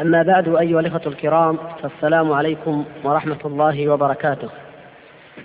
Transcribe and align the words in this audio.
أما 0.00 0.22
بعد 0.22 0.48
أيها 0.48 0.80
الإخوة 0.80 1.02
الكرام 1.06 1.58
فالسلام 1.82 2.32
عليكم 2.32 2.84
ورحمة 3.04 3.38
الله 3.44 3.88
وبركاته. 3.88 4.48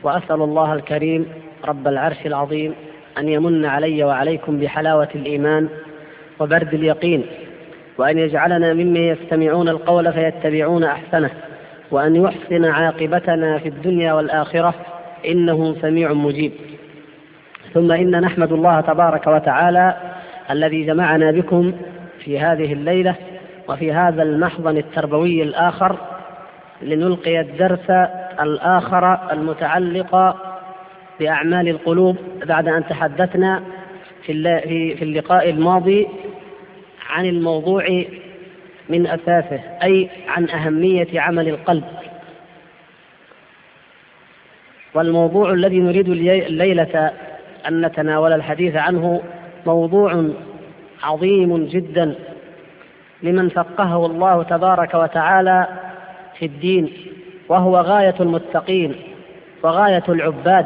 وأسأل 0.04 0.42
الله 0.42 0.74
الكريم 0.74 1.26
رب 1.66 1.88
العرش 1.88 2.26
العظيم 2.26 2.74
أن 3.18 3.30
يمن 3.30 3.66
علي 3.66 4.04
وعليكم 4.04 4.60
بحلاوة 4.60 5.08
الإيمان 5.16 5.70
وبرد 6.40 6.74
اليقين 6.74 7.26
وأن 7.98 8.18
يجعلنا 8.18 8.74
ممن 8.74 8.98
يستمعون 8.98 9.70
القول 9.70 10.14
فيتبعون 10.14 10.84
أحسنه 10.84 11.30
وأن 11.92 12.16
يحسن 12.16 12.66
عاقبتنا 12.66 13.58
في 13.58 13.70
الدنيا 13.70 14.14
والآخرة 14.14 14.74
إنه 15.28 15.76
سميع 15.82 16.14
مجيب. 16.14 16.52
ثم 17.74 17.92
إن 17.92 18.22
نحمد 18.22 18.52
الله 18.52 18.82
تبارك 18.82 19.28
وتعالى 19.28 19.96
الذي 20.52 20.84
جمعنا 20.84 21.32
بكم 21.32 21.74
في 22.20 22.40
هذه 22.40 22.74
الليلة 22.74 23.16
وفي 23.70 23.94
هذا 23.94 24.24
المحضن 24.24 24.78
التربوي 24.78 25.44
الآخر 25.44 25.98
لنلقي 26.82 27.40
الدرس 27.40 27.90
الآخر 28.42 29.32
المتعلق 29.32 30.36
بأعمال 31.20 31.68
القلوب 31.68 32.18
بعد 32.46 32.68
أن 32.68 32.88
تحدثنا 32.88 33.64
في 34.26 34.96
في 34.96 35.04
اللقاء 35.04 35.50
الماضي 35.50 36.08
عن 37.10 37.26
الموضوع 37.26 38.04
من 38.90 39.08
أساسه 39.08 39.60
أي 39.84 40.10
عن 40.28 40.50
أهمية 40.50 41.22
عمل 41.22 41.48
القلب. 41.48 41.84
والموضوع 44.94 45.54
الذي 45.54 45.80
نريد 45.80 46.10
الليلة 46.10 47.12
أن 47.68 47.86
نتناول 47.86 48.34
الحديث 48.34 48.76
عنه 48.76 49.22
موضوع 49.66 50.30
عظيم 51.04 51.66
جدا. 51.66 52.16
لمن 53.24 53.50
فقهه 53.50 54.06
الله 54.06 54.44
تبارك 54.44 54.94
وتعالى 54.94 55.68
في 56.40 56.46
الدين 56.46 56.90
وهو 57.50 57.78
غاية 57.78 58.16
المتقين 58.20 58.96
وغاية 59.64 60.04
العباد 60.10 60.66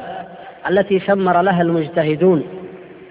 التي 0.69 0.99
شمر 0.99 1.41
لها 1.41 1.61
المجتهدون 1.61 2.43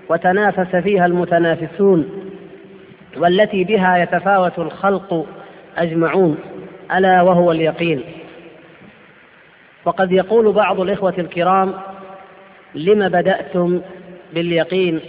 وتنافس 0.08 0.76
فيها 0.76 1.06
المتنافسون 1.06 2.08
والتي 3.16 3.64
بها 3.64 3.96
يتفاوت 3.98 4.58
الخلق 4.58 5.26
أجمعون 5.78 6.38
ألا 6.96 7.22
وهو 7.22 7.52
اليقين. 7.52 8.02
وقد 9.84 10.12
يقول 10.12 10.52
بعض 10.52 10.80
الإخوة 10.80 11.14
الكرام 11.18 11.74
لم 12.74 13.08
بدأتم 13.08 13.80
باليقين 14.34 15.00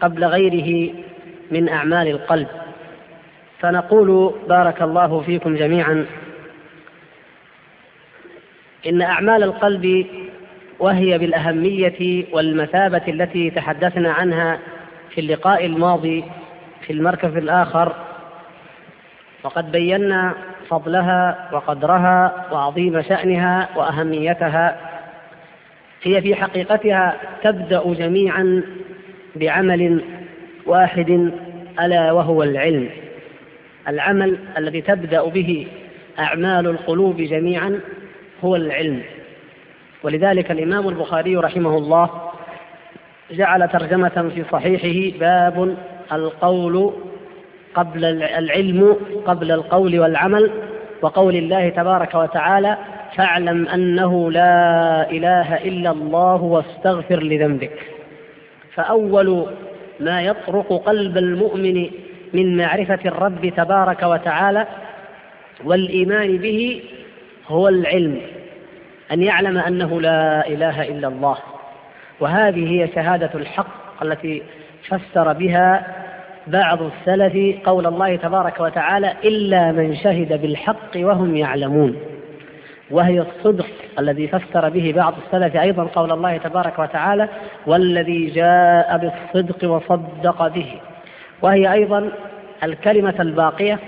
قبل 0.00 0.24
غيره 0.24 0.92
من 1.50 1.68
أعمال 1.68 2.08
القلب؟ 2.08 2.46
فنقول 3.60 4.34
بارك 4.48 4.82
الله 4.82 5.20
فيكم 5.20 5.56
جميعا. 5.56 6.06
إن 8.86 9.02
أعمال 9.02 9.42
القلب 9.42 10.06
وهي 10.78 11.18
بالأهمية 11.18 12.24
والمثابة 12.32 13.02
التي 13.08 13.50
تحدثنا 13.50 14.12
عنها 14.12 14.58
في 15.10 15.20
اللقاء 15.20 15.66
الماضي 15.66 16.24
في 16.86 16.92
المركز 16.92 17.36
الآخر 17.36 17.94
وقد 19.42 19.72
بينا 19.72 20.34
فضلها 20.68 21.48
وقدرها 21.52 22.46
وعظيم 22.52 23.02
شأنها 23.02 23.68
وأهميتها 23.76 24.76
هي 26.02 26.22
في 26.22 26.34
حقيقتها 26.34 27.16
تبدأ 27.42 27.94
جميعا 27.94 28.62
بعمل 29.36 30.04
واحد 30.66 31.32
ألا 31.80 32.12
وهو 32.12 32.42
العلم. 32.42 32.88
العمل 33.88 34.38
الذي 34.58 34.80
تبدأ 34.80 35.24
به 35.24 35.66
أعمال 36.18 36.66
القلوب 36.66 37.16
جميعا 37.16 37.80
هو 38.44 38.56
العلم. 38.56 39.02
ولذلك 40.02 40.50
الإمام 40.50 40.88
البخاري 40.88 41.36
رحمه 41.36 41.78
الله 41.78 42.10
جعل 43.30 43.68
ترجمة 43.68 44.30
في 44.34 44.44
صحيحه 44.52 45.18
باب 45.18 45.76
القول 46.12 46.92
قبل 47.74 48.04
العلم 48.22 48.96
قبل 49.26 49.52
القول 49.52 50.00
والعمل 50.00 50.50
وقول 51.02 51.36
الله 51.36 51.68
تبارك 51.68 52.14
وتعالى 52.14 52.76
فاعلم 53.16 53.68
أنه 53.68 54.30
لا 54.32 55.10
إله 55.10 55.56
إلا 55.56 55.90
الله 55.90 56.42
واستغفر 56.42 57.22
لذنبك. 57.22 57.78
فأول 58.74 59.46
ما 60.00 60.22
يطرق 60.22 60.82
قلب 60.86 61.18
المؤمن 61.18 61.90
من 62.34 62.56
معرفة 62.56 62.98
الرب 63.06 63.52
تبارك 63.56 64.02
وتعالى 64.02 64.66
والإيمان 65.64 66.36
به 66.36 66.82
هو 67.48 67.68
العلم 67.68 68.20
أن 69.12 69.22
يعلم 69.22 69.58
أنه 69.58 70.00
لا 70.00 70.48
إله 70.48 70.82
إلا 70.82 71.08
الله. 71.08 71.36
وهذه 72.20 72.82
هي 72.82 72.88
شهادة 72.94 73.30
الحق 73.34 74.02
التي 74.02 74.42
فسر 74.88 75.32
بها 75.32 75.86
بعض 76.46 76.78
السلف 76.82 77.66
قول 77.66 77.86
الله 77.86 78.16
تبارك 78.16 78.60
وتعالى 78.60 79.12
إلا 79.24 79.72
من 79.72 79.96
شهد 79.96 80.40
بالحق 80.42 80.96
وهم 80.96 81.36
يعلمون. 81.36 81.96
وهي 82.90 83.20
الصدق 83.20 83.66
الذي 83.98 84.28
فسر 84.28 84.68
به 84.68 84.92
بعض 84.96 85.14
السلف 85.26 85.56
أيضا 85.56 85.84
قول 85.84 86.12
الله 86.12 86.36
تبارك 86.36 86.78
وتعالى 86.78 87.28
والذي 87.66 88.26
جاء 88.26 88.98
بالصدق 88.98 89.70
وصدق 89.70 90.48
به. 90.48 90.80
وهي 91.42 91.72
أيضا 91.72 92.10
الكلمة 92.64 93.14
الباقية 93.20 93.78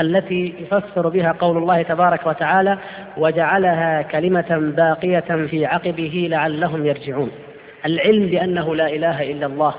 التي 0.00 0.54
يفسر 0.60 1.08
بها 1.08 1.32
قول 1.32 1.56
الله 1.56 1.82
تبارك 1.82 2.26
وتعالى 2.26 2.78
وجعلها 3.16 4.02
كلمة 4.02 4.72
باقية 4.76 5.46
في 5.50 5.66
عقبه 5.66 6.28
لعلهم 6.30 6.86
يرجعون. 6.86 7.30
العلم 7.86 8.26
بأنه 8.26 8.74
لا 8.74 8.86
إله 8.86 9.30
إلا 9.30 9.46
الله 9.46 9.74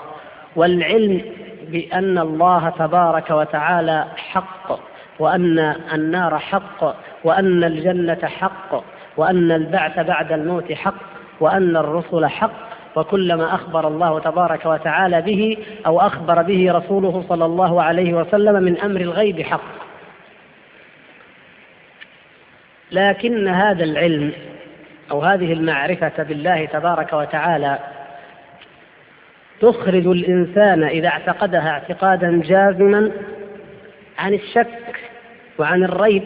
والعلم 0.56 1.22
بأن 1.68 2.18
الله 2.18 2.70
تبارك 2.70 3.30
وتعالى 3.30 4.06
حق 4.18 4.80
وأن 5.20 5.76
النار 5.94 6.40
حق 6.40 6.96
وأن 7.24 7.64
الجنة 7.64 8.26
حق 8.26 8.84
وأن 9.18 9.52
البعث 9.52 10.00
بعد 10.00 10.32
الموت 10.32 10.74
حق 10.74 10.94
وأن 11.40 11.78
الرسل 11.78 12.26
حق 12.26 12.71
وكلما 12.96 13.56
أخبر 13.56 13.88
الله 13.88 14.20
تبارك 14.20 14.66
وتعالى 14.66 15.22
به 15.22 15.58
أو 15.86 16.00
أخبر 16.00 16.42
به 16.42 16.72
رسوله 16.72 17.26
صلى 17.30 17.46
الله 17.46 17.84
عليه 17.84 18.14
وسلم 18.14 18.64
من 18.64 18.78
أمر 18.78 19.02
الغيب 19.02 19.42
حق. 19.42 19.82
لكن 22.92 23.48
هذا 23.48 23.84
العلم 23.84 24.32
أو 25.12 25.22
هذه 25.22 25.54
المعرفة 25.54 26.24
بالله 26.24 26.66
تبارك 26.66 27.14
وتعالى 27.14 27.80
تخرج 29.62 30.08
الإنسان 30.08 30.84
إذا 30.84 31.08
اعتقدها 31.08 31.70
اعتقادا 31.70 32.42
جازما 32.46 33.12
عن 34.20 34.34
الشك 34.34 35.00
وعن 35.60 35.84
الريب. 35.84 36.24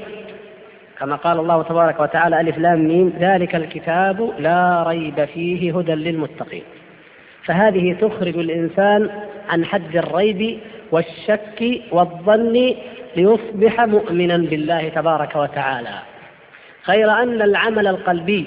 كما 1.00 1.16
قال 1.16 1.40
الله 1.40 1.64
تبارك 1.64 2.00
وتعالى 2.00 2.42
ألف 2.42 2.58
لام 2.58 2.88
ميم 2.88 3.14
ذلك 3.20 3.56
الكتاب 3.56 4.34
لا 4.40 4.84
ريب 4.88 5.26
فيه 5.26 5.78
هدى 5.78 5.92
للمتقين. 5.92 6.64
فهذه 7.44 7.94
تخرج 8.02 8.38
الإنسان 8.38 9.10
عن 9.50 9.66
حد 9.66 9.98
الريب 9.98 10.60
والشك 10.92 11.82
والظن 11.92 12.76
ليصبح 13.16 13.82
مؤمنا 13.82 14.38
بالله 14.38 14.90
تبارك 14.90 15.36
وتعالى. 15.36 16.00
غير 16.88 17.12
أن 17.12 17.42
العمل 17.42 17.88
القلبي 17.88 18.46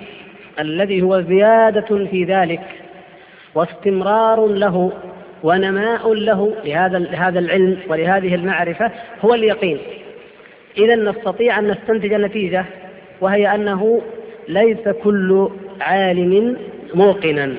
الذي 0.61 1.03
هو 1.03 1.21
زيادة 1.21 2.07
في 2.07 2.25
ذلك 2.25 2.63
واستمرار 3.55 4.47
له 4.47 4.93
ونماء 5.43 6.15
له 6.15 6.55
لهذا 6.65 7.39
العلم 7.39 7.79
ولهذه 7.89 8.35
المعرفة 8.35 8.91
هو 9.25 9.35
اليقين. 9.35 9.79
إذا 10.77 10.97
نستطيع 10.97 11.59
أن 11.59 11.69
نستنتج 11.69 12.15
نتيجة 12.15 12.65
وهي 13.21 13.55
أنه 13.55 14.03
ليس 14.49 14.89
كل 14.89 15.49
عالم 15.81 16.57
موقنا. 16.95 17.55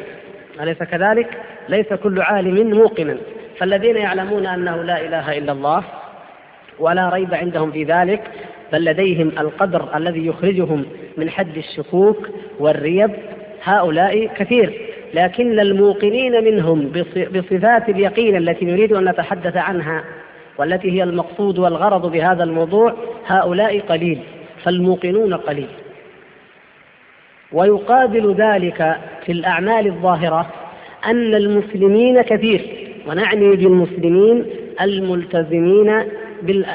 أليس 0.61 0.77
كذلك؟ 0.77 1.27
ليس 1.69 1.93
كل 1.93 2.21
عالم 2.21 2.77
موقنا. 2.77 3.17
فالذين 3.57 3.95
يعلمون 3.95 4.45
أنه 4.45 4.83
لا 4.83 5.01
إله 5.01 5.37
إلا 5.37 5.51
الله 5.51 5.83
ولا 6.79 7.09
ريب 7.09 7.33
عندهم 7.33 7.71
في 7.71 7.83
ذلك 7.83 8.21
بل 8.73 8.85
لديهم 8.85 9.27
القدر 9.27 9.97
الذي 9.97 10.27
يخرجهم 10.27 10.85
من 11.17 11.29
حد 11.29 11.57
الشكوك 11.57 12.29
والريب 12.59 13.11
هؤلاء 13.63 14.27
كثير. 14.27 14.89
لكن 15.13 15.59
الموقنين 15.59 16.43
منهم 16.43 16.91
بصفات 17.33 17.89
اليقين 17.89 18.35
التي 18.35 18.65
نريد 18.65 18.93
أن 18.93 19.09
نتحدث 19.09 19.57
عنها 19.57 20.03
والتي 20.59 20.91
هي 20.91 21.03
المقصود 21.03 21.59
والغرض 21.59 22.11
بهذا 22.11 22.43
الموضوع 22.43 22.93
هؤلاء 23.27 23.79
قليل 23.79 24.19
فالموقنون 24.63 25.33
قليل. 25.33 25.67
ويقابل 27.51 28.35
ذلك 28.37 28.97
في 29.25 29.31
الأعمال 29.31 29.87
الظاهرة 29.87 30.49
أن 31.05 31.35
المسلمين 31.35 32.21
كثير 32.21 32.89
ونعني 33.07 33.55
بالمسلمين 33.55 34.45
الملتزمين 34.81 36.03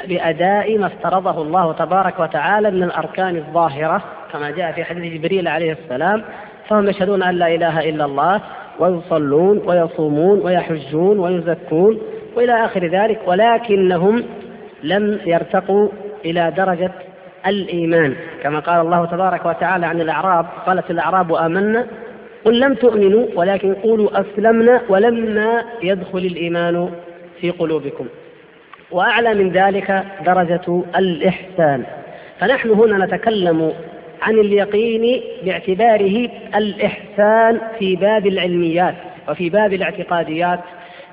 بأداء 0.08 0.78
ما 0.78 0.86
افترضه 0.86 1.42
الله 1.42 1.72
تبارك 1.72 2.20
وتعالى 2.20 2.70
من 2.70 2.82
الأركان 2.82 3.36
الظاهرة 3.36 4.02
كما 4.32 4.50
جاء 4.50 4.72
في 4.72 4.84
حديث 4.84 5.12
جبريل 5.12 5.48
عليه 5.48 5.72
السلام 5.72 6.24
فهم 6.68 6.88
يشهدون 6.88 7.22
أن 7.22 7.34
لا 7.34 7.54
إله 7.54 7.88
إلا 7.88 8.04
الله 8.04 8.40
ويصلون 8.78 9.62
ويصومون 9.66 10.40
ويحجون 10.40 11.18
ويزكون 11.18 11.98
وإلى 12.36 12.64
آخر 12.64 12.86
ذلك 12.86 13.20
ولكنهم 13.26 14.24
لم 14.82 15.20
يرتقوا 15.26 15.88
إلى 16.24 16.52
درجة 16.56 16.90
الإيمان. 17.46 18.14
كما 18.42 18.58
قال 18.58 18.80
الله 18.80 19.04
تبارك 19.06 19.46
وتعالى 19.46 19.86
عن 19.86 20.00
الأعراب 20.00 20.46
قالت 20.66 20.90
الأعراب 20.90 21.32
آمنا 21.34 21.86
قل 22.44 22.60
لم 22.60 22.74
تؤمنوا 22.74 23.26
ولكن 23.34 23.74
قولوا 23.74 24.20
أسلمنا 24.20 24.80
ولما 24.88 25.64
يدخل 25.82 26.18
الإيمان 26.18 26.90
في 27.40 27.50
قلوبكم. 27.50 28.06
وأعلى 28.90 29.34
من 29.34 29.50
ذلك 29.50 30.04
درجة 30.26 30.82
الإحسان. 30.96 31.84
فنحن 32.40 32.70
هنا 32.70 33.06
نتكلم 33.06 33.72
عن 34.22 34.34
اليقين 34.34 35.22
باعتباره 35.44 36.28
الإحسان 36.54 37.60
في 37.78 37.96
باب 37.96 38.26
العلميات 38.26 38.94
وفي 39.28 39.50
باب 39.50 39.72
الاعتقاديات 39.72 40.60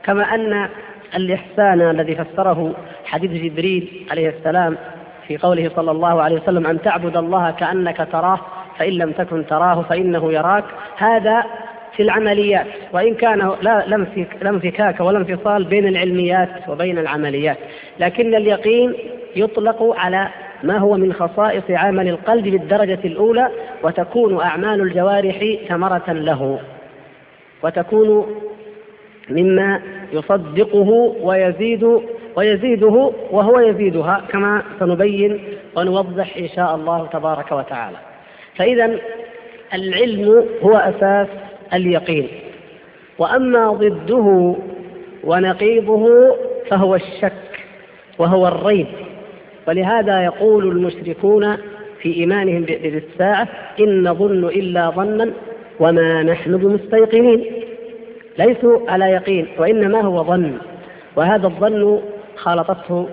كما 0.03 0.23
أن 0.23 0.69
الإحسان 1.15 1.81
الذي 1.81 2.15
فسره 2.15 2.73
حديث 3.05 3.31
جبريل 3.31 4.07
عليه 4.11 4.29
السلام 4.29 4.77
في 5.27 5.37
قوله 5.37 5.71
صلى 5.75 5.91
الله 5.91 6.21
عليه 6.21 6.35
وسلم 6.41 6.67
أن 6.67 6.81
تعبد 6.81 7.17
الله 7.17 7.51
كأنك 7.51 8.07
تراه 8.11 8.39
فإن 8.79 8.93
لم 8.93 9.11
تكن 9.11 9.45
تراه 9.45 9.81
فإنه 9.81 10.33
يراك. 10.33 10.63
هذا 10.97 11.43
في 11.95 12.03
العمليات 12.03 12.67
وإن 12.93 13.15
كان 13.15 13.51
لا 13.61 13.85
لا 13.87 14.05
انفكاك 14.49 14.99
ولا 14.99 15.17
انفصال 15.17 15.63
بين 15.63 15.87
العلميات 15.87 16.49
وبين 16.69 16.97
العمليات. 16.97 17.57
لكن 17.99 18.35
اليقين 18.35 18.93
يطلق 19.35 19.95
على 19.97 20.27
ما 20.63 20.77
هو 20.77 20.97
من 20.97 21.13
خصائص 21.13 21.63
عمل 21.69 22.07
القلب 22.07 22.43
بالدرجة 22.43 22.99
الأولى 23.05 23.49
وتكون 23.83 24.41
أعمال 24.41 24.81
الجوارح 24.81 25.55
ثمرة 25.69 26.11
له 26.13 26.59
وتكون 27.63 28.35
مما 29.33 29.81
يصدقه 30.13 31.15
ويزيد 31.21 32.01
ويزيده 32.35 33.11
وهو 33.31 33.59
يزيدها 33.59 34.21
كما 34.29 34.63
سنبين 34.79 35.39
ونوضح 35.77 36.37
إن 36.37 36.47
شاء 36.47 36.75
الله 36.75 37.07
تبارك 37.13 37.51
وتعالى. 37.51 37.97
فإذا 38.55 38.99
العلم 39.73 40.45
هو 40.63 40.77
أساس 40.77 41.27
اليقين. 41.73 42.27
وأما 43.17 43.71
ضده 43.71 44.55
ونقيضه 45.23 46.35
فهو 46.69 46.95
الشك 46.95 47.33
وهو 48.19 48.47
الريب. 48.47 48.87
ولهذا 49.67 50.23
يقول 50.23 50.67
المشركون 50.67 51.57
في 52.01 52.15
إيمانهم 52.15 52.61
بالساعة 52.61 53.47
إن 53.79 54.09
نظن 54.09 54.45
إلا 54.45 54.89
ظنا 54.89 55.31
وما 55.79 56.23
نحن 56.23 56.57
بمستيقنين. 56.57 57.45
ليسوا 58.41 58.91
على 58.91 59.05
يقين 59.05 59.47
وإنما 59.57 60.01
هو 60.01 60.23
ظن. 60.23 60.57
وهذا 61.15 61.47
الظن 61.47 62.01
خالطته 62.35 63.09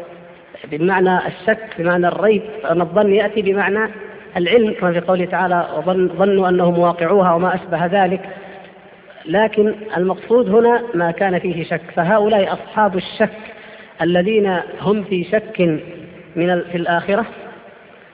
بمعنى 0.71 1.19
الشك 1.27 1.67
بمعنى 1.79 2.09
الريب 2.09 2.43
أن 2.71 2.81
الظن 2.81 3.13
يأتي 3.13 3.43
بمعنى 3.43 3.91
العلم 4.37 4.73
كما 4.81 4.93
في 4.93 5.01
قوله 5.01 5.25
تعالى 5.25 5.67
ظنوا 6.19 6.49
أنهم 6.49 6.79
واقعوها 6.79 7.35
وما 7.35 7.55
أشبه 7.55 7.87
ذلك. 7.87 8.21
لكن 9.27 9.75
المقصود 9.97 10.49
هنا 10.49 10.83
ما 10.95 11.11
كان 11.11 11.39
فيه 11.39 11.65
شك. 11.65 11.81
فهؤلاء 11.95 12.53
أصحاب 12.53 12.97
الشك 12.97 13.31
الذين 14.03 14.61
هم 14.81 15.05
في 15.05 15.25
شك 15.25 15.61
من 16.37 16.61
في 16.61 16.77
الآخرة 16.77 17.27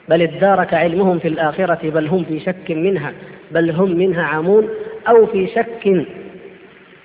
بل 0.08 0.22
ادارك 0.22 0.74
علمهم 0.74 1.18
في 1.18 1.28
الآخرة 1.28 1.90
بل 1.90 2.06
هم 2.06 2.24
في 2.24 2.40
شك 2.40 2.70
منها 2.70 3.12
بل 3.50 3.70
هم 3.70 3.90
منها 3.90 4.22
عامون 4.22 4.68
أو 5.08 5.26
في 5.26 5.46
شك 5.46 6.06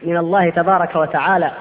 من 0.04 0.18
الله 0.18 0.50
تبارك 0.50 0.96
وتعالى 0.96 1.51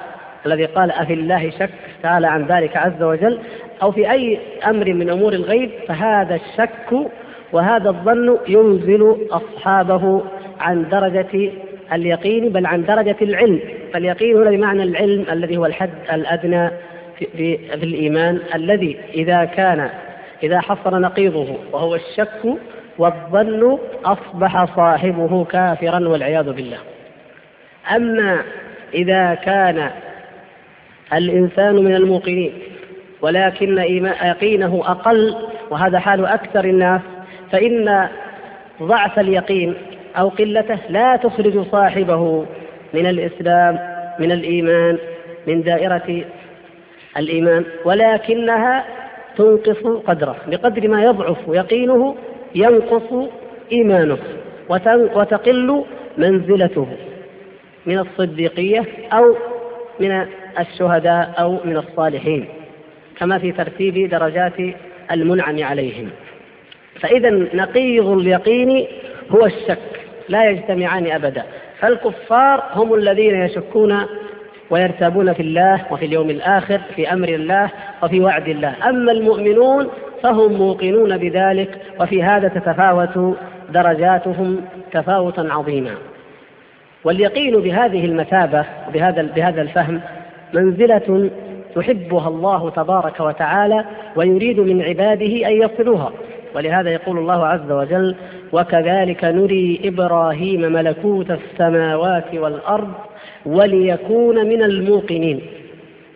الذي 0.46 0.64
قال 0.64 0.90
أفي 0.90 1.12
الله 1.12 1.50
شك 1.50 1.70
تعالى 2.02 2.26
عن 2.26 2.46
ذلك 2.46 2.76
عز 2.76 3.02
وجل 3.02 3.38
أو 3.82 3.92
في 3.92 4.10
أي 4.10 4.38
أمر 4.66 4.94
من 4.94 5.10
أمور 5.10 5.32
الغيب 5.32 5.70
فهذا 5.88 6.34
الشك 6.34 7.10
وهذا 7.52 7.88
الظن 7.88 8.38
ينزل 8.48 9.16
أصحابه 9.30 10.22
عن 10.60 10.88
درجة 10.88 11.50
اليقين 11.92 12.48
بل 12.48 12.66
عن 12.66 12.84
درجة 12.84 13.16
العلم. 13.22 13.60
فاليقين 13.92 14.36
هنا 14.36 14.50
بمعنى 14.50 14.82
العلم 14.82 15.24
الذي 15.32 15.56
هو 15.56 15.66
الحد 15.66 15.90
الأدنى 16.12 16.70
في, 17.18 17.26
في 17.58 17.84
الإيمان 17.84 18.40
الذي 18.54 18.98
إذا 19.14 19.44
كان 19.44 19.90
إذا 20.42 20.60
حصل 20.60 21.00
نقيضه 21.00 21.56
وهو 21.72 21.94
الشك 21.94 22.58
والظن 22.98 23.78
أصبح 24.04 24.76
صاحبه 24.76 25.44
كافرا 25.44 26.08
والعياذ 26.08 26.52
بالله. 26.52 26.78
أما 27.96 28.42
إذا 28.94 29.34
كان 29.34 29.90
الإنسان 31.12 31.74
من 31.74 31.94
الموقنين 31.94 32.52
ولكن 33.22 33.78
يقينه 34.22 34.82
أقل 34.86 35.34
وهذا 35.70 35.98
حال 35.98 36.26
أكثر 36.26 36.64
الناس 36.64 37.00
فإن 37.52 38.08
ضعف 38.82 39.18
اليقين 39.18 39.74
أو 40.18 40.28
قلته 40.28 40.78
لا 40.88 41.16
تخرج 41.16 41.64
صاحبه 41.72 42.46
من 42.94 43.06
الإسلام 43.06 43.78
من 44.18 44.32
الإيمان 44.32 44.98
من 45.46 45.62
دائرة 45.62 46.24
الإيمان 47.16 47.64
ولكنها 47.84 48.84
تنقص 49.36 50.02
قدره 50.06 50.36
بقدر 50.46 50.88
ما 50.88 51.04
يضعف 51.04 51.36
يقينه 51.48 52.16
ينقص 52.54 53.28
إيمانه 53.72 54.18
وتقل 55.14 55.84
منزلته. 56.18 56.86
من 57.88 57.98
الصديقية 57.98 58.84
أو 59.12 59.36
من 60.00 60.26
الشهداء 60.60 61.34
أو 61.38 61.58
من 61.64 61.76
الصالحين 61.76 62.48
كما 63.18 63.38
في 63.38 63.52
ترتيب 63.52 64.10
درجات 64.10 64.52
المنعم 65.10 65.64
عليهم. 65.64 66.10
فإذا 67.00 67.30
نقيض 67.30 68.08
اليقين 68.08 68.86
هو 69.30 69.46
الشك 69.46 69.78
لا 70.28 70.50
يجتمعان 70.50 71.06
أبدا. 71.06 71.42
فالكفار 71.78 72.64
هم 72.72 72.94
الذين 72.94 73.34
يشكون 73.34 73.98
ويرتابون 74.70 75.32
في 75.32 75.42
الله 75.42 75.84
وفي 75.90 76.04
اليوم 76.04 76.30
الآخر 76.30 76.80
في 76.96 77.12
أمر 77.12 77.28
الله 77.28 77.70
وفي 78.02 78.20
وعد 78.20 78.48
الله. 78.48 78.74
أما 78.88 79.12
المؤمنون 79.12 79.88
فهم 80.22 80.52
موقنون 80.52 81.16
بذلك 81.16 81.78
وفي 82.00 82.22
هذا 82.22 82.48
تتفاوت 82.48 83.36
درجاتهم 83.70 84.64
تفاوتا 84.92 85.48
عظيما. 85.50 85.94
واليقين 87.04 87.60
بهذه 87.60 88.04
المثابة 88.04 88.64
بهذا 88.94 89.22
بهذا 89.22 89.62
الفهم 89.62 90.00
منزلة 90.54 91.30
تحبها 91.74 92.28
الله 92.28 92.70
تبارك 92.70 93.20
وتعالى 93.20 93.84
ويريد 94.16 94.60
من 94.60 94.82
عباده 94.82 95.48
أن 95.48 95.62
يصلوها 95.62 96.12
ولهذا 96.54 96.90
يقول 96.90 97.18
الله 97.18 97.46
عز 97.46 97.70
وجل 97.70 98.14
وكذلك 98.52 99.24
نري 99.24 99.80
إبراهيم 99.84 100.60
ملكوت 100.60 101.30
السماوات 101.30 102.34
والأرض 102.34 102.92
وليكون 103.46 104.48
من 104.48 104.62
الموقنين. 104.62 105.40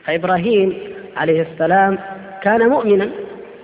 فإبراهيم 0.05 0.75
عليه 1.17 1.47
السلام 1.53 1.99
كان 2.43 2.69
مؤمنا 2.69 3.09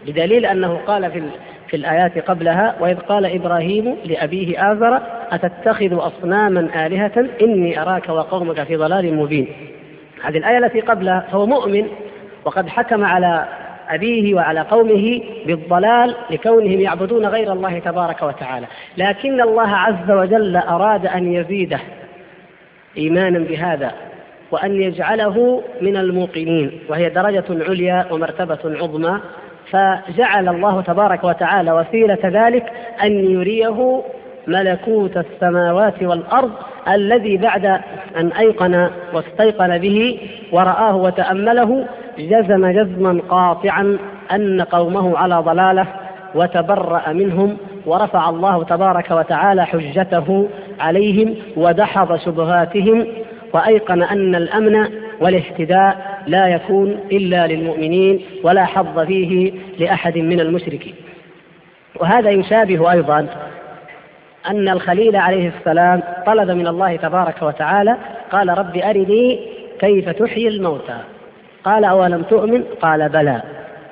بدليل 0.07 0.47
أنه 0.47 0.81
قال 0.87 1.11
في 1.13 1.23
في 1.69 1.77
الآيات 1.77 2.19
قبلها 2.19 2.75
وإذ 2.81 2.97
قال 2.97 3.27
إبراهيم 3.27 3.97
لأبيه 4.05 4.73
آزر 4.73 5.01
أتتخذ 5.31 6.07
أصناما 6.07 6.87
آلهة؟ 6.87 7.27
إني 7.43 7.83
أراك 7.83 8.09
وقومك 8.09 8.63
في 8.63 8.77
ضلال 8.77 9.15
مبين. 9.15 9.49
هذه 10.25 10.37
الآية 10.37 10.59
التي 10.59 10.81
قبلها 10.81 11.25
هو 11.31 11.47
مؤمن 11.47 11.87
وقد 12.45 12.69
حكم 12.69 13.05
على 13.05 13.45
أبيه 13.89 14.35
وعلى 14.35 14.61
قومه 14.61 15.23
بالضلال 15.47 16.15
لكونهم 16.31 16.81
يعبدون 16.81 17.27
غير 17.27 17.53
الله 17.53 17.79
تبارك 17.79 18.23
وتعالى. 18.23 18.67
لكن 18.97 19.41
الله 19.41 19.69
عز 19.69 20.11
وجل 20.11 20.57
أراد 20.57 21.07
أن 21.07 21.33
يزيده 21.33 21.81
إيمانا 22.99 23.39
بهذا 23.39 23.93
وأن 24.51 24.83
يجعله 24.83 25.63
من 25.81 25.97
الموقنين 25.97 26.81
وهي 26.89 27.09
درجة 27.09 27.45
عليا 27.51 28.07
ومرتبة 28.13 28.59
عظمى. 28.65 29.21
فجعل 29.71 30.49
الله 30.49 30.81
تبارك 30.81 31.25
وتعالى 31.25 31.73
وسيلة 31.73 32.19
ذلك 32.25 32.73
أن 33.03 33.31
يريه 33.31 34.03
ملكوت 34.47 35.17
السماوات 35.17 36.03
والأرض 36.03 36.51
الذي 36.89 37.37
بعد 37.37 37.67
أن 38.17 38.33
أيقن 38.39 38.91
واستيقن 39.15 39.79
به 39.79 40.19
ورآه 40.53 40.97
وتأمله 40.97 41.87
جزم 42.19 42.67
جزما 42.71 43.21
قاطعا 43.29 43.99
أن 44.33 44.61
قومه 44.61 45.19
على 45.19 45.35
ضلالة 45.37 45.87
وتبرأ 46.35 47.13
منهم 47.13 47.57
ورفع 47.87 48.29
الله 48.29 48.65
تبارك 48.65 49.11
وتعالى 49.11 49.67
حجته 49.67 50.49
عليهم 50.81 51.35
ودحض 51.57 52.17
شبهاتهم 52.17 53.07
وأيقن 53.53 54.03
أن 54.03 54.35
الأمن 54.35 54.89
والاهتداء 55.21 56.23
لا 56.27 56.49
يكون 56.49 56.99
إلا 57.13 57.47
للمؤمنين 57.47 58.21
ولا 58.43 58.65
حظ 58.65 58.99
فيه 58.99 59.53
لأحد 59.79 60.19
من 60.19 60.41
المشركين. 60.41 60.95
وهذا 62.01 62.31
يشابه 62.31 62.93
أيضا 62.93 63.27
أن 64.47 64.69
الخليل 64.69 65.17
عليه 65.17 65.53
السلام 65.59 66.03
طلب 66.27 66.51
من 66.51 66.67
الله 66.67 66.97
تبارك 66.97 67.43
وتعالى 67.43 67.97
قال 68.33 68.59
رب 68.59 68.77
أرني 68.77 69.41
كيف 69.81 70.09
تحيي 70.09 70.49
الموتى؟ 70.49 70.99
قال 71.65 71.85
أولم 71.85 72.23
تؤمن؟ 72.23 72.63
قال 72.83 73.09
بلى 73.09 73.43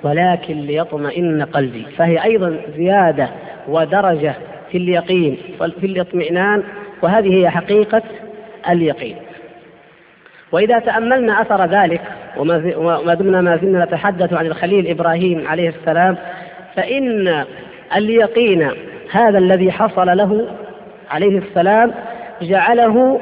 ولكن 0.02 0.54
ليطمئن 0.54 1.42
قلبي. 1.42 1.86
فهي 1.96 2.24
أيضا 2.24 2.56
زيادة 2.76 3.28
ودرجة 3.68 4.34
في 4.70 4.78
اليقين 4.78 5.38
وفي 5.60 5.86
الاطمئنان 5.86 6.62
وهذه 7.02 7.34
هي 7.40 7.50
حقيقة 7.50 8.02
اليقين. 8.68 9.16
وإذا 10.52 10.78
تأملنا 10.78 11.42
أثر 11.42 11.66
ذلك 11.66 12.00
وما 12.76 13.14
دمنا 13.14 13.40
ما 13.40 13.56
زلنا 13.56 13.84
نتحدث 13.84 14.32
عن 14.32 14.46
الخليل 14.46 14.88
إبراهيم 14.88 15.46
عليه 15.46 15.68
السلام 15.68 16.16
فإن 16.76 17.44
اليقين 17.96 18.70
هذا 19.10 19.38
الذي 19.38 19.72
حصل 19.72 20.16
له 20.16 20.46
عليه 21.10 21.38
السلام 21.38 21.94
جعله 22.42 23.20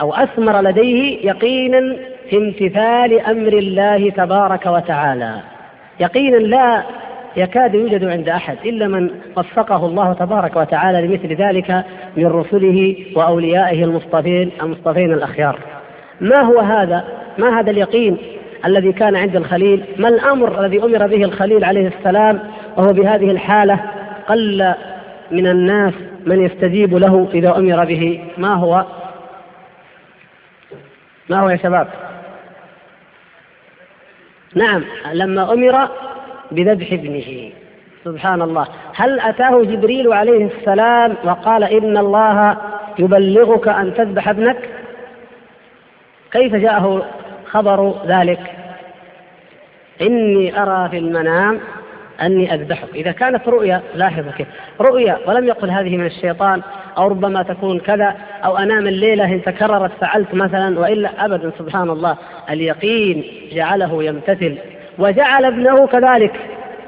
أو 0.00 0.14
أثمر 0.14 0.60
لديه 0.60 1.26
يقينا 1.26 1.96
في 2.30 2.36
امتثال 2.36 3.20
أمر 3.20 3.52
الله 3.52 4.10
تبارك 4.10 4.66
وتعالى. 4.66 5.34
يقينا 6.00 6.36
لا 6.36 6.82
يكاد 7.36 7.74
يوجد 7.74 8.04
عند 8.04 8.28
أحد 8.28 8.56
إلا 8.64 8.88
من 8.88 9.10
وفقه 9.36 9.86
الله 9.86 10.12
تبارك 10.12 10.56
وتعالى 10.56 11.06
لمثل 11.06 11.34
ذلك 11.34 11.84
من 12.16 12.26
رسله 12.26 12.96
وأوليائه 13.16 13.84
المصطفين 13.84 14.50
المصطفين 14.62 15.12
الأخيار. 15.12 15.58
ما 16.20 16.40
هو 16.40 16.58
هذا؟ 16.60 17.04
ما 17.38 17.60
هذا 17.60 17.70
اليقين 17.70 18.16
الذي 18.66 18.92
كان 18.92 19.16
عند 19.16 19.36
الخليل؟ 19.36 19.84
ما 19.96 20.08
الأمر 20.08 20.60
الذي 20.60 20.82
أمر 20.82 21.06
به 21.06 21.24
الخليل 21.24 21.64
عليه 21.64 21.88
السلام 21.98 22.40
وهو 22.76 22.92
بهذه 22.92 23.30
الحالة؟ 23.30 23.80
قل 24.28 24.74
من 25.30 25.46
الناس 25.46 25.94
من 26.26 26.44
يستجيب 26.44 26.94
له 26.94 27.28
إذا 27.34 27.56
أمر 27.56 27.84
به. 27.84 28.24
ما 28.38 28.54
هو؟ 28.54 28.84
ما 31.28 31.40
هو 31.40 31.48
يا 31.48 31.56
شباب؟ 31.56 31.88
نعم 34.54 34.84
لما 35.12 35.52
أمر 35.52 35.88
بذبح 36.50 36.92
ابنه. 36.92 37.50
سبحان 38.04 38.42
الله. 38.42 38.66
هل 38.94 39.20
أتاه 39.20 39.62
جبريل 39.62 40.12
عليه 40.12 40.48
السلام 40.58 41.16
وقال 41.24 41.64
إن 41.64 41.96
الله 41.96 42.56
يبلغك 42.98 43.68
أن 43.68 43.94
تذبح 43.94 44.28
ابنك؟ 44.28 44.79
كيف 46.32 46.54
جاءه 46.54 47.06
خبر 47.46 47.94
ذلك؟ 48.06 48.40
إني 50.02 50.62
أرى 50.62 50.88
في 50.88 50.98
المنام 50.98 51.60
أني 52.22 52.54
أذبحك. 52.54 52.88
إذا 52.94 53.12
كانت 53.12 53.48
رؤيا 53.48 53.82
لاحظوا 53.94 54.32
كيف؟ 54.32 54.46
رؤيا 54.80 55.18
ولم 55.26 55.46
يقل 55.46 55.70
هذه 55.70 55.96
من 55.96 56.06
الشيطان 56.06 56.62
أو 56.98 57.08
ربما 57.08 57.42
تكون 57.42 57.78
كذا 57.78 58.14
أو 58.44 58.58
أنام 58.58 58.86
الليلة 58.86 59.24
إن 59.24 59.42
تكررت 59.42 59.90
فعلت 60.00 60.34
مثلا 60.34 60.80
وإلا 60.80 61.24
أبدا. 61.24 61.52
سبحان 61.58 61.90
الله 61.90 62.16
اليقين 62.50 63.24
جعله 63.52 64.04
يمتثل 64.04 64.58
وجعل 64.98 65.44
ابنه 65.44 65.86
كذلك. 65.86 66.32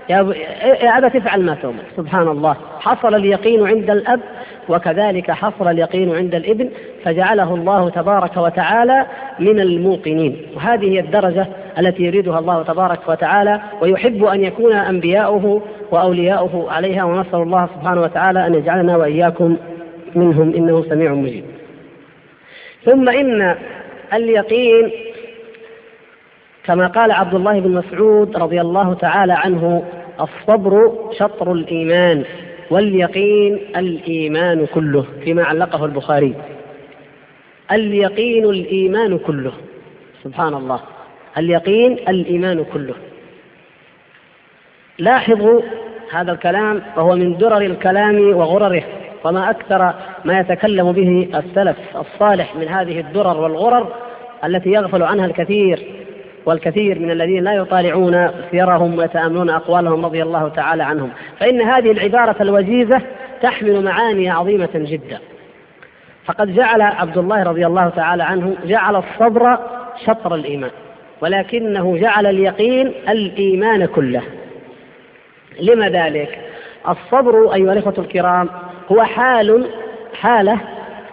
يا 0.09 0.35
يا 0.83 0.99
أبا 0.99 1.09
تفعل 1.09 1.43
ما 1.43 1.55
تؤمر. 1.63 1.83
سبحان 1.97 2.29
الله. 2.29 2.57
حصل 2.81 3.15
اليقين 3.15 3.67
عند 3.67 3.91
الأب 3.91 4.21
وكذلك 4.69 5.31
حصل 5.31 5.69
اليقين 5.69 6.17
عند 6.17 6.35
الإبن 6.35 6.71
فجعله 7.05 7.55
الله 7.55 7.91
تبارك 7.91 8.37
وتعالى 8.37 9.07
من 9.39 9.61
الموقنين. 9.61 10.37
وهذه 10.57 10.91
هي 10.93 11.01
الدرجة 11.01 11.47
التي 11.79 12.03
يريدها 12.03 12.39
الله 12.39 12.63
تبارك 12.63 13.09
وتعالى 13.09 13.61
ويحب 13.81 14.25
أن 14.25 14.45
يكون 14.45 14.73
أنبياؤه 14.73 15.63
وأولياؤه 15.91 16.73
عليها 16.73 17.05
ونسأل 17.05 17.43
الله 17.43 17.69
سبحانه 17.75 18.01
وتعالى 18.01 18.47
أن 18.47 18.55
يجعلنا 18.55 18.97
وإياكم 18.97 19.57
منهم 20.15 20.55
إنه 20.55 20.85
سميع 20.89 21.15
مجيب. 21.15 21.45
ثم 22.85 23.09
إن 23.09 23.57
اليقين 24.15 24.91
كما 26.65 26.87
قال 26.87 27.13
عبد 27.13 27.35
الله 27.35 27.61
بن 27.61 27.71
مسعود 27.71 28.37
رضي 28.37 28.61
الله 28.61 28.95
تعالى 28.95 29.33
عنه 29.33 29.85
الصبر 30.21 30.93
شطر 31.19 31.53
الإيمان. 31.53 32.25
واليقين 32.73 33.59
الإيمان 33.77 34.67
كله 34.67 35.07
فيما 35.25 35.45
علقه 35.45 35.85
البخاري. 35.85 36.35
اليقين 37.73 38.45
الإيمان 38.45 39.19
كله 39.19 39.53
سبحان 40.25 40.55
الله 40.55 40.81
اليقين 41.39 41.93
الإيمان 41.93 42.65
كله. 42.73 42.95
لاحظوا 44.99 45.61
هذا 46.13 46.33
الكلام 46.33 46.83
وهو 46.97 47.17
من 47.17 47.37
درر 47.37 47.61
الكلام 47.61 48.37
وغرره 48.37 48.83
وما 49.25 49.51
أكثر 49.51 49.95
ما 50.25 50.41
يتكلم 50.41 50.93
به 50.93 51.29
السلف 51.39 51.77
الصالح 51.97 52.57
من 52.57 52.69
هذه 52.69 53.01
الدرر 53.01 53.41
والغرر 53.41 53.95
التي 54.45 54.71
يغفل 54.71 55.03
عنها 55.03 55.27
الكثير. 55.27 56.02
والكثير 56.47 56.99
من 56.99 57.11
الذين 57.11 57.45
لا 57.45 57.53
يطالعون 57.53 58.31
سيرهم 58.51 58.99
ويتأملون 58.99 59.51
أقوالهم 59.51 60.05
رضي 60.05 60.23
الله 60.23 60.49
تعالى 60.49 60.83
عنهم. 60.83 61.11
فإن 61.41 61.61
هذه 61.61 61.91
العبارة 61.91 62.43
الوجيزة 62.43 63.01
تحمل 63.43 63.85
معاني 63.85 64.31
عظيمة 64.31 64.71
جدا. 64.75 65.19
فقد 66.25 66.55
جعل 66.55 66.83
عبد 66.83 67.19
الله 67.19 67.43
رضي 67.43 67.67
الله 67.67 67.89
تعالى 67.89 68.23
عنه 68.23 68.57
جعل 68.65 68.97
الصبر 68.97 69.59
شطر 70.07 70.35
الإيمان 70.35 70.71
ولكنه 71.21 71.97
جعل 71.97 72.27
اليقين 72.27 72.93
الإيمان 73.09 73.87
كله. 73.87 74.23
لما 75.61 75.89
ذلك؟ 75.89 76.39
الصبر 76.89 77.55
أيها 77.55 77.73
الإخوة 77.73 77.95
الكرام 77.99 78.49
هو 78.93 79.03
حال 79.03 79.67
حالة 80.21 80.61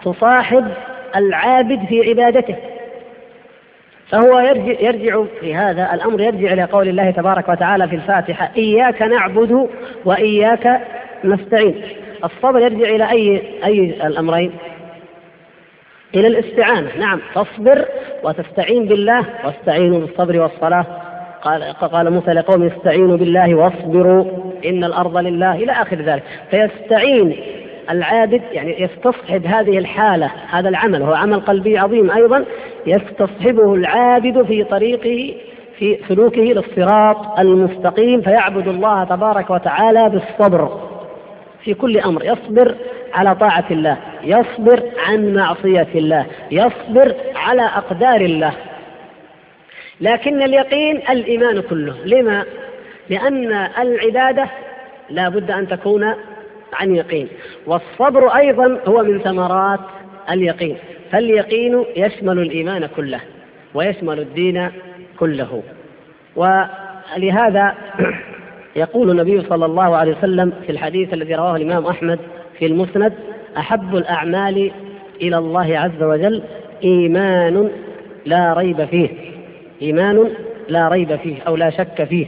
تصاحب 0.04 0.68
العابد 1.16 1.86
في 1.88 2.08
عبادته. 2.08 2.56
فهو 4.10 4.38
يرجع, 4.38 4.80
يرجع 4.80 5.24
في 5.40 5.54
هذا 5.54 5.94
الأمر 5.94 6.20
يرجع 6.20 6.52
إلى 6.52 6.64
قول 6.64 6.88
الله 6.88 7.10
تبارك 7.10 7.48
وتعالى 7.48 7.88
في 7.88 7.96
الفاتحة 7.96 8.50
إياك 8.56 9.02
نعبد 9.02 9.68
وإياك 10.04 10.80
نستعين. 11.24 11.82
الصبر 12.24 12.60
يرجع 12.60 12.88
إلى 12.88 13.10
أي 13.10 13.42
أي 13.64 14.06
الأمرين؟ 14.06 14.52
إلى 16.14 16.26
الاستعانة. 16.26 16.88
نعم 16.98 17.20
تصبر 17.34 17.84
وتستعين 18.22 18.84
بالله 18.84 19.24
واستعينوا 19.44 20.00
بالصبر 20.00 20.40
والصلاة. 20.40 20.86
قال 21.42 21.62
قال 21.62 22.12
موسى 22.12 22.30
لقوم 22.30 22.66
استعينوا 22.66 23.16
بالله 23.16 23.54
واصبروا 23.54 24.24
إن 24.64 24.84
الأرض 24.84 25.16
لله 25.16 25.54
إلى 25.54 25.72
آخر 25.72 25.96
ذلك. 25.96 26.22
فيستعين 26.50 27.36
العابد 27.90 28.42
يعني 28.52 28.82
يستصحب 28.82 29.46
هذه 29.46 29.78
الحالة 29.78 30.30
هذا 30.50 30.68
العمل 30.68 31.02
هو 31.02 31.14
عمل 31.14 31.40
قلبي 31.40 31.78
عظيم. 31.78 32.10
أيضا 32.10 32.44
يستصحبه 32.86 33.74
العابد 33.74 34.42
في 34.42 34.64
طريقه 34.64 35.34
في 35.78 35.98
سلوكه 36.08 36.42
للصراط 36.42 37.38
المستقيم 37.38 38.22
فيعبد 38.22 38.68
الله 38.68 39.04
تبارك 39.04 39.50
وتعالى 39.50 40.08
بالصبر 40.08 40.80
في 41.64 41.74
كل 41.74 41.98
أمر. 41.98 42.24
يصبر 42.24 42.74
على 43.14 43.34
طاعة 43.34 43.64
الله 43.70 43.96
يصبر 44.24 44.82
عن 45.06 45.34
معصية 45.34 45.88
الله 45.94 46.26
يصبر 46.50 47.14
على 47.36 47.62
أقدار 47.62 48.20
الله. 48.20 48.52
لكن 50.00 50.42
اليقين 50.42 50.96
الإيمان 51.10 51.60
كله. 51.60 51.94
لما؟ 52.04 52.44
لأن 53.10 53.52
العبادة 53.78 54.46
لا 55.10 55.28
بد 55.28 55.50
أن 55.50 55.68
تكون 55.68 56.14
عن 56.72 56.94
يقين 56.94 57.28
والصبر 57.66 58.28
أيضا 58.28 58.80
هو 58.86 59.02
من 59.02 59.18
ثمرات 59.18 59.80
اليقين. 60.30 60.76
فاليقين 61.12 61.84
يشمل 61.96 62.38
الإيمان 62.38 62.86
كله 62.86 63.20
ويشمل 63.74 64.20
الدين 64.20 64.70
كله. 65.18 65.62
ولهذا 66.36 67.74
يقول 68.76 69.10
النبي 69.10 69.42
صلى 69.42 69.66
الله 69.66 69.96
عليه 69.96 70.16
وسلم 70.16 70.52
في 70.66 70.72
الحديث 70.72 71.14
الذي 71.14 71.34
رواه 71.34 71.56
الإمام 71.56 71.86
أحمد 71.86 72.18
في 72.58 72.66
المسند 72.66 73.12
أحب 73.58 73.96
الأعمال 73.96 74.70
إلى 75.22 75.38
الله 75.38 75.78
عز 75.78 76.02
وجل 76.02 76.42
إيمان 76.84 77.70
لا 78.26 78.52
ريب 78.52 78.84
فيه. 78.84 79.08
إيمان 79.82 80.30
لا 80.68 80.88
ريب 80.88 81.16
فيه 81.16 81.42
أو 81.46 81.56
لا 81.56 81.70
شك 81.70 82.04
فيه. 82.04 82.26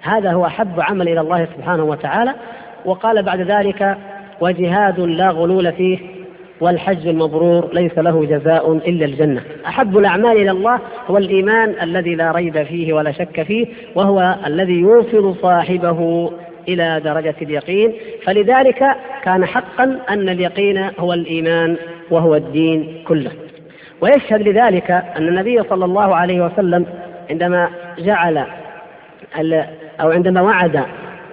هذا 0.00 0.32
هو 0.32 0.46
أحب 0.46 0.80
عمل 0.80 1.08
إلى 1.08 1.20
الله 1.20 1.48
سبحانه 1.56 1.84
وتعالى. 1.84 2.34
وقال 2.84 3.22
بعد 3.22 3.40
ذلك 3.40 3.96
وجهاد 4.40 5.00
لا 5.00 5.28
غلول 5.28 5.72
فيه 5.72 5.98
والحج 6.60 7.06
المبرور 7.06 7.70
ليس 7.74 7.98
له 7.98 8.24
جزاء 8.24 8.72
إلا 8.72 9.04
الجنة. 9.04 9.42
أحب 9.66 9.98
الأعمال 9.98 10.36
إلى 10.36 10.50
الله 10.50 10.78
هو 11.10 11.18
الإيمان 11.18 11.74
الذي 11.82 12.14
لا 12.14 12.32
ريب 12.32 12.62
فيه 12.62 12.92
ولا 12.92 13.12
شك 13.12 13.42
فيه 13.42 13.66
وهو 13.94 14.36
الذي 14.46 14.72
يوصل 14.80 15.34
صاحبه 15.42 16.30
إلى 16.68 17.00
درجة 17.04 17.34
اليقين، 17.42 17.92
فلذلك 18.24 18.96
كان 19.24 19.44
حقا 19.44 19.98
أن 20.08 20.28
اليقين 20.28 20.90
هو 20.98 21.12
الإيمان 21.12 21.76
وهو 22.10 22.34
الدين 22.34 23.02
كله. 23.08 23.30
ويشهد 24.00 24.48
لذلك 24.48 24.90
أن 24.90 25.28
النبي 25.28 25.62
صلى 25.62 25.84
الله 25.84 26.14
عليه 26.14 26.44
وسلم 26.44 26.86
عندما 27.30 27.68
جعل 27.98 28.44
أو 30.00 30.10
عندما 30.10 30.40
وعد 30.40 30.82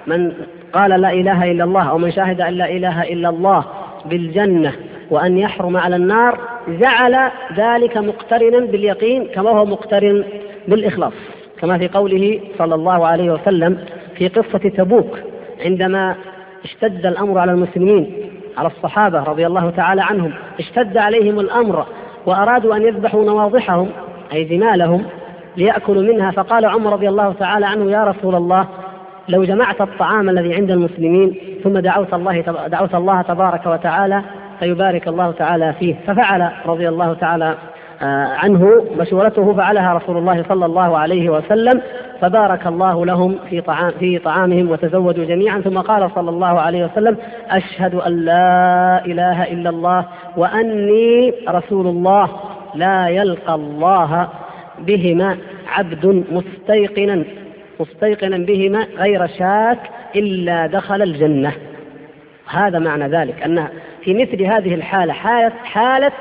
من 0.07 0.31
قال 0.73 1.01
لا 1.01 1.11
إله 1.11 1.51
إلا 1.51 1.63
الله 1.63 1.89
أو 1.89 1.97
من 1.97 2.11
شاهد 2.11 2.41
أن 2.41 2.53
لا 2.53 2.69
إله 2.69 3.03
إلا 3.03 3.29
الله 3.29 3.65
بالجنة 4.05 4.73
وأن 5.09 5.38
يحرم 5.38 5.77
على 5.77 5.95
النار 5.95 6.39
جعل 6.67 7.31
ذلك 7.57 7.97
مقترنا 7.97 8.59
باليقين 8.59 9.27
كما 9.27 9.49
هو 9.49 9.65
مقترن 9.65 10.23
بالإخلاص. 10.67 11.13
كما 11.61 11.77
في 11.77 11.88
قوله 11.88 12.39
صلى 12.57 12.75
الله 12.75 13.07
عليه 13.07 13.31
وسلم 13.31 13.77
في 14.17 14.27
قصة 14.27 14.69
تبوك 14.69 15.19
عندما 15.65 16.15
اشتد 16.63 17.05
الأمر 17.05 17.39
على 17.39 17.51
المسلمين 17.51 18.29
على 18.57 18.67
الصحابة 18.67 19.23
رضي 19.23 19.47
الله 19.47 19.69
تعالى 19.69 20.01
عنهم 20.01 20.33
اشتد 20.59 20.97
عليهم 20.97 21.39
الأمر 21.39 21.85
وأرادوا 22.25 22.75
أن 22.75 22.81
يذبحوا 22.81 23.25
نواضحهم 23.25 23.89
أي 24.33 24.43
جمالهم 24.43 25.05
ليأكلوا 25.57 26.03
منها 26.03 26.31
فقال 26.31 26.65
عمر 26.65 26.93
رضي 26.93 27.09
الله 27.09 27.33
تعالى 27.33 27.65
عنه 27.65 27.91
يا 27.91 28.03
رسول 28.03 28.35
الله 28.35 28.67
لو 29.29 29.43
جمعت 29.43 29.81
الطعام 29.81 30.29
الذي 30.29 30.53
عند 30.53 30.71
المسلمين 30.71 31.36
ثم 31.63 31.79
دعوت 31.79 32.13
الله 32.13 32.41
دعوت 32.67 32.95
الله 32.95 33.21
تبارك 33.21 33.65
وتعالى 33.65 34.24
فيبارك 34.59 35.07
الله 35.07 35.31
تعالى 35.31 35.74
فيه. 35.79 35.95
ففعل 36.07 36.51
رضي 36.65 36.89
الله 36.89 37.13
تعالى 37.13 37.55
آه، 38.01 38.27
عنه 38.27 38.86
مشورته 38.98 39.53
فعلها 39.53 39.93
رسول 39.93 40.17
الله 40.17 40.45
صلى 40.50 40.65
الله 40.65 40.98
عليه 40.98 41.29
وسلم. 41.29 41.81
فبارك 42.21 42.67
الله 42.67 43.05
لهم 43.05 43.36
في 43.50 43.62
طعام 43.62 43.91
في 44.00 44.19
طعامهم 44.19 44.71
وتزودوا 44.71 45.25
جميعا. 45.25 45.59
ثم 45.59 45.77
قال 45.77 46.12
صلى 46.15 46.29
الله 46.29 46.59
عليه 46.59 46.86
وسلم 46.86 47.17
أشهد 47.50 47.95
أن 47.95 48.12
لا 48.12 49.05
إله 49.05 49.43
إلا 49.43 49.69
الله 49.69 50.05
وأني 50.38 51.33
رسول 51.50 51.88
الله. 51.88 52.29
لا 52.75 53.07
يلقى 53.07 53.55
الله 53.55 54.27
بهما 54.79 55.38
عبد 55.67 56.24
مستيقنا. 56.31 57.24
مستيقنا 57.79 58.38
بهما 58.38 58.88
غير 58.98 59.27
شاك 59.27 59.79
إلا 60.15 60.67
دخل 60.67 61.01
الجنة. 61.01 61.53
هذا 62.48 62.79
معنى 62.79 63.07
ذلك 63.07 63.43
أن 63.43 63.67
في 64.03 64.13
مثل 64.13 64.43
هذه 64.43 64.74
الحالة 64.74 65.13
حالة, 65.13 65.51
حالة 65.63 66.12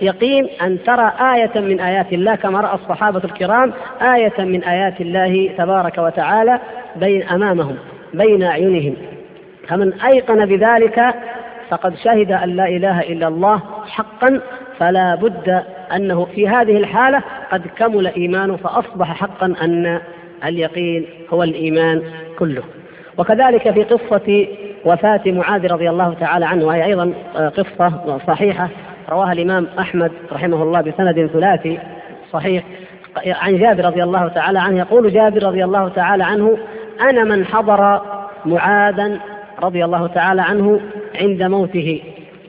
يقين 0.00 0.48
أن 0.62 0.78
ترى 0.86 1.12
آية 1.20 1.60
من 1.60 1.80
آيات 1.80 2.12
الله 2.12 2.34
كما 2.34 2.60
رأى 2.60 2.74
الصحابة 2.74 3.24
الكرام 3.24 3.72
آية 4.02 4.44
من 4.44 4.64
آيات 4.64 5.00
الله 5.00 5.50
تبارك 5.58 5.98
وتعالى 5.98 6.60
بين 6.96 7.22
أمامهم 7.22 7.76
بين 8.14 8.42
أعينهم. 8.42 8.94
فمن 9.68 10.00
أيقن 10.00 10.46
بذلك 10.46 11.14
فقد 11.70 11.96
شهد 11.96 12.32
أن 12.32 12.48
لا 12.48 12.68
إله 12.68 13.00
إلا 13.00 13.28
الله 13.28 13.60
حقا 13.86 14.40
فلا 14.78 15.14
بد 15.14 15.62
أنه 15.94 16.24
في 16.24 16.48
هذه 16.48 16.76
الحالة 16.76 17.22
قد 17.52 17.62
كمل 17.78 18.06
إيمانه 18.06 18.56
فأصبح 18.56 19.12
حقا 19.12 19.54
أن 19.62 20.00
اليقين 20.44 21.06
هو 21.30 21.42
الإيمان 21.42 22.02
كله. 22.38 22.62
وكذلك 23.18 23.70
في 23.70 23.82
قصة 23.82 24.46
وفاة 24.84 25.20
معاذ 25.26 25.72
رضي 25.72 25.90
الله 25.90 26.14
تعالى 26.14 26.46
عنه 26.46 26.64
وهي 26.64 26.84
أيضا 26.84 27.12
آه، 27.36 27.48
قصة 27.48 28.18
صحيحة 28.26 28.68
رواها 29.10 29.32
الإمام 29.32 29.66
أحمد 29.78 30.12
رحمه 30.32 30.62
الله 30.62 30.80
بسند 30.80 31.26
ثلاثي 31.26 31.78
صحيح 32.32 32.64
عن 33.26 33.58
جابر 33.58 33.84
رضي 33.84 34.02
الله 34.02 34.28
تعالى 34.28 34.58
عنه. 34.58 34.78
يقول 34.78 35.12
جابر 35.12 35.42
رضي 35.42 35.64
الله 35.64 35.88
تعالى 35.88 36.24
عنه 36.24 36.58
أنا 37.00 37.24
من 37.24 37.46
حضر 37.46 38.00
معاذا 38.46 39.18
رضي 39.62 39.84
الله 39.84 40.06
تعالى 40.06 40.42
عنه 40.42 40.80
عند 41.20 41.42
موته. 41.42 42.00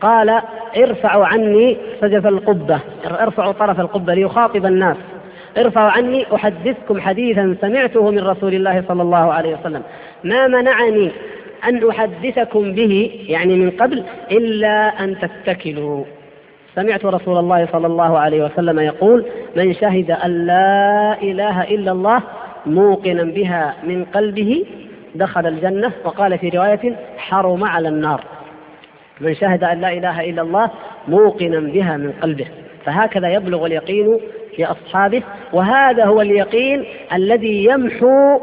قال 0.02 0.42
ارفعوا 0.78 1.26
عني 1.26 1.78
سجف 2.02 2.28
القبة. 2.28 2.80
ارفعوا 3.06 3.52
طرف 3.52 3.80
القبة 3.80 4.14
ليخاطب 4.14 4.66
الناس. 4.66 4.98
ارفعوا 5.60 5.90
عني 5.90 6.26
أحدثكم 6.36 7.02
حديثا 7.02 7.56
سمعته 7.62 8.12
من 8.12 8.20
رسول 8.20 8.54
الله 8.54 8.84
صلى 8.88 9.02
الله 9.02 9.34
عليه 9.34 9.58
وسلم. 9.58 9.84
ما 10.24 10.48
منعني 10.48 11.12
أن 11.68 11.90
أحدثكم 11.90 12.74
به 12.74 13.12
يعني 13.28 13.56
من 13.56 13.72
قبل 13.72 14.04
إلا 14.32 15.04
أن 15.04 15.16
تتكلوا. 15.20 16.04
سمعت 16.76 17.06
رسول 17.06 17.38
الله 17.38 17.68
صلى 17.72 17.88
الله 17.88 18.20
عليه 18.20 18.46
وسلم 18.46 18.80
يقول 18.80 19.26
من 19.56 19.74
شهد 19.74 20.12
أن 20.12 20.46
لا 20.46 21.18
إله 21.22 21.64
إلا 21.64 21.92
الله 21.92 22.22
موقنا 22.66 23.24
بها 23.24 23.76
من 23.84 24.06
قلبه 24.06 24.66
دخل 25.16 25.48
الجنة. 25.48 25.92
وقال 26.06 26.38
في 26.38 26.50
رواية 26.50 26.96
حرم 27.18 27.64
على 27.64 27.88
النار. 27.88 28.24
من 29.22 29.36
شهد 29.36 29.64
أن 29.64 29.82
لا 29.82 29.94
إله 29.94 30.30
إلا 30.30 30.42
الله 30.42 30.70
موقنا 31.08 31.60
بها 31.60 31.98
من 31.98 32.12
قلبه. 32.22 32.46
فهكذا 32.86 33.30
يبلغ 33.30 33.66
اليقين 33.66 34.20
لأصحابه 34.58 35.24
وهذا 35.54 36.06
هو 36.06 36.22
اليقين 36.22 36.86
الذي 37.14 37.66
يمحو 37.66 38.40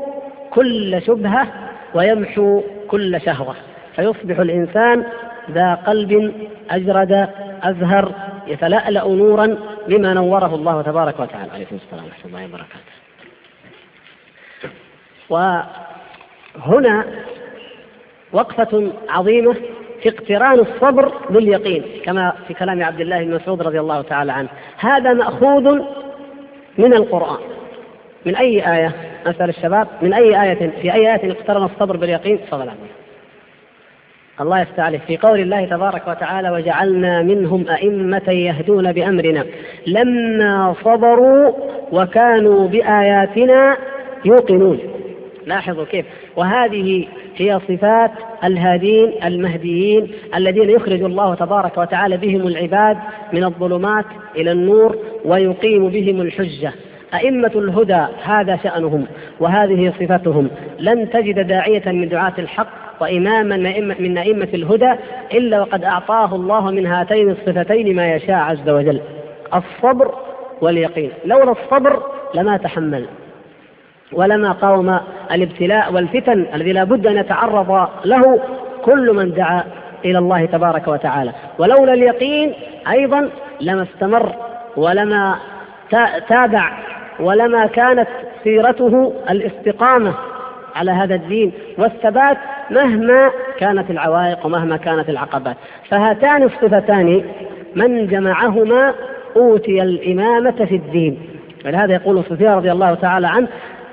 كل 0.51 1.03
شبهة 1.07 1.47
ويمحو 1.95 2.63
كل 2.89 3.21
شهوة. 3.21 3.55
فيصبح 3.97 4.39
الإنسان 4.39 5.07
ذا 5.51 5.75
قلب 5.75 6.33
أجرد 6.71 7.29
أزهر 7.63 8.13
يتلألأ 8.47 9.09
نورا 9.09 9.59
بما 9.89 10.15
نوره 10.15 10.55
الله 10.55 10.83
تبارك 10.83 11.21
وتعالى. 11.21 11.53
عليكم 11.53 11.77
السلام 11.77 12.05
ورحمة 12.05 12.27
الله 12.27 12.45
وبركاته. 12.45 12.97
وهنا 15.29 17.05
وقفة 18.33 18.93
عظيمة 19.09 19.57
في 20.03 20.09
اقتران 20.09 20.59
الصبر 20.59 21.13
باليقين 21.31 21.83
كما 22.05 22.33
في 22.49 22.55
كلام 22.55 22.85
عبد 22.85 23.01
الله 23.01 23.25
بن 23.25 23.35
مسعود 23.35 23.63
رضي 23.63 23.81
الله 23.81 24.03
تعالى 24.03 24.33
عنه. 24.33 24.49
هذا 24.79 25.13
مأخوذ 25.13 25.79
من 26.79 26.95
القرآن. 26.95 27.39
من 28.27 28.37
أي 28.37 28.73
آية؟ 28.73 28.93
أسأل 29.27 29.49
الشباب. 29.49 29.89
من 30.03 30.15
أي 30.15 30.43
آية؟ 30.43 30.71
في 30.83 30.95
أي 30.95 31.15
آية 31.15 31.33
اقترن 31.33 31.65
الصبر 31.65 31.97
باليقين؟ 31.97 32.41
تفضل 32.47 32.71
الله 34.41 34.61
يفتح 34.61 34.85
عليه 34.85 34.99
في 34.99 35.17
قول 35.17 35.41
الله 35.41 35.65
تبارك 35.65 36.09
وتعالى 36.09 36.51
وجعلنا 36.51 37.23
منهم 37.23 37.69
أئمة 37.69 38.31
يهدون 38.31 38.93
بأمرنا 38.93 39.47
لما 39.87 40.75
صبروا 40.85 41.53
وكانوا 41.93 42.69
بآياتنا 42.69 43.77
يوقنون. 44.25 44.96
لاحظوا 45.47 45.85
كيف. 45.85 46.07
وهذه 46.37 47.07
هي 47.37 47.61
صفات 47.69 48.11
الهادين 48.45 49.13
المهديين 49.25 50.09
الذين 50.35 50.71
يخرج 50.71 51.03
الله 51.03 51.35
تبارك 51.35 51.79
وتعالى 51.79 52.17
بهم 52.17 52.47
العباد 52.47 52.97
من 53.33 53.45
الظلمات 53.45 54.05
إلى 54.37 54.53
النور 54.53 54.97
ويقيم 55.25 55.89
بهم 55.89 56.21
الحجة. 56.21 56.73
أئمة 57.15 57.53
الهدى 57.55 58.07
هذا 58.23 58.57
شأنهم 58.57 59.07
وهذه 59.41 59.93
صفتهم. 60.01 60.49
لن 60.79 61.11
تجد 61.11 61.47
داعية 61.47 61.93
من 61.93 62.09
دعاة 62.09 62.35
الحق 62.39 62.69
وإماما 63.01 63.57
من 63.99 64.19
أئمة 64.19 64.49
الهدى 64.55 64.93
إلا 65.35 65.61
وقد 65.61 65.85
أعطاه 65.85 66.35
الله 66.35 66.71
من 66.71 66.87
هاتين 66.87 67.31
الصفتين 67.31 67.97
ما 67.97 68.15
يشاء 68.15 68.37
عز 68.37 68.69
وجل. 68.69 69.01
الصبر 69.55 70.15
واليقين. 70.61 71.11
لولا 71.25 71.53
الصبر 71.53 72.03
لما 72.35 72.57
تحمل. 72.57 73.07
ولما 74.13 74.53
قاوم 74.53 74.99
الابتلاء 75.33 75.93
والفتن 75.93 76.47
الذي 76.55 76.73
لا 76.73 76.85
بد 76.85 77.07
أن 77.07 77.17
يتعرض 77.17 77.89
له 78.05 78.41
كل 78.85 79.13
من 79.15 79.35
دعا 79.35 79.65
إلى 80.05 80.19
الله 80.19 80.47
تبارك 80.47 80.89
وتعالى. 80.89 81.33
ولولا 81.59 81.93
اليقين 81.93 82.55
أيضا 82.91 83.31
لما 83.61 83.83
استمر 83.83 84.33
ولما 84.77 85.37
تابع 86.29 86.73
ولما 87.21 87.67
كانت 87.67 88.09
سيرته 88.45 89.13
الاستقامة 89.31 90.15
على 90.77 90.91
هذا 90.91 91.15
الدين 91.15 91.53
والثبات 91.79 92.37
مهما 92.71 93.31
كانت 93.59 93.91
العوائق 93.91 94.47
ومهما 94.47 94.77
كانت 94.77 95.09
العقبات. 95.09 95.57
فهاتان 95.91 96.43
الصفتان 96.43 97.25
من 97.75 98.07
جمعهما 98.07 98.95
أوتي 99.37 99.83
الإمامة 99.83 100.65
في 100.65 100.75
الدين. 100.77 101.19
ولهذا 101.67 101.95
يقول 101.95 102.25
سفيان 102.25 102.53
رضي 102.53 102.73
الله 102.73 102.95
تعالى 102.95 103.27
عنه 103.27 103.49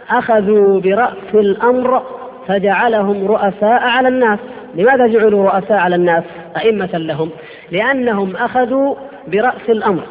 أخذوا 0.09 0.79
برأس 0.79 1.33
الأمر 1.33 2.03
فجعلهم 2.47 3.27
رؤساء 3.27 3.81
على 3.81 4.07
الناس. 4.07 4.39
لماذا 4.75 5.07
جعلوا 5.07 5.49
رؤساء 5.49 5.77
على 5.77 5.95
الناس؟ 5.95 6.23
أئمة 6.57 6.89
لهم. 6.93 7.29
لأنهم 7.71 8.35
أخذوا 8.35 8.95
برأس 9.27 9.69
الأمر. 9.69 10.03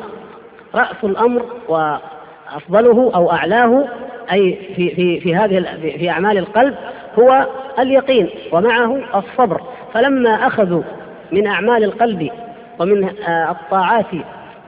رأس 0.74 1.04
الأمر 1.04 1.42
وأفضله 1.68 3.10
أو 3.14 3.32
أعلاه 3.32 3.84
أي 4.32 4.58
في 4.76 4.90
في 4.94 5.20
في 5.20 5.36
هذه 5.36 5.64
في 5.98 6.10
أعمال 6.10 6.38
القلب 6.38 6.74
هو 7.18 7.46
اليقين 7.78 8.30
ومعه 8.52 9.00
الصبر. 9.14 9.60
فلما 9.94 10.46
أخذوا 10.46 10.82
من 11.32 11.46
أعمال 11.46 11.84
القلب 11.84 12.30
ومن 12.80 13.04
آه، 13.04 13.50
الطاعات 13.50 14.06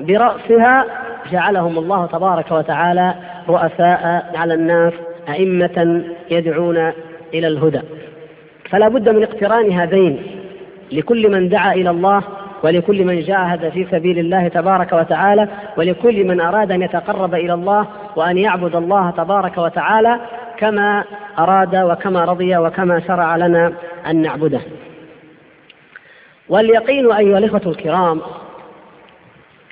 برأسها 0.00 0.84
جعلهم 1.32 1.78
الله 1.78 2.06
تبارك 2.06 2.52
وتعالى 2.52 3.14
رؤساء 3.48 4.26
على 4.34 4.54
الناس. 4.54 4.92
أئمة 5.28 6.04
يدعون 6.30 6.92
إلى 7.34 7.46
الهدى. 7.48 7.80
فلا 8.70 8.88
بد 8.88 9.08
من 9.08 9.22
اقتران 9.22 9.72
هذين 9.72 10.22
لكل 10.92 11.30
من 11.30 11.48
دعا 11.48 11.74
إلى 11.74 11.90
الله 11.90 12.22
ولكل 12.62 13.04
من 13.04 13.20
جاهد 13.20 13.68
في 13.68 13.86
سبيل 13.90 14.18
الله 14.18 14.48
تبارك 14.48 14.92
وتعالى 14.92 15.48
ولكل 15.76 16.24
من 16.24 16.40
أراد 16.40 16.72
أن 16.72 16.82
يتقرب 16.82 17.34
إلى 17.34 17.54
الله 17.54 17.86
وأن 18.16 18.38
يعبد 18.38 18.76
الله 18.76 19.10
تبارك 19.10 19.58
وتعالى 19.58 20.20
كما 20.56 21.04
أراد 21.38 21.76
وكما 21.76 22.24
رضي 22.24 22.56
وكما 22.56 23.00
شرع 23.00 23.36
لنا 23.36 23.72
أن 24.06 24.22
نعبده. 24.22 24.60
واليقين 26.48 27.12
أيها 27.12 27.38
الإخوة 27.38 27.62
الكرام 27.66 28.20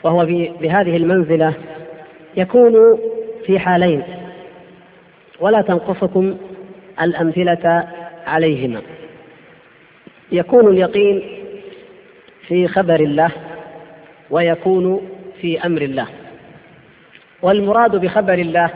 وهو 0.03 0.27
بهذه 0.61 0.97
المنزلة 0.97 1.53
يكون 2.37 2.99
في 3.47 3.59
حالين. 3.59 4.03
ولا 5.43 5.63
تنقصكم 5.63 6.37
الأمثلة 7.03 7.89
عليهما. 8.27 8.81
يكون 10.33 10.69
اليقين 10.69 11.23
في 12.49 12.69
خبر 12.69 13.01
الله 13.01 13.31
ويكون 14.31 15.09
في 15.41 15.67
أمر 15.67 15.83
الله. 15.83 16.07
والمراد 17.43 17.97
بخبر 17.97 18.35
الله 18.35 18.71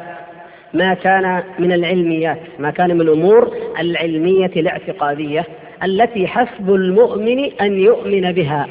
ما 0.74 0.94
كان 0.94 1.42
من 1.59 1.72
العلميات 1.72 2.38
ما 2.59 2.70
كان 2.70 2.94
من 2.94 3.00
الأمور 3.00 3.57
العلمية 3.79 4.50
الاعتقادية 4.57 5.44
التي 5.85 6.26
حسب 6.26 6.74
المؤمن 6.74 7.52
أن 7.61 7.79
يؤمن 7.79 8.33
بها 8.33 8.68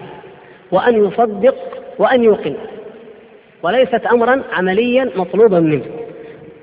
وأن 0.71 1.05
يصدق 1.05 1.55
وأن 1.99 2.23
يوقن 2.23 2.55
وليست 3.63 4.05
أمرا 4.05 4.43
عمليا 4.53 5.09
مطلوبا 5.15 5.59
منه. 5.59 6.04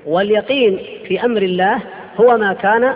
واليقين 0.05 0.79
في 1.07 1.25
أمر 1.25 1.41
الله 1.41 1.79
هو 2.19 2.37
ما 2.37 2.53
كان 2.53 2.93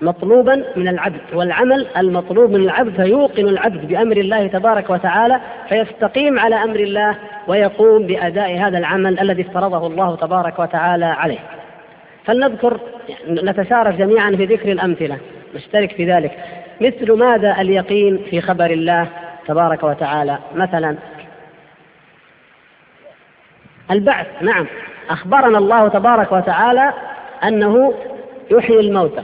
مطلوبا 0.00 0.64
من 0.76 0.88
العبد 0.88 1.20
والعمل 1.32 1.86
المطلوب 1.96 2.50
من 2.50 2.60
العبد 2.60 3.02
فيوقن 3.02 3.48
العبد 3.48 3.88
بأمر 3.88 4.16
الله 4.16 4.46
تبارك 4.46 4.90
وتعالى 4.90 5.40
فيستقيم 5.68 6.38
على 6.38 6.54
أمر 6.54 6.80
الله 6.80 7.16
ويقوم 7.46 8.06
بأداء 8.06 8.58
هذا 8.58 8.78
العمل 8.78 9.20
الذي 9.20 9.42
افترضه 9.42 9.86
الله 9.86 10.16
تبارك 10.16 10.58
وتعالى 10.58 11.04
عليه. 11.04 11.38
فلنذكر 12.24 12.80
نتشارك 13.28 13.94
جميعا 13.94 14.30
في 14.30 14.44
ذكر 14.44 14.72
الأمثلة 14.72 15.18
نشترك 15.54 15.92
في 15.92 16.12
ذلك. 16.12 16.32
مثل 16.80 17.12
ماذا 17.12 17.60
اليقين 17.60 18.18
في 18.30 18.40
خبر 18.40 18.70
الله 18.70 19.08
تبارك 19.46 19.82
وتعالى؟ 19.82 20.38
مثلا 20.54 20.96
البعث 23.90 24.26
نعم. 24.40 24.66
أخبرنا 25.10 25.58
الله 25.58 25.88
تبارك 25.88 26.32
وتعالى 26.32 26.92
أنه 27.44 27.94
يحيي 28.50 28.80
الموتى 28.80 29.22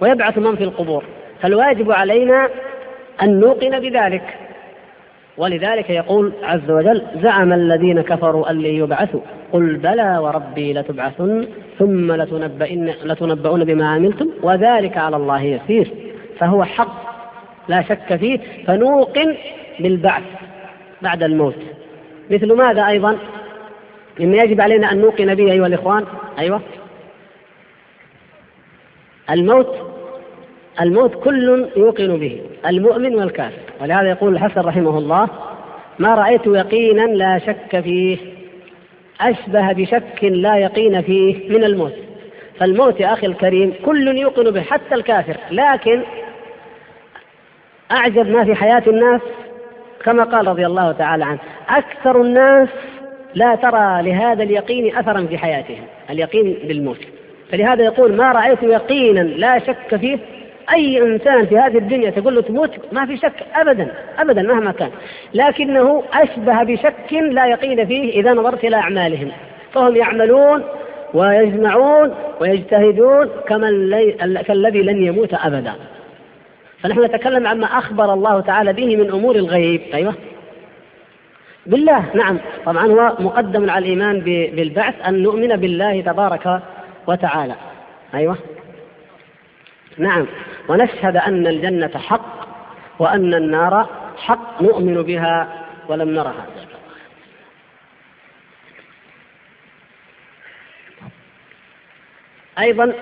ويبعث 0.00 0.38
من 0.38 0.56
في 0.56 0.64
القبور 0.64 1.04
فالواجب 1.42 1.92
علينا 1.92 2.48
أن 3.22 3.40
نوقن 3.40 3.80
بذلك. 3.80 4.22
ولذلك 5.36 5.90
يقول 5.90 6.32
عز 6.42 6.70
وجل 6.70 7.02
زعم 7.22 7.52
الذين 7.52 8.00
كفروا 8.00 8.50
أن 8.50 8.58
لن 8.58 8.74
يبعثوا 8.74 9.20
قل 9.52 9.76
بلى 9.76 10.18
وربي 10.18 10.72
لتبعثن 10.72 11.46
ثم 11.78 12.12
لتنبئن 12.12 12.94
لتنبؤون 13.04 13.64
بما 13.64 13.88
عملتم 13.88 14.28
وذلك 14.42 14.96
على 14.96 15.16
الله 15.16 15.42
يسير. 15.42 15.90
فهو 16.38 16.64
حق 16.64 17.10
لا 17.68 17.82
شك 17.82 18.16
فيه 18.16 18.38
فنوقن 18.66 19.36
بالبعث 19.80 20.22
بعد 21.02 21.22
الموت. 21.22 21.56
مثل 22.30 22.52
ماذا 22.52 22.86
أيضا؟ 22.86 23.18
مما 24.18 24.36
يجب 24.36 24.60
علينا 24.60 24.92
أن 24.92 24.98
نوقن 25.00 25.34
به 25.34 25.52
أيها 25.52 25.66
الإخوان. 25.66 26.04
أيوه. 26.38 26.60
الموت 29.30 29.76
الموت 30.80 31.14
كل 31.14 31.68
يوقن 31.76 32.16
به 32.16 32.40
المؤمن 32.66 33.14
والكافر. 33.14 33.62
ولهذا 33.80 34.08
يقول 34.08 34.34
الحسن 34.34 34.60
رحمه 34.60 34.98
الله 34.98 35.28
ما 35.98 36.14
رأيت 36.14 36.46
يقينا 36.46 37.02
لا 37.02 37.38
شك 37.38 37.80
فيه 37.80 38.18
أشبه 39.20 39.72
بشك 39.72 40.24
لا 40.24 40.56
يقين 40.56 41.02
فيه 41.02 41.48
من 41.48 41.64
الموت. 41.64 41.94
فالموت 42.58 43.00
يا 43.00 43.12
أخي 43.12 43.26
الكريم 43.26 43.74
كل 43.84 44.18
يوقن 44.18 44.50
به 44.50 44.62
حتى 44.62 44.94
الكافر. 44.94 45.36
لكن 45.50 46.02
أعجب 47.92 48.30
ما 48.30 48.44
في 48.44 48.54
حياة 48.54 48.82
الناس 48.86 49.20
كما 50.04 50.24
قال 50.24 50.46
رضي 50.46 50.66
الله 50.66 50.92
تعالى 50.92 51.24
عنه 51.24 51.38
أكثر 51.68 52.22
الناس 52.22 52.68
لا 53.34 53.54
ترى 53.54 54.02
لهذا 54.02 54.42
اليقين 54.42 54.96
أثرا 54.96 55.26
في 55.26 55.38
حياتهم 55.38 55.82
اليقين 56.10 56.56
بالموت. 56.64 57.00
فلهذا 57.52 57.84
يقول 57.84 58.16
ما 58.16 58.32
رأيت 58.32 58.62
يقينا 58.62 59.20
لا 59.20 59.58
شك 59.58 59.96
فيه. 59.96 60.18
أي 60.72 61.02
إنسان 61.02 61.46
في 61.46 61.58
هذه 61.58 61.78
الدنيا 61.78 62.10
تقول 62.10 62.34
له 62.34 62.42
تموت؟ 62.42 62.70
ما 62.92 63.06
في 63.06 63.16
شك 63.16 63.32
أبدا 63.54 63.94
أبدا 64.18 64.42
مهما 64.42 64.72
كان. 64.72 64.90
لكنه 65.34 66.02
أشبه 66.12 66.62
بشك 66.62 67.12
لا 67.12 67.46
يقين 67.46 67.86
فيه 67.86 68.20
إذا 68.20 68.32
نظرت 68.32 68.64
إلى 68.64 68.76
أعمالهم. 68.76 69.30
فهم 69.72 69.96
يعملون 69.96 70.62
ويجمعون 71.14 72.14
ويجتهدون 72.40 73.30
كمن 73.48 73.90
كالذي 74.46 74.82
لن 74.82 75.04
يموت 75.04 75.34
أبدا. 75.34 75.72
فنحن 76.82 77.04
نتكلم 77.04 77.46
عما 77.46 77.66
أخبر 77.66 78.14
الله 78.14 78.40
تعالى 78.40 78.72
به 78.72 78.96
من 78.96 79.10
أمور 79.10 79.36
الغيب 79.36 79.80
أيوه. 79.94 80.14
بالله 81.70 82.10
نعم. 82.14 82.38
طبعا 82.66 82.86
هو 82.86 83.16
مقدم 83.18 83.70
على 83.70 83.84
الإيمان 83.84 84.20
بالبعث 84.20 84.94
أن 85.08 85.22
نؤمن 85.22 85.56
بالله 85.56 86.00
تبارك 86.00 86.62
وتعالى. 87.06 87.54
أيوه. 88.14 88.38
نعم. 89.98 90.26
ونشهد 90.68 91.16
أن 91.16 91.46
الجنة 91.46 91.98
حق 91.98 92.48
وأن 92.98 93.34
النار 93.34 93.88
حق 94.16 94.62
نؤمن 94.62 95.02
بها 95.02 95.48
ولم 95.88 96.08
نرها. 96.08 96.46
أيضا 102.58 102.92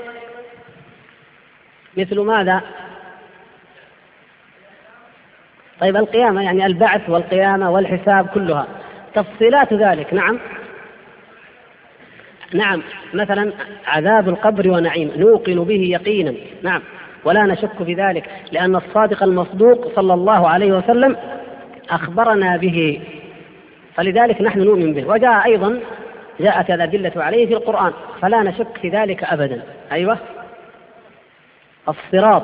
مثل 1.97 2.21
ماذا؟ 2.21 2.63
طيب 5.81 5.97
القيامة 5.97 6.43
يعني 6.43 6.67
البعث 6.67 7.11
والقيامة 7.11 7.71
والحساب 7.71 8.27
كلها. 8.27 8.67
تفصيلات 9.15 9.73
ذلك 9.73 10.15
نعم. 10.15 10.39
نعم 12.55 12.83
مثلا 13.15 13.53
عذاب 13.87 14.29
القبر 14.29 14.71
ونعيم 14.71 15.13
نوقن 15.17 15.65
به 15.65 15.81
يقينا 15.81 16.35
نعم. 16.63 16.83
ولا 17.25 17.43
نشك 17.43 17.83
في 17.85 17.95
ذلك 17.95 18.31
لأن 18.53 18.77
الصادق 18.77 19.23
المصدوق 19.23 19.95
صلى 19.97 20.15
الله 20.15 20.49
عليه 20.49 20.73
وسلم 20.73 21.17
أخبرنا 21.91 22.57
به. 22.57 23.01
فلذلك 23.95 24.43
نحن 24.43 24.61
نؤمن 24.61 24.95
به. 24.95 25.09
وجاء 25.09 25.45
أيضا 25.45 25.81
جاءت 26.41 26.71
الأدلة 26.71 27.13
عليه 27.17 27.47
في 27.47 27.55
القرآن 27.55 27.93
فلا 28.23 28.43
نشك 28.43 28.79
في 28.83 28.89
ذلك 28.89 29.25
أبدا. 29.25 29.63
أيوه. 29.93 30.19
الصراط 31.89 32.43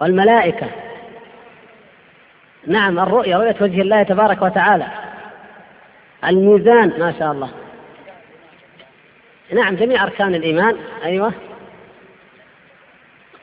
والملائكة 0.00 0.66
نعم 2.66 2.98
الرؤيا 2.98 3.38
رؤية 3.38 3.56
وجه 3.60 3.80
الله 3.80 4.02
تبارك 4.02 4.42
وتعالى. 4.42 4.86
الميزان 6.24 6.92
ما 6.98 7.14
شاء 7.18 7.32
الله. 7.32 7.50
نعم 9.52 9.76
جميع 9.76 10.04
أركان 10.04 10.34
الإيمان. 10.34 10.76
أيوه. 11.04 11.32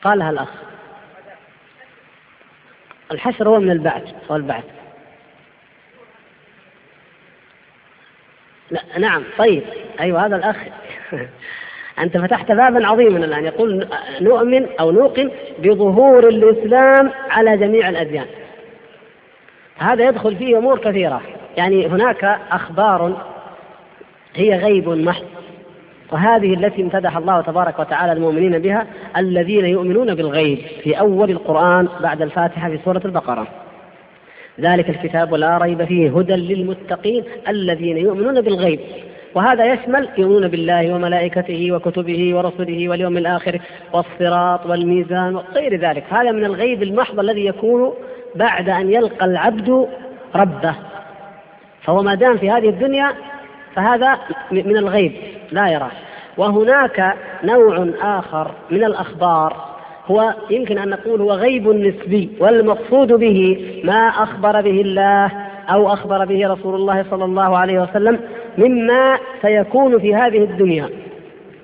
قالها 0.02 0.30
الأخ. 0.30 0.48
الحشر 3.12 3.48
هو 3.48 3.60
من 3.60 3.70
البعث 3.70 4.02
هو 4.30 4.36
البعث. 4.36 4.64
لا 8.70 8.82
نعم 8.98 9.24
طيب. 9.38 9.62
أيوه 10.00 10.26
هذا 10.26 10.36
الأخ. 10.36 10.56
أنت 11.98 12.16
فتحت 12.18 12.52
بابا 12.52 12.86
عظيما 12.86 13.18
الآن. 13.18 13.44
يقول 13.44 13.88
نؤمن 14.20 14.66
أو 14.80 14.90
نوقن 14.90 15.30
بظهور 15.58 16.28
الإسلام 16.28 17.12
على 17.30 17.56
جميع 17.56 17.88
الأديان. 17.88 18.26
هذا 19.78 20.08
يدخل 20.08 20.36
فيه 20.36 20.58
أمور 20.58 20.78
كثيرة. 20.78 21.20
يعني 21.56 21.86
هناك 21.86 22.24
أخبار 22.50 23.26
هي 24.34 24.56
غيب 24.56 24.88
محض 24.88 25.24
وهذه 26.12 26.54
التي 26.54 26.82
امتدح 26.82 27.16
الله 27.16 27.40
تبارك 27.40 27.78
وتعالى 27.78 28.12
المؤمنين 28.12 28.58
بها 28.58 28.86
الذين 29.16 29.64
يؤمنون 29.64 30.14
بالغيب 30.14 30.58
في 30.82 31.00
أول 31.00 31.30
القرآن 31.30 31.88
بعد 32.00 32.22
الفاتحة 32.22 32.70
في 32.70 32.78
سورة 32.84 33.02
البقرة. 33.04 33.46
ذلك 34.60 34.90
الكتاب 34.90 35.34
لا 35.34 35.58
ريب 35.58 35.84
فيه 35.84 36.18
هدى 36.18 36.32
للمتقين 36.32 37.24
الذين 37.48 37.96
يؤمنون 37.96 38.40
بالغيب. 38.40 38.80
وهذا 39.34 39.72
يشمل 39.72 40.08
يؤمنون 40.18 40.48
بالله 40.48 40.94
وملائكته 40.94 41.72
وكتبه 41.72 42.36
ورسله 42.36 42.88
واليوم 42.88 43.16
الآخر 43.16 43.60
والصراط 43.92 44.66
والميزان 44.66 45.34
وغير 45.34 45.80
ذلك. 45.80 46.04
هذا 46.10 46.32
من 46.32 46.44
الغيب 46.44 46.82
المحض 46.82 47.20
الذي 47.20 47.46
يكون 47.46 47.94
بعد 48.38 48.68
أن 48.68 48.92
يلقى 48.92 49.24
العبد 49.24 49.88
ربه. 50.34 50.74
فهو 51.82 52.02
ما 52.02 52.14
دام 52.14 52.36
في 52.36 52.50
هذه 52.50 52.68
الدنيا 52.68 53.12
فهذا 53.74 54.18
من 54.50 54.76
الغيب 54.76 55.12
لا 55.52 55.68
يراه. 55.68 55.90
وهناك 56.36 57.14
نوع 57.44 57.88
آخر 58.02 58.50
من 58.70 58.84
الأخبار 58.84 59.68
هو 60.06 60.34
يمكن 60.50 60.78
أن 60.78 60.88
نقول 60.88 61.20
هو 61.20 61.32
غيب 61.32 61.68
نسبي 61.68 62.30
والمقصود 62.40 63.12
به 63.12 63.58
ما 63.84 64.08
أخبر 64.08 64.60
به 64.60 64.80
الله 64.80 65.30
أو 65.68 65.92
أخبر 65.92 66.24
به 66.24 66.48
رسول 66.48 66.74
الله 66.74 67.04
صلى 67.10 67.24
الله 67.24 67.58
عليه 67.58 67.82
وسلم 67.82 68.20
مما 68.58 69.18
سيكون 69.42 69.98
في 69.98 70.14
هذه 70.14 70.38
الدنيا. 70.38 70.88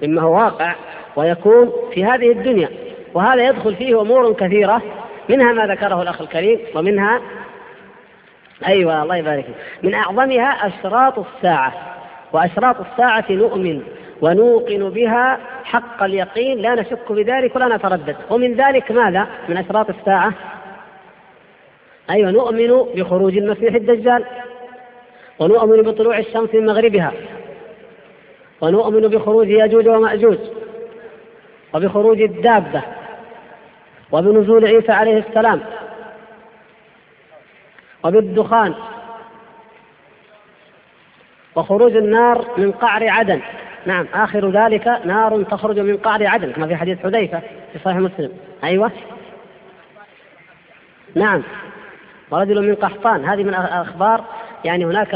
مما 0.03 0.23
هو 0.23 0.35
واقع 0.37 0.75
ويكون 1.17 1.73
في 1.95 2.05
هذه 2.05 2.33
الدنيا. 2.33 2.69
وهذا 3.15 3.49
يدخل 3.49 3.75
فيه 3.75 4.01
أمور 4.01 4.33
كثيرة. 4.33 4.83
منها 5.29 5.53
ما 5.53 5.67
ذكره 5.67 6.03
الأخ 6.03 6.21
الكريم 6.21 6.61
ومنها 6.75 7.21
أيوة 8.67 9.03
الله 9.03 9.17
يبارك 9.17 9.47
من 9.83 9.95
أعظمها 9.95 10.67
أشراط 10.67 11.19
الساعة. 11.19 11.73
وأشراط 12.33 12.77
الساعة 12.81 13.25
نؤمن 13.31 13.83
ونوقن 14.21 14.91
بها 14.91 15.39
حق 15.65 16.03
اليقين 16.03 16.59
لا 16.59 16.75
نشك 16.75 17.13
بذلك 17.13 17.57
ولا 17.57 17.77
نتردد. 17.77 18.17
ومن 18.31 18.55
ذلك 18.55 18.93
ماذا؟ 18.93 19.27
من 19.49 19.57
أشراط 19.57 19.91
الساعة. 19.91 20.33
أيوة 22.11 22.31
نؤمن 22.31 22.87
بخروج 22.95 23.37
المسيح 23.37 23.75
الدجال. 23.75 24.25
ونؤمن 25.39 25.83
بطلوع 25.83 26.19
الشمس 26.19 26.55
من 26.55 26.67
مغربها. 26.67 27.13
ونؤمن 28.61 29.09
بخروج 29.09 29.49
ياجوج 29.49 29.89
ومأجوج. 29.89 30.39
وبخروج 31.75 32.23
الدابة. 32.23 32.83
وبنزول 34.15 34.67
عيسى 34.67 34.93
عليه 34.93 35.19
السلام 35.19 35.61
وبالدخان 38.05 38.75
وخروج 41.55 41.97
النار 41.97 42.45
من 42.57 42.73
قعر 42.73 43.09
عدن. 43.09 43.41
نعم 43.87 44.07
آخر 44.15 44.51
ذلك 44.51 45.01
نار 45.05 45.43
تخرج 45.43 45.79
من 45.79 45.97
قعر 45.97 46.27
عدن 46.27 46.53
كما 46.53 46.67
في 46.67 46.77
حديث 46.77 47.03
حذيفة 47.03 47.41
في 47.73 47.79
صحيح 47.85 47.97
مسلم. 47.97 48.33
أيوة. 48.65 48.91
نعم. 51.15 51.43
ورجل 52.31 52.69
من 52.69 52.75
قحطان. 52.75 53.25
هذه 53.25 53.43
من 53.43 53.55
الأخبار. 53.55 54.25
يعني 54.65 54.85
هناك 54.85 55.15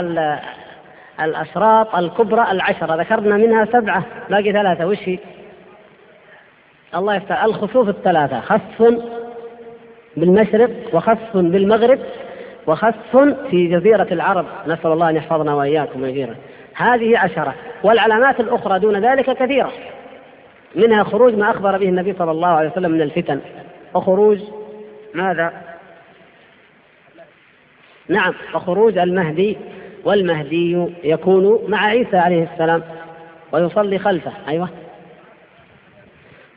الأشراط 1.21 1.95
الكبرى 1.95 2.51
العشرة. 2.51 2.97
ذكرنا 2.97 3.37
منها 3.37 3.65
سبعة 3.65 4.03
باقي 4.31 4.53
ثلاثة. 4.53 4.87
وش 4.87 4.99
هي؟ 5.09 5.19
الله 6.95 7.15
يفتح 7.15 7.45
الخسوف 7.45 7.89
الثلاثة 7.89 8.41
خسف 8.41 9.03
بالمشرق 10.17 10.71
وخسف 10.93 11.37
بالمغرب 11.37 11.99
وخسف 12.67 13.17
في 13.51 13.67
جزيرة 13.67 14.07
العرب. 14.13 14.47
نسأل 14.67 14.93
الله 14.93 15.11
أن 15.11 15.17
يحفظنا 15.17 15.55
وإياكم 15.55 16.03
ويجيرنا 16.03 16.37
هذه 16.75 17.19
عشرة 17.19 17.55
والعلامات 17.85 18.41
الأخرى 18.41 18.79
دون 18.79 18.97
ذلك 18.97 19.31
كثيرة. 19.31 19.73
منها 20.75 21.05
خروج 21.05 21.35
ما 21.35 21.51
أخبر 21.51 21.79
به 21.79 21.89
النبي 21.89 22.15
صلى 22.19 22.31
الله 22.31 22.49
عليه 22.49 22.71
وسلم 22.71 22.91
من 22.91 23.03
الفتن. 23.03 23.41
وخروج 23.95 24.39
ماذا؟ 25.15 25.53
نعم 28.09 28.35
وخروج 28.55 28.99
المهدي 28.99 29.57
والمهدي 30.05 30.87
يكون 31.05 31.59
مع 31.69 31.85
عيسى 31.85 32.17
عليه 32.17 32.49
السلام 32.53 32.83
ويصلي 33.53 33.99
خلفه. 33.99 34.33
أيوه. 34.49 34.69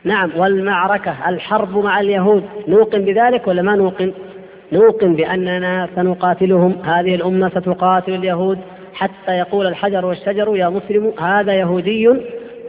نعم 0.04 0.30
والمعركة 0.36 1.28
الحرب 1.28 1.76
مع 1.76 2.00
اليهود. 2.00 2.48
نوقن 2.68 3.04
بذلك 3.04 3.48
ولا 3.48 3.62
ما 3.62 3.76
نوقن؟ 3.76 4.12
نوقن 4.72 5.14
بأننا 5.14 5.88
سنقاتلهم. 5.96 6.82
هذه 6.84 7.14
الأمة 7.14 7.48
ستقاتل 7.48 8.14
اليهود 8.14 8.58
حتى 8.94 9.32
يقول 9.32 9.66
الحجر 9.66 10.06
والشجر 10.06 10.56
يا 10.56 10.68
مسلم 10.68 11.14
هذا 11.20 11.54
يهودي 11.54 12.08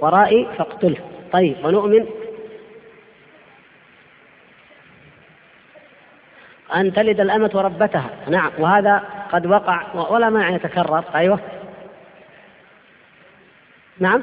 ورائي 0.01 0.47
فاقتله. 0.57 0.97
طيب 1.31 1.55
ونؤمن؟ 1.63 2.05
أن 6.75 6.93
تلد 6.93 7.19
الأمة 7.19 7.51
ربتها. 7.55 8.09
نعم 8.29 8.51
وهذا 8.59 9.03
قد 9.31 9.45
وقع 9.45 10.09
ولا 10.09 10.29
مانع 10.29 10.49
يتكرر. 10.49 11.03
أيوه. 11.15 11.39
نعم. 13.99 14.21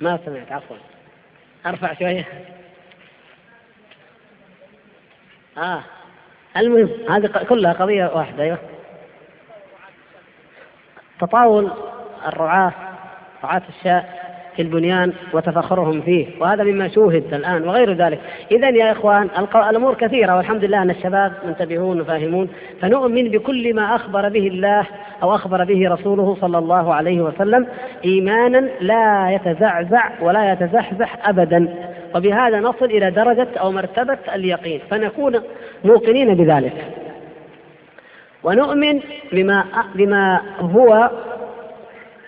ما 0.00 0.18
سمعت 0.26 0.52
عفوا. 0.52 0.76
أرفع 1.66 1.94
شوية. 1.94 2.28
آه. 5.58 5.82
المهم 6.56 6.90
هذه 7.10 7.26
كلها 7.26 7.72
قضية 7.72 8.04
واحدة 8.14 8.42
أيوه. 8.42 8.58
تطاول 11.20 11.70
الرعاة 12.26 12.72
رعاة 13.44 13.62
الشاء 13.68 14.23
في 14.56 14.62
البنيان 14.62 15.12
وتفخرهم 15.32 16.00
فيه 16.00 16.26
وهذا 16.40 16.64
مما 16.64 16.88
شوهد 16.88 17.34
الآن 17.34 17.68
وغير 17.68 17.92
ذلك. 17.92 18.20
إذا 18.52 18.68
يا 18.68 18.92
إخوان 18.92 19.28
الأمور 19.70 19.94
كثيرة 19.94 20.36
والحمد 20.36 20.64
لله 20.64 20.82
أن 20.82 20.90
الشباب 20.90 21.32
منتبهون 21.46 22.00
وفاهمون. 22.00 22.48
فنؤمن 22.80 23.28
بكل 23.28 23.74
ما 23.74 23.94
أخبر 23.96 24.28
به 24.28 24.46
الله 24.46 24.86
أو 25.22 25.34
أخبر 25.34 25.64
به 25.64 25.88
رسوله 25.88 26.36
صلى 26.40 26.58
الله 26.58 26.94
عليه 26.94 27.20
وسلم. 27.20 27.66
إيمانا 28.04 28.68
لا 28.80 29.30
يتزعزع 29.30 30.10
ولا 30.20 30.52
يتزحزح 30.52 31.28
أبدا. 31.28 31.74
وبهذا 32.14 32.60
نصل 32.60 32.84
إلى 32.84 33.10
درجة 33.10 33.48
أو 33.60 33.72
مرتبة 33.72 34.18
اليقين. 34.34 34.80
فنكون 34.90 35.40
موقنين 35.84 36.34
بذلك. 36.34 36.84
ونؤمن 38.44 39.00
بما 39.32 39.64
بما 39.94 40.40
هو 40.60 41.10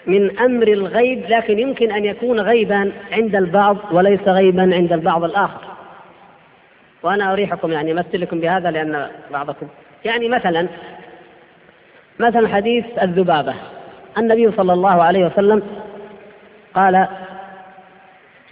من 0.06 0.38
أمر 0.38 0.68
الغيب 0.68 1.24
لكن 1.28 1.58
يمكن 1.58 1.92
أن 1.92 2.04
يكون 2.04 2.40
غيبا 2.40 2.92
عند 3.12 3.36
البعض 3.36 3.76
وليس 3.92 4.20
غيبا 4.28 4.74
عند 4.74 4.92
البعض 4.92 5.24
الآخر. 5.24 5.60
وأنا 7.02 7.32
أريحكم 7.32 7.72
يعني 7.72 7.92
امثل 7.92 8.20
لكم 8.20 8.40
بهذا 8.40 8.70
لأن 8.70 9.08
بعضكم. 9.32 9.66
يعني 10.04 10.28
مثلا 10.28 10.68
مثلا 12.18 12.48
حديث 12.48 12.84
الذبابة. 13.02 13.54
النبي 14.18 14.52
صلى 14.52 14.72
الله 14.72 15.02
عليه 15.02 15.26
وسلم 15.26 15.62
قال 16.74 17.06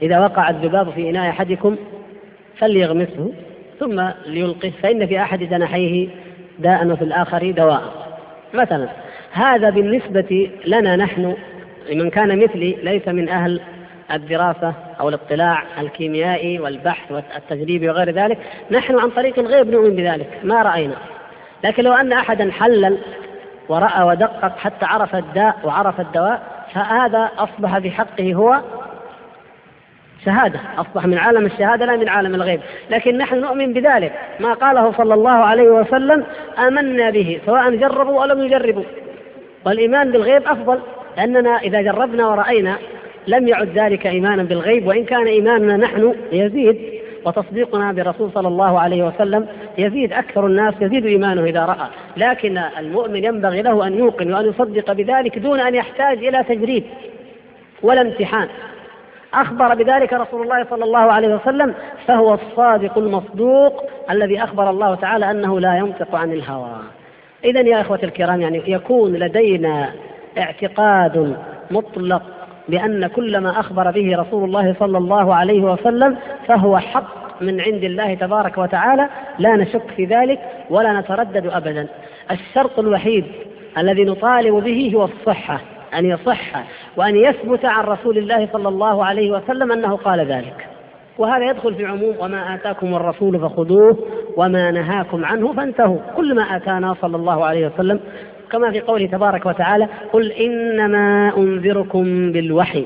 إذا 0.02 0.18
وقع 0.20 0.50
الذباب 0.50 0.90
في 0.90 1.10
إناء 1.10 1.30
أحدكم 1.30 1.76
فليغمسه 2.58 3.32
ثم 3.80 4.08
ليلقه 4.26 4.72
فإن 4.82 5.06
في 5.06 5.20
أحد 5.20 5.38
جناحيه 5.38 6.08
داء 6.58 6.86
وفي 6.86 7.04
الآخر 7.04 7.50
دواء. 7.50 7.82
مثلا. 8.54 9.03
هذا 9.34 9.70
بالنسبة 9.70 10.50
لنا 10.66 10.96
نحن 10.96 11.36
من 11.92 12.10
كان 12.10 12.38
مثلي 12.38 12.76
ليس 12.82 13.08
من 13.08 13.28
أهل 13.28 13.60
الدراسة 14.12 14.74
أو 15.00 15.08
الاطلاع 15.08 15.62
الكيميائي 15.80 16.58
والبحث 16.58 17.12
والتجريبي 17.12 17.88
وغير 17.88 18.10
ذلك. 18.10 18.38
نحن 18.70 18.98
عن 18.98 19.10
طريق 19.10 19.38
الغيب 19.38 19.70
نؤمن 19.70 19.96
بذلك 19.96 20.40
ما 20.42 20.62
رأينا. 20.62 20.94
لكن 21.64 21.82
لو 21.82 21.92
أن 21.92 22.12
أحدا 22.12 22.52
حلل 22.52 22.98
ورأى 23.68 24.02
ودقق 24.02 24.58
حتى 24.58 24.86
عرف 24.86 25.14
الداء 25.14 25.56
وعرف 25.64 26.00
الدواء 26.00 26.42
فهذا 26.74 27.30
أصبح 27.38 27.78
بحقه 27.78 28.34
هو 28.34 28.60
شهادة. 30.24 30.60
أصبح 30.78 31.06
من 31.06 31.18
عالم 31.18 31.46
الشهادة 31.46 31.86
لا 31.86 31.96
من 31.96 32.08
عالم 32.08 32.34
الغيب. 32.34 32.60
لكن 32.90 33.18
نحن 33.18 33.40
نؤمن 33.40 33.72
بذلك. 33.72 34.12
ما 34.40 34.52
قاله 34.52 34.92
صلى 34.92 35.14
الله 35.14 35.30
عليه 35.30 35.68
وسلم 35.68 36.24
آمنا 36.58 37.10
به 37.10 37.40
سواء 37.46 37.76
جربوا 37.76 38.22
أو 38.22 38.24
لم 38.24 38.42
يجربوا. 38.46 38.84
والإيمان 39.64 40.12
بالغيب 40.12 40.42
أفضل 40.46 40.80
لأننا 41.16 41.58
إذا 41.58 41.82
جربنا 41.82 42.28
ورأينا 42.28 42.76
لم 43.26 43.48
يعد 43.48 43.78
ذلك 43.78 44.06
إيمانا 44.06 44.42
بالغيب 44.42 44.86
وإن 44.86 45.04
كان 45.04 45.26
إيماننا 45.26 45.76
نحن 45.76 46.14
يزيد 46.32 46.94
وتصديقنا 47.24 47.92
برسول 47.92 48.30
صلى 48.34 48.48
الله 48.48 48.80
عليه 48.80 49.02
وسلم 49.06 49.46
يزيد 49.78 50.12
أكثر 50.12 50.46
الناس 50.46 50.74
يزيد 50.80 51.06
إيمانه 51.06 51.44
إذا 51.44 51.64
رأى. 51.64 51.88
لكن 52.16 52.58
المؤمن 52.78 53.24
ينبغي 53.24 53.62
له 53.62 53.86
أن 53.86 53.98
يوقن 53.98 54.32
وأن 54.34 54.48
يصدق 54.48 54.92
بذلك 54.92 55.38
دون 55.38 55.60
أن 55.60 55.74
يحتاج 55.74 56.24
إلى 56.24 56.44
تجريد 56.48 56.84
ولا 57.82 58.00
امتحان. 58.00 58.48
أخبر 59.34 59.74
بذلك 59.74 60.12
رسول 60.12 60.42
الله 60.42 60.66
صلى 60.70 60.84
الله 60.84 60.98
عليه 60.98 61.34
وسلم 61.34 61.74
فهو 62.06 62.34
الصادق 62.34 62.98
المصدوق 62.98 63.84
الذي 64.10 64.42
أخبر 64.42 64.70
الله 64.70 64.94
تعالى 64.94 65.30
أنه 65.30 65.60
لا 65.60 65.76
ينطق 65.76 66.14
عن 66.14 66.32
الهوى. 66.32 66.76
إذا 67.44 67.60
يا 67.60 67.80
إخوة 67.80 68.00
الكرام 68.02 68.40
يعني 68.40 68.62
يكون 68.66 69.12
لدينا 69.12 69.92
اعتقاد 70.38 71.36
مطلق 71.70 72.22
بأن 72.68 73.06
كل 73.06 73.38
ما 73.38 73.60
أخبر 73.60 73.90
به 73.90 74.16
رسول 74.16 74.44
الله 74.44 74.74
صلى 74.80 74.98
الله 74.98 75.34
عليه 75.34 75.60
وسلم 75.60 76.16
فهو 76.46 76.78
حق 76.78 77.42
من 77.42 77.60
عند 77.60 77.84
الله 77.84 78.14
تبارك 78.14 78.58
وتعالى 78.58 79.08
لا 79.38 79.56
نشك 79.56 79.90
في 79.96 80.04
ذلك 80.04 80.40
ولا 80.70 81.00
نتردد 81.00 81.46
أبدا. 81.46 81.86
الشرط 82.30 82.78
الوحيد 82.78 83.24
الذي 83.78 84.04
نطالب 84.04 84.54
به 84.64 84.92
هو 84.94 85.04
الصحة 85.04 85.60
أن 85.94 86.06
يصح 86.06 86.64
وأن 86.96 87.16
يثبت 87.16 87.64
عن 87.64 87.84
رسول 87.84 88.18
الله 88.18 88.48
صلى 88.52 88.68
الله 88.68 89.04
عليه 89.04 89.30
وسلم 89.30 89.72
أنه 89.72 89.96
قال 89.96 90.20
ذلك. 90.20 90.73
وهذا 91.18 91.50
يدخل 91.50 91.74
في 91.74 91.86
عموم 91.86 92.14
وما 92.18 92.54
آتاكم 92.54 92.94
الرسول 92.94 93.38
فخذوه 93.40 93.98
وما 94.36 94.70
نهاكم 94.70 95.24
عنه 95.24 95.52
فانتهوا. 95.52 95.98
كل 96.16 96.34
ما 96.34 96.56
آتانا 96.56 96.96
صلى 97.02 97.16
الله 97.16 97.44
عليه 97.44 97.66
وسلم 97.66 98.00
كما 98.52 98.70
في 98.70 98.80
قوله 98.80 99.06
تبارك 99.06 99.46
وتعالى 99.46 99.88
قل 100.12 100.32
إنما 100.32 101.32
أنذركم 101.36 102.32
بالوحي. 102.32 102.84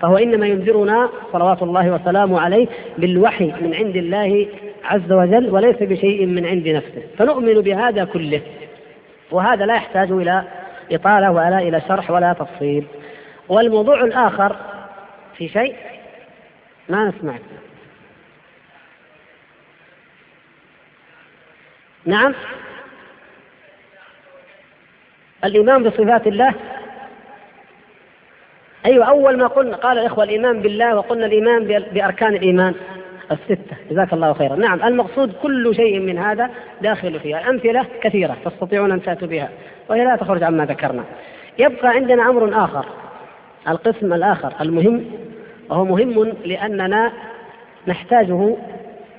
فهو 0.00 0.16
إنما 0.16 0.46
ينذرنا 0.46 1.08
صلوات 1.32 1.62
الله 1.62 1.90
وسلامه 1.90 2.40
عليه 2.40 2.66
بالوحي 2.98 3.52
من 3.60 3.74
عند 3.74 3.96
الله 3.96 4.46
عز 4.84 5.12
وجل 5.12 5.50
وليس 5.50 5.76
بشيء 5.80 6.26
من 6.26 6.46
عند 6.46 6.68
نفسه. 6.68 7.02
فنؤمن 7.18 7.54
بهذا 7.54 8.04
كله. 8.04 8.40
وهذا 9.30 9.66
لا 9.66 9.74
يحتاج 9.74 10.10
إلى 10.10 10.42
إطالة 10.92 11.30
ولا 11.30 11.58
إلى 11.58 11.80
شرح 11.88 12.10
ولا 12.10 12.32
تفصيل. 12.32 12.84
والموضوع 13.48 14.04
الآخر 14.04 14.56
في 15.36 15.48
شيء 15.48 15.74
ما 16.88 17.04
نسمعك 17.04 17.40
نعم. 22.08 22.34
الإيمان 25.44 25.82
بصفات 25.82 26.26
الله. 26.26 26.54
أيوة 28.86 29.04
أول 29.04 29.38
ما 29.38 29.46
قلنا 29.46 29.76
قال 29.76 29.98
الإخوة 29.98 30.24
الإيمان 30.24 30.62
بالله 30.62 30.96
وقلنا 30.96 31.26
الإيمان 31.26 31.64
بأركان 31.92 32.34
الإيمان 32.34 32.74
الستة. 33.32 33.76
جزاك 33.90 34.12
الله 34.12 34.32
خيرا. 34.32 34.56
نعم 34.56 34.82
المقصود 34.82 35.32
كل 35.42 35.74
شيء 35.76 35.98
من 35.98 36.18
هذا 36.18 36.50
داخل 36.80 37.20
فيها. 37.20 37.50
أمثلة 37.50 37.86
كثيرة 38.02 38.36
تستطيعون 38.44 38.92
أن 38.92 39.02
تأتوا 39.02 39.28
بها 39.28 39.48
وهي 39.88 40.04
لا 40.04 40.16
تخرج 40.16 40.42
عما 40.42 40.64
ذكرنا. 40.64 41.04
يبقى 41.58 41.88
عندنا 41.88 42.30
أمر 42.30 42.64
آخر 42.64 42.86
القسم 43.68 44.12
الآخر 44.12 44.52
المهم 44.60 45.10
وهو 45.68 45.84
مهم 45.84 46.32
لأننا 46.44 47.12
نحتاجه 47.86 48.56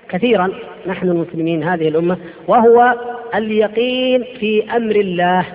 كثيرا. 0.10 0.52
نحن 0.88 1.10
المسلمين 1.10 1.63
هذه 1.63 1.88
الأمة 1.88 2.18
وهو 2.48 2.96
اليقين 3.36 4.24
في 4.39 4.63
أمر 4.76 4.96
الله 4.96 5.46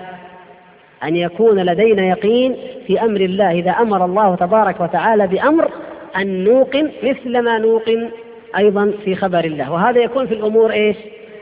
أن 1.03 1.15
يكون 1.15 1.59
لدينا 1.59 2.05
يقين 2.05 2.55
في 2.87 3.01
أمر 3.01 3.21
الله. 3.21 3.51
إذا 3.51 3.71
أمر 3.71 4.05
الله 4.05 4.35
تبارك 4.35 4.81
وتعالى 4.81 5.27
بأمر 5.27 5.71
أن 6.15 6.43
نوقن 6.43 6.91
مثل 7.03 7.39
ما 7.39 7.57
نوقن 7.57 8.09
أيضا 8.57 8.93
في 9.05 9.15
خبر 9.15 9.45
الله. 9.45 9.71
وهذا 9.71 9.99
يكون 10.01 10.27
في 10.27 10.33
الأمور 10.33 10.71
إيش؟ 10.71 10.97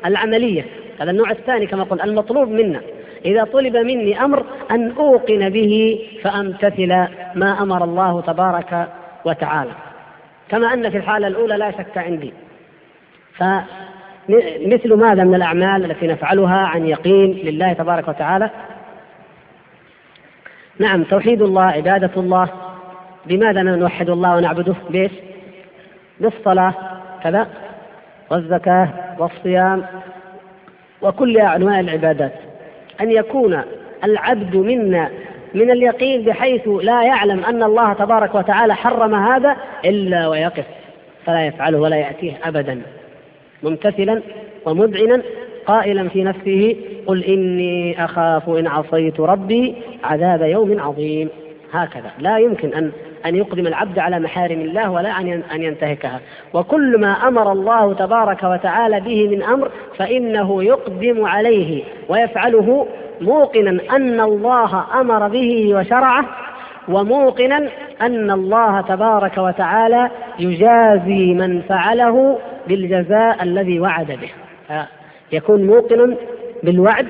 العملية. 0.06 0.66
هذا 1.00 1.12
النوع 1.12 1.32
الثاني 1.32 1.66
كما 1.66 1.84
قلنا 1.84 2.04
المطلوب 2.04 2.50
منا. 2.50 2.82
إذا 3.26 3.44
طلب 3.44 3.78
مني 3.78 4.24
أمر 4.24 4.46
أن 4.72 4.92
أوقن 4.92 5.50
به 5.50 6.00
فأمتثل 6.22 6.88
ما 7.36 7.58
أمر 7.62 7.84
الله 7.84 8.22
تبارك 8.22 8.88
وتعالى. 9.26 9.72
كما 10.50 10.74
أن 10.74 10.90
في 10.90 10.98
الحالة 10.98 11.28
الأولى 11.28 11.58
لا 11.58 11.72
شك 11.72 11.98
عندي. 11.98 12.34
فمثل 13.38 14.94
ماذا 14.94 15.24
من 15.24 15.36
الأعمال 15.36 15.92
التي 15.92 16.08
نفعلها 16.08 16.58
عن 16.58 16.88
يقين 16.88 17.32
لله 17.32 17.74
تبارك 17.74 18.08
وتعالى؟ 18.08 18.50
نعم 20.80 21.04
توحيد 21.04 21.42
الله 21.42 21.64
عبادة 21.64 22.12
الله. 22.18 22.50
بماذا 23.26 23.62
نوحد 23.62 24.10
الله 24.10 24.36
ونعبده؟ 24.36 24.76
بإيش؟ 24.90 25.12
بالصلاة 26.20 26.74
كذا 27.24 27.48
والزكاة 28.32 28.90
والصيام 29.20 29.86
وكل 31.02 31.38
أنواع 31.38 31.80
العبادات. 31.80 32.34
أن 33.02 33.12
يكون 33.12 33.62
العبد 34.04 34.56
منا 34.56 35.10
من 35.54 35.72
اليقين 35.72 36.22
بحيث 36.22 36.68
لا 36.68 37.04
يعلم 37.04 37.46
أن 37.46 37.64
الله 37.64 37.94
تبارك 37.94 38.36
وتعالى 38.36 38.76
حرم 38.76 39.16
هذا 39.16 39.58
إلا 39.86 40.28
ويقف 40.28 40.66
فلا 41.26 41.46
يفعله 41.46 41.80
ولا 41.80 41.96
يأتيه 41.96 42.34
أبدا. 42.44 42.82
ممتثلا 43.64 44.22
ومذعنا 44.66 45.22
قائلا 45.66 46.10
في 46.10 46.24
نفسه 46.24 46.76
قل 47.08 47.24
إني 47.24 48.06
أخاف 48.06 48.50
إن 48.50 48.68
عصيت 48.68 49.20
ربي 49.20 49.76
عذاب 50.04 50.42
يوم 50.42 50.80
عظيم. 50.80 51.30
هكذا. 51.72 52.12
لا 52.20 52.38
يمكن 52.38 52.74
أن 52.74 52.92
أن 53.26 53.36
يقدم 53.36 53.68
العبد 53.68 54.00
على 54.00 54.20
محارم 54.20 54.62
الله 54.62 54.92
ولا 54.92 55.20
أن 55.56 55.62
ينتهكها. 55.64 56.20
وكل 56.54 56.98
ما 57.00 57.12
أمر 57.12 57.52
الله 57.52 57.94
تبارك 57.94 58.44
وتعالى 58.44 59.00
به 59.00 59.28
من 59.28 59.44
أمر 59.44 59.72
فإنه 59.98 60.64
يقدم 60.64 61.26
عليه 61.26 61.84
ويفعله 62.10 62.88
موقنا 63.22 63.96
أن 63.96 64.20
الله 64.20 64.84
أمر 65.00 65.28
به 65.28 65.76
وشرعه 65.76 66.26
وموقنا 66.88 67.70
أن 68.02 68.32
الله 68.32 68.82
تبارك 68.82 69.38
وتعالى 69.38 70.10
يجازي 70.40 71.34
من 71.34 71.62
فعله 71.62 72.38
بالجزاء 72.68 73.44
الذي 73.44 73.80
وعد 73.80 74.08
به. 74.08 74.30
يكون 75.32 75.64
موقنا 75.68 76.16
بالوعد 76.64 77.08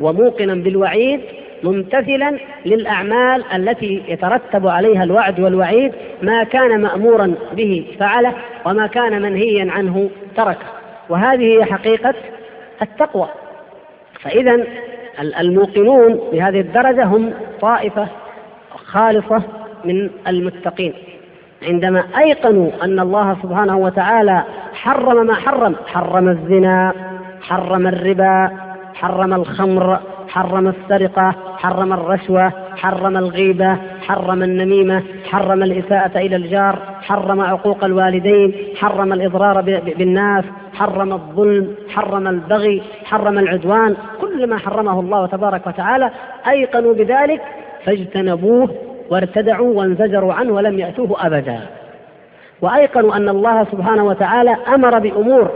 وموقنا 0.00 0.54
بالوعيد 0.54 1.20
ممتثلا 1.62 2.38
للأعمال 2.66 3.44
التي 3.54 4.02
يترتب 4.08 4.66
عليها 4.66 5.04
الوعد 5.04 5.40
والوعيد 5.40 5.92
ما 6.22 6.44
كان 6.44 6.80
مأمورا 6.80 7.34
به 7.52 7.86
فعله 8.00 8.34
وما 8.66 8.86
كان 8.86 9.22
منهيا 9.22 9.72
عنه 9.72 10.10
تركه. 10.36 10.66
وهذه 11.08 11.58
هي 11.58 11.64
حقيقة 11.64 12.14
التقوى. 12.82 13.28
فإذا 14.20 14.64
الموقنون 15.40 16.20
بهذه 16.32 16.60
الدرجة 16.60 17.04
هم 17.04 17.32
طائفة 17.60 18.08
خالصة 18.70 19.42
من 19.84 20.10
المتقين. 20.28 20.92
عندما 21.62 22.04
أيقنوا 22.18 22.70
أن 22.82 23.00
الله 23.00 23.36
سبحانه 23.42 23.76
وتعالى 23.76 24.44
حرم 24.74 25.26
ما 25.26 25.34
حرم 25.34 25.76
حرم 25.86 26.28
الزنا 26.28 26.92
حرم 27.42 27.86
الربا 27.86 28.50
حرم 28.94 29.34
الخمر 29.34 30.00
حرم 30.28 30.68
السرقة 30.68 31.34
حرم 31.58 31.92
الرشوة 31.92 32.52
حرم 32.76 33.16
الغيبة 33.16 33.76
حرم 34.08 34.42
النميمة 34.42 35.02
حرم 35.30 35.62
الإساءة 35.62 36.18
إلى 36.18 36.36
الجار 36.36 36.78
حرم 37.02 37.40
عقوق 37.40 37.84
الوالدين 37.84 38.54
حرم 38.76 39.12
الإضرار 39.12 39.60
بالناس 39.98 40.44
حرم 40.74 41.12
الظلم 41.12 41.74
حرم 41.88 42.26
البغي 42.28 42.82
حرم 43.04 43.38
العدوان 43.38 43.96
كل 44.20 44.46
ما 44.46 44.58
حرمه 44.58 45.00
الله 45.00 45.26
تبارك 45.26 45.66
وتعالى 45.66 46.10
أيقنوا 46.48 46.94
بذلك 46.94 47.42
فاجتنبوه 47.84 48.70
وارتدعوا 49.10 49.74
وانزجروا 49.74 50.32
عنه 50.32 50.52
ولم 50.52 50.78
يأتوه 50.78 51.26
أبدا. 51.26 51.60
وأيقنوا 52.62 53.16
أن 53.16 53.28
الله 53.28 53.64
سبحانه 53.64 54.04
وتعالى 54.04 54.56
أمر 54.74 54.98
بأمور 54.98 55.50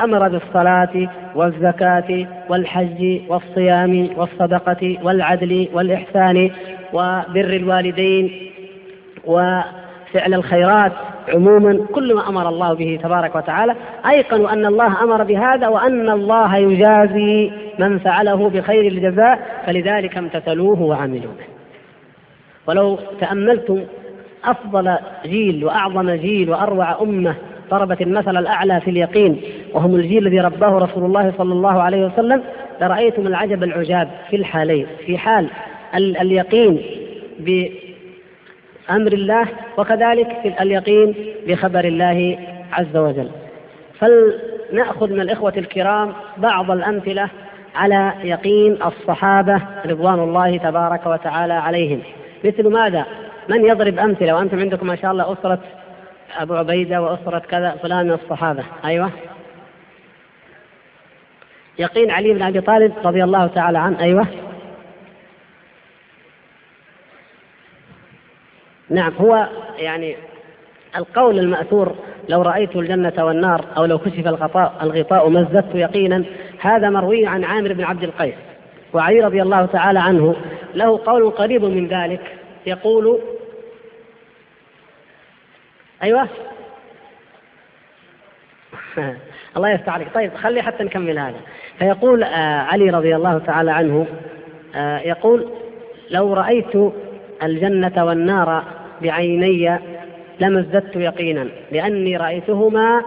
أمر 0.00 0.28
بالصلاة 0.28 1.08
والزكاة 1.34 2.26
والحج 2.48 3.20
والصيام 3.28 4.08
والصدقة 4.16 4.98
والعدل 5.02 5.68
والإحسان 5.72 6.50
وبر 6.92 7.56
الوالدين 7.56 8.52
وفعل 9.24 10.34
الخيرات. 10.34 10.92
عموما 11.28 11.86
كل 11.94 12.14
ما 12.14 12.28
أمر 12.28 12.48
الله 12.48 12.72
به 12.72 12.98
تبارك 13.02 13.36
وتعالى. 13.36 13.74
أيقنوا 14.10 14.52
أن 14.52 14.66
الله 14.66 15.02
أمر 15.02 15.22
بهذا 15.22 15.68
وأن 15.68 16.10
الله 16.10 16.56
يجازي 16.56 17.50
من 17.78 17.98
فعله 17.98 18.50
بخير 18.50 18.86
الجزاء 18.86 19.38
فلذلك 19.66 20.18
امتثلوه 20.18 20.82
وعملوا 20.82 21.32
به. 21.38 21.55
ولو 22.66 22.98
تأملتم 23.20 23.84
أفضل 24.44 24.96
جيل 25.26 25.64
وأعظم 25.64 26.10
جيل 26.10 26.50
وأروع 26.50 27.02
أمة 27.02 27.34
ضربت 27.70 28.02
المثل 28.02 28.36
الأعلى 28.36 28.80
في 28.80 28.90
اليقين 28.90 29.40
وهم 29.72 29.94
الجيل 29.94 30.26
الذي 30.26 30.40
رباه 30.40 30.78
رسول 30.78 31.04
الله 31.04 31.32
صلى 31.38 31.52
الله 31.52 31.82
عليه 31.82 32.06
وسلم 32.06 32.42
لرأيتم 32.80 33.26
العجب 33.26 33.62
العجاب 33.62 34.08
في 34.30 34.36
الحالين 34.36 34.86
في 35.06 35.18
حال 35.18 35.48
اليقين 35.94 36.82
بأمر 37.38 39.12
الله 39.12 39.46
وكذلك 39.76 40.28
في 40.42 40.62
اليقين 40.62 41.14
بخبر 41.46 41.84
الله 41.84 42.38
عز 42.72 42.96
وجل. 42.96 43.30
فلنأخذ 43.98 45.12
من 45.12 45.20
الإخوة 45.20 45.52
الكرام 45.56 46.12
بعض 46.36 46.70
الأمثلة 46.70 47.28
على 47.74 48.12
يقين 48.24 48.78
الصحابة 48.86 49.62
رضوان 49.86 50.18
الله 50.18 50.56
تبارك 50.56 51.06
وتعالى 51.06 51.52
عليهم. 51.52 52.00
مثل 52.44 52.68
ماذا؟ 52.68 53.06
من 53.48 53.64
يضرب 53.64 53.98
أمثلة؟ 53.98 54.34
وأنتم 54.34 54.58
عندكم 54.58 54.86
ما 54.86 54.96
شاء 54.96 55.12
الله 55.12 55.32
أسرة 55.32 55.60
أبو 56.38 56.54
عبيدة 56.54 57.02
وأسرة 57.02 57.38
كذا 57.38 57.70
فلان 57.82 58.06
من 58.06 58.12
الصحابة. 58.12 58.64
أيوة. 58.84 59.10
يقين 61.78 62.10
علي 62.10 62.34
بن 62.34 62.42
أبي 62.42 62.60
طالب 62.60 62.92
رضي 63.04 63.24
الله 63.24 63.46
تعالى 63.46 63.78
عنه. 63.78 64.00
أيوة. 64.00 64.26
نعم 68.90 69.12
هو 69.20 69.48
يعني 69.78 70.16
القول 70.96 71.38
المأثور 71.38 71.96
لو 72.28 72.42
رأيت 72.42 72.76
الجنة 72.76 73.24
والنار 73.24 73.64
أو 73.76 73.84
لو 73.84 73.98
كشف 73.98 74.26
الغطاء 74.26 74.78
الغطاء 74.82 75.28
مزدت 75.28 75.74
يقينا 75.74 76.24
هذا 76.60 76.90
مروي 76.90 77.26
عن 77.26 77.44
عامر 77.44 77.72
بن 77.72 77.84
عبد 77.84 78.02
القيس. 78.02 78.34
وعلي 78.92 79.20
رضي 79.20 79.42
الله 79.42 79.66
تعالى 79.66 79.98
عنه 79.98 80.36
له 80.74 81.00
قول 81.06 81.30
قريب 81.30 81.64
من 81.64 81.88
ذلك 81.88 82.20
يقول 82.66 83.20
أيوه. 86.02 86.28
الله 89.56 89.70
يفتح 89.70 89.94
عليك. 89.94 90.14
طيب 90.14 90.34
خلي 90.34 90.62
حتى 90.62 90.84
نكمل 90.84 91.18
هذا. 91.18 91.40
فيقول 91.78 92.22
آه 92.22 92.60
علي 92.62 92.90
رضي 92.90 93.16
الله 93.16 93.38
تعالى 93.38 93.70
عنه 93.70 94.06
آه 94.74 94.98
يقول 94.98 95.48
لو 96.10 96.34
رأيت 96.34 96.92
الجنة 97.42 98.04
والنار 98.04 98.64
بعيني 99.02 99.78
لما 100.40 100.60
ازددت 100.60 100.96
يقينا 100.96 101.48
لأني 101.72 102.16
رأيتهما 102.16 103.02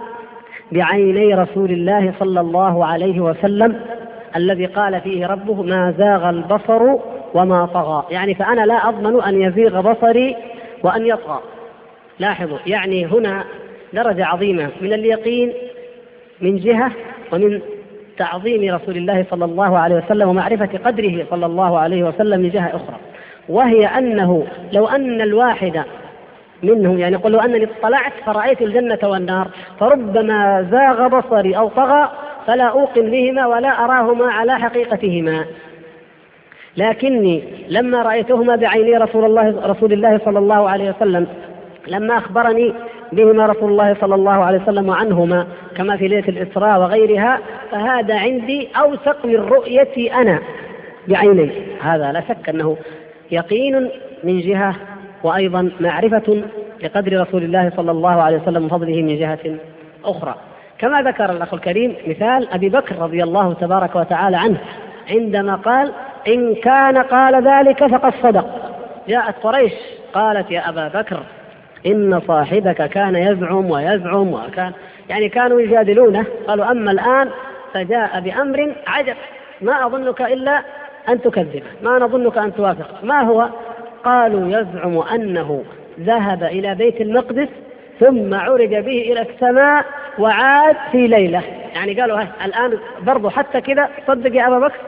بعيني 0.71 1.33
رسول 1.33 1.71
الله 1.71 2.13
صلى 2.19 2.39
الله 2.39 2.85
عليه 2.85 3.19
وسلم 3.19 3.81
الذي 4.35 4.65
قال 4.65 5.01
فيه 5.01 5.27
ربه 5.27 5.63
ما 5.63 5.93
زاغ 5.97 6.29
البصر 6.29 6.95
وما 7.33 7.65
طغى. 7.65 8.05
يعني 8.11 8.35
فأنا 8.35 8.65
لا 8.65 8.89
أضمن 8.89 9.21
أن 9.21 9.41
يزيغ 9.41 9.81
بصري 9.81 10.35
وأن 10.83 11.05
يطغى. 11.05 11.39
لاحظوا 12.19 12.57
يعني 12.67 13.05
هنا 13.05 13.43
درجة 13.93 14.25
عظيمة. 14.25 14.69
من 14.81 14.93
اليقين 14.93 15.53
من 16.41 16.57
جهة 16.57 16.91
ومن 17.33 17.61
تعظيم 18.17 18.75
رسول 18.75 18.97
الله 18.97 19.25
صلى 19.31 19.45
الله 19.45 19.77
عليه 19.77 19.95
وسلم 19.95 20.29
ومعرفة 20.29 20.69
قدره 20.85 21.25
صلى 21.29 21.45
الله 21.45 21.79
عليه 21.79 22.03
وسلم 22.03 22.41
من 22.41 22.49
جهة 22.49 22.67
أخرى. 22.67 22.97
وهي 23.49 23.85
أنه 23.85 24.47
لو 24.73 24.87
أن 24.87 25.21
الواحد 25.21 25.83
منهم 26.63 26.99
يعني 26.99 27.15
يقول 27.15 27.31
لو 27.31 27.39
أنني 27.39 27.63
اطلعت 27.63 28.13
فرأيت 28.25 28.61
الجنة 28.61 28.99
والنار 29.03 29.47
فربما 29.79 30.67
زاغ 30.71 31.07
بصري 31.07 31.57
أو 31.57 31.67
طغى 31.67 32.09
فلا 32.49 32.63
أوقن 32.63 33.09
بهما 33.09 33.47
ولا 33.47 33.69
أراهما 33.69 34.31
على 34.31 34.59
حقيقتهما. 34.59 35.45
لكني 36.77 37.43
لما 37.69 38.01
رأيتهما 38.01 38.55
بعيني 38.55 38.97
رسول 38.97 39.25
الله 39.25 39.67
رسول 39.67 39.93
الله 39.93 40.19
صلى 40.25 40.39
الله 40.39 40.69
عليه 40.69 40.89
وسلم 40.89 41.27
لما 41.87 42.17
أخبرني 42.17 42.73
بهما 43.11 43.45
رسول 43.45 43.71
الله 43.71 43.95
صلى 44.01 44.15
الله 44.15 44.31
عليه 44.31 44.61
وسلم 44.61 44.91
عنهما 44.91 45.47
كما 45.75 45.97
في 45.97 46.07
ليلة 46.07 46.27
الإسراء 46.27 46.79
وغيرها 46.79 47.39
فهذا 47.71 48.19
عندي 48.19 48.67
أوثق 48.79 49.25
من 49.25 49.35
رؤيتي 49.35 50.13
أنا 50.13 50.39
بعيني. 51.07 51.51
هذا 51.81 52.11
لا 52.11 52.21
شك 52.21 52.49
أنه 52.49 52.77
يقين 53.31 53.89
من 54.23 54.39
جهة 54.39 54.75
وأيضا 55.23 55.71
معرفة 55.79 56.43
لقدر 56.83 57.21
رسول 57.21 57.43
الله 57.43 57.71
صلى 57.77 57.91
الله 57.91 58.21
عليه 58.21 58.37
وسلم 58.37 58.65
وفضله 58.65 59.01
من 59.01 59.17
جهة 59.19 59.55
أخرى. 60.05 60.35
كما 60.79 61.01
ذكر 61.01 61.31
الأخ 61.31 61.53
الكريم 61.53 61.95
مثال 62.07 62.53
أبي 62.53 62.69
بكر 62.69 62.95
رضي 62.99 63.23
الله 63.23 63.53
تبارك 63.53 63.95
وتعالى 63.95 64.37
عنه 64.37 64.57
عندما 65.09 65.55
قال 65.55 65.91
إن 66.27 66.55
كان 66.55 66.97
قال 66.97 67.47
ذلك 67.47 67.85
فقد 67.85 68.13
صدق. 68.23 68.45
جاءت 69.07 69.35
قريش 69.43 69.73
قالت 70.13 70.51
يا 70.51 70.69
أبا 70.69 70.87
بكر 70.87 71.19
إن 71.85 72.21
صاحبك 72.27 72.89
كان 72.89 73.15
يزعم 73.15 73.71
ويزعم 73.71 74.33
وكان 74.33 74.71
يعني 75.09 75.29
كانوا 75.29 75.61
يجادلونه. 75.61 76.25
قالوا 76.47 76.71
أما 76.71 76.91
الآن 76.91 77.29
فجاء 77.73 78.19
بأمر 78.19 78.75
عجب. 78.87 79.15
ما 79.61 79.85
أظنك 79.85 80.21
إلا 80.21 80.61
أن 81.09 81.21
تكذبه 81.21 81.63
ما 81.83 81.99
نظنك 81.99 82.37
أن 82.37 82.55
توافق. 82.55 83.03
ما 83.03 83.21
هو؟ 83.21 83.49
قالوا 84.03 84.47
يزعم 84.47 84.97
أنه 84.97 85.63
ذهب 85.99 86.43
إلى 86.43 86.75
بيت 86.75 87.01
المقدس 87.01 87.49
ثم 87.99 88.33
عرج 88.33 88.69
به 88.69 89.11
إلى 89.11 89.21
السماء 89.21 89.85
وعاد 90.19 90.75
في 90.91 91.07
ليلة. 91.07 91.43
يعني 91.73 92.01
قالوا 92.01 92.21
الآن 92.45 92.79
برضو 93.01 93.29
حتى 93.29 93.61
كذا 93.61 93.89
صدق 94.07 94.35
يا 94.35 94.47
أبا 94.47 94.59
بكر. 94.59 94.79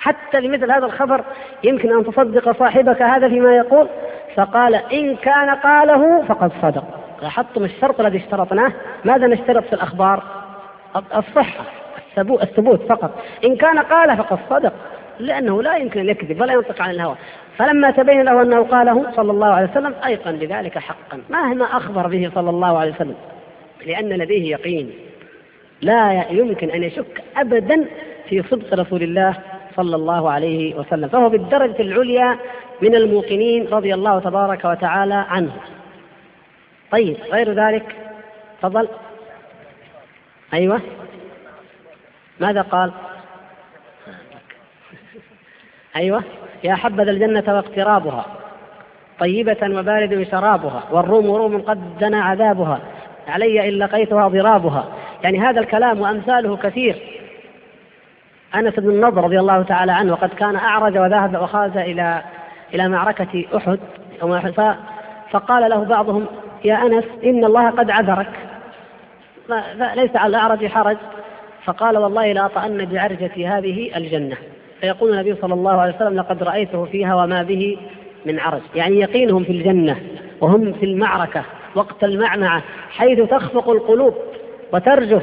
حتى 0.00 0.40
لمثل 0.40 0.72
هذا 0.72 0.86
الخبر 0.86 1.24
يمكن 1.64 1.96
أن 1.98 2.04
تصدق 2.04 2.58
صاحبك 2.58 3.02
هذا 3.02 3.28
فيما 3.28 3.56
يقول. 3.56 3.88
فقال 4.36 4.74
إن 4.74 5.16
كان 5.16 5.50
قاله 5.50 6.22
فقد 6.22 6.52
صدق. 6.62 6.84
لاحظتم 7.22 7.64
الشرط 7.64 8.00
الذي 8.00 8.18
اشترطناه؟ 8.18 8.72
ماذا 9.04 9.26
نشترط 9.26 9.64
في 9.64 9.72
الأخبار؟ 9.72 10.22
الصحة 11.16 11.64
الثبوت 12.18 12.82
فقط. 12.88 13.22
إن 13.44 13.56
كان 13.56 13.78
قال 13.78 14.16
فقد 14.16 14.38
صدق 14.50 14.72
لأنه 15.18 15.62
لا 15.62 15.76
يمكن 15.76 16.00
أن 16.00 16.08
يكذب 16.08 16.40
ولا 16.40 16.52
ينطق 16.52 16.82
عن 16.82 16.90
الهوى. 16.90 17.16
فلما 17.58 17.90
تبين 17.90 18.22
له 18.22 18.42
أنه 18.42 18.62
قاله 18.62 19.12
صلى 19.16 19.30
الله 19.30 19.46
عليه 19.46 19.70
وسلم 19.70 19.94
أيقن 20.06 20.36
بذلك 20.36 20.78
حقا. 20.78 21.22
مهما 21.30 21.64
أخبر 21.64 22.06
به 22.06 22.30
صلى 22.34 22.50
الله 22.50 22.78
عليه 22.78 22.92
وسلم 22.92 23.16
لأن 23.86 24.08
لديه 24.08 24.50
يقين. 24.50 24.92
لا 25.82 26.26
يمكن 26.30 26.70
أن 26.70 26.82
يشك 26.82 27.24
أبدا 27.36 27.84
في 28.28 28.42
صدق 28.42 28.74
رسول 28.74 29.02
الله 29.02 29.34
صلى 29.76 29.96
الله 29.96 30.30
عليه 30.30 30.74
وسلم 30.74 31.08
فهو 31.08 31.28
بالدرجة 31.28 31.82
العليا 31.82 32.38
من 32.82 32.94
الموقنين 32.94 33.68
رضي 33.68 33.94
الله 33.94 34.20
تبارك 34.20 34.64
وتعالى 34.64 35.14
عنه. 35.14 35.52
طيب 36.90 37.16
غير 37.32 37.52
ذلك؟ 37.52 37.96
تفضل. 38.58 38.88
أيوة. 40.54 40.80
ماذا 42.40 42.62
قال؟ 42.62 42.92
أيوة. 45.96 46.24
يا 46.64 46.74
حبذا 46.74 47.10
الجنة 47.10 47.44
واقترابها 47.54 48.24
طيبة 49.18 49.78
وبارد 49.78 50.26
شرابها 50.30 50.82
والروم 50.90 51.30
روم 51.30 51.62
قد 51.62 51.98
دنا 51.98 52.22
عذابها 52.22 52.80
علي 53.28 53.68
إن 53.68 53.74
لقيتها 53.74 54.28
ضرابها. 54.28 54.84
يعني 55.22 55.40
هذا 55.40 55.60
الكلام 55.60 56.00
وأمثاله 56.00 56.56
كثير. 56.56 56.96
أنس 58.54 58.74
بن 58.74 58.90
النضر 58.90 59.24
رضي 59.24 59.40
الله 59.40 59.62
تعالى 59.62 59.92
عنه 59.92 60.12
وقد 60.12 60.28
كان 60.28 60.56
أعرج 60.56 60.98
وذهب 60.98 61.42
وخرج 61.42 61.76
إلى 61.76 62.22
إلى 62.74 62.88
معركة 62.88 63.44
أحد 63.56 63.78
فقال 65.30 65.70
له 65.70 65.84
بعضهم 65.84 66.26
يا 66.64 66.86
أنس 66.86 67.04
إن 67.24 67.44
الله 67.44 67.70
قد 67.70 67.90
عذرك. 67.90 68.30
فليس 69.48 70.16
على 70.16 70.30
الأعرج 70.30 70.66
حرج. 70.66 70.96
فقال 71.64 71.98
والله 71.98 72.32
لأطأن 72.32 72.84
بعرجتي 72.84 73.46
هذه 73.46 73.96
الجنة. 73.96 74.36
فيقول 74.82 75.12
النبي 75.12 75.34
صلى 75.42 75.54
الله 75.54 75.80
عليه 75.80 75.94
وسلم 75.94 76.16
لقد 76.16 76.42
رأيته 76.42 76.84
فيها 76.84 77.14
وما 77.14 77.42
به 77.42 77.78
من 78.26 78.38
عرج. 78.38 78.60
يعني 78.74 79.00
يقينهم 79.00 79.44
في 79.44 79.52
الجنة 79.52 79.96
وهم 80.40 80.72
في 80.72 80.86
المعركة 80.86 81.44
وقت 81.74 82.04
المعمعة 82.04 82.62
حيث 82.90 83.20
تخفق 83.20 83.70
القلوب 83.70 84.14
وترجف 84.72 85.22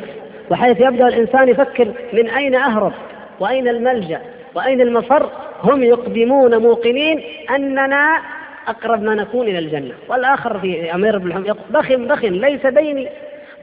وحيث 0.49 0.79
يبدأ 0.79 1.07
الإنسان 1.07 1.49
يفكر 1.49 1.93
من 2.13 2.29
أين 2.29 2.55
أهرب 2.55 2.93
وأين 3.39 3.67
الملجأ 3.67 4.21
وأين 4.55 4.81
المفر. 4.81 5.29
هم 5.63 5.83
يقدمون 5.83 6.57
موقنين 6.57 7.21
أننا 7.55 8.21
أقرب 8.67 9.03
ما 9.03 9.15
نكون 9.15 9.47
إلى 9.47 9.59
الجنة. 9.59 9.93
والآخر 10.09 10.59
في 10.59 10.93
أمير 10.93 11.17
بن 11.17 11.27
الحمد 11.27 11.57
بخن 11.69 12.07
بخن 12.07 12.31
ليس 12.31 12.65
بيني 12.65 13.09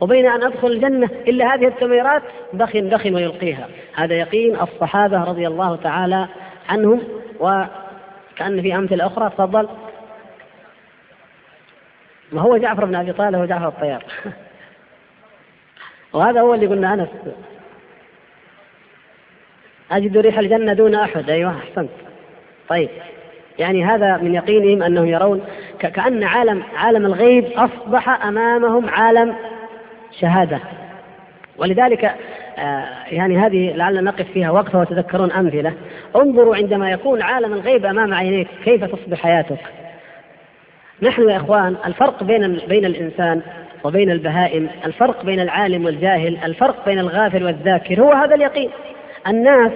وبين 0.01 0.27
أن 0.27 0.43
أدخل 0.43 0.67
الجنة 0.67 1.11
إلا 1.29 1.55
هذه 1.55 1.67
التميرات 1.67 2.23
بخن 2.53 2.89
بخن 2.89 3.15
ويلقيها. 3.15 3.69
هذا 3.95 4.15
يقين 4.15 4.61
الصحابة 4.61 5.25
رضي 5.25 5.47
الله 5.47 5.77
تعالى 5.77 6.29
عنهم 6.69 7.03
وكأن 7.41 8.63
في 8.63 8.77
أمثلة 8.77 9.07
أخرى 9.07 9.31
تفضل. 9.31 9.69
ما 12.33 12.43
هو 12.43 12.57
جعفر 12.57 12.85
بن 12.85 12.95
أبي 12.95 13.13
طالب 13.13 13.41
وجعفر 13.41 13.69
الطيار؟ 13.69 14.05
وهذا 16.13 16.41
هو 16.41 16.55
اللي 16.55 16.67
قلنا 16.67 16.95
أنس. 16.95 17.09
أجد 19.91 20.17
ريح 20.17 20.39
الجنة 20.39 20.73
دون 20.73 20.95
أحد. 20.95 21.31
أيوه 21.31 21.57
أحسنت. 21.59 21.91
طيب 22.69 22.89
يعني 23.59 23.85
هذا 23.85 24.17
من 24.17 24.35
يقينهم 24.35 24.83
أنهم 24.83 25.07
يرون 25.07 25.45
كأن 25.79 26.25
عالم 26.25 26.63
عالم 26.75 27.07
الغيب 27.07 27.45
أصبح 27.45 28.27
أمامهم 28.27 28.89
عالم 28.89 29.37
شهادة. 30.21 30.61
ولذلك 31.59 32.15
آه، 32.59 32.85
يعني 33.11 33.39
هذه 33.39 33.77
لعلنا 33.77 34.01
نقف 34.01 34.27
فيها 34.33 34.51
وقفة 34.51 34.81
وتذكرون 34.81 35.33
أمثلة. 35.33 35.73
انظروا 36.17 36.57
عندما 36.57 36.91
يكون 36.91 37.23
عالم 37.23 37.53
الغيب 37.53 37.87
أمام 37.87 38.15
عينيك 38.15 38.49
كيف 38.65 38.85
تصبح 38.85 39.19
حياتك. 39.19 39.59
نحن 41.03 41.29
يا 41.29 41.37
إخوان 41.37 41.77
الفرق 41.87 42.23
بين 42.23 42.61
بين 42.69 42.85
الإنسان 42.85 43.43
وبين 43.85 44.11
البهائم 44.11 44.69
الفرق 44.85 45.25
بين 45.25 45.41
العالم 45.41 45.85
والجاهل 45.85 46.39
الفرق 46.45 46.85
بين 46.87 46.99
الغافل 46.99 47.45
والذاكر 47.45 48.01
هو 48.01 48.13
هذا 48.13 48.35
اليقين. 48.35 48.71
الناس 49.27 49.73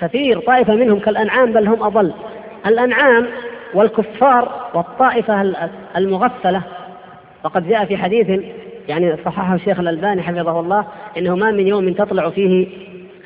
كثير 0.00 0.40
طائفة 0.40 0.74
منهم 0.74 0.98
كالأنعام 0.98 1.52
بل 1.52 1.68
هم 1.68 1.82
أضل. 1.82 2.12
الأنعام 2.66 3.26
والكفار 3.74 4.70
والطائفة 4.74 5.54
المغفلة. 5.96 6.62
وقد 7.44 7.68
جاء 7.68 7.84
في 7.84 7.96
حديث 7.96 8.40
يعني 8.88 9.16
صححه 9.24 9.54
الشيخ 9.54 9.80
الألباني 9.80 10.22
حفظه 10.22 10.60
الله 10.60 10.86
إنه 11.18 11.36
ما 11.36 11.50
من 11.50 11.66
يوم 11.66 11.92
تطلع 11.92 12.30
فيه 12.30 12.66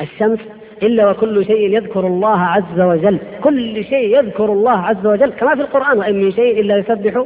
الشمس 0.00 0.38
إلا 0.82 1.10
وكل 1.10 1.44
شيء 1.44 1.76
يذكر 1.76 2.06
الله 2.06 2.40
عز 2.40 2.80
وجل 2.80 3.18
كل 3.42 3.84
شيء 3.84 4.18
يذكر 4.18 4.52
الله 4.52 4.78
عز 4.78 5.06
وجل 5.06 5.30
كما 5.30 5.54
في 5.54 5.60
القرآن 5.60 5.98
وإن 5.98 6.20
من 6.20 6.32
شيء 6.32 6.60
إلا 6.60 6.76
يسبح. 6.76 7.24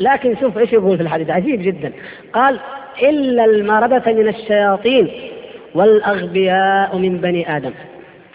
لكن 0.00 0.36
شوف 0.36 0.58
إيش 0.58 0.72
يقول 0.72 0.96
في 0.96 1.02
الحديث 1.02 1.30
عجيب 1.30 1.62
جدا. 1.62 1.92
قال 2.32 2.60
إلا 3.02 3.44
المردة 3.44 4.12
من 4.12 4.28
الشياطين 4.28 5.08
والأغبياء 5.74 6.98
من 6.98 7.16
بني 7.16 7.56
آدم. 7.56 7.72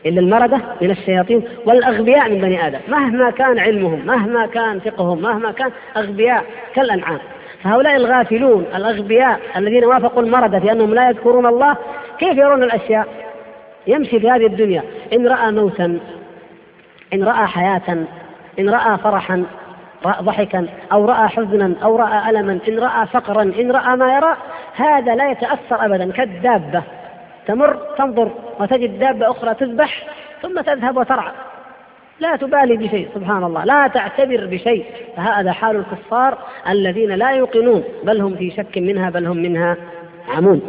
إلا 0.06 0.20
المردة 0.20 0.62
من 0.82 0.92
الشياطين 0.92 1.44
والأغبياء 1.66 2.30
من 2.30 2.42
بني 2.42 2.68
آدم. 2.68 2.80
مهما 2.88 3.32
كان 3.32 3.60
علمهم 3.60 4.06
مهما 4.06 4.46
كان 4.46 4.80
فقههم 4.80 5.22
مهما 5.22 5.52
كان 5.52 5.72
أغبياء 5.98 6.44
كالأنعام. 6.76 7.20
فهؤلاء 7.64 7.96
الغافلون 7.96 8.66
الأغبياء 8.76 9.40
الذين 9.58 9.86
وافقوا 9.86 10.24
المردة 10.24 10.60
في 10.60 10.72
أنهم 10.72 10.94
لا 10.94 11.10
يذكرون 11.10 11.46
الله 11.46 11.78
كيف 12.20 12.38
يرون 12.38 12.64
الأشياء؟ 12.64 13.08
يمشي 13.88 14.20
في 14.20 14.30
هذه 14.30 14.46
الدنيا. 14.46 14.84
إن 15.14 15.28
رأى 15.28 15.52
موتا 15.52 16.00
إن 17.14 17.24
رأى 17.24 17.48
حياة 17.48 18.06
إن 18.60 18.70
رأى 18.70 18.98
فرحا 18.98 19.46
ضحكا 20.08 20.68
أو 20.92 21.06
رأى 21.06 21.28
حزنا 21.28 21.74
أو 21.84 21.96
رأى 21.96 22.30
ألما 22.30 22.60
إن 22.68 22.80
رأى 22.80 23.08
فقرا 23.08 23.42
إن 23.42 23.72
رأى 23.72 23.96
ما 23.96 24.16
يرى 24.16 24.38
هذا 24.76 25.16
لا 25.16 25.32
يتأثر 25.32 25.86
أبدا 25.86 26.12
كالدابة. 26.12 26.84
تمر 27.48 27.78
تنظر 27.98 28.32
وتجد 28.60 29.00
دابة 29.00 29.32
أخرى 29.32 29.54
تذبح 29.54 30.04
ثم 30.42 30.62
تذهب 30.62 30.98
وترعى. 30.98 31.32
لا 32.20 32.36
تبالي 32.36 32.78
بشيء 32.78 33.08
سبحان 33.16 33.44
الله 33.44 33.66
لا 33.66 33.88
تعتبر 33.88 34.46
بشيء. 34.46 34.86
فهذا 35.18 35.52
حال 35.52 35.76
الكفار 35.76 36.38
الذين 36.70 37.12
لا 37.12 37.32
يوقنون. 37.32 37.84
بل 38.04 38.22
هم 38.22 38.36
في 38.36 38.52
شك 38.52 38.78
منها 38.78 39.10
بل 39.10 39.26
هم 39.26 39.38
منها 39.38 39.78
عمون. 40.36 40.62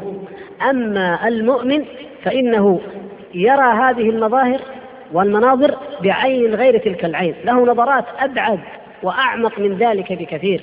أما 0.71 1.29
المؤمن 1.29 1.85
فإنه 2.23 2.81
يرى 3.35 3.73
هذه 3.73 4.11
المظاهر 4.11 4.61
والمناظر 5.13 5.75
بعين 6.03 6.55
غير 6.55 6.79
تلك 6.79 7.05
العين. 7.05 7.35
له 7.45 7.67
نظرات 7.67 8.05
أبعد 8.19 8.61
وأعمق 9.03 9.59
من 9.59 9.77
ذلك 9.77 10.13
بكثير. 10.13 10.61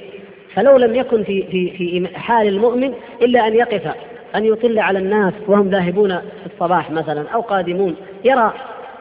فلو 0.53 0.77
لم 0.77 0.95
يكن 0.95 1.23
في 1.23 1.43
في 1.43 1.69
في 1.77 2.17
حال 2.17 2.47
المؤمن 2.47 2.93
إلا 3.21 3.47
أن 3.47 3.55
يقف 3.55 3.95
أن 4.35 4.45
يطل 4.45 4.79
على 4.79 4.99
الناس 4.99 5.33
وهم 5.47 5.69
ذاهبون 5.69 6.17
في 6.17 6.53
الصباح 6.53 6.91
مثلا 6.91 7.29
أو 7.29 7.41
قادمون. 7.41 7.95
يرى 8.23 8.53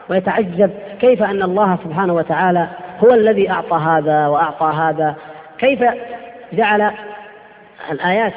ويتعجب 0.09 0.71
كيف 1.01 1.23
أن 1.23 1.43
الله 1.43 1.77
سبحانه 1.83 2.13
وتعالى 2.13 2.67
هو 2.99 3.13
الذي 3.13 3.49
أعطى 3.49 3.75
هذا 3.75 4.27
وأعطى 4.27 4.65
هذا. 4.65 5.15
كيف 5.57 5.83
جعل 6.53 6.91
الآيات 7.91 8.33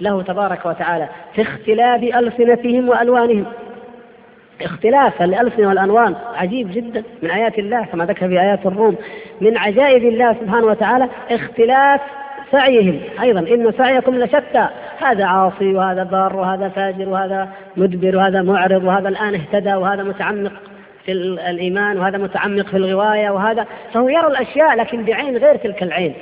له 0.00 0.22
تبارك 0.22 0.66
وتعالى 0.66 1.08
في 1.34 1.42
اختلاف 1.42 2.02
ألسنتهم 2.02 2.88
وألوانهم. 2.88 3.46
اختلاف 4.62 5.22
الألسنة 5.22 5.68
والألوان 5.68 6.14
عجيب 6.34 6.72
جدا 6.72 7.02
من 7.22 7.30
آيات 7.30 7.58
الله 7.58 7.84
كما 7.84 8.04
ذكر 8.04 8.28
في 8.28 8.40
آيات 8.40 8.66
الروم. 8.66 8.96
من 9.40 9.58
عجائب 9.58 10.04
الله 10.04 10.32
سبحانه 10.32 10.66
وتعالى 10.66 11.08
اختلاف 11.30 12.00
سعيهم 12.52 13.00
أيضا. 13.20 13.40
إن 13.40 13.72
سعيكم 13.78 14.14
لشتى. 14.14 14.68
هذا 15.00 15.24
عاصي 15.24 15.74
وهذا 15.74 16.02
بار 16.02 16.36
وهذا 16.36 16.68
فاجر 16.68 17.08
وهذا 17.08 17.48
مدبر 17.76 18.16
وهذا 18.16 18.42
معرض 18.42 18.84
وهذا 18.84 19.08
الآن 19.08 19.34
اهتدى 19.34 19.74
وهذا 19.74 20.02
متعمق 20.02 20.52
في 21.04 21.12
الإيمان 21.50 21.98
وهذا 21.98 22.18
متعمق 22.18 22.66
في 22.66 22.76
الغواية 22.76 23.30
وهذا 23.30 23.66
فهو 23.92 24.08
يرى 24.08 24.26
الأشياء 24.26 24.76
لكن 24.76 25.04
بعين 25.04 25.36
غير 25.36 25.56
تلك 25.56 25.82
العين. 25.82 26.14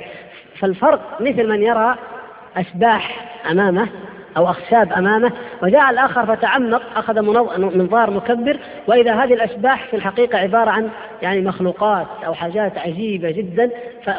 فالفرق 0.59 1.21
مثل 1.21 1.47
من 1.47 1.63
يرى 1.63 1.95
أشباح 2.57 3.31
أمامه 3.51 3.87
أو 4.37 4.49
أخشاب 4.49 4.93
أمامه 4.93 5.31
وجاء 5.63 5.89
الآخر 5.89 6.25
فتعمق 6.35 6.81
أخذ 6.95 7.21
منظار 7.59 8.11
مكبر 8.11 8.59
وإذا 8.87 9.13
هذه 9.13 9.33
الأشباح 9.33 9.87
في 9.87 9.95
الحقيقة 9.95 10.37
عبارة 10.37 10.69
عن 10.69 10.89
يعني 11.21 11.41
مخلوقات 11.41 12.07
أو 12.25 12.33
حاجات 12.33 12.77
عجيبة 12.77 13.31
جدا 13.31 13.69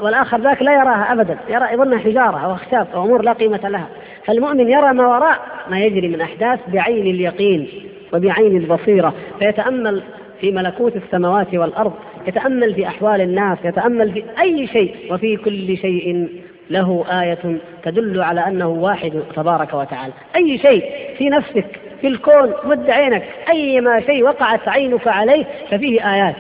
والآخر 0.03 0.41
ذاك 0.41 0.63
لا 0.63 0.73
يراها 0.73 1.13
أبدا 1.13 1.39
يرى 1.49 1.73
يظنها 1.73 1.99
حجارة 1.99 2.45
أو 2.45 2.53
أخشاب 2.53 2.87
أو 2.95 3.05
أمور 3.05 3.23
لا 3.23 3.33
قيمة 3.33 3.69
لها. 3.69 3.87
فالمؤمن 4.25 4.71
يرى 4.71 4.93
ما 4.93 5.07
وراء 5.07 5.39
ما 5.71 5.81
يجري 5.81 6.09
من 6.09 6.21
أحداث 6.21 6.61
بعين 6.69 7.07
اليقين 7.07 7.69
وبعين 8.13 8.57
البصيرة. 8.57 9.15
فيتأمل 9.39 10.03
في 10.41 10.53
ملكوت 10.53 10.97
السماوات 10.97 11.55
والأرض 11.55 11.93
يتأمل 12.27 12.75
في 12.75 12.87
أحوال 12.87 13.21
الناس 13.21 13.59
يتأمل 13.65 14.13
في 14.13 14.25
أي 14.41 14.67
شيء 14.67 14.95
وفي 15.11 15.37
كل 15.37 15.77
شيء 15.77 16.29
له 16.71 17.05
آية 17.23 17.59
تدل 17.83 18.23
على 18.23 18.47
أنه 18.47 18.69
واحد 18.69 19.23
تبارك 19.37 19.75
وتعالى. 19.75 20.13
أي 20.37 20.59
شيء 20.59 20.85
في 21.19 21.29
نفسك 21.29 21.67
في 22.01 22.07
الكون 22.07 22.55
مد 22.65 22.91
عينك 22.91 23.23
أيما 23.51 24.01
شيء 24.01 24.23
وقعت 24.23 24.69
عينك 24.69 25.09
عليه 25.09 25.45
ففيه 25.71 26.15
آيات. 26.15 26.35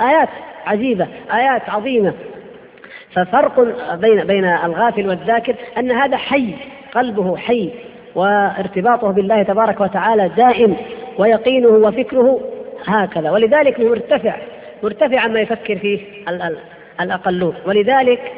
آيات 0.00 0.28
عجيبة 0.66 1.06
آيات 1.32 1.70
عظيمة. 1.70 2.14
ففرق 3.10 3.60
بين 3.94 4.24
بين 4.24 4.44
الغافل 4.44 5.08
والذاكر 5.08 5.54
أن 5.78 5.90
هذا 5.90 6.16
حي 6.16 6.54
قلبه 6.94 7.36
حي 7.36 7.70
وارتباطه 8.14 9.10
بالله 9.10 9.42
تبارك 9.42 9.80
وتعالى 9.80 10.28
دائم 10.36 10.76
ويقينه 11.18 11.68
وفكره 11.68 12.40
هكذا. 12.86 13.30
ولذلك 13.30 13.80
مرتفع 13.80 14.36
مرتفع 14.82 15.20
عما 15.20 15.40
يفكر 15.40 15.76
فيه 15.78 16.00
الأقلون. 17.00 17.54
ولذلك 17.66 18.32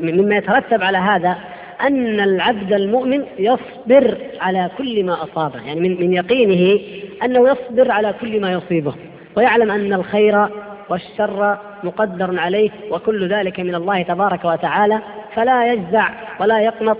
مما 0.00 0.36
يترتب 0.36 0.82
على 0.82 0.98
هذا 0.98 1.36
أن 1.80 2.20
العبد 2.20 2.72
المؤمن 2.72 3.24
يصبر 3.38 4.18
على 4.40 4.70
كل 4.78 5.04
ما 5.04 5.22
أصابه 5.22 5.60
يعني 5.66 5.80
من, 5.80 6.00
من 6.00 6.12
يقينه 6.12 6.80
أنه 7.24 7.48
يصبر 7.48 7.90
على 7.90 8.14
كل 8.20 8.40
ما 8.40 8.52
يصيبه 8.52 8.94
ويعلم 9.36 9.70
أن 9.70 9.92
الخير 9.92 10.48
والشر 10.88 11.58
مقدر 11.84 12.40
عليه 12.40 12.70
وكل 12.90 13.28
ذلك 13.28 13.60
من 13.60 13.74
الله 13.74 14.02
تبارك 14.02 14.44
وتعالى 14.44 15.00
فلا 15.34 15.72
يجزع 15.72 16.08
ولا 16.40 16.60
يقنط 16.60 16.98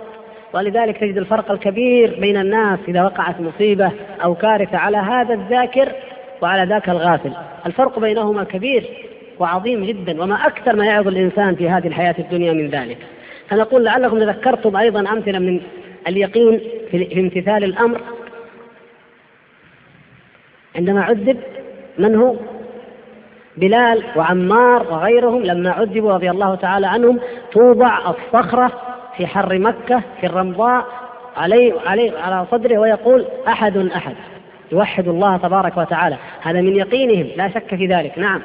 ولذلك 0.53 0.99
تجد 0.99 1.19
الفرق 1.19 1.51
الكبير 1.51 2.21
بين 2.21 2.37
الناس 2.37 2.79
إذا 2.89 3.03
وقعت 3.03 3.41
مصيبة 3.41 3.91
أو 4.25 4.35
كارثة 4.35 4.79
على 4.79 4.97
هذا 4.97 5.35
الذاكر 5.35 5.93
وعلى 6.43 6.65
ذاك 6.65 6.89
الغافل. 6.89 7.33
الفرق 7.67 7.99
بينهما 7.99 8.45
كبير 8.45 8.85
وعظيم 9.39 9.85
جدا 9.85 10.23
وما 10.23 10.47
أكثر 10.47 10.77
ما 10.77 10.87
يعظ 10.87 11.09
الإنسان 11.09 11.55
في 11.55 11.71
هذه 11.71 11.87
الحياة 11.87 12.15
الدنيا 12.19 12.53
من 12.53 12.71
ذلك. 12.71 12.99
فنقول 13.49 13.85
لعلكم 13.85 14.19
تذكرتم 14.19 14.77
أيضا 14.77 15.01
أمثلة 15.01 15.39
من 15.39 15.61
اليقين 16.09 16.61
في 16.91 17.21
امتثال 17.21 17.65
الأمر. 17.65 18.01
عندما 20.77 21.03
عذب 21.03 21.39
من 21.99 22.15
هو؟ 22.15 22.37
بلال 23.57 24.03
وعمار 24.17 24.87
وغيرهم 24.91 25.43
لما 25.43 25.71
عذبوا 25.71 26.13
رضي 26.13 26.31
الله 26.31 26.55
تعالى 26.55 26.87
عنهم 26.87 27.21
توضع 27.53 27.99
الصخرة 28.11 28.73
في 29.17 29.27
حر 29.27 29.59
مكة 29.59 30.03
في 30.21 30.27
الرمضاء 30.27 30.87
عليه 31.37 31.75
عليه 31.87 32.19
على 32.19 32.47
صدره 32.51 32.79
ويقول 32.79 33.27
أحد 33.49 33.77
أحد 33.77 34.15
يوحد 34.73 35.09
الله 35.09 35.37
تبارك 35.37 35.77
وتعالى. 35.77 36.17
هذا 36.43 36.61
من 36.61 36.77
يقينهم 36.77 37.27
لا 37.37 37.49
شك 37.49 37.75
في 37.75 37.87
ذلك. 37.87 38.19
نعم. 38.19 38.43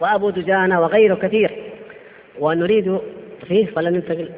وأبو 0.00 0.30
دجانة 0.30 0.80
وغيره 0.80 1.14
كثير. 1.14 1.50
ونريد 2.38 3.00
فيه 3.48 3.66
ولا 3.76 3.90
ننتقل. 3.90 4.30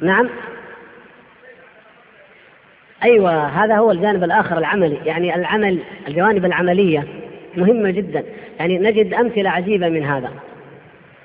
نعم. 0.00 0.28
أيوة 3.02 3.46
هذا 3.46 3.76
هو 3.76 3.90
الجانب 3.90 4.24
الآخر 4.24 4.58
العملي. 4.58 4.98
يعني 5.04 5.34
العمل 5.34 5.78
الجوانب 6.08 6.44
العملية 6.44 7.06
مهمة 7.56 7.90
جدا. 7.90 8.24
يعني 8.58 8.78
نجد 8.78 9.14
أمثلة 9.14 9.50
عجيبة 9.50 9.88
من 9.88 10.04
هذا. 10.04 10.30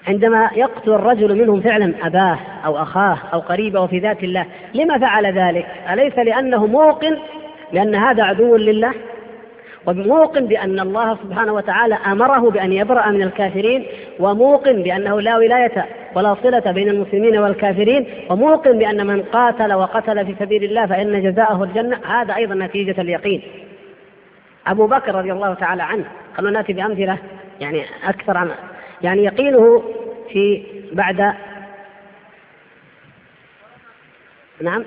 عندما 0.07 0.49
يقتل 0.55 0.93
الرجل 0.93 1.35
منهم 1.35 1.61
فعلا 1.61 1.93
أباه 2.07 2.39
أو 2.65 2.81
أخاه 2.81 3.17
أو 3.33 3.39
قريبه 3.39 3.79
وفي 3.79 3.99
ذات 3.99 4.23
الله 4.23 4.45
لما 4.73 4.97
فعل 4.97 5.25
ذلك؟ 5.25 5.65
أليس 5.89 6.17
لأنه 6.17 6.65
موقن 6.65 7.17
لأن 7.73 7.95
هذا 7.95 8.23
عدو 8.23 8.55
لله؟ 8.55 8.93
وموقن 9.88 10.45
بأن 10.45 10.79
الله 10.79 11.17
سبحانه 11.23 11.53
وتعالى 11.53 11.95
أمره 11.95 12.49
بأن 12.49 12.73
يبرأ 12.73 13.09
من 13.09 13.21
الكافرين 13.21 13.86
وموقن 14.19 14.83
بأنه 14.83 15.21
لا 15.21 15.38
ولاية 15.38 15.86
ولا 16.15 16.36
صلة 16.43 16.71
بين 16.71 16.89
المسلمين 16.89 17.38
والكافرين 17.38 18.07
وموقن 18.29 18.77
بأن 18.77 19.07
من 19.07 19.23
قاتل 19.23 19.73
وقتل 19.73 20.25
في 20.25 20.36
سبيل 20.39 20.63
الله 20.63 20.86
فإن 20.86 21.31
جزاءه 21.31 21.63
الجنة 21.63 21.99
هذا 22.05 22.36
أيضا 22.36 22.55
نتيجة 22.55 23.01
اليقين. 23.01 23.41
أبو 24.67 24.88
بكر 24.88 25.15
رضي 25.15 25.31
الله 25.31 25.53
تعالى 25.53 25.83
عنه 25.83 26.05
خلونا 26.38 26.59
نأتي 26.59 26.73
بأمثلة 26.73 27.17
يعني 27.61 27.83
أكثر 28.03 28.38
عن 28.38 28.51
يعني 29.01 29.23
يقينه 29.23 29.83
في 30.29 30.63
بعد 30.93 31.33
نعم 34.61 34.83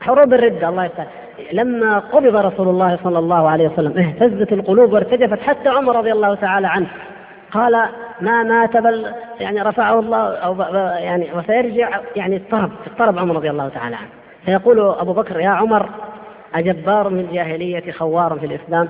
حروب 0.00 0.34
الردة 0.34 0.68
الله 0.68 0.84
يستعان 0.84 1.21
لما 1.52 1.98
قبض 1.98 2.36
رسول 2.36 2.68
الله 2.68 2.98
صلى 3.04 3.18
الله 3.18 3.48
عليه 3.48 3.68
وسلم 3.68 3.98
اهتزت 3.98 4.52
القلوب 4.52 4.92
وارتجفت 4.92 5.40
حتى 5.40 5.68
عمر 5.68 5.96
رضي 5.96 6.12
الله 6.12 6.34
تعالى 6.34 6.66
عنه. 6.66 6.86
قال 7.52 7.88
ما 8.20 8.42
مات 8.42 8.76
بل 8.76 9.06
يعني 9.40 9.62
رفعه 9.62 9.98
الله 9.98 10.34
أو 10.34 10.60
يعني 10.96 11.28
وسيرجع 11.34 12.00
يعني 12.16 12.36
اضطرب 12.36 12.70
اضطرب 12.86 13.18
عمر 13.18 13.36
رضي 13.36 13.50
الله 13.50 13.68
تعالى 13.68 13.96
عنه. 13.96 14.08
فيقول 14.44 14.80
أبو 14.80 15.12
بكر 15.12 15.40
يا 15.40 15.48
عمر 15.48 15.88
أجبار 16.54 17.08
من 17.08 17.20
الجاهلية 17.20 17.92
خوار 17.92 18.38
في 18.38 18.46
الإسلام؟ 18.46 18.88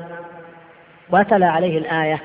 وتلا 1.10 1.46
عليه 1.46 1.78
الآية 1.78 2.20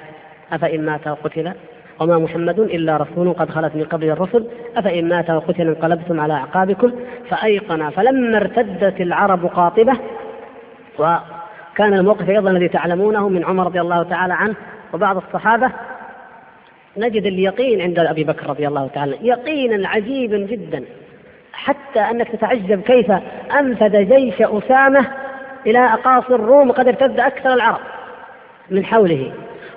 أفإن 0.53 0.85
مات 0.85 1.07
وقتل؟ 1.07 1.53
وما 1.99 2.17
محمد 2.17 2.59
إلا 2.59 2.97
رسول 2.97 3.33
قد 3.33 3.49
خلت 3.49 3.75
من 3.75 3.83
قبل 3.83 4.09
الرسل. 4.09 4.47
أفإن 4.77 5.09
مات 5.09 5.29
وقتل 5.29 5.67
انقلبتم 5.67 6.19
على 6.19 6.33
أعقابكم 6.33 6.91
فأيقن. 7.29 7.89
فلما 7.89 8.37
ارتدت 8.37 9.01
العرب 9.01 9.45
قاطبة 9.45 9.93
وكان 10.99 11.93
الموقف 11.93 12.29
أيضا 12.29 12.49
الذي 12.49 12.67
تعلمونه 12.67 13.29
من 13.29 13.45
عمر 13.45 13.65
رضي 13.65 13.81
الله 13.81 14.03
تعالى 14.03 14.33
عنه 14.33 14.55
وبعض 14.93 15.17
الصحابة 15.17 15.71
نجد 16.97 17.25
اليقين 17.25 17.81
عند 17.81 17.99
أبي 17.99 18.23
بكر 18.23 18.49
رضي 18.49 18.67
الله 18.67 18.87
تعالى 18.87 19.17
يقينا 19.21 19.89
عجيبا 19.89 20.37
جدا 20.37 20.83
حتى 21.53 21.99
أنك 21.99 22.27
تتعجب 22.27 22.81
كيف 22.81 23.11
أنفذ 23.59 24.15
جيش 24.15 24.41
أسامة 24.41 25.05
إلى 25.65 25.79
أقاصي 25.79 26.35
الروم 26.35 26.69
وقد 26.69 26.87
ارتد 26.87 27.19
أكثر 27.19 27.53
العرب 27.53 27.79
من 28.71 28.85
حوله. 28.85 29.31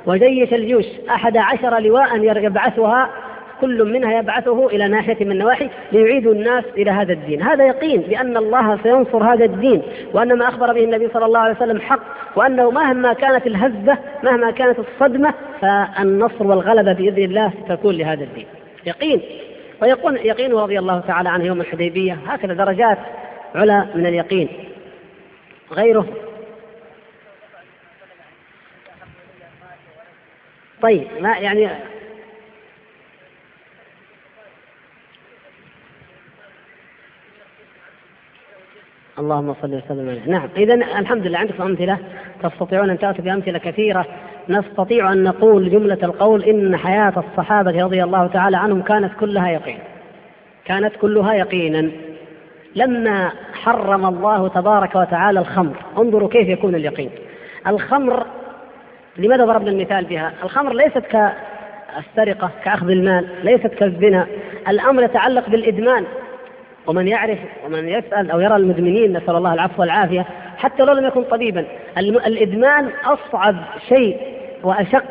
وجيش 0.06 0.54
الجيوش 0.54 0.86
أحد 1.10 1.36
عشر 1.36 1.78
لواء 1.78 2.22
يبعثها 2.22 3.10
كل 3.60 3.84
منها 3.84 4.18
يبعثه 4.18 4.66
إلى 4.66 4.88
ناحية 4.88 5.24
من 5.24 5.32
النواحي 5.32 5.70
ليعيدوا 5.92 6.32
الناس 6.32 6.64
إلى 6.76 6.90
هذا 6.90 7.12
الدين. 7.12 7.42
هذا 7.42 7.66
يقين 7.66 8.00
بأن 8.00 8.36
الله 8.36 8.78
سينصر 8.82 9.24
هذا 9.24 9.44
الدين 9.44 9.82
وأن 10.12 10.38
ما 10.38 10.48
أخبر 10.48 10.72
به 10.72 10.84
النبي 10.84 11.08
صلى 11.08 11.24
الله 11.24 11.38
عليه 11.38 11.56
وسلم 11.56 11.80
حق 11.80 12.00
وأنه 12.36 12.70
مهما 12.70 13.12
كانت 13.12 13.46
الهزة 13.46 13.98
مهما 14.22 14.50
كانت 14.50 14.78
الصدمة 14.78 15.34
فالنصر 15.60 16.46
والغلبة 16.46 16.92
بإذن 16.92 17.24
الله 17.24 17.52
تكون 17.68 17.94
لهذا 17.94 18.24
الدين. 18.24 18.46
يقين. 18.86 19.20
ويقول 19.82 20.16
يقينه 20.16 20.62
رضي 20.62 20.78
الله 20.78 21.00
تعالى 21.00 21.28
عنه 21.28 21.44
يوم 21.44 21.60
الحديبية. 21.60 22.18
هكذا 22.26 22.54
درجات 22.54 22.98
علا 23.54 23.86
من 23.94 24.06
اليقين. 24.06 24.48
غيره 25.72 26.06
طيب 30.82 31.06
ما 31.20 31.38
يعني 31.38 31.68
اللهم 39.18 39.54
صل 39.62 39.74
وسلم 39.74 40.08
عليه. 40.08 40.26
نعم 40.26 40.48
إذا 40.56 40.74
الحمد 40.74 41.26
لله 41.26 41.38
عندكم 41.38 41.62
أمثلة 41.62 41.98
تستطيعون 42.42 42.90
أن 42.90 42.98
تأتوا 42.98 43.24
بأمثلة 43.24 43.58
كثيرة؟ 43.58 44.06
نستطيع 44.48 45.12
أن 45.12 45.22
نقول 45.22 45.70
جملة 45.70 45.98
القول 46.02 46.44
إن 46.44 46.76
حياة 46.76 47.12
الصحابة 47.16 47.84
رضي 47.84 48.04
الله 48.04 48.26
تعالى 48.26 48.56
عنهم 48.56 48.82
كانت 48.82 49.12
كلها 49.20 49.50
يقين. 49.50 49.78
كانت 50.64 50.96
كلها 50.96 51.34
يقينا. 51.34 51.90
لما 52.74 53.32
حرم 53.52 54.06
الله 54.06 54.48
تبارك 54.48 54.94
وتعالى 54.94 55.40
الخمر 55.40 55.76
انظروا 55.98 56.28
كيف 56.28 56.48
يكون 56.48 56.74
اليقين. 56.74 57.10
الخمر 57.66 58.26
لماذا 59.20 59.44
ضربنا 59.44 59.70
المثال 59.70 60.04
بها؟ 60.04 60.32
الخمر 60.42 60.72
ليست 60.72 60.98
كالسرقة 60.98 62.50
كأخذ 62.64 62.90
المال 62.90 63.28
ليست 63.42 63.66
كالزنا. 63.66 64.26
الأمر 64.68 65.02
يتعلق 65.02 65.48
بالإدمان. 65.48 66.04
ومن 66.86 67.08
يعرف 67.08 67.38
ومن 67.66 67.88
يسأل 67.88 68.30
أو 68.30 68.40
يرى 68.40 68.56
المدمنين 68.56 69.16
نسأل 69.16 69.36
الله 69.36 69.54
العفو 69.54 69.80
والعافية 69.80 70.26
حتى 70.56 70.82
لو 70.82 70.92
لم 70.92 71.06
يكن 71.06 71.22
طبيبا. 71.22 71.66
الإدمان 71.98 72.90
أصعب 73.04 73.56
شيء 73.88 74.16
وأشق 74.62 75.04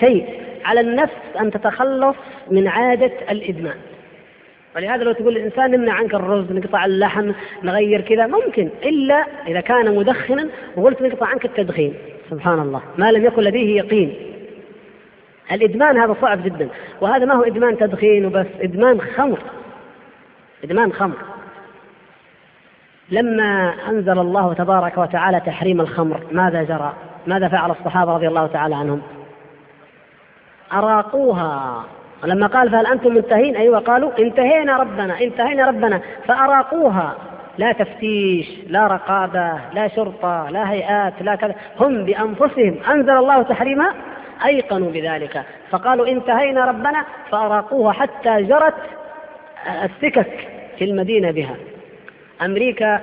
شيء 0.00 0.26
على 0.64 0.80
النفس 0.80 1.16
أن 1.40 1.50
تتخلص 1.50 2.16
من 2.50 2.68
عادة 2.68 3.12
الإدمان. 3.30 3.76
ولهذا 4.76 5.04
لو 5.04 5.12
تقول 5.12 5.36
الإنسان 5.36 5.70
نمنع 5.70 5.92
عنك 5.92 6.14
الرز 6.14 6.52
نقطع 6.52 6.84
اللحم 6.84 7.32
نغير 7.62 8.00
كذا 8.00 8.26
ممكن. 8.26 8.68
إلا 8.84 9.24
إذا 9.46 9.60
كان 9.60 9.94
مدخنا 9.94 10.48
وقلت 10.76 11.02
نقطع 11.02 11.26
عنك 11.26 11.44
التدخين. 11.44 11.94
سبحان 12.30 12.60
الله. 12.60 12.82
ما 12.98 13.12
لم 13.12 13.24
يكن 13.24 13.42
لديه 13.42 13.76
يقين. 13.76 14.14
الإدمان 15.52 15.98
هذا 15.98 16.16
صعب 16.20 16.44
جدا. 16.44 16.68
وهذا 17.00 17.24
ما 17.24 17.34
هو 17.34 17.42
إدمان 17.42 17.78
تدخين 17.78 18.26
وبس. 18.26 18.46
إدمان 18.60 19.00
خمر. 19.00 19.38
إدمان 20.64 20.92
خمر. 20.92 21.16
لما 23.10 23.74
أنزل 23.88 24.18
الله 24.18 24.52
تبارك 24.52 24.98
وتعالى 24.98 25.40
تحريم 25.40 25.80
الخمر 25.80 26.20
ماذا 26.32 26.62
جرى؟ 26.62 26.92
ماذا 27.26 27.48
فعل 27.48 27.70
الصحابة 27.70 28.12
رضي 28.12 28.28
الله 28.28 28.46
تعالى 28.46 28.74
عنهم؟ 28.74 29.02
أراقوها. 30.72 31.84
ولما 32.22 32.46
قال 32.46 32.70
فهل 32.70 32.86
أنتم 32.86 33.14
منتهين؟ 33.14 33.56
أيوة 33.56 33.78
قالوا 33.78 34.10
انتهينا 34.18 34.76
ربنا 34.76 35.20
انتهينا 35.20 35.66
ربنا 35.66 36.00
فأراقوها. 36.26 37.16
لا 37.58 37.72
تفتيش 37.72 38.46
لا 38.66 38.86
رقابة 38.86 39.58
لا 39.74 39.88
شرطة 39.88 40.50
لا 40.50 40.70
هيئات 40.70 41.12
لا 41.20 41.34
كذا. 41.34 41.54
هم 41.80 42.04
بأنفسهم. 42.04 42.76
أنزل 42.90 43.10
الله 43.10 43.42
تحريمها 43.42 43.94
أيقنوا 44.46 44.90
بذلك. 44.90 45.42
فقالوا 45.70 46.08
انتهينا 46.08 46.64
ربنا 46.64 47.04
فأراقوها 47.30 47.92
حتى 47.92 48.42
جرت 48.42 48.74
السكك 49.84 50.48
في 50.78 50.84
المدينة 50.84 51.30
بها. 51.30 51.56
أمريكا 52.42 53.00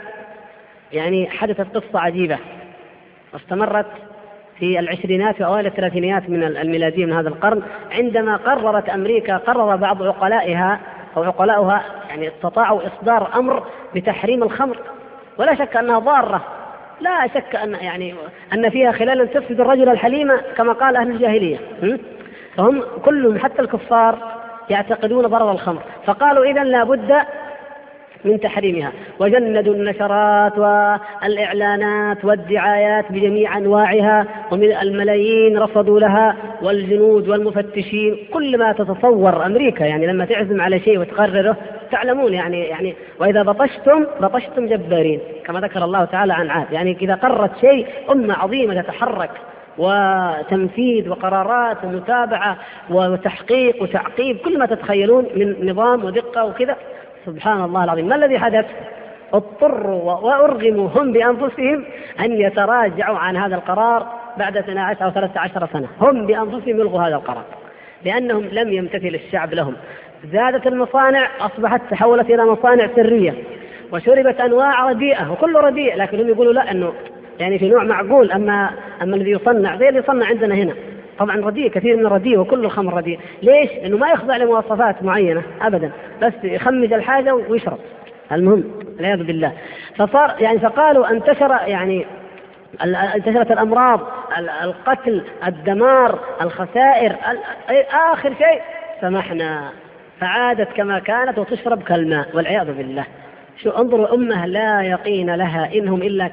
يعني 0.94 1.30
حدثت 1.30 1.78
قصة 1.78 2.00
عجيبة. 2.00 2.38
واستمرت 3.34 3.92
في 4.60 4.80
العشرينات 4.80 5.42
وأوائل 5.42 5.66
الثلاثينيات 5.66 6.30
من 6.30 6.44
الميلادية 6.44 7.06
من 7.06 7.14
هذا 7.14 7.30
القرن. 7.30 7.62
عندما 7.92 8.36
قررت 8.36 8.90
أمريكا 8.90 9.38
قرر 9.38 9.76
بعض 9.76 10.04
عقلائها 10.04 10.80
أو 11.18 11.24
عقلاؤها 11.24 11.84
يعني 12.10 12.28
استطاعوا 12.28 12.82
إصدار 12.88 13.30
أمر 13.36 13.64
بتحريم 13.96 14.44
الخمر. 14.44 14.78
ولا 15.38 15.56
شك 15.56 15.78
أنها 15.78 16.00
ضارة. 16.00 16.42
لا 17.02 17.28
شك 17.28 17.56
أن 17.56 17.74
يعني 17.74 18.16
أن 18.54 18.70
فيها 18.70 18.92
خلالا 18.92 19.26
تفسد 19.26 19.60
الرجل 19.60 19.90
الحليم 19.90 20.38
كما 20.58 20.74
قال 20.74 20.96
أهل 20.96 21.12
الجاهلية. 21.12 21.58
فهم 22.58 22.84
كلهم 23.06 23.40
حتى 23.40 23.62
الكفار 23.62 24.18
يعتقدون 24.70 25.28
ضرر 25.28 25.52
الخمر. 25.52 25.82
فقالوا 26.06 26.46
إذا 26.46 26.64
لابد 26.64 27.16
من 28.26 28.40
تحريمها. 28.40 28.92
وجندوا 29.20 29.74
النشرات 29.74 30.58
والإعلانات 30.58 32.26
والدعايات 32.26 33.12
بجميع 33.12 33.58
أنواعها 33.58 34.26
ومن 34.52 34.72
الملايين 34.72 35.58
رصدوا 35.58 36.00
لها 36.00 36.36
والجنود 36.62 37.30
والمفتشين 37.30 38.18
كل 38.34 38.58
ما 38.58 38.72
تتصور 38.72 39.46
أمريكا 39.46 39.84
يعني 39.84 40.08
لما 40.08 40.26
تعزم 40.26 40.62
على 40.62 40.80
شيء 40.80 41.00
وتقرره 41.00 41.58
تعلمون 41.92 42.34
يعني 42.34 42.60
يعني 42.64 42.96
وإذا 43.20 43.44
بطشتم 43.44 44.06
بطشتم 44.22 44.68
جبارين 44.68 45.20
كما 45.46 45.60
ذكر 45.60 45.84
الله 45.84 46.06
تعالى 46.06 46.34
عن 46.34 46.50
عاد. 46.50 46.72
يعني 46.72 46.98
إذا 47.02 47.16
قرت 47.16 47.52
شيء 47.62 47.88
أمة 48.12 48.34
عظيمة 48.34 48.82
تتحرك 48.82 49.32
وتنفيذ 49.78 51.10
وقرارات 51.10 51.78
ومتابعة 51.84 52.58
وتحقيق 52.90 53.84
وتعقيب 53.84 54.38
كل 54.38 54.60
ما 54.60 54.66
تتخيلون 54.66 55.26
من 55.36 55.70
نظام 55.70 56.06
ودقة 56.06 56.46
وكذا. 56.46 56.76
سبحان 57.26 57.64
الله 57.64 57.84
العظيم. 57.84 58.08
ما 58.08 58.16
الذي 58.16 58.40
حدث؟ 58.40 58.66
اضطروا 59.34 60.14
وأرغموا 60.14 60.90
هم 60.96 61.12
بأنفسهم 61.12 61.86
أن 62.20 62.32
يتراجعوا 62.32 63.18
عن 63.18 63.38
هذا 63.38 63.56
القرار 63.56 64.08
بعد 64.38 64.58
12 64.58 65.06
أو 65.06 65.10
13 65.10 65.68
سنة. 65.74 65.88
هم 66.02 66.26
بأنفسهم 66.26 66.80
يلغوا 66.80 67.02
هذا 67.02 67.16
القرار. 67.16 67.44
لأنهم 68.06 68.46
لم 68.52 68.74
يمتثل 68.74 69.20
الشعب 69.26 69.54
لهم. 69.54 69.74
زادت 70.32 70.68
المصانع 70.68 71.28
أصبحت 71.40 71.82
تحولت 71.92 72.30
إلى 72.30 72.46
مصانع 72.46 72.88
سرية. 72.96 73.34
وشربت 73.92 74.42
أنواع 74.42 74.90
رديئة 74.90 75.32
وكل 75.32 75.56
رديء 75.56 75.96
لكن 75.96 76.20
هم 76.20 76.28
يقولوا 76.28 76.54
لا 76.54 76.72
أنه 76.72 76.94
يعني 77.40 77.60
في 77.60 77.70
نوع 77.70 77.84
معقول. 77.84 78.32
أما 78.32 78.70
أما 79.02 79.16
الذي 79.16 79.32
يصنع 79.32 79.78
زي 79.78 79.90
اللي 79.90 80.00
يصنع 80.00 80.26
عندنا 80.26 80.56
هنا. 80.56 80.74
طبعا 81.22 81.46
رديء 81.46 81.70
كثير 81.70 81.98
من 81.98 82.06
الرديء 82.06 82.40
وكل 82.40 82.66
الخمر 82.66 82.94
رديء. 82.94 83.20
ليش؟ 83.42 83.72
لأنه 83.72 83.98
ما 83.98 84.10
يخضع 84.10 84.38
لمواصفات 84.38 85.04
معينة 85.04 85.44
أبدا 85.62 85.92
بس 86.22 86.34
يخمج 86.44 86.94
الحاجة 86.94 87.36
ويشرب. 87.36 87.78
المهم 88.32 88.64
والعياذ 88.98 89.24
بالله. 89.24 89.52
فصار 89.96 90.36
يعني 90.40 90.60
فقالوا 90.60 91.12
انتشر 91.12 91.58
يعني 91.68 92.06
انتشرت 93.16 93.52
الأمراض 93.52 94.00
القتل 94.64 95.24
الدمار 95.48 96.20
الخسائر 96.42 97.16
آخر 98.14 98.34
شيء 98.34 98.62
سمحنا. 99.02 99.70
فعادت 100.20 100.68
كما 100.76 101.00
كانت 101.00 101.38
وتشرب 101.38 101.84
كالماء 101.84 102.28
والعياذ 102.34 102.74
بالله. 102.74 103.06
شو 103.58 103.70
انظروا 103.70 104.14
أمة 104.16 104.46
لا 104.46 104.82
يقين 104.82 105.36
لها 105.36 105.70
إنهم 105.76 106.02
إلا 106.02 106.28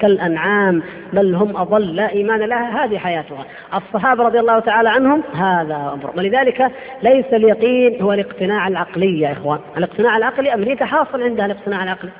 كالأنعام 0.00 0.82
بل 1.12 1.34
هم 1.34 1.56
أضل 1.56 1.96
لا 1.96 2.12
إيمان 2.12 2.40
لها 2.40 2.84
هذه 2.84 2.98
حياتها. 2.98 3.44
الصحابة 3.74 4.24
رضي 4.24 4.40
الله 4.40 4.58
تعالى 4.58 4.88
عنهم 4.88 5.22
هذا 5.34 5.74
أمر. 5.94 6.10
ولذلك 6.16 6.70
ليس 7.02 7.26
اليقين 7.32 8.02
هو 8.02 8.12
الاقتناع 8.12 8.68
العقلي 8.68 9.20
يا 9.20 9.32
إخوان. 9.32 9.58
الاقتناع 9.76 10.16
العقلي 10.16 10.54
أمريكا 10.54 10.84
حاصل 10.84 11.22
عندها 11.22 11.46
الاقتناع 11.46 11.82
العقلي. 11.82 12.10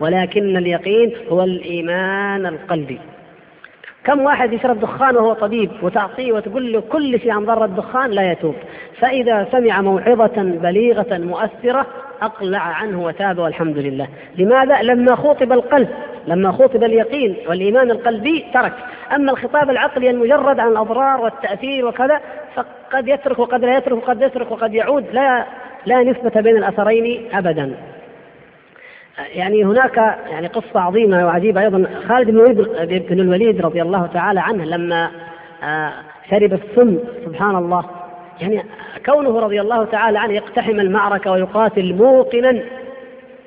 ولكن 0.00 0.56
اليقين 0.56 1.12
هو 1.28 1.44
الإيمان 1.44 2.46
القلبي. 2.46 2.98
كم 4.04 4.20
واحد 4.20 4.52
يشرب 4.52 4.80
دخان 4.80 5.16
وهو 5.16 5.32
طبيب 5.32 5.70
وتعطيه 5.82 6.32
وتقول 6.32 6.72
له 6.72 6.80
كل 6.80 7.20
شيء 7.20 7.30
عن 7.30 7.44
ضرر 7.44 7.64
الدخان 7.64 8.10
لا 8.10 8.32
يتوب. 8.32 8.54
فإذا 8.98 9.48
سمع 9.52 9.80
موعظة 9.80 10.42
بليغة 10.42 11.18
مؤثرة 11.18 11.86
أقلع 12.22 12.58
عنه 12.58 13.02
وتاب 13.02 13.38
والحمد 13.38 13.78
لله. 13.78 14.08
لماذا؟ 14.36 14.82
لما 14.82 15.16
خوطب 15.16 15.52
القلب 15.52 15.88
لما 16.26 16.52
خوطب 16.52 16.84
اليقين 16.84 17.36
والإيمان 17.48 17.90
القلبي 17.90 18.44
ترك. 18.54 18.72
أما 19.14 19.32
الخطاب 19.32 19.70
العقلي 19.70 20.10
المجرد 20.10 20.60
عن 20.60 20.68
الأضرار 20.68 21.20
والتأثير 21.20 21.86
وكذا 21.86 22.20
فقد 22.54 23.08
يترك 23.08 23.38
وقد 23.38 23.64
لا 23.64 23.76
يترك 23.76 23.96
وقد 23.96 24.22
يترك 24.22 24.50
وقد 24.50 24.74
يعود. 24.74 25.04
لا 25.12 25.44
لا 25.86 26.02
نسبة 26.02 26.40
بين 26.40 26.56
الأثرين 26.56 27.28
أبدا. 27.32 27.74
يعني 29.34 29.64
هناك 29.64 29.96
يعني 30.30 30.46
قصة 30.46 30.80
عظيمة 30.80 31.26
وعجيبة 31.26 31.60
أيضا. 31.60 31.86
خالد 32.08 32.30
بن 32.30 32.38
الوليد 32.38 33.06
بن 33.06 33.20
الوليد 33.20 33.60
رضي 33.60 33.82
الله 33.82 34.06
تعالى 34.06 34.40
عنه 34.40 34.64
لما 34.64 35.10
آه، 35.64 35.92
شرب 36.30 36.52
السم 36.52 36.98
سبحان 37.24 37.56
الله. 37.56 37.97
يعني 38.40 38.64
كونه 39.06 39.40
رضي 39.40 39.60
الله 39.60 39.84
تعالى 39.84 40.18
عنه 40.18 40.32
يقتحم 40.32 40.80
المعركة 40.80 41.32
ويقاتل 41.32 41.94
موقنا 41.94 42.62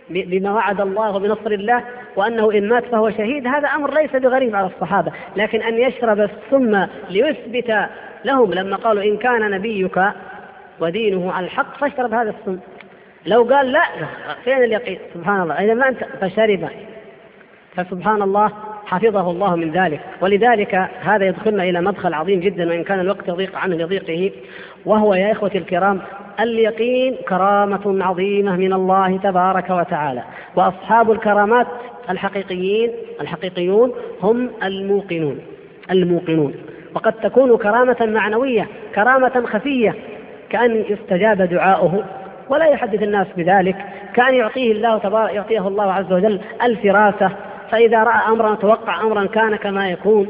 بما 0.09 0.53
وعد 0.53 0.81
الله 0.81 1.15
وبنصر 1.15 1.51
الله 1.51 1.83
وأنه 2.15 2.51
إن 2.51 2.69
مات 2.69 2.85
فهو 2.85 3.09
شهيد 3.09 3.47
هذا 3.47 3.67
أمر 3.67 3.93
ليس 3.93 4.15
بغريب 4.15 4.55
على 4.55 4.67
الصحابة 4.67 5.11
لكن 5.35 5.61
أن 5.61 5.77
يشرب 5.77 6.19
السم 6.19 6.87
ليثبت 7.09 7.87
لهم 8.25 8.53
لما 8.53 8.75
قالوا 8.75 9.03
إن 9.03 9.17
كان 9.17 9.51
نبيك 9.51 10.01
ودينه 10.79 11.31
على 11.31 11.45
الحق 11.45 11.77
فاشرب 11.77 12.13
هذا 12.13 12.29
السم. 12.39 12.59
لو 13.25 13.43
قال 13.43 13.71
لا 13.71 13.83
فين 14.43 14.63
اليقين؟ 14.63 14.99
سبحان 15.13 15.41
الله. 15.41 15.65
إذا 15.65 15.73
ما 15.73 15.89
أنت 15.89 16.03
فشرب. 16.21 16.69
فسبحان 17.75 18.21
الله. 18.21 18.51
حفظه 18.91 19.31
الله 19.31 19.55
من 19.55 19.71
ذلك. 19.71 19.99
ولذلك 20.21 20.89
هذا 21.01 21.25
يدخلنا 21.25 21.63
إلى 21.63 21.81
مدخل 21.81 22.13
عظيم 22.13 22.39
جدا 22.39 22.69
وإن 22.69 22.83
كان 22.83 22.99
الوقت 22.99 23.27
يضيق 23.27 23.55
عنه 23.55 23.75
لضيقه 23.75 24.31
وهو 24.85 25.13
يا 25.13 25.31
إخوتي 25.31 25.57
الكرام 25.57 26.01
اليقين 26.39 27.15
كرامة 27.29 28.05
عظيمة 28.05 28.55
من 28.55 28.73
الله 28.73 29.17
تبارك 29.17 29.69
وتعالى. 29.69 30.23
وأصحاب 30.55 31.11
الكرامات 31.11 31.67
الحقيقيين 32.09 32.91
الحقيقيون 33.21 33.91
هم 34.21 34.49
الموقنون 34.63 35.39
الموقنون. 35.91 36.53
وقد 36.95 37.13
تكون 37.13 37.57
كرامة 37.57 37.97
معنوية 38.01 38.67
كرامة 38.95 39.45
خفية 39.45 39.95
كأن 40.49 40.85
يستجاب 40.89 41.41
دعاؤه. 41.41 42.03
ولا 42.49 42.65
يحدث 42.65 43.03
الناس 43.03 43.27
بذلك 43.37 43.75
كأن 44.13 44.33
يعطيه 44.33 44.71
الله 44.71 44.97
تبارك 44.97 45.33
يعطيه 45.33 45.67
الله 45.67 45.93
عز 45.93 46.13
وجل 46.13 46.39
الفراسة 46.63 47.31
فإذا 47.71 48.03
رأى 48.03 48.27
أمرا 48.27 48.55
توقع 48.55 49.01
أمرا 49.01 49.25
كان 49.25 49.55
كما 49.55 49.89
يكون 49.89 50.27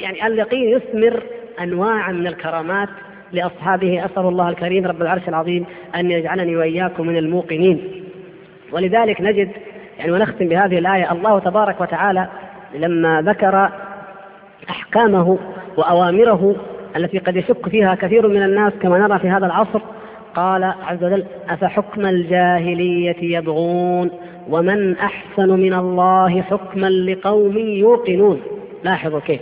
يعني 0.00 0.26
اليقين 0.26 0.68
يثمر 0.68 1.22
أنواعا 1.60 2.12
من 2.12 2.26
الكرامات 2.26 2.88
لأصحابه. 3.32 4.04
أسأل 4.04 4.26
الله 4.26 4.48
الكريم 4.48 4.86
رب 4.86 5.02
العرش 5.02 5.28
العظيم 5.28 5.66
أن 5.94 6.10
يجعلني 6.10 6.56
وإياكم 6.56 7.06
من 7.06 7.16
الموقنين. 7.16 8.04
ولذلك 8.72 9.20
نجد 9.20 9.50
يعني 9.98 10.12
ونختم 10.12 10.48
بهذه 10.48 10.78
الآية 10.78 11.12
الله 11.12 11.38
تبارك 11.38 11.80
وتعالى 11.80 12.28
لما 12.74 13.22
ذكر 13.22 13.70
أحكامه 14.70 15.38
وأوامره 15.76 16.56
التي 16.96 17.18
قد 17.18 17.36
يشك 17.36 17.68
فيها 17.68 17.94
كثير 17.94 18.28
من 18.28 18.42
الناس 18.42 18.72
كما 18.72 18.98
نرى 18.98 19.18
في 19.18 19.28
هذا 19.28 19.46
العصر 19.46 19.80
قال 20.34 20.64
عز 20.64 21.04
وجل 21.04 21.24
أفحكم 21.50 22.06
الجاهلية 22.06 23.36
يبغون؟ 23.38 24.10
ومن 24.48 24.96
أحسن 24.96 25.48
من 25.48 25.74
الله 25.74 26.42
حكما 26.42 26.90
لقوم 26.90 27.58
يوقنون. 27.58 28.42
لاحظوا 28.84 29.20
كيف. 29.20 29.40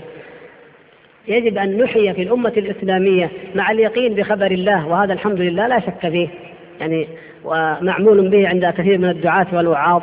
يجب 1.29 1.59
أن 1.59 1.79
نحيي 1.79 2.15
في 2.15 2.23
الأمة 2.23 2.53
الإسلامية 2.57 3.31
مع 3.55 3.71
اليقين 3.71 4.15
بخبر 4.15 4.51
الله 4.51 4.89
وهذا 4.89 5.13
الحمد 5.13 5.41
لله 5.41 5.67
لا 5.67 5.81
شك 5.81 6.09
فيه. 6.09 6.29
يعني 6.81 7.07
ومعمول 7.45 8.29
به 8.29 8.49
عند 8.49 8.67
كثير 8.67 8.99
من 8.99 9.09
الدعاة 9.09 9.47
والوعاظ 9.53 10.03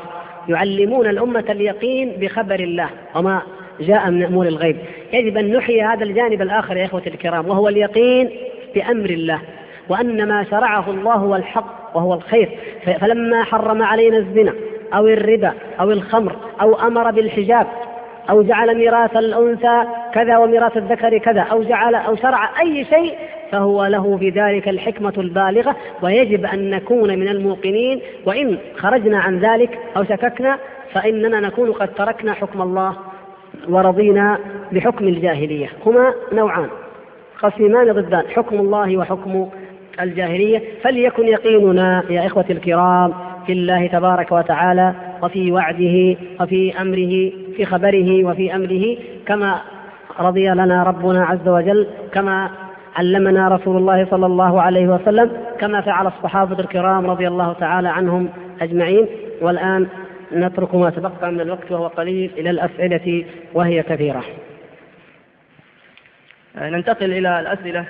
يعلمون 0.50 1.08
الأمة 1.08 1.46
اليقين 1.50 2.12
بخبر 2.20 2.60
الله 2.60 2.90
وما 3.16 3.42
جاء 3.80 4.12
من 4.12 4.24
أمور 4.24 4.48
الغيب. 4.48 4.78
يجب 5.14 5.38
أن 5.38 5.54
نحيي 5.54 5.82
هذا 5.82 6.04
الجانب 6.04 6.42
الآخر 6.42 6.78
يا 6.78 6.86
إخوتي 6.86 7.10
الكرام 7.10 7.50
وهو 7.50 7.68
اليقين 7.68 8.30
بأمر 8.76 9.10
الله 9.10 9.42
وأن 9.90 10.28
ما 10.28 10.44
شرعه 10.44 10.92
الله 10.92 11.14
هو 11.14 11.36
الحق 11.36 11.96
وهو 11.96 12.14
الخير. 12.14 12.50
فلما 13.02 13.44
حرم 13.44 13.82
علينا 13.82 14.18
الزنا 14.18 14.54
أو 14.94 15.08
الربا 15.08 15.54
أو 15.80 15.92
الخمر 15.92 16.36
أو 16.62 16.76
أمر 16.76 17.12
بالحجاب 17.12 17.68
أو 18.30 18.42
جعل 18.42 18.78
ميراث 18.78 19.18
الأنثى 19.18 19.84
كذا 20.14 20.38
وميراث 20.38 20.78
الذكر 20.78 21.18
كذا 21.18 21.42
أو 21.42 21.64
جعل 21.64 21.96
أو 21.96 22.16
شرع 22.16 22.50
أي 22.60 22.86
شيء 22.86 23.16
فهو 23.52 23.86
له 23.86 24.18
في 24.18 24.30
ذلك 24.30 24.70
الحكمة 24.70 25.14
البالغة 25.18 25.76
ويجب 26.02 26.46
أن 26.46 26.70
نكون 26.70 27.20
من 27.20 27.28
الموقنين 27.28 28.02
وإن 28.26 28.58
خرجنا 28.78 29.20
عن 29.20 29.40
ذلك 29.40 29.80
أو 29.98 30.04
شككنا 30.04 30.58
فإننا 30.94 31.40
نكون 31.40 31.72
قد 31.72 31.94
تركنا 31.94 32.34
حكم 32.34 32.62
الله 32.62 32.96
ورضينا 33.70 34.40
بحكم 34.72 35.08
الجاهلية 35.08 35.70
هما 35.86 36.14
نوعان 36.34 36.70
خصيمان 37.36 37.92
ضدان 37.92 38.24
حكم 38.36 38.60
الله 38.60 38.98
وحكم 38.98 39.50
الجاهلية 40.02 40.62
فليكن 40.84 41.28
يقيننا 41.28 42.04
يا 42.10 42.26
إخوتي 42.28 42.54
الكرام 42.54 43.14
في 43.48 43.54
الله 43.54 43.88
تبارك 43.88 44.32
وتعالى 44.32 44.94
وفي 45.22 45.52
وعده 45.52 46.18
وفي 46.42 46.82
أمره 46.82 47.32
في 47.56 47.66
خبره 47.66 48.24
وفي 48.24 48.56
أمره 48.56 48.98
كما 49.26 49.62
رضي 50.20 50.50
لنا 50.50 50.84
ربنا 50.84 51.26
عز 51.26 51.48
وجل 51.48 51.88
كما 52.14 52.50
علمنا 52.96 53.48
رسول 53.48 53.78
الله 53.78 54.08
صلى 54.12 54.26
الله 54.26 54.62
عليه 54.62 54.88
وسلم 54.88 55.32
كما 55.60 55.82
فعل 55.82 56.08
الصحابة 56.08 56.60
الكرام 56.60 57.06
رضي 57.06 57.28
الله 57.28 57.54
تعالى 57.54 57.90
عنهم 57.90 58.30
أجمعين. 58.62 59.08
والآن 59.42 59.88
نترك 60.34 60.76
ما 60.76 60.90
تبقى 60.90 61.32
من 61.32 61.42
الوقت 61.42 61.72
وهو 61.72 61.88
قليل 61.88 62.32
إلى 62.38 62.50
الأسئلة 62.50 63.26
وهي 63.54 63.84
كثيرة. 63.84 64.24
ننتقل 66.56 67.14
إلى 67.14 67.40
الأسئلة. 67.40 67.86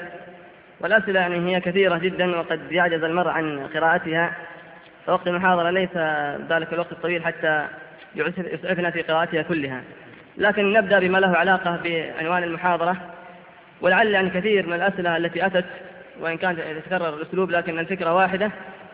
والأسئلة 0.81 1.19
يعني 1.19 1.55
هي 1.55 1.59
كثيرة 1.59 1.97
جدا 1.97 2.39
وقد 2.39 2.59
يعجز 2.71 3.03
المرء 3.03 3.27
عن 3.29 3.59
قراءتها. 3.73 4.31
فوقت 5.07 5.27
المحاضرة 5.27 5.69
ليس 5.69 5.97
ذلك 6.49 6.73
الوقت 6.73 6.91
الطويل 6.91 7.25
حتى 7.25 7.67
يسعفنا 8.15 8.91
في 8.91 9.01
قراءتها 9.01 9.41
كلها. 9.41 9.81
لكن 10.37 10.73
نبدأ 10.73 10.99
بما 10.99 11.17
له 11.17 11.37
علاقة 11.37 11.79
بعنوان 11.83 12.43
المحاضرة. 12.43 12.97
ولعل 13.81 14.07
يعني 14.07 14.29
كثير 14.29 14.67
من 14.67 14.73
الأسئلة 14.73 15.17
التي 15.17 15.45
أتت 15.45 15.65
وإن 16.19 16.37
كان 16.37 16.57
يتكرر 16.77 17.09
الأسلوب 17.09 17.51
لكن 17.51 17.79
الفكرة 17.79 18.13
واحدة 18.13 18.51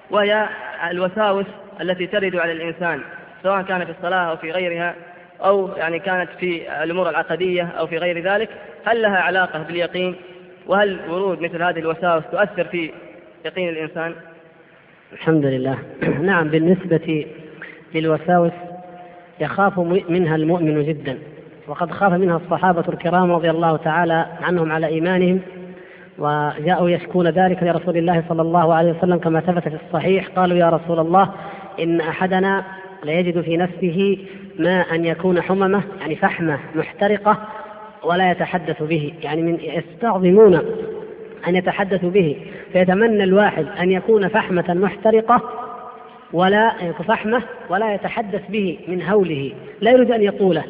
وهي 0.09 0.49
الوساوس 0.91 1.45
التي 1.81 2.07
ترد 2.07 2.35
على 2.35 2.51
الإنسان 2.51 3.01
سواء 3.43 3.61
كان 3.61 3.85
في 3.85 3.91
الصلاة 3.91 4.29
أو 4.29 4.37
في 4.37 4.51
غيرها 4.51 4.95
أو 5.41 5.69
يعني 5.77 5.99
كانت 5.99 6.29
في 6.39 6.83
الأمور 6.83 7.09
العقدية 7.09 7.63
أو 7.79 7.87
في 7.87 7.97
غير 7.97 8.33
ذلك 8.33 8.49
هل 8.85 9.01
لها 9.01 9.17
علاقة 9.17 9.59
باليقين؟ 9.59 10.15
وهل 10.67 10.99
ورود 11.09 11.41
مثل 11.41 11.63
هذه 11.63 11.79
الوساوس 11.79 12.23
تؤثر 12.31 12.63
في 12.63 12.91
يقين 13.45 13.69
الإنسان؟ 13.69 14.15
الحمد 15.13 15.45
لله. 15.45 15.77
نعم 16.21 16.49
بالنسبة 16.49 17.25
للوساوس 17.95 18.51
يخاف 19.39 19.79
منها 20.09 20.35
المؤمن 20.35 20.85
جدا. 20.85 21.17
وقد 21.67 21.91
خاف 21.91 22.13
منها 22.13 22.37
الصحابة 22.37 22.83
الكرام 22.89 23.31
رضي 23.31 23.49
الله 23.49 23.77
تعالى 23.77 24.27
عنهم 24.41 24.71
على 24.71 24.87
إيمانهم 24.87 25.39
وجاءوا 26.17 26.89
يشكون 26.89 27.27
ذلك 27.27 27.63
لرسول 27.63 27.97
الله 27.97 28.23
صلى 28.29 28.41
الله 28.41 28.73
عليه 28.73 28.91
وسلم 28.91 29.17
كما 29.17 29.39
ثبت 29.39 29.69
في 29.69 29.77
الصحيح. 29.87 30.27
قالوا 30.27 30.57
يا 30.57 30.69
رسول 30.69 30.99
الله 30.99 31.29
إن 31.79 32.01
أحدنا 32.01 32.63
ليجد 33.03 33.41
في 33.41 33.57
نفسه 33.57 34.17
ما 34.59 34.81
أن 34.81 35.05
يكون 35.05 35.41
حممة 35.41 35.83
يعني 36.01 36.15
فحمة 36.15 36.59
محترقة 36.75 37.37
ولا 38.03 38.31
يتحدث 38.31 38.83
به. 38.83 39.13
يعني 39.23 39.41
من 39.41 39.59
يستعظمون 39.61 40.55
أن 41.47 41.55
يتحدثوا 41.55 42.09
به. 42.09 42.37
فيتمنى 42.73 43.23
الواحد 43.23 43.65
أن 43.79 43.91
يكون 43.91 44.27
فحمة 44.27 44.65
محترقة 44.69 45.41
ولا 46.33 46.71
فحمة 47.07 47.41
ولا 47.69 47.93
يتحدث 47.93 48.41
به 48.49 48.79
من 48.87 49.01
هوله. 49.01 49.51
لا 49.81 49.91
يريد 49.91 50.11
أن 50.11 50.21
يقوله. 50.21 50.63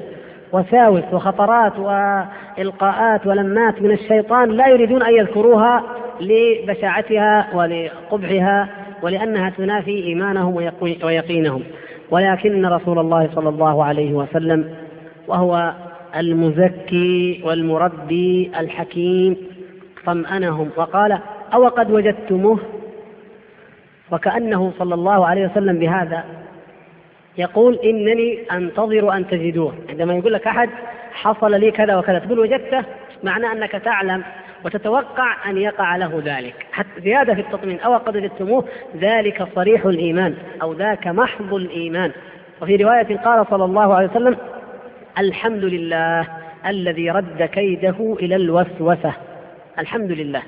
وساوس 0.52 1.04
وخطرات 1.14 1.80
وإلقاءات 1.80 3.28
ولمات 3.28 3.82
من 3.82 3.92
الشيطان 3.92 4.50
لا 4.50 4.68
يريدون 4.68 5.04
أن 5.04 5.14
يذكروها 5.14 5.84
لبشاعتها 6.22 7.48
ولقبحها 7.54 8.70
ولأنها 9.02 9.50
تنافي 9.50 10.04
إيمانهم 10.04 10.56
ويقينهم. 11.04 11.64
ولكن 12.12 12.66
رسول 12.66 13.00
الله 13.00 13.30
صلى 13.36 13.50
الله 13.50 13.84
عليه 13.84 14.14
وسلم 14.14 14.76
وهو 15.28 15.74
المزكي 16.16 17.42
والمربي 17.46 18.52
الحكيم 18.60 19.38
طمأنهم 20.06 20.70
وقال 20.78 21.20
أو 21.54 21.68
قد 21.68 21.92
وجدتموه 21.92 22.60
وكأنه 24.12 24.74
صلى 24.80 24.94
الله 24.94 25.28
عليه 25.28 25.46
وسلم 25.48 25.80
بهذا 25.80 26.24
يقول 27.38 27.76
إنني 27.76 28.40
أنتظر 28.52 29.14
أن 29.14 29.28
تجدوه. 29.28 29.74
عندما 29.90 30.16
يقول 30.16 30.34
لك 30.34 30.48
أحد 30.48 30.70
حصل 31.14 31.60
لي 31.60 31.72
كذا 31.72 31.96
وكذا 31.96 32.20
تقول 32.20 32.40
وجدته؟ 32.40 32.84
معناه 33.24 33.54
أنك 33.54 33.72
تعلم 33.72 34.24
وتتوقع 34.66 35.50
أن 35.50 35.58
يقع 35.58 35.96
له 35.96 36.22
ذلك. 36.26 36.66
حتى 36.72 37.02
زيادة 37.02 37.34
في 37.34 37.42
التطمين 37.42 37.80
أو 37.80 37.98
قد 37.98 38.18
وجدتموه؟ 38.18 38.66
ذلك 38.98 39.48
صريح 39.56 39.86
الإيمان 39.86 40.36
أو 40.62 40.74
ذاك 40.74 41.08
محض 41.08 41.54
الإيمان. 41.54 42.12
وفي 42.62 42.76
رواية 42.76 43.18
قال 43.18 43.46
صلى 43.50 43.66
الله 43.66 43.96
عليه 43.96 44.10
وسلم 44.10 44.38
الحمد 45.18 45.64
لله 45.64 46.28
الذي 46.66 47.12
رد 47.12 47.44
كيده 47.44 48.16
إلى 48.20 48.36
الوسوسة. 48.36 49.14
الحمد 49.80 50.12
لله. 50.12 50.42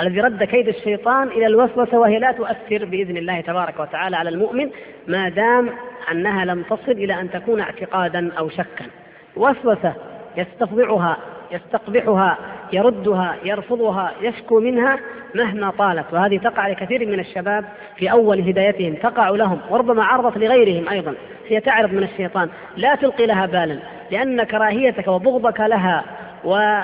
الذي 0.00 0.20
رد 0.20 0.44
كيد 0.44 0.68
الشيطان 0.68 1.28
إلى 1.28 1.46
الوسوسة 1.46 1.98
وهي 1.98 2.18
لا 2.18 2.32
تؤثر 2.32 2.84
بإذن 2.84 3.16
الله 3.16 3.40
تبارك 3.40 3.80
وتعالى 3.80 4.16
على 4.16 4.30
المؤمن 4.30 4.70
ما 5.06 5.28
دام 5.28 5.70
أنها 6.12 6.44
لم 6.44 6.62
تصل 6.62 6.92
إلى 6.92 7.20
أن 7.20 7.30
تكون 7.30 7.60
اعتقادا 7.60 8.32
أو 8.38 8.48
شكا. 8.48 8.86
وسوسة 9.36 9.94
يستفضعها 10.36 11.16
يستقبحها 11.52 12.38
يردها 12.72 13.36
يرفضها 13.44 14.12
يشكو 14.22 14.60
منها 14.60 14.98
مهما 15.34 15.70
طالت. 15.70 16.06
وهذه 16.12 16.38
تقع 16.38 16.68
لكثير 16.68 17.06
من 17.06 17.20
الشباب 17.20 17.64
في 17.96 18.10
أول 18.10 18.40
هدايتهم 18.40 18.94
تقع 18.94 19.28
لهم 19.28 19.60
وربما 19.70 20.04
عرضت 20.04 20.38
لغيرهم 20.38 20.88
أيضا. 20.88 21.14
هي 21.48 21.60
تعرض 21.60 21.92
من 21.92 22.02
الشيطان 22.02 22.48
لا 22.76 22.94
تلقي 22.94 23.26
لها 23.26 23.46
بالا 23.46 23.78
لأن 24.10 24.42
كراهيتك 24.42 25.08
وبغضك 25.08 25.60
لها 25.60 26.04
و 26.44 26.80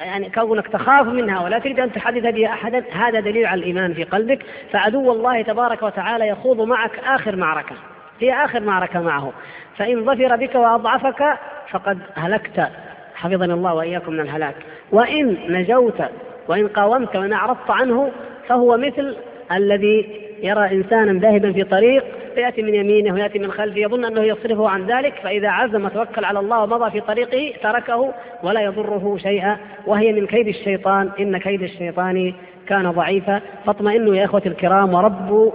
يعني 0.00 0.30
كونك 0.30 0.68
تخاف 0.68 1.06
منها 1.06 1.44
ولا 1.44 1.58
تريد 1.58 1.80
أن 1.80 1.92
تحدث 1.92 2.34
بها 2.34 2.48
أحدا 2.48 2.84
هذا 2.92 3.20
دليل 3.20 3.46
على 3.46 3.58
الإيمان 3.58 3.94
في 3.94 4.04
قلبك. 4.04 4.46
فعدو 4.72 5.12
الله 5.12 5.42
تبارك 5.42 5.82
وتعالى 5.82 6.28
يخوض 6.28 6.60
معك 6.60 6.98
آخر 6.98 7.36
معركة 7.36 7.76
هي 8.20 8.44
آخر 8.44 8.60
معركة 8.60 9.00
معه. 9.00 9.32
فإن 9.76 10.04
ظفر 10.04 10.36
بك 10.36 10.54
وأضعفك 10.54 11.38
فقد 11.70 11.98
هلكت. 12.14 12.68
حفظنا 13.14 13.54
الله 13.54 13.74
وإياكم 13.74 14.12
من 14.12 14.20
الهلاك. 14.20 14.54
وإن 14.92 15.36
نجوت 15.48 16.02
وإن 16.48 16.68
قاومت 16.68 17.16
وإن 17.16 17.32
أعرضت 17.32 17.70
عنه 17.70 18.10
فهو 18.48 18.76
مثل 18.76 19.16
الذي 19.52 20.29
يرى 20.42 20.72
إنسانا 20.72 21.20
ذاهبا 21.20 21.52
في 21.52 21.64
طريق 21.64 22.04
فيأتي 22.34 22.62
من 22.62 22.74
يمينه 22.74 23.14
ويأتي 23.14 23.38
من 23.38 23.52
خلفه 23.52 23.78
يظن 23.78 24.04
أنه 24.04 24.22
يصرفه 24.22 24.68
عن 24.68 24.86
ذلك 24.86 25.14
فإذا 25.22 25.48
عزم 25.48 25.84
وتوكل 25.84 26.24
على 26.24 26.38
الله 26.38 26.62
ومضى 26.62 26.90
في 26.90 27.00
طريقه 27.00 27.52
تركه 27.62 28.14
ولا 28.42 28.60
يضره 28.60 29.16
شيئا. 29.16 29.56
وهي 29.86 30.12
من 30.12 30.26
كيد 30.26 30.48
الشيطان 30.48 31.10
إن 31.20 31.38
كيد 31.38 31.62
الشيطان 31.62 32.34
كان 32.66 32.90
ضعيفا. 32.90 33.40
فاطمئنوا 33.66 34.14
يا 34.14 34.24
إخوتي 34.24 34.48
الكرام 34.48 34.94
وربوا 34.94 35.50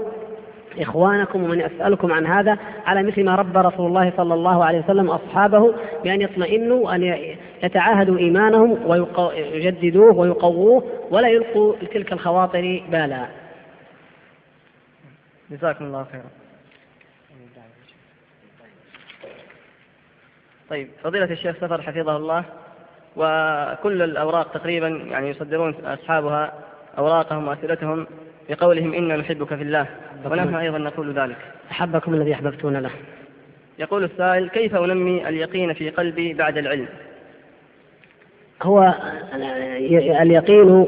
إخوانكم 0.81 1.43
ومن 1.43 1.61
أسألكم 1.61 2.11
عن 2.11 2.25
هذا 2.25 2.57
على 2.86 3.03
مثل 3.03 3.23
ما 3.23 3.36
رب 3.36 3.57
رسول 3.57 3.88
الله 3.88 4.13
صلى 4.17 4.33
الله 4.33 4.65
عليه 4.65 4.79
وسلم 4.79 5.09
أصحابه 5.09 5.73
بأن 6.03 6.21
يطمئنوا 6.21 6.86
وأن 6.86 7.15
يتعاهدوا 7.63 8.17
إيمانهم 8.17 8.77
ويجددوه 8.88 10.17
ويقووه 10.17 10.83
ولا 11.11 11.27
يلقوا 11.27 11.73
تلك 11.93 12.13
الخواطر 12.13 12.81
بالا. 12.91 13.25
جزاكم 15.51 15.85
الله 15.85 16.05
خيرا. 16.11 16.29
طيب 20.69 20.87
فضيلة 21.03 21.31
الشيخ 21.31 21.55
سفر 21.55 21.81
حفظه 21.81 22.17
الله 22.17 22.43
وكل 23.15 24.01
الأوراق 24.01 24.51
تقريبا 24.51 24.87
يعني 24.87 25.29
يصدرون 25.29 25.75
أصحابها 25.85 26.53
أوراقهم 26.97 27.47
وأسئلتهم 27.47 28.07
بقولهم 28.49 28.93
إنا 28.93 29.17
نحبك 29.17 29.55
في 29.55 29.61
الله 29.61 29.87
ونحن 30.25 30.55
أيضا 30.55 30.77
نقول 30.77 31.13
ذلك. 31.13 31.37
أحبكم 31.71 32.13
الذي 32.13 32.33
أحببتون 32.33 32.77
له. 32.77 32.91
يقول 33.79 34.03
السائل 34.03 34.49
كيف 34.49 34.75
أنمي 34.75 35.29
اليقين 35.29 35.73
في 35.73 35.89
قلبي 35.89 36.33
بعد 36.33 36.57
العلم؟ 36.57 36.87
هو 38.63 38.93
اليقين 40.21 40.87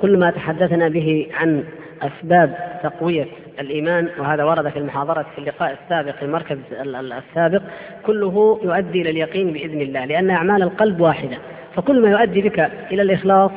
كل 0.00 0.18
ما 0.18 0.30
تحدثنا 0.30 0.88
به 0.88 1.28
عن 1.34 1.64
أسباب 2.02 2.78
تقوية 2.82 3.26
الإيمان 3.60 4.08
وهذا 4.18 4.44
ورد 4.44 4.68
في 4.68 4.78
المحاضرة 4.78 5.26
في 5.34 5.38
اللقاء 5.38 5.78
السابق 5.82 6.16
في 6.16 6.22
المركز 6.22 6.58
السابق 6.72 7.62
كله 8.06 8.60
يؤدي 8.62 9.02
إلى 9.02 9.10
اليقين 9.10 9.52
بإذن 9.52 9.80
الله 9.80 10.04
لأن 10.04 10.30
أعمال 10.30 10.62
القلب 10.62 11.00
واحدة 11.00 11.36
فكل 11.76 12.02
ما 12.02 12.10
يؤدي 12.10 12.42
بك 12.42 12.70
إلى 12.92 13.02
الإخلاص 13.02 13.50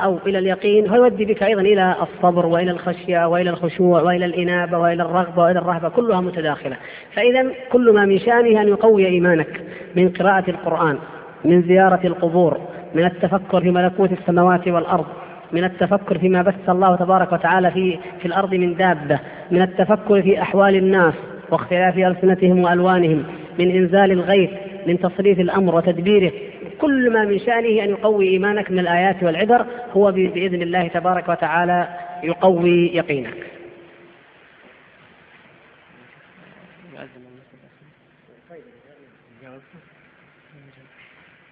أو 0.00 0.18
إلى 0.26 0.38
اليقين 0.38 0.88
هو 0.88 0.96
يؤدي 0.96 1.24
بك 1.24 1.42
أيضا 1.42 1.60
إلى 1.60 1.96
الصبر 2.02 2.46
وإلى 2.46 2.70
الخشية 2.70 3.28
وإلى 3.28 3.50
الخشوع 3.50 4.02
وإلى 4.02 4.24
الإنابة 4.24 4.78
وإلى 4.78 5.02
الرغبة 5.02 5.42
وإلى 5.42 5.58
الرهبة 5.58 5.88
كلها 5.88 6.20
متداخلة. 6.20 6.76
فإذا 7.14 7.46
كل 7.72 7.92
ما 7.94 8.04
من 8.04 8.18
شأنه 8.18 8.60
أن 8.62 8.68
يقوي 8.68 9.06
إيمانك 9.06 9.60
من 9.96 10.08
قراءة 10.08 10.50
القرآن 10.50 10.98
من 11.44 11.62
زيارة 11.62 12.00
القبور 12.04 12.60
من 12.94 13.04
التفكر 13.04 13.60
في 13.60 13.70
ملكوت 13.70 14.12
السماوات 14.12 14.68
والأرض 14.68 15.06
من 15.52 15.64
التفكر 15.64 16.18
فيما 16.18 16.42
بث 16.42 16.68
الله 16.68 16.96
تبارك 16.96 17.32
وتعالى 17.32 17.70
في 17.70 17.98
في 18.20 18.26
الأرض 18.26 18.54
من 18.54 18.74
دابة، 18.74 19.18
من 19.50 19.62
التفكر 19.62 20.22
في 20.22 20.42
أحوال 20.42 20.76
الناس 20.76 21.14
واختلاف 21.50 21.98
ألسنتهم 21.98 22.64
وألوانهم، 22.64 23.24
من 23.58 23.70
إنزال 23.70 24.12
الغيث، 24.12 24.50
من 24.86 24.98
تصريف 24.98 25.40
الأمر 25.40 25.74
وتدبيره، 25.74 26.32
كل 26.80 27.10
ما 27.10 27.24
من 27.24 27.38
شأنه 27.38 27.84
أن 27.84 27.90
يقوي 27.90 28.28
إيمانك 28.28 28.70
من 28.70 28.78
الآيات 28.78 29.22
والعبر 29.22 29.66
هو 29.92 30.12
بإذن 30.12 30.62
الله 30.62 30.88
تبارك 30.88 31.28
وتعالى 31.28 31.88
يقوي 32.22 32.90
يقينك. 32.94 33.57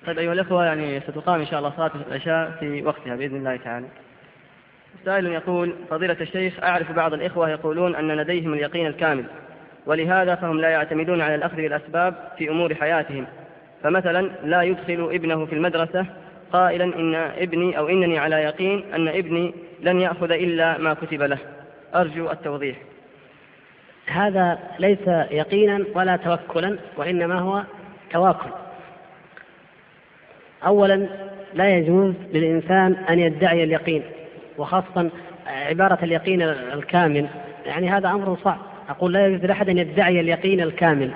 طيب 0.07 0.19
أيها 0.19 0.33
الأخوة 0.33 0.65
يعني 0.65 1.01
ستقام 1.01 1.41
إن 1.41 1.47
شاء 1.47 1.59
الله 1.59 1.73
صلاة 1.77 1.91
العشاء 2.09 2.51
في 2.61 2.83
وقتها 2.83 3.17
بإذن 3.17 3.37
الله 3.37 3.57
تعالى. 3.57 3.87
سائل 5.05 5.27
يقول 5.27 5.75
فضيلة 5.91 6.17
الشيخ 6.21 6.63
أعرف 6.63 6.93
بعض 6.93 7.15
الإخوة 7.15 7.51
يقولون 7.51 7.95
أن 7.95 8.13
لديهم 8.13 8.55
اليقين 8.55 8.87
الكامل 8.87 9.25
ولهذا 9.87 10.35
فهم 10.35 10.61
لا 10.61 10.69
يعتمدون 10.69 11.21
على 11.21 11.35
الأخذ 11.35 11.57
بالأسباب 11.57 12.15
في 12.39 12.51
أمور 12.51 12.75
حياتهم. 12.75 13.27
فمثلا 13.83 14.31
لا 14.45 14.63
يدخل 14.63 15.09
ابنه 15.13 15.47
في 15.47 15.53
المدرسة 15.53 16.07
قائلا 16.53 16.85
إن 16.85 17.15
ابني 17.15 17.79
أو 17.79 17.89
إنني 17.89 18.19
على 18.19 18.37
يقين 18.37 18.85
أن 18.95 19.09
ابني 19.09 19.55
لن 19.81 20.01
يأخذ 20.01 20.31
إلا 20.31 20.79
ما 20.79 20.95
كتب 20.95 21.23
له. 21.23 21.39
أرجو 21.95 22.31
التوضيح. 22.31 22.77
هذا 24.07 24.59
ليس 24.79 25.09
يقينا 25.31 25.85
ولا 25.95 26.17
توكلا 26.17 26.79
وإنما 26.97 27.39
هو 27.39 27.63
تواكل. 28.13 28.66
أولا 30.67 31.07
لا 31.55 31.77
يجوز 31.77 32.15
للإنسان 32.35 32.97
أن 33.11 33.19
يدعي 33.19 33.65
اليقين 33.65 34.03
وخاصة 34.59 35.11
عبارة 35.69 35.99
اليقين 36.03 36.43
الكامل. 36.43 37.27
يعني 37.67 37.91
هذا 37.91 38.09
أمر 38.09 38.37
صعب. 38.45 38.59
أقول 38.89 39.13
لا 39.13 39.27
يجوز 39.27 39.45
لأحد 39.45 39.69
أن 39.69 39.79
يدعي 39.79 40.21
اليقين 40.21 40.61
الكامل. 40.61 41.11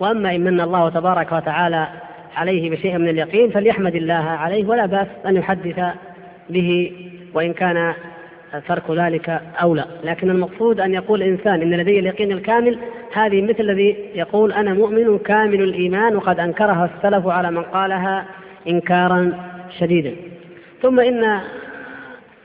وأما 0.00 0.34
إن 0.34 0.40
من 0.40 0.60
الله 0.60 0.88
تبارك 0.88 1.32
وتعالى 1.32 1.88
عليه 2.36 2.70
بشيء 2.70 2.98
من 2.98 3.08
اليقين 3.08 3.50
فليحمد 3.50 3.94
الله 3.94 4.14
عليه 4.14 4.66
ولا 4.66 4.86
بأس 4.86 5.06
أن 5.26 5.36
يحدث 5.36 5.80
به 6.50 6.92
وإن 7.34 7.52
كان 7.52 7.94
ترك 8.68 8.90
ذلك 8.90 9.40
أولى. 9.62 9.84
لكن 10.04 10.30
المقصود 10.30 10.80
أن 10.80 10.94
يقول 10.94 11.22
الإنسان 11.22 11.62
إن 11.62 11.74
لدي 11.74 11.98
اليقين 11.98 12.32
الكامل 12.32 12.78
هذه 13.12 13.42
مثل 13.42 13.60
الذي 13.60 13.96
يقول 14.14 14.52
أنا 14.52 14.74
مؤمن 14.74 15.18
كامل 15.18 15.60
الإيمان 15.62 16.16
وقد 16.16 16.40
أنكرها 16.40 16.90
السلف 16.96 17.26
على 17.26 17.50
من 17.50 17.62
قالها 17.62 18.24
إنكارا 18.68 19.32
شديدا. 19.78 20.16
ثم 20.82 21.00
إن 21.00 21.40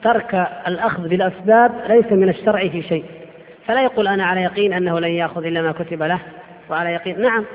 ترك 0.03 0.47
الأخذ 0.67 1.07
بالأسباب 1.07 1.71
ليس 1.89 2.11
من 2.11 2.29
الشرع 2.29 2.67
في 2.67 2.81
شيء. 2.81 3.03
فلا 3.67 3.83
يقول 3.83 4.07
أنا 4.07 4.25
على 4.25 4.41
يقين 4.41 4.73
أنه 4.73 4.99
لن 4.99 5.11
يأخذ 5.11 5.45
إلا 5.45 5.61
ما 5.61 5.71
كتب 5.71 6.03
له 6.03 6.19
وعلى 6.69 6.93
يقين 6.93 7.21
نعم 7.21 7.45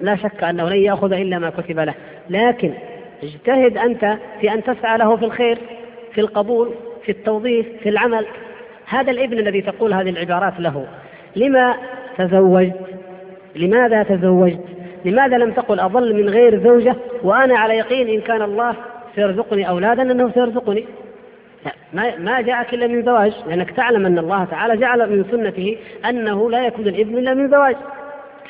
لا 0.00 0.16
شك 0.16 0.44
أنه 0.44 0.68
لن 0.68 0.82
يأخذ 0.82 1.12
إلا 1.12 1.38
ما 1.38 1.50
كتب 1.50 1.78
له. 1.78 1.94
لكن 2.30 2.72
اجتهد 3.22 3.76
أنت 3.76 4.18
في 4.40 4.52
أن 4.52 4.62
تسعى 4.62 4.98
له 4.98 5.16
في 5.16 5.24
الخير 5.24 5.58
في 6.14 6.20
القبول 6.20 6.74
في 7.04 7.12
التوظيف 7.12 7.66
في 7.82 7.88
العمل. 7.88 8.26
هذا 8.86 9.10
الابن 9.10 9.38
الذي 9.38 9.62
تقول 9.62 9.92
هذه 9.94 10.10
العبارات 10.10 10.60
له 10.60 10.86
لما 11.36 11.76
تزوجت؟ 12.18 12.80
لماذا 13.56 14.02
تزوجت؟ 14.02 14.77
لماذا 15.04 15.38
لم 15.38 15.52
تقل 15.52 15.80
أظل 15.80 16.14
من 16.14 16.28
غير 16.28 16.62
زوجة 16.62 16.96
وأنا 17.22 17.58
على 17.58 17.78
يقين 17.78 18.08
إن 18.08 18.20
كان 18.20 18.42
الله 18.42 18.74
سيرزقني 19.14 19.68
أولادا 19.68 20.02
أنه 20.02 20.30
سيرزقني 20.34 20.84
ما 21.92 22.16
ما 22.16 22.40
جاءك 22.40 22.74
إلا 22.74 22.86
من 22.86 23.02
زواج 23.02 23.32
لأنك 23.48 23.70
تعلم 23.70 24.06
أن 24.06 24.18
الله 24.18 24.44
تعالى 24.44 24.76
جعل 24.76 25.10
من 25.10 25.24
سنته 25.30 25.76
أنه 26.08 26.50
لا 26.50 26.66
يكون 26.66 26.86
الإبن 26.86 27.18
إلا 27.18 27.34
من 27.34 27.50
زواج 27.50 27.76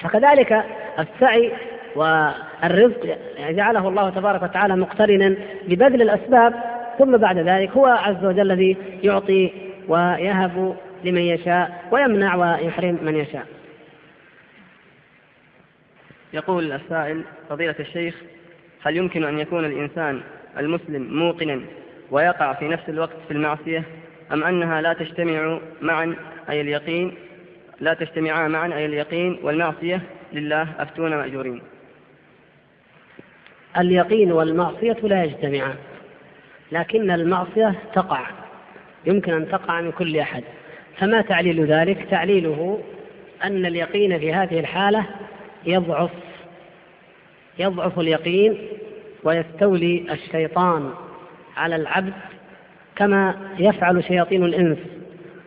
فكذلك 0.01 0.65
السعي 0.99 1.53
والرزق 1.97 3.19
جعله 3.51 3.89
الله 3.89 4.11
تبارك 4.11 4.43
وتعالى 4.43 4.77
مقترنا 4.77 5.35
ببذل 5.69 6.03
الأسباب 6.03 6.55
ثم 6.99 7.17
بعد 7.17 7.39
ذلك 7.39 7.71
هو 7.71 7.87
عز 7.87 8.25
وجل 8.25 8.53
الذي 8.53 8.77
يعطي 9.03 9.51
ويهب 9.89 10.75
لمن 11.05 11.21
يشاء 11.21 11.71
ويمنع 11.91 12.35
ويحرم 12.35 12.99
من 13.03 13.17
يشاء. 13.17 13.47
يقول 16.33 16.73
السائل 16.73 17.23
فضيلة 17.49 17.75
الشيخ 17.81 18.15
هل 18.83 18.97
يمكن 18.97 19.25
أن 19.25 19.39
يكون 19.39 19.65
الإنسان 19.65 20.21
المسلم 20.59 21.19
موقنا 21.19 21.61
ويقع 22.11 22.53
في 22.53 22.69
نفس 22.69 22.89
الوقت 22.89 23.17
في 23.29 23.35
المعصية 23.35 23.85
أم 24.33 24.45
أنها 24.45 24.81
لا 24.81 24.93
تجتمع 24.93 25.59
معا 25.81 26.17
أي 26.51 26.61
اليقين 26.61 27.15
لا 27.81 27.95
تجتمعان 27.95 28.51
معا 28.51 28.67
أي 28.75 28.87
اليقين 28.87 29.39
والمعصية؟ 29.43 30.01
لله 30.33 30.69
أفتون 30.79 31.11
مأجورين. 31.17 31.63
اليقين 33.79 34.33
والمعصية 34.33 34.97
لا 35.03 35.25
يجتمعان 35.25 35.75
لكن 36.73 37.11
المعصية 37.11 37.75
تقع 37.95 38.27
يمكن 39.07 39.33
أن 39.33 39.49
تقع 39.49 39.81
من 39.81 39.93
كل 39.93 40.19
أحد. 40.19 40.45
فما 40.99 41.21
تعليل 41.21 41.65
ذلك؟ 41.65 42.07
تعليله 42.11 42.83
أن 43.45 43.67
اليقين 43.67 44.19
في 44.19 44.35
هذه 44.35 44.61
الحالة 44.61 45.07
يضعف 45.69 46.11
يضعف 47.59 47.99
اليقين 47.99 48.59
ويستولي 49.25 50.05
الشيطان 50.11 50.91
على 51.57 51.77
العبد 51.77 52.13
كما 52.97 53.35
يفعل 53.59 54.05
شياطين 54.05 54.45
الإنس. 54.45 54.79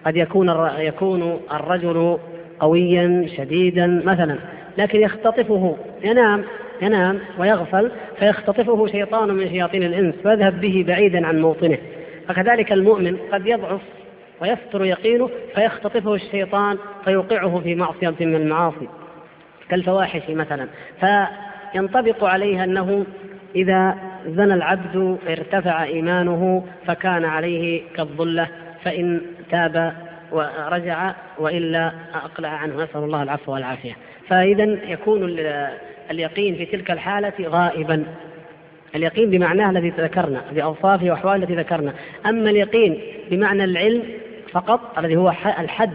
قد 0.05 0.15
يكون 0.17 0.69
يكون 0.77 1.39
الرجل 1.51 2.17
قويا 2.59 3.27
شديدا 3.37 4.01
مثلا 4.05 4.37
لكن 4.77 4.99
يختطفه 4.99 5.77
ينام 6.03 6.43
ينام 6.81 7.19
ويغفل 7.39 7.91
فيختطفه 8.19 8.87
شيطان 8.87 9.33
من 9.33 9.49
شياطين 9.49 9.83
الإنس 9.83 10.15
فيذهب 10.23 10.61
به 10.61 10.85
بعيدا 10.87 11.27
عن 11.27 11.41
موطنه. 11.41 11.77
فكذلك 12.27 12.71
المؤمن 12.71 13.17
قد 13.31 13.47
يضعف 13.47 13.81
ويفتر 14.41 14.85
يقينه 14.85 15.29
فيختطفه 15.55 16.13
الشيطان 16.13 16.77
فيوقعه 17.05 17.59
في 17.59 17.75
معصية 17.75 18.15
من 18.19 18.35
المعاصي. 18.35 18.87
كالفواحش 19.71 20.21
مثلا. 20.29 20.67
فينطبق 20.99 22.23
عليها 22.23 22.63
أنه 22.63 23.05
إذا 23.55 23.95
زنى 24.27 24.53
العبد 24.53 25.17
ارتفع 25.27 25.83
إيمانه 25.83 26.65
فكان 26.87 27.25
عليه 27.25 27.81
كالظلة 27.95 28.47
فإن 28.83 29.21
تاب 29.51 29.93
ورجع 30.31 31.13
وإلا 31.39 31.91
أقلع 32.13 32.49
عنه. 32.49 32.83
نسأل 32.83 33.03
الله 33.03 33.23
العفو 33.23 33.53
والعافية. 33.53 33.97
فإذا 34.27 34.77
يكون 34.87 35.39
اليقين 36.11 36.55
في 36.55 36.65
تلك 36.65 36.91
الحالة 36.91 37.33
غائبا. 37.41 38.03
اليقين 38.95 39.29
بمعناه 39.29 39.69
الذي 39.69 39.89
ذكرنا 39.89 40.41
بأوصافه 40.51 41.09
وأحواله 41.09 41.43
التي 41.43 41.55
ذكرنا. 41.55 41.93
أما 42.25 42.49
اليقين 42.49 43.01
بمعنى 43.31 43.63
العلم 43.63 44.03
فقط 44.51 44.99
الذي 44.99 45.15
هو 45.15 45.29
الحد 45.59 45.93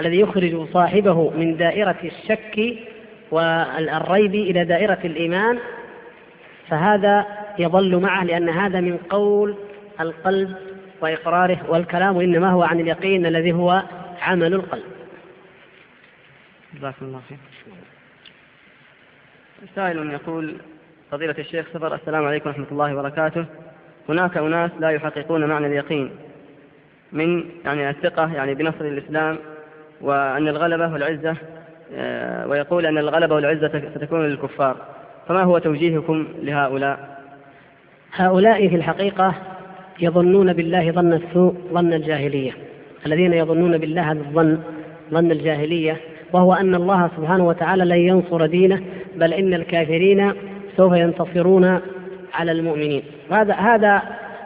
الذي 0.00 0.20
يخرج 0.20 0.66
صاحبه 0.72 1.30
من 1.30 1.56
دائرة 1.56 1.96
الشك 2.04 2.78
والريب 3.32 4.34
إلى 4.34 4.64
دائرة 4.64 4.98
الإيمان 5.04 5.58
فهذا 6.68 7.26
يظل 7.58 7.96
معه 7.96 8.24
لأن 8.24 8.48
هذا 8.48 8.80
من 8.80 8.96
قول 8.96 9.56
القلب 10.00 10.56
وإقراره 11.00 11.58
والكلام 11.68 12.20
إنما 12.20 12.50
هو 12.50 12.62
عن 12.62 12.80
اليقين 12.80 13.26
الذي 13.26 13.52
هو 13.52 13.82
عمل 14.22 14.54
القلب. 14.54 14.82
جزاكم 16.74 17.06
الله 17.06 17.20
خير. 17.28 17.38
سائل 19.74 20.10
يقول 20.10 20.56
فضيلة 21.10 21.34
الشيخ 21.38 21.66
سفر 21.72 21.94
السلام 21.94 22.24
عليكم 22.24 22.48
ورحمة 22.48 22.66
الله 22.72 22.94
وبركاته. 22.94 23.44
هناك 24.08 24.36
أناس 24.36 24.70
لا 24.80 24.90
يحققون 24.90 25.44
معنى 25.44 25.66
اليقين 25.66 26.10
من 27.12 27.44
يعني 27.64 27.90
الثقة 27.90 28.34
يعني 28.34 28.54
بنصر 28.54 28.84
الإسلام 28.84 29.38
وأن 30.00 30.48
الغلبة 30.48 30.92
والعزة 30.92 31.36
ويقول 32.46 32.86
أن 32.86 32.98
الغلبة 32.98 33.34
والعزة 33.34 33.82
ستكون 33.94 34.26
للكفار. 34.26 34.76
فما 35.28 35.42
هو 35.42 35.58
توجيهكم 35.58 36.26
لهؤلاء؟ 36.42 37.18
هؤلاء 38.12 38.68
في 38.68 38.76
الحقيقة 38.76 39.34
يظنون 40.00 40.52
بالله 40.52 40.90
ظن 40.90 41.12
السوء 41.12 41.54
ظن 41.72 41.92
الجاهلية. 41.92 42.52
الذين 43.06 43.32
يظنون 43.32 43.78
بالله 43.78 44.12
هذا 44.12 44.20
الظن 44.20 44.58
ظن 45.10 45.30
الجاهلية 45.30 45.96
وهو 46.32 46.52
أن 46.52 46.74
الله 46.74 47.10
سبحانه 47.16 47.46
وتعالى 47.46 47.84
لن 47.84 47.98
ينصر 47.98 48.46
دينه 48.46 48.82
بل 49.16 49.32
إن 49.32 49.54
الكافرين 49.54 50.32
سوف 50.76 50.92
ينتصرون 50.92 51.80
على 52.34 52.52
المؤمنين. 52.52 53.02
هذا 53.30 53.54
هذا 53.54 54.02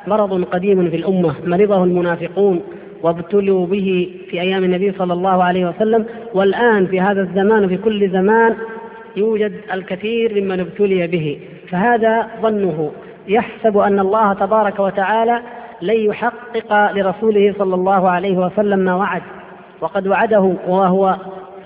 مرض 0.06 0.44
قديم 0.44 0.90
في 0.90 0.96
الأمة 0.96 1.34
مرضه 1.44 1.84
المنافقون. 1.84 2.62
وابتلوا 3.02 3.66
به 3.66 4.10
في 4.30 4.40
أيام 4.40 4.64
النبي 4.64 4.92
صلى 4.92 5.12
الله 5.12 5.44
عليه 5.44 5.68
وسلم 5.68 6.06
والآن 6.34 6.86
في 6.86 7.00
هذا 7.00 7.20
الزمان 7.20 7.64
وفي 7.64 7.76
كل 7.76 8.10
زمان 8.10 8.56
يوجد 9.16 9.52
الكثير 9.72 10.40
ممن 10.40 10.60
ابتلي 10.60 11.06
به. 11.06 11.40
فهذا 11.68 12.28
ظنه. 12.42 12.90
يحسب 13.28 13.78
أن 13.78 13.98
الله 13.98 14.32
تبارك 14.32 14.78
وتعالى 14.78 15.40
لن 15.82 15.96
يحقق 15.96 16.92
لرسوله 16.92 17.54
صلى 17.58 17.74
الله 17.74 18.08
عليه 18.08 18.36
وسلم 18.36 18.78
ما 18.78 18.94
وعد. 18.94 19.22
وقد 19.80 20.06
وعده 20.06 20.52
وهو 20.66 21.16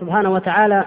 سبحانه 0.01 0.33
وتعالى 0.33 0.85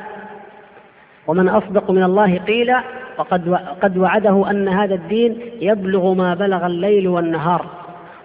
ومن 1.28 1.50
أصدق 1.50 1.92
من 1.92 2.04
الله 2.04 2.38
قيل 2.38 2.74
وقد 3.18 3.58
قد 3.82 3.98
وعده 3.98 4.50
أن 4.50 4.68
هذا 4.68 4.96
الدين 4.96 5.38
يبلغ 5.62 6.14
ما 6.14 6.34
بلغ 6.34 6.66
الليل 6.66 7.08
والنهار. 7.08 7.83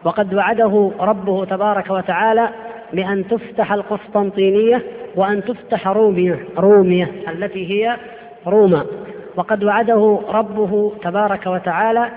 وقد 0.09 0.35
وعده 0.35 0.91
ربه 1.01 1.45
تبارك 1.45 1.91
وتعالى 1.91 2.49
بأن 2.93 3.29
تفتح 3.29 3.73
القسطنطينية 3.73 4.83
وأن 5.17 5.45
تفتح 5.45 5.89
رومية 5.89 6.39
رومية 6.59 7.13
التي 7.29 7.71
هي 7.71 7.97
روما. 8.47 8.85
وقد 9.37 9.65
وعده 9.65 10.21
ربه 10.29 10.93
تبارك 11.03 11.47
وتعالى 11.47 12.11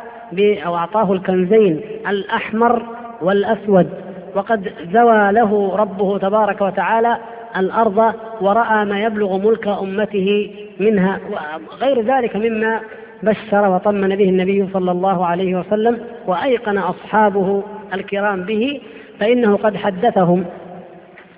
أو 0.66 0.76
أعطاه 0.76 1.14
الكنزين 1.14 1.82
الأحمر 2.10 2.86
والأسود. 3.22 3.90
وقد 4.36 4.74
زوى 4.94 5.32
له 5.32 5.76
ربه 5.76 6.18
تبارك 6.18 6.62
وتعالى 6.62 7.18
الأرض 7.58 8.14
ورأى 8.42 8.86
ما 8.86 9.04
يبلغ 9.04 9.38
ملك 9.38 9.68
أمته 9.68 10.52
منها 10.80 11.20
وغير 11.72 12.02
ذلك 12.02 12.36
مما 12.36 12.82
بشر 13.24 13.70
وطمن 13.70 14.16
به 14.16 14.30
النبي 14.30 14.70
صلى 14.74 14.92
الله 14.92 15.26
عليه 15.26 15.56
وسلم 15.60 16.00
وأيقن 16.28 16.78
أصحابه 16.78 17.64
الكرام 17.94 18.44
به 18.44 18.82
فإنه 19.20 19.58
قد 19.58 19.78
حدثهم 19.78 20.46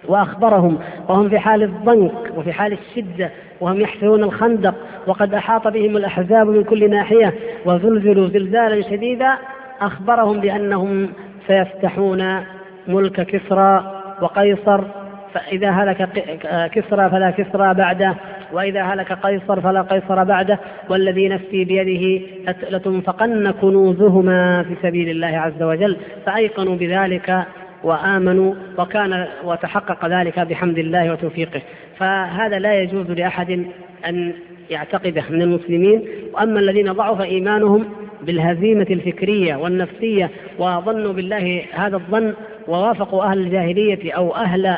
وأخبرهم 0.07 0.79
وهم 1.09 1.29
في 1.29 1.39
حال 1.39 1.63
الضنك 1.63 2.37
وفي 2.37 2.53
حال 2.53 2.73
الشدة 2.73 3.29
وهم 3.61 3.81
يحفرون 3.81 4.23
الخندق 4.23 4.75
وقد 5.07 5.33
أحاط 5.33 5.67
بهم 5.67 5.97
الأحزاب 5.97 6.47
من 6.47 6.63
كل 6.63 6.89
ناحية 6.89 7.33
وزلزلوا 7.65 8.27
زلزالا 8.27 8.81
شديدا 8.81 9.37
أخبرهم 9.81 10.39
بأنهم 10.39 11.09
سيفتحون 11.47 12.43
ملك 12.87 13.21
كسرى 13.21 14.01
وقيصر 14.21 14.83
فإذا 15.33 15.69
هلك 15.69 16.09
كسرى 16.73 17.09
فلا 17.09 17.31
كسرى 17.31 17.73
بعده 17.73 18.15
وإذا 18.53 18.83
هلك 18.83 19.13
قيصر 19.13 19.61
فلا 19.61 19.81
قيصر 19.81 20.23
بعده 20.23 20.59
والذي 20.89 21.27
نفسي 21.29 21.63
بيده 21.65 22.25
لتنفقن 22.71 23.51
كنوزهما 23.51 24.63
في 24.63 24.75
سبيل 24.83 25.09
الله 25.09 25.27
عز 25.27 25.63
وجل. 25.63 25.97
فأيقنوا 26.25 26.75
بذلك 26.75 27.43
وآمنوا 27.83 28.53
وكان 28.77 29.27
وتحقق 29.43 30.05
ذلك 30.05 30.39
بحمد 30.39 30.77
الله 30.77 31.11
وتوفيقه. 31.11 31.61
فهذا 31.97 32.59
لا 32.59 32.79
يجوز 32.79 33.11
لأحد 33.11 33.65
أن 34.07 34.33
يعتقده 34.69 35.23
من 35.29 35.41
المسلمين. 35.41 36.03
وأما 36.33 36.59
الذين 36.59 36.91
ضعف 36.91 37.21
إيمانهم 37.21 37.85
بالهزيمة 38.21 38.87
الفكرية 38.89 39.55
والنفسية 39.55 40.29
وظنوا 40.59 41.13
بالله 41.13 41.63
هذا 41.73 41.95
الظن 41.95 42.33
ووافقوا 42.67 43.23
أهل 43.23 43.37
الجاهلية 43.37 44.13
أو 44.13 44.35
أهل 44.35 44.75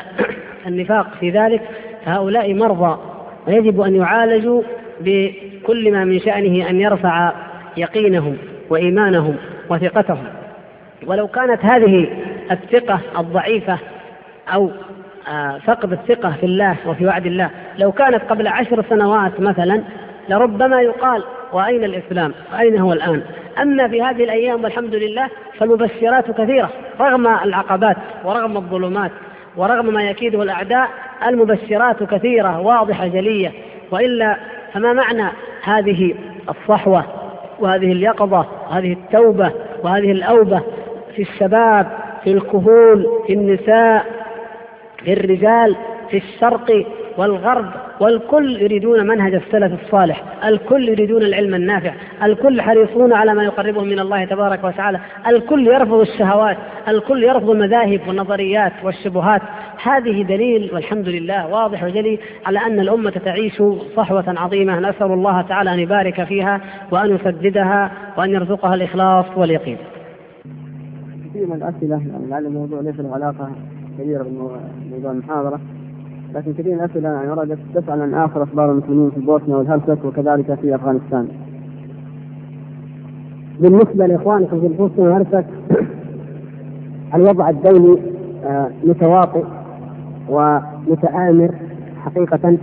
النفاق 0.66 1.06
في 1.20 1.30
ذلك 1.30 1.62
فهؤلاء 2.04 2.54
مرضى. 2.54 2.98
ويجب 3.46 3.80
أن 3.80 3.96
يعالجوا 3.96 4.62
بكل 5.00 5.92
ما 5.92 6.04
من 6.04 6.20
شأنه 6.20 6.70
أن 6.70 6.80
يرفع 6.80 7.32
يقينهم 7.76 8.36
وإيمانهم 8.70 9.36
وثقتهم. 9.70 10.24
ولو 11.06 11.28
كانت 11.28 11.64
هذه 11.64 12.08
الثقة 12.50 13.00
الضعيفة 13.18 13.78
أو 14.54 14.70
آه، 15.28 15.58
فقد 15.58 15.92
الثقة 15.92 16.32
في 16.40 16.46
الله 16.46 16.76
وفي 16.86 17.06
وعد 17.06 17.26
الله 17.26 17.50
لو 17.78 17.92
كانت 17.92 18.22
قبل 18.30 18.46
عشر 18.46 18.84
سنوات 18.90 19.40
مثلا 19.40 19.82
لربما 20.28 20.80
يقال 20.80 21.24
وأين 21.52 21.84
الإسلام؟ 21.84 22.34
وأين 22.52 22.78
هو 22.78 22.92
الآن؟ 22.92 23.22
أما 23.62 23.88
في 23.88 24.02
هذه 24.02 24.24
الأيام 24.24 24.64
والحمد 24.64 24.94
لله 24.94 25.28
فالمبشرات 25.58 26.30
كثيرة 26.30 26.70
رغم 27.00 27.26
العقبات 27.26 27.96
ورغم 28.24 28.56
الظلمات 28.56 29.10
ورغم 29.56 29.94
ما 29.94 30.02
يكيده 30.02 30.42
الأعداء 30.42 30.88
المبشرات 31.26 32.02
كثيرة 32.02 32.60
واضحة 32.60 33.06
جلية. 33.06 33.52
وإلا 33.90 34.36
فما 34.72 34.92
معنى 34.92 35.30
هذه 35.62 36.14
الصحوة 36.48 37.04
وهذه 37.60 37.92
اليقظة 37.92 38.46
وهذه 38.70 38.92
التوبة 38.92 39.52
وهذه 39.82 40.12
الأوبة 40.12 40.62
في 41.16 41.22
الشباب 41.22 41.86
في 42.24 42.32
الكهول 42.32 43.22
في 43.26 43.32
النساء 43.32 44.06
في 45.04 45.12
الرجال 45.12 45.76
في 46.10 46.16
الشرق 46.16 46.86
والغرب؟ 47.18 47.66
والكل 48.00 48.62
يريدون 48.62 49.06
منهج 49.06 49.34
السلف 49.34 49.82
الصالح 49.82 50.22
الكل 50.44 50.88
يريدون 50.88 51.22
العلم 51.22 51.54
النافع 51.54 51.92
الكل 52.22 52.60
حريصون 52.60 53.12
على 53.12 53.34
ما 53.34 53.44
يقربهم 53.44 53.88
من 53.88 53.98
الله 53.98 54.24
تبارك 54.24 54.64
وتعالى 54.64 55.00
الكل 55.26 55.66
يرفض 55.66 56.00
الشهوات 56.00 56.56
الكل 56.88 57.24
يرفض 57.24 57.50
المذاهب 57.50 58.00
والنظريات 58.08 58.72
والشبهات. 58.84 59.42
هذه 59.82 60.22
دليل 60.22 60.70
والحمد 60.72 61.08
لله 61.08 61.48
واضح 61.48 61.84
وجلي 61.84 62.18
على 62.46 62.58
أن 62.58 62.80
الأمة 62.80 63.10
تعيش 63.10 63.62
صحوة 63.96 64.24
عظيمة. 64.26 64.80
نسأل 64.80 65.12
الله 65.12 65.42
تعالى 65.42 65.74
أن 65.74 65.78
يبارك 65.78 66.24
فيها 66.24 66.60
وأن 66.92 67.14
يسددها 67.14 67.92
وأن 68.16 68.30
يرزقها 68.30 68.74
الإخلاص 68.74 69.26
واليقين. 69.36 69.78
كثير 71.30 71.46
من 71.46 71.56
الأسئلة 71.56 72.02
يعني 72.12 72.30
لعل 72.30 72.46
الموضوع 72.46 72.80
ليس 72.80 73.00
له 73.00 73.14
علاقة 73.14 73.50
كبيرة 73.98 74.22
بموضوع 74.22 75.10
المحاضرة. 75.12 75.60
لكن 76.34 76.52
كثير 76.52 76.74
من 76.74 76.80
الأسئلة 76.80 77.08
يعني 77.08 77.30
وردت 77.30 77.58
تسأل 77.74 78.00
عن 78.02 78.14
آخر 78.14 78.42
أخبار 78.42 78.72
المسلمين 78.72 79.10
في 79.10 79.20
بوسنيا 79.20 79.56
والهرسك 79.56 80.04
وكذلك 80.04 80.54
في 80.54 80.74
أفغانستان. 80.74 81.28
بالنسبة 83.60 84.06
لإخوانكم 84.06 84.60
في 84.60 84.68
بوسنيا 84.68 85.04
والهرسك 85.08 85.46
الوضع 87.14 87.50
الدولي 87.50 87.98
آه، 88.44 88.70
متواطئ 88.84 89.44
ومتآمر 90.28 91.50
حقيقة 92.04 92.58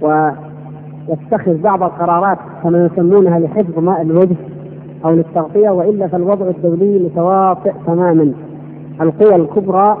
ويتخذ 0.00 1.56
بعض 1.62 1.82
القرارات 1.82 2.38
كما 2.62 2.86
يسمونها 2.86 3.38
لحفظ 3.38 3.78
ماء 3.78 4.02
الوجه 4.02 4.36
أو 5.04 5.10
للتغطية 5.10 5.70
وإلا 5.70 6.06
فالوضع 6.08 6.46
الدولي 6.48 6.98
متواطئ 6.98 7.72
تماما 7.86 8.32
القوى 9.00 9.34
الكبرى 9.36 9.96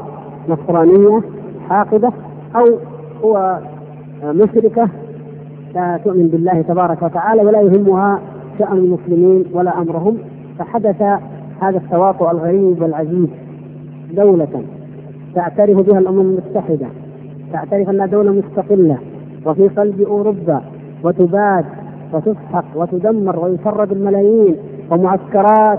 نصرانية 0.48 1.20
حاقدة 1.68 2.12
أو 2.56 2.78
قوى 3.22 3.58
مشركة 4.24 4.88
لا 5.74 6.00
تؤمن 6.04 6.28
بالله 6.28 6.62
تبارك 6.62 7.02
وتعالى 7.02 7.42
ولا 7.42 7.60
يهمها 7.60 8.20
شأن 8.58 8.76
المسلمين 8.76 9.44
ولا 9.52 9.78
أمرهم 9.78 10.18
فحدث 10.58 11.02
هذا 11.60 11.76
التواطؤ 11.78 12.30
الغريب 12.30 12.82
والعجيب 12.82 13.28
دولة 14.16 14.62
تعترف 15.34 15.76
بها 15.86 15.98
الأمم 15.98 16.20
المتحدة 16.20 16.86
تعترف 17.52 17.88
أنها 17.90 18.06
دولة 18.06 18.32
مستقلة 18.32 18.98
وفي 19.46 19.68
قلب 19.68 20.00
أوروبا 20.00 20.62
وتباد 21.04 21.64
وتسحق 22.12 22.64
وتدمر 22.74 23.38
ويشرد 23.38 23.92
الملايين 23.92 24.56
ومعسكرات 24.90 25.78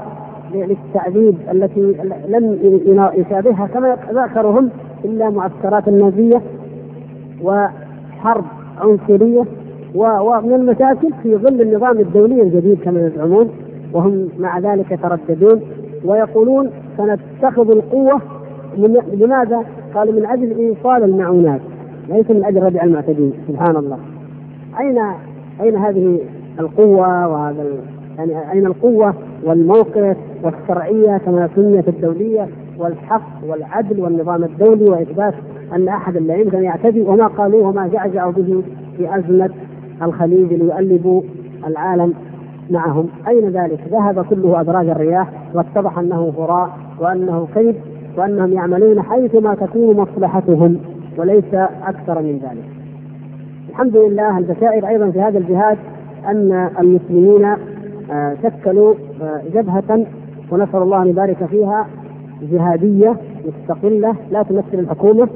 للتعذيب 0.53 1.35
التي 1.51 1.95
لم 2.27 2.57
يشابهها 3.15 3.67
كما 3.67 3.97
ذكرهم 4.11 4.69
إلا 5.05 5.29
معسكرات 5.29 5.87
النازيه 5.87 6.41
وحرب 7.43 8.45
عنصرية 8.77 9.43
ومن 9.95 10.53
المشاكل 10.53 11.09
في 11.23 11.35
ظل 11.35 11.61
النظام 11.61 11.99
الدولي 11.99 12.41
الجديد 12.41 12.77
كما 12.83 13.07
يزعمون 13.07 13.49
وهم 13.93 14.29
مع 14.39 14.59
ذلك 14.59 14.91
يترددون 14.91 15.61
ويقولون 16.05 16.69
سنتخذ 16.97 17.71
القوة 17.71 18.21
من 18.77 18.97
لماذا؟ 19.13 19.63
قالوا 19.95 20.13
من 20.13 20.25
أجل 20.25 20.57
إيصال 20.59 21.03
المعونات 21.03 21.61
ليس 22.09 22.31
من 22.31 22.45
أجل 22.45 22.63
ردع 22.63 22.83
المعتدين 22.83 23.33
سبحان 23.47 23.75
الله 23.75 23.97
اين 24.79 24.99
أين 25.61 25.75
هذه 25.75 26.19
القوة 26.59 27.27
وهذا 27.27 27.63
يعني 28.17 28.51
أين 28.51 28.65
القوة 28.65 29.13
والموقف 29.43 30.17
والشرعية 30.43 31.17
كما 31.17 31.49
سميت 31.55 31.87
الدولية 31.87 32.47
والحق 32.79 33.43
والعدل 33.47 34.01
والنظام 34.01 34.43
الدولي 34.43 34.85
وإثبات 34.89 35.33
أن 35.75 35.87
احدا 35.87 36.19
لا 36.19 36.35
يمكن 36.35 36.57
أن 36.57 36.63
يعتدي 36.63 37.01
وما 37.01 37.27
قالوه 37.27 37.67
وما 37.67 37.87
جعجعوا 37.87 38.31
به 38.31 38.63
في 38.97 39.15
أزمة 39.17 39.49
الخليج 40.01 40.53
ليؤلبوا 40.53 41.21
العالم 41.67 42.13
معهم 42.69 43.07
أين 43.27 43.49
ذلك؟ 43.49 43.79
ذهب 43.91 44.25
كله 44.25 44.61
أدراج 44.61 44.89
الرياح 44.89 45.29
واتضح 45.53 45.99
أنه 45.99 46.33
هراء 46.37 46.69
وأنه 46.99 47.47
كيد 47.53 47.75
وأنهم 48.17 48.53
يعملون 48.53 49.01
حيثما 49.01 49.55
تكون 49.55 49.97
مصلحتهم 49.97 50.77
وليس 51.17 51.53
أكثر 51.87 52.21
من 52.21 52.39
ذلك. 52.43 52.69
الحمد 53.69 53.97
لله 53.97 54.37
البشائر 54.37 54.87
أيضا 54.87 55.11
في 55.11 55.21
هذا 55.21 55.37
الجهاد 55.37 55.77
أن 56.27 56.69
المسلمين 56.79 57.45
آه، 58.11 58.35
شكلوا 58.43 58.93
آه، 59.21 59.41
جبهة 59.53 60.05
ونسأل 60.51 60.81
الله 60.81 61.01
أن 61.01 61.07
يبارك 61.07 61.45
فيها 61.45 61.87
جهادية 62.41 63.15
مستقلة 63.47 64.15
لا 64.31 64.43
تمثل 64.43 64.73
الحكومة 64.79 65.27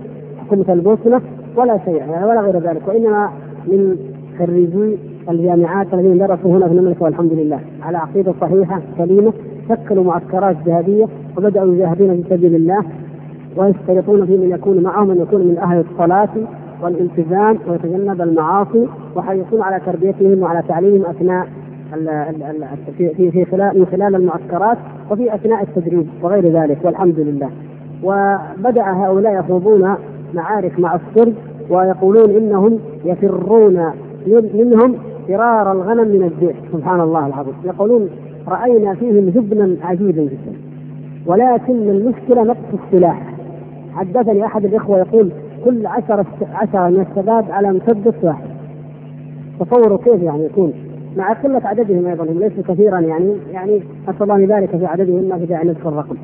حكومة 0.46 0.66
البوسنة 0.70 1.22
ولا 1.56 1.80
شيء 1.86 1.96
يعني 1.96 2.26
ولا 2.26 2.42
غير 2.42 2.60
ذلك 2.60 2.88
وإنما 2.88 3.30
من 3.68 3.98
خريجي 4.40 4.98
الجامعات 5.30 5.94
الذين 5.94 6.18
درسوا 6.18 6.58
هنا 6.58 6.68
في 6.68 6.74
المملكة 6.74 7.04
والحمد 7.04 7.34
لله. 7.34 7.60
على 7.82 7.98
عقيدة 7.98 8.34
صحيحة 8.42 8.82
سليمة 8.98 9.34
شكلوا 9.70 10.04
معسكرات 10.04 10.56
جهادية 10.66 11.06
وبدأوا 11.38 11.74
يجاهدون 11.74 12.24
في 12.24 12.30
سبيل 12.30 12.56
الله 12.56 12.84
ويشترطون 13.58 14.26
في 14.26 14.38
من 14.38 14.52
يكون 14.52 14.84
معهم 14.84 15.12
ان 15.12 15.22
يكون 15.22 15.42
من 15.42 15.58
أهل 15.58 15.84
الصلاة 15.92 16.30
والالتزام 16.82 17.58
ويتجنب 17.68 18.22
المعاصي 18.22 18.88
وحريصون 19.16 19.62
على 19.62 19.82
تربيتهم 19.86 20.44
وعلى 20.44 20.64
تعليمهم 20.68 21.06
أثناء 21.06 21.48
في 22.98 23.32
في 23.32 23.46
خلال 23.46 23.80
من 23.80 23.86
خلال 23.86 24.16
المعسكرات 24.16 24.78
وفي 25.12 25.36
أثناء 25.36 25.64
التدريب 25.64 26.08
وغير 26.22 26.62
ذلك 26.62 26.78
والحمد 26.84 27.20
لله. 27.20 27.50
وبدأ 28.04 28.84
هؤلاء 28.84 29.40
يخوضون 29.40 29.96
معارك 30.34 30.80
مع 30.80 30.96
الصرب 30.96 31.34
ويقولون 31.70 32.30
إنهم 32.30 32.80
يفرون 33.06 33.86
منهم 34.28 34.96
فرار 35.28 35.72
الغنم 35.72 36.08
من 36.08 36.24
الذئب 36.24 36.56
سبحان 36.74 37.02
الله 37.02 37.28
العظيم. 37.28 37.54
يقولون 37.66 38.10
رأينا 38.48 38.94
فيهم 38.94 39.30
جبنا 39.30 39.76
عجيبا 39.84 40.22
جدا. 40.22 40.58
ولكن 41.26 41.90
المشكلة 41.90 42.44
نقص 42.44 42.82
السلاح. 42.86 43.34
حدثني 43.94 44.46
أحد 44.46 44.66
الإخوة 44.66 44.98
يقول 44.98 45.32
كل 45.66 45.88
عشرة 45.88 46.26
عشرة 46.54 46.90
من 46.90 47.06
الشباب 47.10 47.46
على 47.52 47.72
مسدس 47.72 48.14
واحد. 48.24 48.48
تصوروا 49.60 49.98
كيف 49.98 50.24
يعني 50.24 50.46
يكون؟ 50.46 50.74
مع 51.18 51.34
قلة 51.34 51.62
عددهم 51.66 52.08
أيضا 52.08 52.24
هم 52.24 52.40
ليسوا 52.40 52.64
كثيرا 52.68 53.00
يعني 53.00 53.34
يعني 53.54 53.82
أسأل 54.10 54.24
الله 54.24 54.40
يبارك 54.40 54.70
في 54.70 54.86
عددهم 54.86 55.30
ما 55.30 55.38
في 55.38 55.46
داعي 55.46 55.68
نذكر 55.68 55.90
الرقم. 55.90 56.16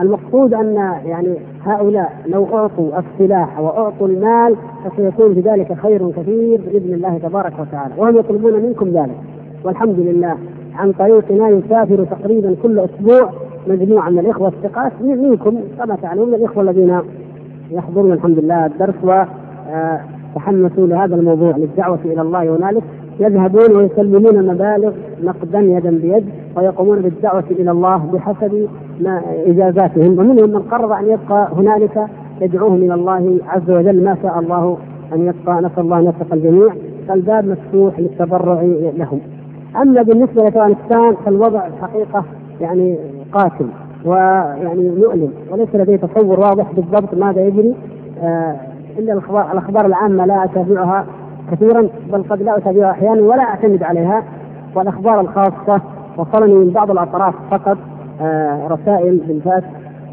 المقصود 0.00 0.54
أن 0.54 0.74
يعني 1.04 1.34
هؤلاء 1.64 2.12
لو 2.26 2.44
أعطوا 2.56 2.90
السلاح 2.98 3.60
وأعطوا 3.60 4.08
المال 4.08 4.56
فسيكون 4.84 5.34
في 5.34 5.40
ذلك 5.40 5.72
خير 5.72 6.10
كثير 6.10 6.60
بإذن 6.60 6.94
الله 6.94 7.18
تبارك 7.18 7.52
وتعالى. 7.60 7.94
وهم 7.98 8.16
يطلبون 8.16 8.62
منكم 8.62 8.88
ذلك. 8.88 9.16
والحمد 9.64 9.98
لله 9.98 10.36
عن 10.74 10.92
طريقنا 10.92 11.48
يسافر 11.48 12.04
تقريبا 12.04 12.56
كل 12.62 12.78
أسبوع 12.78 13.30
مجموعة 13.66 14.10
من 14.10 14.18
الإخوة 14.18 14.48
الثقات 14.48 14.92
منكم 15.00 15.60
كما 15.78 15.96
تعلمون 16.02 16.34
الإخوة 16.34 16.62
الذين 16.62 17.00
يحضرون 17.70 18.12
الحمد 18.12 18.38
لله 18.38 18.66
الدرس 18.66 18.94
وتحمسوا 20.34 20.86
لهذا 20.86 21.14
الموضوع 21.14 21.56
للدعوة 21.56 21.98
إلى 22.04 22.22
الله 22.22 22.56
هنالك. 22.56 22.82
يذهبون 23.20 23.76
ويسلمون 23.76 24.46
مبالغ 24.46 24.92
نقدا 25.22 25.60
يدا 25.60 25.90
بيد 25.90 26.24
ويقومون 26.56 26.98
بالدعوة 26.98 27.44
إلى 27.50 27.70
الله 27.70 27.96
بحسب 27.96 28.68
ما 29.00 29.22
إجازاتهم. 29.46 30.18
ومنهم 30.18 30.50
من 30.50 30.62
قرر 30.70 30.98
أن 30.98 31.04
يبقى 31.04 31.48
هنالك 31.56 32.06
يدعوهم 32.40 32.74
إلى 32.74 32.94
الله 32.94 33.38
عز 33.48 33.70
وجل. 33.70 34.04
ما 34.04 34.16
شاء 34.22 34.38
الله 34.38 34.78
أن 35.12 35.20
يبقى. 35.20 35.62
نسأل 35.62 35.80
الله 35.80 35.98
أن 35.98 36.04
يوفق 36.04 36.32
الجميع. 36.32 36.68
فالباب 37.08 37.48
مفتوح 37.48 38.00
للتبرع 38.00 38.62
لهم. 38.96 39.20
أما 39.82 40.02
بالنسبة 40.02 40.42
لأفغانستان 40.42 41.14
فالوضع 41.24 41.66
الحقيقة 41.66 42.24
يعني 42.60 42.98
قاتل 43.32 43.66
ويعني 44.04 44.90
مؤلم. 44.90 45.30
وليس 45.50 45.68
لدي 45.74 45.98
تصور 45.98 46.40
واضح 46.40 46.72
بالضبط 46.72 47.14
ماذا 47.14 47.46
يجري. 47.46 47.74
آه 48.22 48.56
إلا 48.98 49.12
الاخبار 49.12 49.52
الأخبار 49.52 49.86
العامة 49.86 50.26
لا 50.26 50.44
أتابعها. 50.44 51.06
كثيرا 51.52 51.88
بل 52.12 52.22
قد 52.30 52.42
لا 52.42 52.56
اتابعها 52.58 52.90
أحيانا 52.90 53.20
ولا 53.22 53.42
أعتمد 53.42 53.82
عليها. 53.82 54.22
والأخبار 54.74 55.20
الخاصة 55.20 55.80
وصلني 56.16 56.54
من 56.54 56.70
بعض 56.70 56.90
الأطراف 56.90 57.34
فقط 57.50 57.78
آه 58.20 58.68
رسائل 58.68 59.20
بالفاس 59.28 59.62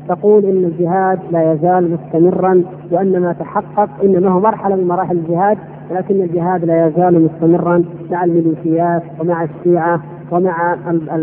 تقول 0.09 0.45
إن 0.45 0.63
الجهاد 0.63 1.19
لا 1.31 1.53
يزال 1.53 1.91
مستمرا 1.97 2.63
وأن 2.91 3.19
ما 3.21 3.33
تحقق 3.33 3.89
إنما 4.03 4.29
هو 4.29 4.39
مرحلة 4.39 4.75
من 4.75 4.87
مراحل 4.87 5.17
الجهاد 5.17 5.57
ولكن 5.91 6.15
الجهاد 6.15 6.65
لا 6.65 6.87
يزال 6.87 7.23
مستمرا 7.29 7.83
مع 8.11 8.23
الميليشيات 8.23 9.03
ومع 9.19 9.43
الشيعة 9.43 9.99
ومع 10.31 10.75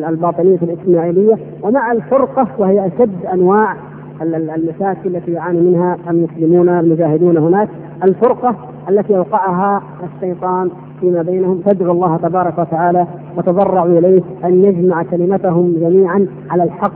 الباطنية 0.09 0.59
الإسماعيلية 0.63 1.35
ومع 1.63 1.93
الفرقة 1.93 2.47
وهي 2.59 2.87
أشد 2.87 3.27
أنواع 3.33 3.77
المشاكل 4.23 5.17
التي 5.17 5.33
يعاني 5.33 5.61
منها 5.61 5.97
المسلمون 6.11 6.69
المجاهدون 6.69 7.37
هناك. 7.37 7.69
الفرقة 8.05 8.55
التي 8.89 9.17
أوقعها 9.17 9.83
الشيطان 10.03 10.71
فيما 11.01 11.23
بينهم. 11.23 11.61
تدعو 11.67 11.93
الله 11.93 12.17
تبارك 12.17 12.59
وتعالى 12.59 13.07
وتضرعوا 13.37 13.99
إليه 13.99 14.23
أن 14.45 14.65
يجمع 14.65 15.03
كلمتهم 15.03 15.73
جميعا 15.81 16.27
على 16.51 16.63
الحق 16.63 16.93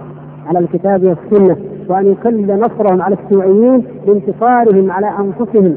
على 0.47 0.59
الكتاب 0.59 1.05
والسنة 1.05 1.56
وأن 1.89 2.06
يكلل 2.06 2.61
نصرهم 2.61 3.02
على 3.02 3.16
الشيوعيين 3.24 3.85
بانتصارهم 4.06 4.90
على 4.90 5.11
أنفسهم. 5.19 5.77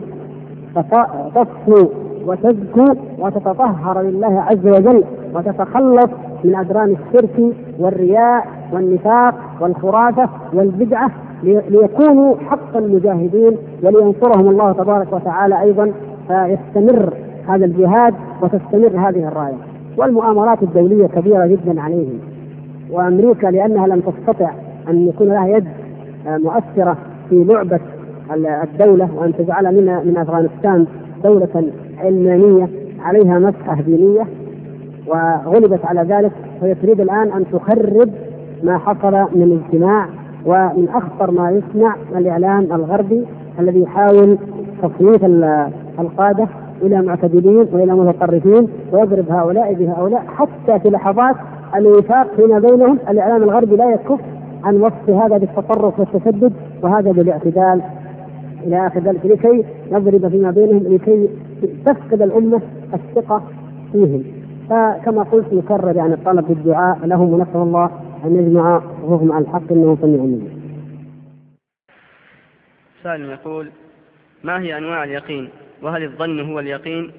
فتصفو 0.76 1.88
وتزكو 2.26 2.86
وتتطهر 3.20 4.02
لله 4.02 4.42
عز 4.42 4.68
وجل 4.68 5.04
وتتخلص 5.36 6.10
من 6.44 6.56
أدران 6.56 6.96
الشرك 6.96 7.56
والرياء 7.80 8.48
والنفاق 8.74 9.36
والخرافة 9.62 10.30
والبدعة 10.54 11.12
ليكونوا 11.44 12.36
حقا 12.50 12.80
مجاهدين 12.80 13.58
ولينصرهم 13.84 14.50
الله 14.50 14.72
تبارك 14.72 15.14
وتعالى 15.14 15.62
أيضا 15.62 15.92
فيستمر 16.28 17.14
هذا 17.48 17.66
الجهاد 17.66 18.14
وتستمر 18.42 19.10
هذه 19.10 19.28
الراية. 19.28 19.58
والمؤامرات 19.98 20.64
الدولية 20.64 21.08
كبيرة 21.08 21.46
جدا 21.48 21.82
عليهم. 21.82 22.20
وأمريكا 22.92 23.48
لأنها 23.48 23.88
لم 23.88 24.00
تستطع 24.00 24.52
أن 24.90 25.08
يكون 25.08 25.28
لها 25.28 25.48
يد 25.48 25.66
مؤثرة 26.28 26.98
في 27.30 27.44
لعبة 27.44 27.80
الدولة 28.64 29.10
وأن 29.16 29.34
تجعل 29.38 29.66
من 29.66 29.86
من 30.08 30.18
أفغانستان 30.18 30.86
دولة 31.24 31.72
علمانية 31.98 32.68
عليها 33.04 33.40
مسحة 33.40 33.82
دينية. 33.82 34.24
وغلبت 35.08 35.86
على 35.86 36.02
ذلك 36.02 36.32
فهي 36.62 36.76
تريد 36.76 37.02
الآن 37.02 37.32
أن 37.32 37.46
تخرب 37.52 38.10
ما 38.64 38.78
حصل 38.78 39.12
من 39.12 39.62
اجتماع 39.64 40.06
ومن 40.46 40.88
أخطر 40.90 41.32
ما 41.32 41.52
يصنع 41.52 41.96
الإعلام 42.16 42.64
الغربي 42.64 43.26
الذي 43.60 43.82
يحاول 43.82 44.38
تصنيف 44.82 45.26
القادة 46.00 46.48
إلى 46.82 47.02
معتدلين 47.02 47.68
وإلى 47.74 47.94
متطرفين 47.94 48.68
ويضرب 48.92 49.32
هؤلاء 49.32 49.74
بهؤلاء 49.74 50.24
حتى 50.28 50.80
في 50.80 50.90
لحظات 50.90 51.36
الوفاق 51.76 52.28
فيما 52.36 52.60
بينهم. 52.60 53.00
الإعلام 53.10 53.44
الغربي 53.44 53.76
لا 53.76 53.92
يكف 53.92 54.20
عن 54.64 54.76
وصف 54.82 55.10
هذا 55.10 55.38
بالتطرف 55.38 56.00
والتشدد 56.00 56.54
وهذا 56.84 57.12
بالاعتدال. 57.12 57.82
إلى 58.64 58.88
آخر 58.88 59.00
ذلك 59.00 59.26
لكي 59.26 59.64
نضرب 59.92 60.28
فيما 60.28 60.52
بينهم 60.52 60.94
لكي 60.94 61.30
تفقد 61.86 62.22
الأمة 62.22 62.62
الثقة 62.94 63.42
فيهم. 63.92 64.24
فكما 64.70 65.24
قلت 65.24 65.54
نكرر 65.54 65.96
يعني 65.96 66.14
الطلب 66.14 66.48
بالدعاء 66.48 67.06
لهم 67.06 67.34
ونسأل 67.34 67.56
الله 67.56 67.86
أن 68.26 68.36
يجمع 68.36 68.80
صفوفهم 68.80 69.32
على 69.32 69.46
الحق 69.46 69.72
انه 69.72 69.98
سميع 70.02 70.22
منه. 70.22 70.50
سائل 73.04 73.30
يقول 73.30 73.72
ما 74.44 74.60
هي 74.60 74.78
أنواع 74.78 75.04
اليقين؟ 75.04 75.50
وهل 75.82 76.04
الظن 76.04 76.40
هو 76.40 76.60
اليقين؟ 76.60 77.12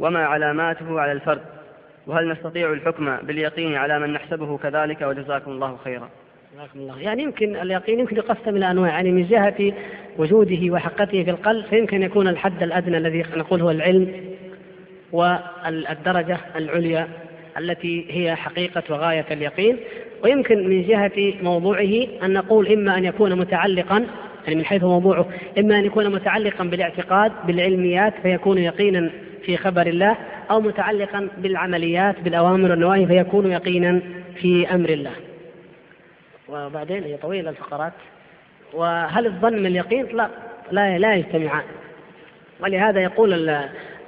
وما 0.00 0.24
علاماته 0.24 1.00
على 1.00 1.12
الفرد؟ 1.12 1.40
وهل 2.06 2.32
نستطيع 2.32 2.72
الحكم 2.72 3.16
باليقين 3.16 3.74
على 3.74 3.98
من 3.98 4.12
نحسبه 4.12 4.58
كذلك 4.58 5.02
وجزاكم 5.02 5.50
الله 5.50 5.76
خيرا. 5.76 6.08
جزاكم 6.54 6.78
الله 6.78 7.00
يعني 7.00 7.22
يمكن 7.22 7.56
اليقين 7.56 8.00
يمكن 8.00 8.16
يقسم 8.16 8.56
إلى 8.56 8.70
أنواع 8.70 8.88
يعني 8.88 9.12
من 9.12 9.26
جهة 9.26 9.72
وجوده 10.18 10.72
وحقته 10.72 11.24
في 11.24 11.30
القلب 11.30 11.64
فيمكن 11.64 12.02
يكون 12.02 12.28
الحد 12.28 12.62
الأدنى 12.62 12.96
الذي 12.96 13.24
نقول 13.36 13.62
هو 13.62 13.70
العلم 13.70 14.35
والدرجة 15.12 16.38
العليا 16.56 17.08
التي 17.58 18.06
هي 18.10 18.36
حقيقة 18.36 18.82
وغاية 18.90 19.26
اليقين 19.30 19.76
ويمكن 20.24 20.68
من 20.68 20.86
جهة 20.86 21.34
موضوعه 21.42 22.06
أن 22.22 22.32
نقول 22.32 22.72
إما 22.72 22.98
أن 22.98 23.04
يكون 23.04 23.38
متعلقا 23.38 24.06
يعني 24.44 24.58
من 24.58 24.64
حيث 24.64 24.84
موضوعه 24.84 25.26
إما 25.58 25.78
أن 25.78 25.84
يكون 25.84 26.12
متعلقا 26.12 26.64
بالاعتقاد 26.64 27.32
بالعلميات 27.46 28.14
فيكون 28.22 28.58
يقينا 28.58 29.10
في 29.42 29.56
خبر 29.56 29.86
الله 29.86 30.16
أو 30.50 30.60
متعلقا 30.60 31.28
بالعمليات 31.38 32.20
بالأوامر 32.20 32.70
والنواهي 32.70 33.06
فيكون 33.06 33.52
يقينا 33.52 34.00
في 34.40 34.74
أمر 34.74 34.88
الله. 34.88 35.12
وبعدين 36.48 37.04
هي 37.04 37.16
طويلة 37.16 37.50
الفقرات 37.50 37.92
وهل 38.74 39.26
الظن 39.26 39.52
من 39.52 39.66
اليقين؟ 39.66 40.06
لا 40.12 40.30
لا 40.70 40.98
لا 40.98 41.14
يجتمعان 41.14 41.64
ولهذا 42.60 43.00
يقول 43.00 43.60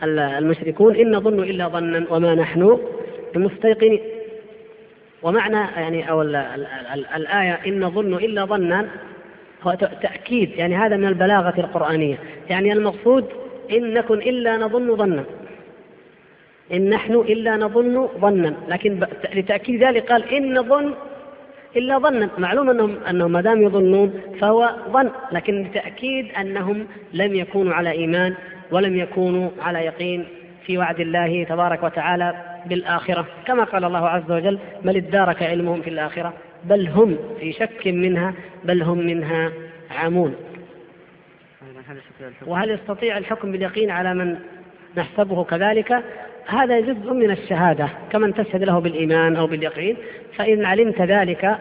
المشركون 0.02 0.96
إن 0.96 1.16
نظن 1.16 1.40
إلا 1.40 1.68
ظنا 1.68 2.04
وما 2.10 2.34
نحن 2.34 2.78
بمستيقنين. 3.34 4.00
ومعنى 5.22 5.56
يعني 5.76 6.10
أو 6.10 6.22
ال 6.22 6.36
ال 6.36 6.66
ال 6.94 7.06
الآية 7.06 7.58
إن 7.66 7.80
نظن 7.80 8.14
إلا 8.14 8.44
ظنا 8.44 8.88
هو 9.62 9.74
تأكيد 10.02 10.50
يعني 10.50 10.76
هذا 10.76 10.96
من 10.96 11.06
البلاغة 11.08 11.60
القرآنية. 11.60 12.18
يعني 12.50 12.72
المقصود 12.72 13.24
إن 13.72 13.94
نكن 13.94 14.18
إلا 14.18 14.56
نظن 14.56 14.96
ظنا. 14.96 15.24
إن 16.72 16.90
نحن 16.90 17.14
إلا 17.14 17.56
نظن 17.56 18.08
ظنا. 18.20 18.54
لكن 18.68 19.00
لتأكيد 19.34 19.84
ذلك 19.84 20.12
قال 20.12 20.34
إن 20.34 20.58
نظن 20.58 20.94
إلا 21.76 21.98
ظنا. 21.98 22.28
معلوم 22.38 22.70
أنهم 22.70 22.96
أنهم 23.10 23.32
ما 23.32 23.40
دام 23.40 23.62
يظنون 23.62 24.20
فهو 24.40 24.70
ظن 24.92 25.10
لكن 25.32 25.62
بتأكيد 25.62 26.32
أنهم 26.40 26.86
لم 27.12 27.34
يكونوا 27.34 27.74
على 27.74 27.90
إيمان 27.90 28.34
ولم 28.70 28.96
يكونوا 28.96 29.50
على 29.60 29.78
يقين 29.78 30.28
في 30.66 30.78
وعد 30.78 31.00
الله 31.00 31.44
تبارك 31.44 31.82
وتعالى 31.82 32.34
بالآخرة. 32.66 33.26
كما 33.46 33.64
قال 33.64 33.84
الله 33.84 34.08
عز 34.08 34.30
وجل 34.30 34.58
بل 34.84 34.96
ادارك 34.96 35.42
علمهم 35.42 35.82
في 35.82 35.90
الآخرة 35.90 36.32
بل 36.64 36.88
هم 36.88 37.18
في 37.40 37.52
شك 37.52 37.86
منها 37.86 38.34
بل 38.64 38.82
هم 38.82 38.98
منها 38.98 39.52
عامون 39.90 40.34
وهل 42.46 42.70
يستطيع 42.70 43.18
الحكم 43.18 43.52
باليقين 43.52 43.90
على 43.90 44.14
من 44.14 44.38
نحسبه 44.96 45.44
كذلك؟ 45.44 46.04
هذا 46.46 46.80
جزء 46.80 47.12
من 47.12 47.30
الشهادة 47.30 47.88
كمن 48.12 48.34
تشهد 48.34 48.62
له 48.62 48.78
بالإيمان 48.78 49.36
أو 49.36 49.46
باليقين. 49.46 49.96
فإن 50.36 50.64
علمت 50.64 51.00
ذلك 51.00 51.58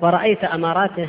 ورأيت 0.00 0.44
أماراته 0.44 1.08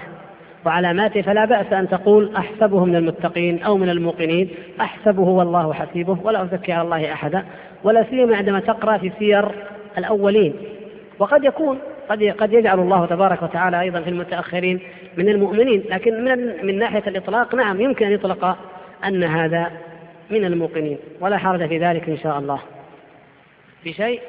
وعلاماته 0.66 1.22
فلا 1.22 1.46
بأس 1.46 1.74
أن 1.74 1.90
تقول 1.90 2.36
أحسبه 2.36 2.86
من 2.86 2.96
المتقين 2.96 3.64
أو 3.64 3.78
من 3.78 3.90
الموقنين 3.90 4.50
أحسبه 4.82 5.22
والله 5.22 5.74
حسيبه 5.74 6.18
ولا 6.24 6.44
أزكي 6.44 6.72
على 6.72 6.82
الله 6.82 7.14
أحدا 7.14 7.46
ولا 7.84 8.06
سيما 8.10 8.38
عندما 8.38 8.60
تقرأ 8.60 8.98
في 8.98 9.12
سير 9.20 9.52
الأولين. 9.98 10.54
وقد 11.20 11.44
يكون 11.44 11.80
قد 12.10 12.24
قد 12.24 12.54
يجعل 12.54 12.80
الله 12.80 13.06
تبارك 13.06 13.44
وتعالى 13.44 13.82
أيضا 13.82 14.02
في 14.02 14.10
المتأخرين 14.10 14.80
من 15.18 15.30
المؤمنين 15.30 15.84
لكن 15.90 16.24
من 16.24 16.66
من 16.66 16.80
ناحية 16.80 17.04
الإطلاق 17.08 17.56
نعم 17.56 17.82
يمكن 17.82 18.06
أن 18.06 18.12
يطلق 18.12 18.58
أن 19.06 19.24
هذا 19.24 19.72
من 20.30 20.46
الموقنين 20.46 20.98
ولا 21.20 21.38
حرج 21.38 21.68
في 21.68 21.78
ذلك 21.78 22.10
إن 22.10 22.18
شاء 22.18 22.40
الله. 22.40 22.60
بشيء 23.86 24.22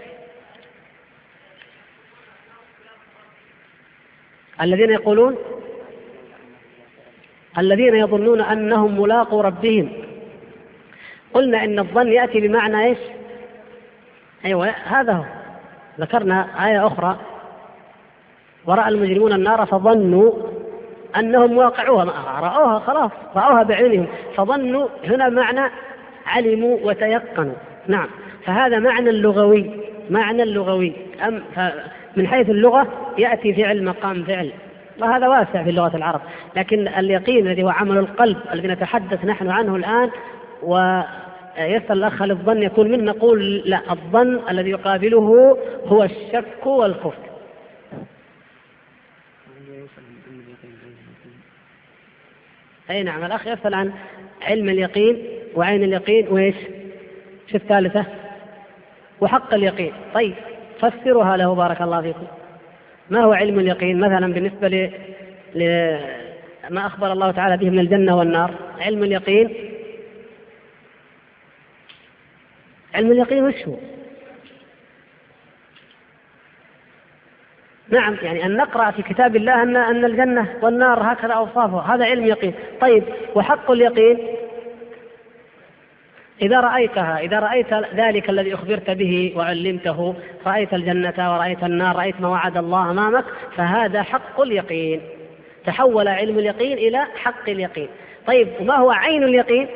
الذين 4.60 4.90
يقولون 4.90 5.36
الذين 7.58 7.94
يظنون 7.94 8.40
أنهم 8.40 9.00
ملاقوا 9.00 9.42
ربهم. 9.42 9.88
قلنا 11.34 11.64
إن 11.64 11.78
الظن 11.78 12.08
يأتي 12.08 12.40
بمعنى 12.40 12.84
إيش؟ 12.84 12.98
أيوه 14.44 14.68
هذا 14.68 15.12
هو. 15.12 15.24
ذكرنا 16.00 16.66
آية 16.68 16.86
أخرى. 16.86 17.16
ورأى 18.66 18.88
المجرمون 18.88 19.32
النار 19.32 19.66
فظنوا 19.66 20.32
أنهم 21.16 21.56
واقعوها. 21.56 22.04
رأوها 22.40 22.78
خلاص 22.78 23.10
رأوها 23.36 23.62
بعينهم. 23.62 24.06
فظنوا 24.36 24.88
هنا 25.04 25.28
معنى 25.28 25.70
علموا 26.26 26.78
وتيقنوا. 26.82 27.54
نعم. 27.86 28.08
فهذا 28.44 28.78
معنى 28.78 29.10
لغوي 29.10 29.70
معنى 30.10 30.44
لغوي 30.44 30.92
أم 31.26 31.42
من 32.16 32.26
حيث 32.26 32.50
اللغة 32.50 32.86
يأتي 33.18 33.54
فعل 33.54 33.84
مقام 33.84 34.24
فعل. 34.24 34.52
وهذا 35.00 35.28
واسع 35.28 35.64
في 35.64 35.72
لغة 35.72 35.96
العرب 35.96 36.20
لكن 36.56 36.88
اليقين 36.88 37.46
الذي 37.46 37.62
هو 37.62 37.68
عمل 37.68 37.98
القلب 37.98 38.38
الذي 38.52 38.68
نتحدث 38.68 39.24
نحن 39.24 39.50
عنه 39.50 39.76
الآن 39.76 40.10
ويسأل 40.62 41.92
الأخ 41.98 42.22
هل 42.22 42.30
الظن 42.30 42.62
يكون 42.62 42.90
منه 42.90 43.12
نقول 43.12 43.62
لا 43.66 43.80
الظن 43.90 44.40
الذي 44.50 44.70
يقابله 44.70 45.56
هو 45.86 46.04
الشك 46.04 46.66
والكفر 46.66 47.26
أي 52.90 53.02
نعم 53.02 53.24
الأخ 53.24 53.46
يسأل 53.46 53.74
عن 53.74 53.92
علم 54.42 54.68
اليقين 54.68 55.26
وعين 55.54 55.82
اليقين 55.82 56.28
وإيش؟ 56.28 56.56
شو 57.50 57.56
الثالثة؟ 57.56 58.04
وحق 59.20 59.54
اليقين 59.54 59.92
طيب 60.14 60.34
فسرها 60.80 61.36
له 61.36 61.54
بارك 61.54 61.82
الله 61.82 62.02
فيكم 62.02 62.26
ما 63.10 63.24
هو 63.24 63.32
علم 63.32 63.58
اليقين؟ 63.58 64.00
مثلا 64.00 64.32
بالنسبة 64.32 64.68
ل... 64.68 64.90
لما 66.70 66.86
أخبر 66.86 67.12
الله 67.12 67.30
تعالى 67.30 67.56
به 67.56 67.70
من 67.70 67.78
الجنة 67.78 68.16
والنار 68.16 68.54
علم 68.80 69.02
اليقين؟ 69.02 69.54
علم 72.94 73.12
اليقين 73.12 73.44
وش 73.44 73.68
هو؟ 73.68 73.74
نعم 77.88 78.16
يعني 78.22 78.46
أن 78.46 78.56
نقرأ 78.56 78.90
في 78.90 79.02
كتاب 79.02 79.36
الله 79.36 79.62
أن 79.62 79.76
أن 79.76 80.04
الجنة 80.04 80.54
والنار 80.62 81.12
هكذا 81.12 81.32
أوصافها 81.32 81.94
هذا 81.94 82.04
علم 82.04 82.26
يقين. 82.26 82.54
طيب 82.80 83.04
وحق 83.34 83.70
اليقين؟ 83.70 84.35
إذا 86.42 86.60
رأيتها 86.60 87.18
إذا 87.18 87.38
رأيت 87.38 87.74
ذلك 87.74 88.30
الذي 88.30 88.54
أخبرت 88.54 88.90
به 88.90 89.32
وعلمته 89.36 90.14
رأيت 90.46 90.74
الجنة 90.74 91.34
ورأيت 91.34 91.64
النار 91.64 91.96
رأيت 91.96 92.20
ما 92.20 92.28
وعد 92.28 92.56
الله 92.56 92.90
أمامك 92.90 93.24
فهذا 93.56 94.02
حق 94.02 94.40
اليقين. 94.40 95.00
تحول 95.64 96.08
علم 96.08 96.38
اليقين 96.38 96.78
إلى 96.78 97.06
حق 97.16 97.48
اليقين. 97.48 97.88
طيب 98.26 98.48
وما 98.60 98.74
هو 98.74 98.90
عين 98.90 99.24
اليقين؟ 99.24 99.68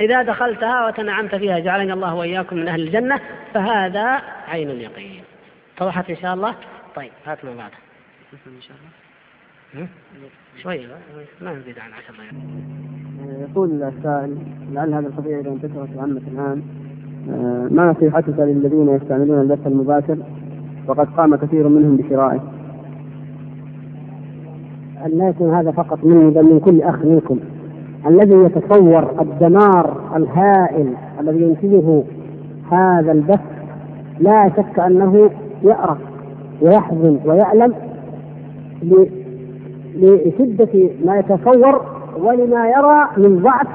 إذا 0.00 0.22
دخلتها 0.22 0.86
وتنعمت 0.86 1.34
فيها 1.34 1.58
جعلني 1.58 1.92
الله 1.92 2.14
وإياكم 2.14 2.56
من 2.56 2.68
أهل 2.68 2.80
الجنة 2.80 3.20
فهذا 3.54 4.22
عين 4.48 4.70
اليقين. 4.70 5.24
اتضحت 5.76 6.10
إن 6.10 6.16
شاء 6.16 6.34
الله؟ 6.34 6.54
طيب 6.94 7.12
هات 7.26 7.44
ما 7.44 7.54
بعده. 7.54 7.76
إن 8.46 8.62
شاء 8.62 8.76
الله. 8.76 9.88
شوية 10.62 10.86
ما 11.40 11.52
نزيد 11.52 11.78
عن 11.78 11.92
عشر 11.92 12.12
دقائق. 12.12 12.32
يقول 13.50 13.82
السائل 13.82 14.36
لعل 14.72 14.94
هذا 14.94 15.06
القضية 15.06 15.40
إذا 15.40 15.50
انتشرت 15.50 15.88
وعمت 15.96 16.22
الآن. 16.32 16.62
آه، 17.30 17.68
ما 17.70 17.90
نصيحتك 17.90 18.38
للذين 18.38 18.88
يستعملون 18.88 19.40
البث 19.40 19.66
المباشر؟ 19.66 20.16
وقد 20.88 21.06
قام 21.16 21.36
كثير 21.36 21.68
منهم 21.68 21.96
بشرائه. 21.96 22.40
لا 25.06 25.28
يكون 25.28 25.54
هذا 25.54 25.70
فقط 25.70 26.04
مني 26.04 26.30
بل 26.30 26.44
من 26.44 26.60
كل 26.60 26.82
أخ 26.82 27.04
منكم. 27.04 27.38
الذي 28.06 28.34
يتصور 28.34 29.20
الدمار 29.20 30.16
الهائل 30.16 30.94
الذي 31.20 31.42
ينتجه 31.42 32.02
هذا 32.70 33.12
البث 33.12 33.40
لا 34.20 34.50
شك 34.56 34.78
أنه 34.78 35.30
يأرق 35.62 35.98
ويحزن 36.62 37.18
ويألم 37.24 37.74
لشدة 39.96 40.90
ما 41.04 41.18
يتصور 41.18 41.99
ولما 42.20 42.68
يرى 42.68 43.08
من 43.16 43.42
ضعف 43.42 43.66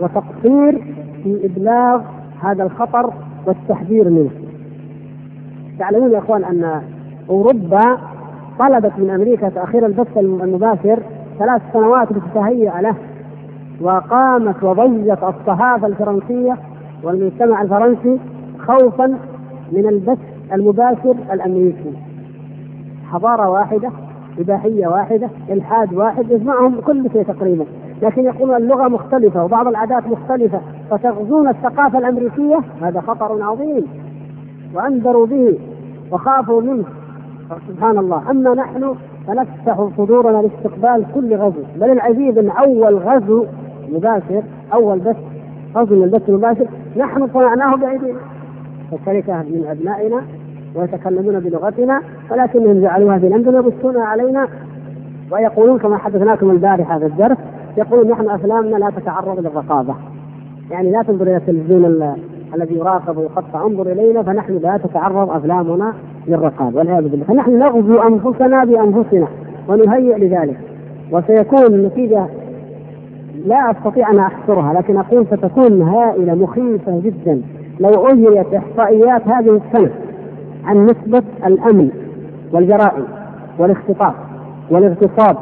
وتقصير 0.00 0.94
في 1.22 1.40
إبلاغ 1.46 2.00
هذا 2.42 2.62
الخطر 2.62 3.12
والتحذير 3.46 4.10
منه. 4.10 4.30
تعلمون 5.78 6.12
يا 6.12 6.18
إخوان 6.18 6.44
أن 6.44 6.82
أوروبا 7.30 7.98
طلبت 8.58 8.92
من 8.98 9.10
أمريكا 9.10 9.48
تأخير 9.48 9.86
البث 9.86 10.16
المباشر 10.18 10.98
ثلاث 11.38 11.62
سنوات 11.72 12.12
لتتهيأ 12.12 12.80
له 12.80 12.94
وقامت 13.80 14.62
وضجت 14.62 15.18
الصحافة 15.22 15.86
الفرنسية 15.86 16.56
والمجتمع 17.02 17.62
الفرنسي 17.62 18.18
خوفا 18.58 19.06
من 19.72 19.86
البث 19.88 20.18
المباشر 20.52 21.14
الأمريكي 21.32 21.92
حضارة 23.12 23.50
واحدة 23.50 23.90
إباحية 24.38 24.86
واحدة 24.86 25.28
إلحاد 25.50 25.94
واحد 25.94 26.30
يجمعهم 26.30 26.80
كل 26.80 27.10
شيء 27.12 27.22
تقريبا 27.22 27.64
لكن 28.02 28.24
يقولون 28.24 28.56
اللغة 28.56 28.88
مختلفة 28.88 29.44
وبعض 29.44 29.68
العادات 29.68 30.06
مختلفة 30.06 30.60
فتغزون 30.90 31.48
الثقافة 31.48 31.98
الأمريكية 31.98 32.60
هذا 32.82 33.00
خطر 33.00 33.42
عظيم 33.42 33.86
وأنذروا 34.74 35.26
به 35.26 35.58
وخافوا 36.12 36.62
منه. 36.62 36.84
سبحان 37.68 37.98
الله. 37.98 38.30
أما 38.30 38.54
نحن 38.54 38.94
فنفتح 39.26 39.88
صدورنا 39.96 40.42
لاستقبال 40.42 41.04
كل 41.14 41.34
غزو. 41.34 41.62
بل 41.76 41.90
العجيب 41.90 42.38
ان 42.38 42.50
اول 42.50 42.96
غزو 42.96 43.46
مباشر 43.92 44.42
أول 44.74 44.98
بث 44.98 45.16
غزو 45.76 45.96
من 45.96 46.02
البث 46.02 46.28
المباشر. 46.28 46.66
نحن 46.96 47.28
صنعناه 47.34 47.76
بأيدينا. 47.76 48.18
فالشركه 48.90 49.32
من 49.32 49.66
أبنائنا 49.70 50.22
ويتكلمون 50.74 51.40
بلغتنا 51.40 52.02
ولكنهم 52.30 52.80
جعلوها 52.80 53.18
في 53.18 53.28
لندن 53.28 53.54
يبثون 53.54 53.96
علينا 53.96 54.48
ويقولون 55.30 55.78
كما 55.78 55.96
حدثناكم 55.96 56.50
البارحة 56.50 56.98
في 56.98 57.06
الدرس 57.06 57.36
يقولون 57.76 58.10
نحن 58.10 58.30
أفلامنا 58.30 58.76
لا 58.76 58.90
تتعرض 58.90 59.38
للرقابة. 59.38 59.94
يعني 60.70 60.90
لا 60.90 61.02
تنظر 61.02 61.26
إلى 61.26 61.36
التلفزيون 61.36 62.14
الذي 62.54 62.74
يراقب 62.74 63.16
ويقطع 63.16 63.66
انظر 63.66 63.92
إلينا 63.92 64.22
فنحن 64.22 64.58
لا 64.62 64.76
تتعرض 64.76 65.30
أفلامنا 65.30 65.92
للرقابة 66.28 66.78
والعياذ 66.78 67.08
بالله. 67.08 67.24
فنحن 67.24 67.58
نغزو 67.58 67.98
أنفسنا 67.98 68.64
بأنفسنا 68.64 69.26
ونهيئ 69.68 70.18
لذلك. 70.18 70.56
وسيكون 71.12 71.66
النتيجه 71.66 72.26
لا 73.46 73.70
أستطيع 73.70 74.10
أن 74.10 74.18
أحصرها 74.18 74.72
لكن 74.72 74.96
أقول 74.96 75.26
ستكون 75.26 75.82
هائلة 75.82 76.34
مخيفة 76.34 77.00
جدا. 77.00 77.42
لو 77.80 78.06
أجريت 78.06 78.54
إحصائيات 78.54 79.28
هذه 79.28 79.60
السنة 79.66 79.90
عن 80.64 80.84
نسبة 80.84 81.22
الأمن 81.46 81.90
والجرائم 82.52 83.04
والاختطاف 83.58 84.14
والاغتصاب 84.70 85.36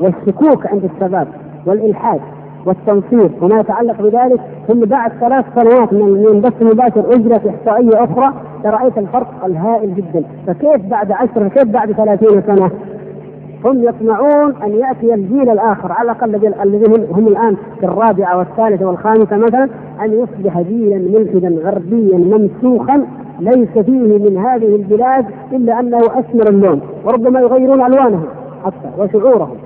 والشكوك 0.00 0.66
عند 0.66 0.84
الشباب 0.84 1.28
والإلحاد 1.66 2.20
والتنصير 2.66 3.30
وما 3.42 3.60
يتعلق 3.60 4.02
بذلك 4.02 4.40
ثم 4.68 4.80
بعد 4.80 5.12
ثلاث 5.20 5.44
سنوات 5.54 5.92
من 5.92 6.26
البث 6.26 6.62
المباشر 6.62 7.14
اجرت 7.14 7.46
إحصائية 7.46 8.04
أخرى 8.04 8.32
لرأيت 8.64 8.98
الفرق 8.98 9.44
الهائل 9.44 9.94
جدا. 9.94 10.24
فكيف 10.46 10.86
بعد 10.90 11.12
عشر 11.12 11.48
كيف 11.48 11.64
بعد 11.64 11.92
ثلاثين 11.92 12.42
سنة؟ 12.46 12.70
هم 13.64 13.82
يطمعون 13.82 14.54
أن 14.64 14.72
يأتي 14.74 15.14
الجيل 15.14 15.50
الآخر 15.50 15.92
على 15.92 16.10
الأقل 16.10 16.34
الذين 16.62 17.06
هم 17.12 17.28
الآن 17.28 17.56
في 17.80 17.86
الرابعة 17.86 18.38
والثالثة 18.38 18.86
والخامسة 18.86 19.36
مثلا 19.36 19.68
أن 20.04 20.12
يصبح 20.12 20.60
جيلا 20.60 20.98
ملحدا 20.98 21.48
غربيا 21.64 22.18
ممسوخا 22.18 23.06
ليس 23.40 23.68
فيه 23.68 24.18
من 24.18 24.36
هذه 24.36 24.76
البلاد 24.76 25.26
إلا 25.52 25.80
أنه 25.80 25.98
اسمر 25.98 26.48
اللون 26.48 26.80
وربما 27.04 27.40
يغيرون 27.40 27.86
ألوانهم 27.86 28.26
حتى 28.64 28.90
وشعورهم. 28.98 29.56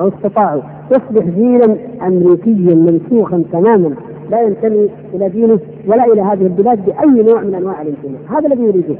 لو 0.00 0.08
استطاعوا 0.08 0.62
يصبح 0.90 1.24
جيلا 1.24 1.76
أمريكيا 2.02 2.74
منسوخا 2.74 3.44
تماما 3.52 3.94
لا 4.30 4.42
ينتمي 4.42 4.90
إلى 5.14 5.28
دينه 5.28 5.58
ولا 5.86 6.04
إلى 6.04 6.20
هذه 6.22 6.42
البلاد 6.42 6.84
بأي 6.84 7.22
نوع 7.22 7.40
من 7.40 7.54
أنواع 7.54 7.82
الانتماء، 7.82 8.20
هذا 8.28 8.46
الذي 8.46 8.62
يريدون. 8.62 8.98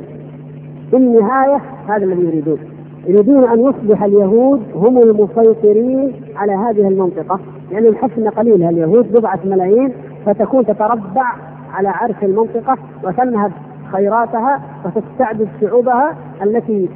في 0.91 0.97
النهاية 0.97 1.61
هذا 1.89 2.05
الذي 2.05 2.25
يريدون. 2.25 2.59
يريدون 3.07 3.45
أن 3.45 3.61
يصبح 3.61 4.03
اليهود 4.03 4.63
هم 4.75 4.99
المسيطرين 4.99 6.13
على 6.37 6.53
هذه 6.53 6.89
المنطقة، 6.89 7.41
لأن 7.71 7.85
يعني 7.85 7.89
الحسن 7.89 8.29
قليلها 8.29 8.71
اليهود 8.71 9.13
بضعة 9.13 9.39
ملايين 9.45 9.93
فتكون 10.27 10.67
تتربع 10.67 11.25
على 11.75 11.89
عرش 11.89 12.17
المنطقة 12.23 12.77
وتنهب 13.05 13.53
خيراتها 13.93 14.61
وتستعبد 14.85 15.49
شعوبها 15.61 16.17
التي 16.43 16.89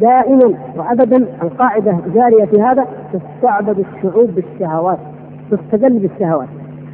دائما 0.00 0.54
وابدا 0.76 1.26
القاعدة 1.42 1.96
جاريه 2.14 2.44
في 2.44 2.62
هذا 2.62 2.86
تستعبد 3.12 3.78
الشعوب 3.78 4.30
بالشهوات 4.30 4.98
تستدل 5.50 5.98
بالشهوات 5.98 6.48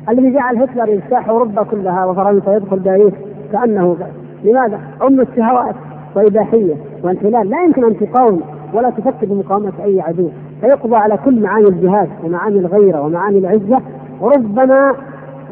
الذي 0.09 0.32
جعل 0.32 0.56
هتلر 0.62 0.89
يجتاح 0.89 1.28
أوروبا 1.28 1.62
كلها 1.62 2.06
وفرنسا 2.06 2.56
يدخل 2.56 2.78
باريس 2.78 3.12
كأنه 3.52 3.97
لماذا؟ 4.44 4.81
ام 5.02 5.20
الشهوات 5.20 5.74
واباحيه 6.16 6.74
وانحلال 7.02 7.51
لا 7.51 7.64
يمكن 7.64 7.85
أن 7.85 7.97
تقاوم 7.98 8.40
ولا 8.74 8.90
تفكر 8.90 9.26
بمقاومة 9.26 9.72
أي 9.85 10.01
عدو. 10.01 10.28
فيقضى 10.60 10.97
على 10.97 11.16
كل 11.24 11.43
معاني 11.43 11.68
الجهاد 11.68 12.09
ومعاني 12.24 12.59
الغيرة 12.59 13.01
ومعاني 13.01 13.39
العزة. 13.39 13.81
وربما 14.20 14.94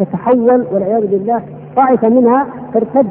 تتحول 0.01 0.67
والعياذ 0.73 1.07
بالله 1.07 1.43
طائفة 1.77 2.09
منها 2.09 2.47
ترتد. 2.75 3.07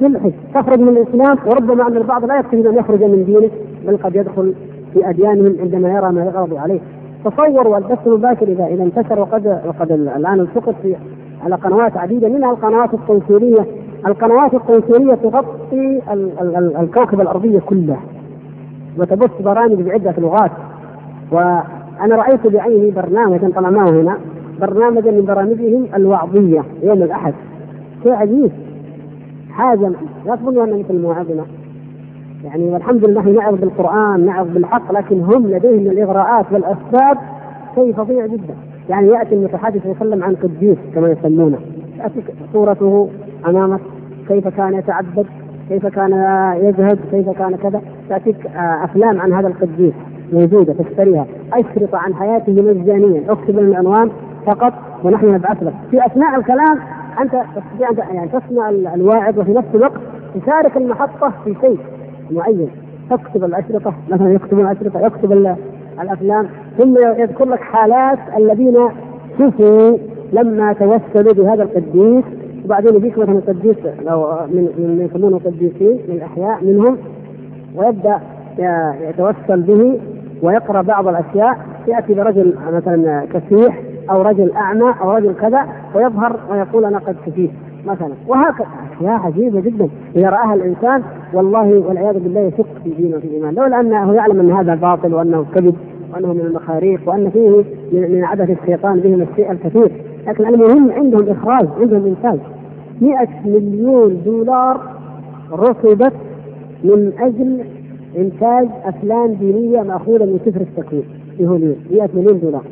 تلحد 0.00 0.32
تخرج 0.54 0.80
من 0.80 0.88
الإسلام 0.88 1.38
وربما 1.46 1.88
أن 1.88 1.96
البعض 1.96 2.24
لا 2.24 2.38
يكتفي 2.38 2.68
أن 2.68 2.74
يخرج 2.74 3.04
من 3.04 3.24
دينه 3.24 3.50
بل 3.86 3.96
قد 3.96 4.16
يدخل 4.16 4.54
في 4.94 5.10
أديانهم 5.10 5.56
عندما 5.60 5.88
يرى 5.88 6.12
ما 6.12 6.24
يغضب 6.24 6.56
عليه. 6.56 6.80
تصوروا 7.24 7.78
البث 7.78 8.06
المباشر 8.06 8.48
اذا 8.48 8.66
إذا 8.66 8.82
انتشر 8.82 9.20
وقد 9.20 9.60
وقد 9.66 9.92
الآن 9.92 10.40
التقط 10.40 10.74
في 10.82 10.96
على 11.44 11.54
قنوات 11.54 11.96
عديدة 11.96 12.28
منها 12.28 12.50
القنوات 12.50 12.94
القنصلية. 12.94 13.66
القنوات 14.06 14.54
القنصلية 14.54 15.14
تغطي 15.14 16.02
ال 16.12 16.30
ال 16.40 16.56
ال 16.56 16.76
الكوكب 16.76 17.20
الأرضية 17.20 17.58
كله. 17.58 17.96
وتبث 18.98 19.42
برامج 19.42 19.82
بعدة 19.82 20.14
لغات. 20.18 20.50
وأنا 21.32 22.16
رأيت 22.16 22.46
بعيني 22.46 22.90
برنامجا 22.90 23.52
هو 23.56 23.88
هنا 23.88 24.16
برنامجا 24.60 25.10
من 25.10 25.24
برامجهم 25.24 25.86
الوعظية 25.94 26.62
يوم 26.82 27.02
الأحد. 27.02 27.34
شيء 28.02 28.12
عجيب. 28.12 28.50
حاجة 29.56 29.92
لا 30.26 30.36
تظنوا 30.36 30.64
ان 30.64 30.78
مثل 30.78 31.02
مواعظنا 31.02 31.44
يعني 32.44 32.70
والحمد 32.70 33.04
لله 33.04 33.22
نعظ 33.22 33.54
بالقرآن 33.54 34.26
نعظ 34.26 34.46
بالحق 34.48 34.92
لكن 34.92 35.20
هم 35.20 35.46
لديهم 35.46 35.90
الإغراءات 35.90 36.46
والأسباب 36.52 37.18
شيء 37.74 37.92
فظيع 37.92 38.26
جدا. 38.26 38.54
يعني 38.90 39.08
يأتي 39.08 39.34
المتحدث 39.34 39.86
ويتكلم 39.86 40.24
عن 40.24 40.34
قديس 40.34 40.76
كما 40.94 41.08
يسمونه. 41.08 41.58
ياتيك 41.98 42.24
صورته 42.52 43.08
أمامك 43.48 43.80
كيف 44.28 44.48
كان 44.48 44.74
يتعبد 44.74 45.26
كيف 45.68 45.86
كان 45.86 46.12
يزهد 46.62 46.98
كيف 47.10 47.30
كان 47.30 47.56
كذا. 47.56 47.80
تاتيك 48.08 48.46
آه، 48.46 48.84
أفلام 48.84 49.20
عن 49.20 49.32
هذا 49.32 49.48
القديس 49.48 49.94
موجودة 50.32 50.72
تشتريها. 50.72 51.26
أشرطة 51.52 51.98
عن 51.98 52.14
حياته 52.14 52.62
مجانيا 52.62 53.22
أكتب 53.28 53.58
العنوان 53.58 54.10
فقط 54.46 54.72
ونحن 55.04 55.34
نبعث 55.34 55.62
لك. 55.62 55.74
في 55.90 56.06
أثناء 56.06 56.38
الكلام 56.38 56.78
أنت 57.20 57.32
تستطيع 57.32 57.90
ان 57.90 58.16
يعني 58.16 58.28
تسمع 58.28 58.70
الواعظ 58.70 59.38
وفي 59.38 59.52
نفس 59.52 59.68
الوقت 59.74 60.00
تشارك 60.42 60.76
المحطة 60.76 61.32
في 61.44 61.54
شيء 61.60 61.78
معين. 62.30 62.68
تكتب 63.10 63.44
الأشرطة 63.44 63.94
مثلا 64.10 64.32
يكتب 64.32 64.60
الأشرطة 64.60 65.00
يكتب 65.00 65.32
الأفلام 66.00 66.46
ثم 66.78 66.96
يذكر 66.98 67.44
لك 67.44 67.60
حالات 67.60 68.18
الذين 68.36 68.76
شفوا 69.38 69.98
لما 70.32 70.72
توسلوا 70.72 71.32
بهذا 71.32 71.62
القديس. 71.62 72.24
وبعدين 72.64 72.94
يجيك 72.94 73.18
مثلا 73.18 73.40
قديس 73.48 73.76
لو 74.06 74.38
من 74.46 74.62
من 74.78 75.08
يسمونه 75.10 75.38
قديسين 75.38 75.98
من 76.08 76.14
الأحياء 76.14 76.64
منهم 76.64 76.98
ويبدأ 77.76 78.20
يتوسل 79.08 79.62
به 79.62 80.00
ويقرأ 80.42 80.82
بعض 80.82 81.08
الأشياء. 81.08 81.58
يأتي 81.88 82.14
برجل 82.14 82.54
مثلا 82.72 83.26
كسيح 83.32 83.80
أو 84.10 84.22
رجل 84.22 84.52
أعمى 84.52 84.94
أو 85.02 85.12
رجل 85.12 85.34
كذا 85.34 85.66
ويظهر 85.94 86.40
ويقول 86.50 86.84
أنا 86.84 86.98
قد 86.98 87.16
كفيت 87.26 87.50
مثلا. 87.86 88.12
وهكذا. 88.28 88.66
أشياء 88.96 89.20
عجيبة 89.20 89.60
جدا. 89.60 89.88
إذا 90.16 90.28
رآها 90.28 90.54
الإنسان 90.54 91.02
والله 91.32 91.84
والعياذ 91.88 92.18
بالله 92.18 92.40
يشك 92.40 92.66
في 92.84 92.90
دينه 92.90 93.16
وفي 93.16 93.30
إيمانه. 93.30 93.60
لولا 93.60 93.80
أنه 93.80 94.14
يعلم 94.14 94.40
أن 94.40 94.52
هذا 94.52 94.74
باطل 94.74 95.14
وأنه 95.14 95.44
كذب 95.54 95.74
وأنه 96.14 96.32
من 96.32 96.40
المخاريق 96.40 97.00
وأن 97.06 97.30
فيه 97.30 97.64
من 97.92 98.24
عبث 98.24 98.50
الشيطان 98.62 99.00
بهم 99.00 99.26
الشيء 99.30 99.52
الكثير. 99.52 99.92
لكن 100.26 100.46
المهم 100.46 100.90
عندهم 100.90 101.28
إخراج 101.28 101.68
عندهم 101.80 102.06
إنتاج. 102.06 102.38
100 103.00 103.28
مليون 103.44 104.22
دولار 104.24 104.80
رصدت 105.52 106.12
من 106.84 107.12
أجل 107.18 107.64
إنتاج 108.16 108.68
أفلام 108.84 109.32
دينية 109.32 109.82
مأخوذة 109.82 110.24
من 110.24 110.40
سفر 110.46 110.60
التكوين. 110.60 111.04
في 111.36 111.46
هوليود. 111.46 111.76
100 111.90 112.08
مليون 112.14 112.40
دولار. 112.40 112.62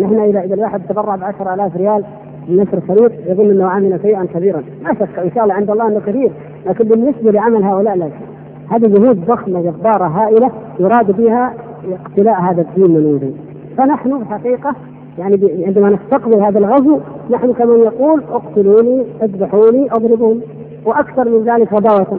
نحن 0.00 0.20
اذا 0.20 0.40
إذا 0.40 0.54
الواحد 0.54 0.80
تبرع 0.88 1.16
ب 1.16 1.24
10000 1.24 1.76
ريال 1.76 2.04
لنشر 2.48 2.80
شريط 2.88 3.12
يظن 3.26 3.50
إنه 3.50 3.66
عمل 3.66 3.98
شيئا 4.02 4.24
كبيرا. 4.34 4.62
ما 4.82 4.94
شك 4.94 5.18
إن 5.18 5.30
شاء 5.34 5.44
الله 5.44 5.54
عند 5.54 5.70
الله 5.70 5.88
إنه 5.88 6.00
كثير 6.06 6.30
لكن 6.66 6.84
بالنسبة 6.84 7.30
لعمل 7.30 7.62
هؤلاء 7.62 7.96
لا 7.96 8.08
شيء 8.08 8.28
هذه 8.70 8.86
جهود 8.86 9.26
ضخمة 9.26 9.60
جباره 9.60 10.06
هائلة 10.06 10.50
يراد 10.80 11.16
بها 11.16 11.54
اقتلاء 11.92 12.40
هذا 12.40 12.60
الدين 12.62 12.90
من 12.90 13.06
وجود. 13.06 13.36
فنحن 13.76 14.12
الحقيقة 14.12 14.74
يعني 15.18 15.64
عندما 15.66 15.90
نستقبل 15.90 16.34
هذا 16.34 16.58
الغزو 16.58 16.98
نحن 17.30 17.52
كمن 17.52 17.78
يقول 17.78 18.22
اقتلوني 18.30 19.04
اذبحوني 19.22 19.92
اضربوني 19.92 20.40
وأكثر 20.84 21.28
من 21.28 21.44
ذلك 21.44 21.72
غباوه 21.72 22.18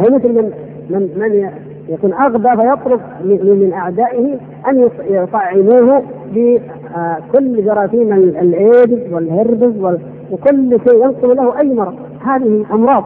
هي 0.00 0.10
من 0.10 0.50
من 0.90 1.00
من 1.16 1.50
يكون 1.88 2.12
أغبى 2.12 2.48
فيطلب 2.48 3.00
من 3.24 3.72
أعدائه 3.72 4.38
أن 4.68 4.88
يطعموه 5.10 6.02
بكل 6.34 7.64
جراثيم 7.64 8.12
الايدز 8.12 9.12
والهربز 9.12 9.98
وكل 10.32 10.78
شيء 10.88 11.04
ينقل 11.04 11.36
له 11.36 11.58
أي 11.58 11.74
مرض. 11.74 11.94
هذه 12.24 12.64
أمراض 12.72 13.04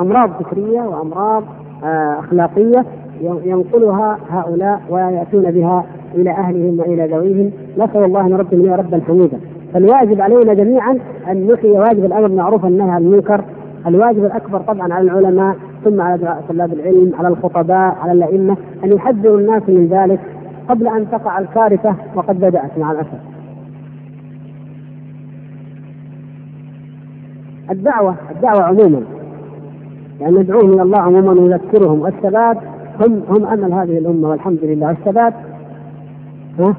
أمراض 0.00 0.30
فكرية 0.30 0.80
وأمراض 0.80 1.44
آه، 1.84 2.18
أخلاقية 2.18 2.84
ينقلها 3.22 4.18
هؤلاء 4.30 4.80
ويأتون 4.90 5.50
بها 5.50 5.84
إلى 6.14 6.30
أهلهم 6.30 6.80
وإلى 6.80 7.06
ذويهم. 7.06 7.50
نسأل 7.78 8.04
الله 8.04 8.20
ان 8.20 8.46
لنا 8.52 8.76
ربا 8.76 9.00
حميدا 9.06 9.40
فالواجب 9.74 10.20
علينا 10.20 10.54
جميعا 10.54 10.98
أن 11.30 11.46
نحيي 11.52 11.70
واجب 11.70 12.04
الأمر 12.04 12.26
بالمعروف 12.26 12.64
والنهي 12.64 12.90
عن 12.90 13.02
المنكر. 13.02 13.44
الواجب 13.86 14.24
الأكبر 14.24 14.58
طبعا 14.58 14.92
على 14.92 15.10
العلماء 15.10 15.56
ثم 15.84 16.00
على 16.00 16.40
طلاب 16.48 16.72
العلم 16.72 17.12
على 17.18 17.28
الخطباء 17.28 17.96
على 18.00 18.12
الأئمة 18.12 18.56
أن 18.84 18.92
يحذروا 18.92 19.38
الناس 19.38 19.62
من 19.68 19.86
ذلك 19.86 20.20
قبل 20.68 20.88
أن 20.88 21.10
تقع 21.10 21.38
الكارثة 21.38 21.94
وقد 22.14 22.40
بدأت 22.40 22.78
مع 22.78 22.92
الأسف. 22.92 23.20
الدعوة 27.70 28.14
الدعوة 28.30 28.62
عموما. 28.62 29.02
يعني 30.20 30.38
ندعوهم 30.38 30.72
إلى 30.72 30.82
الله 30.82 30.98
عموما 30.98 31.30
ونذكرهم. 31.30 32.00
والشباب 32.00 32.58
هم 33.00 33.22
هم 33.28 33.46
أمل 33.46 33.72
هذه 33.72 33.98
الأمة 33.98 34.28
والحمد 34.28 34.58
لله. 34.62 34.90
الشباب 34.90 35.34
ها؟ 36.58 36.74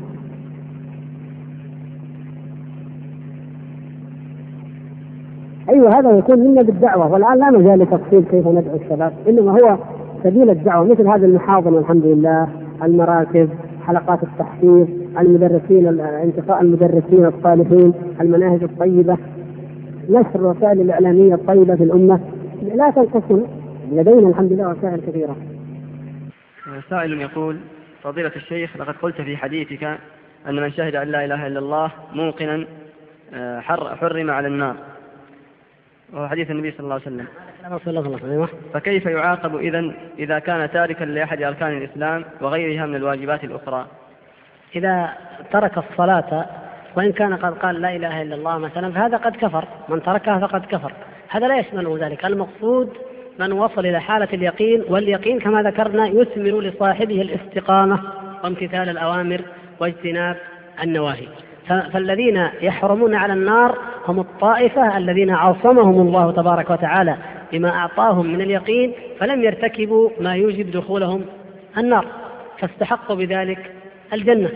أيوه 5.70 6.00
هذا 6.00 6.18
يكون 6.18 6.40
منا 6.40 6.62
بالدعوه 6.62 7.12
والآن 7.12 7.40
لا 7.40 7.52
مجال 7.52 7.80
لتفصيل 7.80 8.24
كيف 8.24 8.48
ندعو 8.48 8.76
الشباب 8.76 9.14
إنما 9.30 9.52
هو 9.52 9.78
سبيل 10.24 10.50
الدعوة 10.50 10.86
مثل 10.86 11.08
هذه 11.08 11.26
المحاضنه 11.26 11.78
الحمد 11.78 12.06
لله 12.06 12.48
المراكز 12.84 13.48
حلقات 13.88 14.24
التحفيظ 14.24 14.88
المدرسين 15.20 16.00
انتقاء 16.00 16.62
المدرسين 16.62 17.26
الصالحين 17.26 17.94
المناهج 18.22 18.64
الطيبة 18.64 19.18
نشر 20.10 20.36
الوسائل 20.36 20.82
الإعلامية 20.82 21.36
الطيبة 21.36 21.76
في 21.76 21.84
الأمة. 21.84 22.20
لا 22.76 22.90
تنقصنا 22.90 23.46
لدينا 23.92 24.30
الحمد 24.30 24.54
لله 24.54 24.70
وسائل 24.70 25.02
كثيرة. 25.02 25.36
سائل 26.90 27.22
يقول 27.22 27.58
فضيلة 28.04 28.32
الشيخ 28.36 28.78
لقد 28.78 28.96
قلت 29.02 29.22
في 29.22 29.38
حديثك 29.38 29.84
أن 30.48 30.56
من 30.56 30.72
شهد 30.72 30.96
أن 30.96 31.08
لا 31.08 31.26
إله 31.26 31.48
إلا 31.48 31.60
الله 31.60 31.92
موقنا 32.14 32.66
آه، 33.34 33.60
حرم 33.60 34.32
على 34.32 34.48
النار. 34.48 34.76
وهو 36.14 36.28
حديث 36.28 36.52
النبي 36.52 36.72
صلى 36.72 36.80
الله 36.80 36.94
عليه 36.94 37.06
وسلم. 37.06 37.28
فكيف 38.74 39.06
يعاقب 39.06 39.56
إذا 39.56 39.92
إذا 40.20 40.40
كان 40.40 40.72
تاركا 40.72 41.04
لأحد 41.06 41.42
أركان 41.42 41.78
الإسلام 41.78 42.26
وغيرها 42.42 42.86
من 42.86 42.96
الواجبات 42.96 43.44
الأخرى؟ 43.44 43.88
إذا 44.76 45.10
ترك 45.52 45.78
الصلاة 45.78 46.46
وإن 46.96 47.12
كان 47.12 47.36
قد 47.36 47.54
قال 47.54 47.82
لا 47.82 47.96
إله 47.96 48.22
إلا 48.22 48.36
الله 48.36 48.58
مثلا 48.58 48.92
فهذا 48.92 49.18
قد 49.18 49.36
كفر. 49.36 49.66
من 49.90 50.04
تركها 50.04 50.40
فقد 50.40 50.66
كفر. 50.66 50.94
هذا 51.30 51.48
لا 51.48 51.60
يشمله 51.60 52.08
ذلك. 52.08 52.26
المقصود 52.26 52.94
من 53.40 53.52
وصل 53.52 53.86
إلى 53.86 54.02
حالة 54.02 54.28
اليقين 54.34 54.84
واليقين 54.90 55.40
كما 55.40 55.64
ذكرنا 55.64 56.08
يثمر 56.08 56.62
لصاحبه 56.62 57.22
الاستقامة 57.22 58.00
وامتثال 58.44 58.90
الأوامر 58.90 59.42
واجتناب 59.80 60.38
النواهي. 60.84 61.28
فالذين 61.68 62.48
يحرمون 62.62 63.16
على 63.16 63.34
النار 63.34 63.78
هم 64.08 64.20
الطائفة 64.20 64.98
الذين 64.98 65.30
عصمهم 65.30 66.02
الله 66.08 66.32
تبارك 66.32 66.70
وتعالى 66.70 67.18
بما 67.52 67.70
أعطاهم 67.70 68.26
من 68.26 68.42
اليقين 68.42 68.94
فلم 69.20 69.44
يرتكبوا 69.44 70.10
ما 70.20 70.36
يوجب 70.36 70.72
دخولهم 70.72 71.26
النار 71.78 72.06
فاستحقوا 72.60 73.16
بذلك 73.16 73.72
الجنة. 74.14 74.50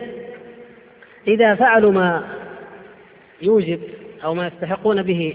إذا 1.28 1.56
فعلوا 1.56 1.92
ما 1.92 2.24
يوجب 3.42 3.80
أو 4.24 4.34
ما 4.34 4.48
يستحقون 4.48 5.04
به 5.04 5.34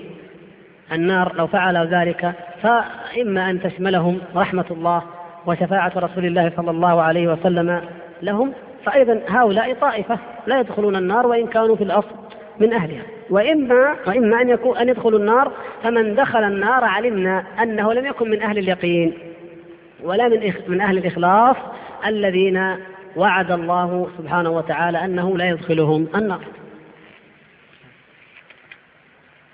النار 0.93 1.35
لو 1.37 1.47
فعلوا 1.47 1.85
ذلك 1.85 2.33
فإما 2.63 3.51
أن 3.51 3.63
تشملهم 3.63 4.19
رحمة 4.37 4.65
الله 4.71 5.03
وشفاعة 5.47 5.93
رسول 5.97 6.27
الله 6.27 6.53
صلى 6.57 6.71
الله 6.71 7.03
عليه 7.03 7.33
وسلم 7.33 7.81
لهم 8.23 8.53
فأيضا 8.85 9.21
هؤلاء 9.29 9.75
طائفة 9.75 10.19
لا 10.47 10.61
يدخلون 10.61 10.97
النار 10.97 11.27
وإن 11.27 11.47
كانوا 11.47 11.77
في 11.77 11.85
الأصل 11.85 12.15
من 12.61 12.73
أهلها. 12.73 13.03
وإما 13.31 13.97
وإما 14.07 14.41
أن 14.41 14.49
يكون 14.49 14.77
أن 14.77 14.89
يدخلوا 14.89 15.19
النار 15.19 15.53
فمن 15.83 16.15
دخل 16.15 16.43
النار 16.43 16.85
علمنا 16.85 17.45
أنه 17.63 17.93
لم 17.93 18.07
يكن 18.07 18.31
من 18.31 18.43
أهل 18.43 18.59
اليقين 18.59 19.19
ولا 20.03 20.29
من 20.29 20.53
من 20.69 20.81
أهل 20.81 20.99
الإخلاص 20.99 21.57
الذين 22.07 22.77
وعد 23.17 23.51
الله 23.51 24.09
سبحانه 24.19 24.51
وتعالى 24.51 25.05
أنه 25.05 25.37
لا 25.39 25.49
يدخلهم 25.49 26.09
النار. 26.15 26.45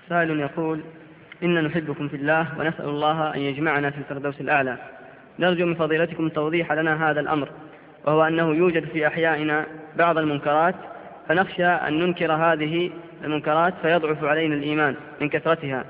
سائل 0.09 0.39
يقول 0.39 0.79
إنا 1.43 1.61
نحبكم 1.61 2.07
في 2.07 2.15
الله 2.15 2.47
ونسأل 2.59 2.85
الله 2.85 3.35
أن 3.35 3.39
يجمعنا 3.39 3.89
في 3.89 3.97
الفردوس 3.97 4.41
الأعلى. 4.41 4.77
نرجو 5.39 5.65
من 5.65 5.75
فضيلتكم 5.75 6.29
توضيح 6.29 6.71
لنا 6.71 7.09
هذا 7.09 7.19
الأمر. 7.19 7.49
وهو 8.07 8.23
أنه 8.23 8.55
يوجد 8.55 8.85
في 8.85 9.07
أحيائنا 9.07 9.65
بعض 9.97 10.17
المنكرات 10.17 10.75
فنخشى 11.27 11.65
أن 11.65 11.99
ننكر 11.99 12.31
هذه 12.33 12.91
المنكرات 13.23 13.73
فيضعف 13.81 14.23
علينا 14.23 14.55
الإيمان 14.55 14.95
من 15.21 15.29
كثرتها 15.29 15.85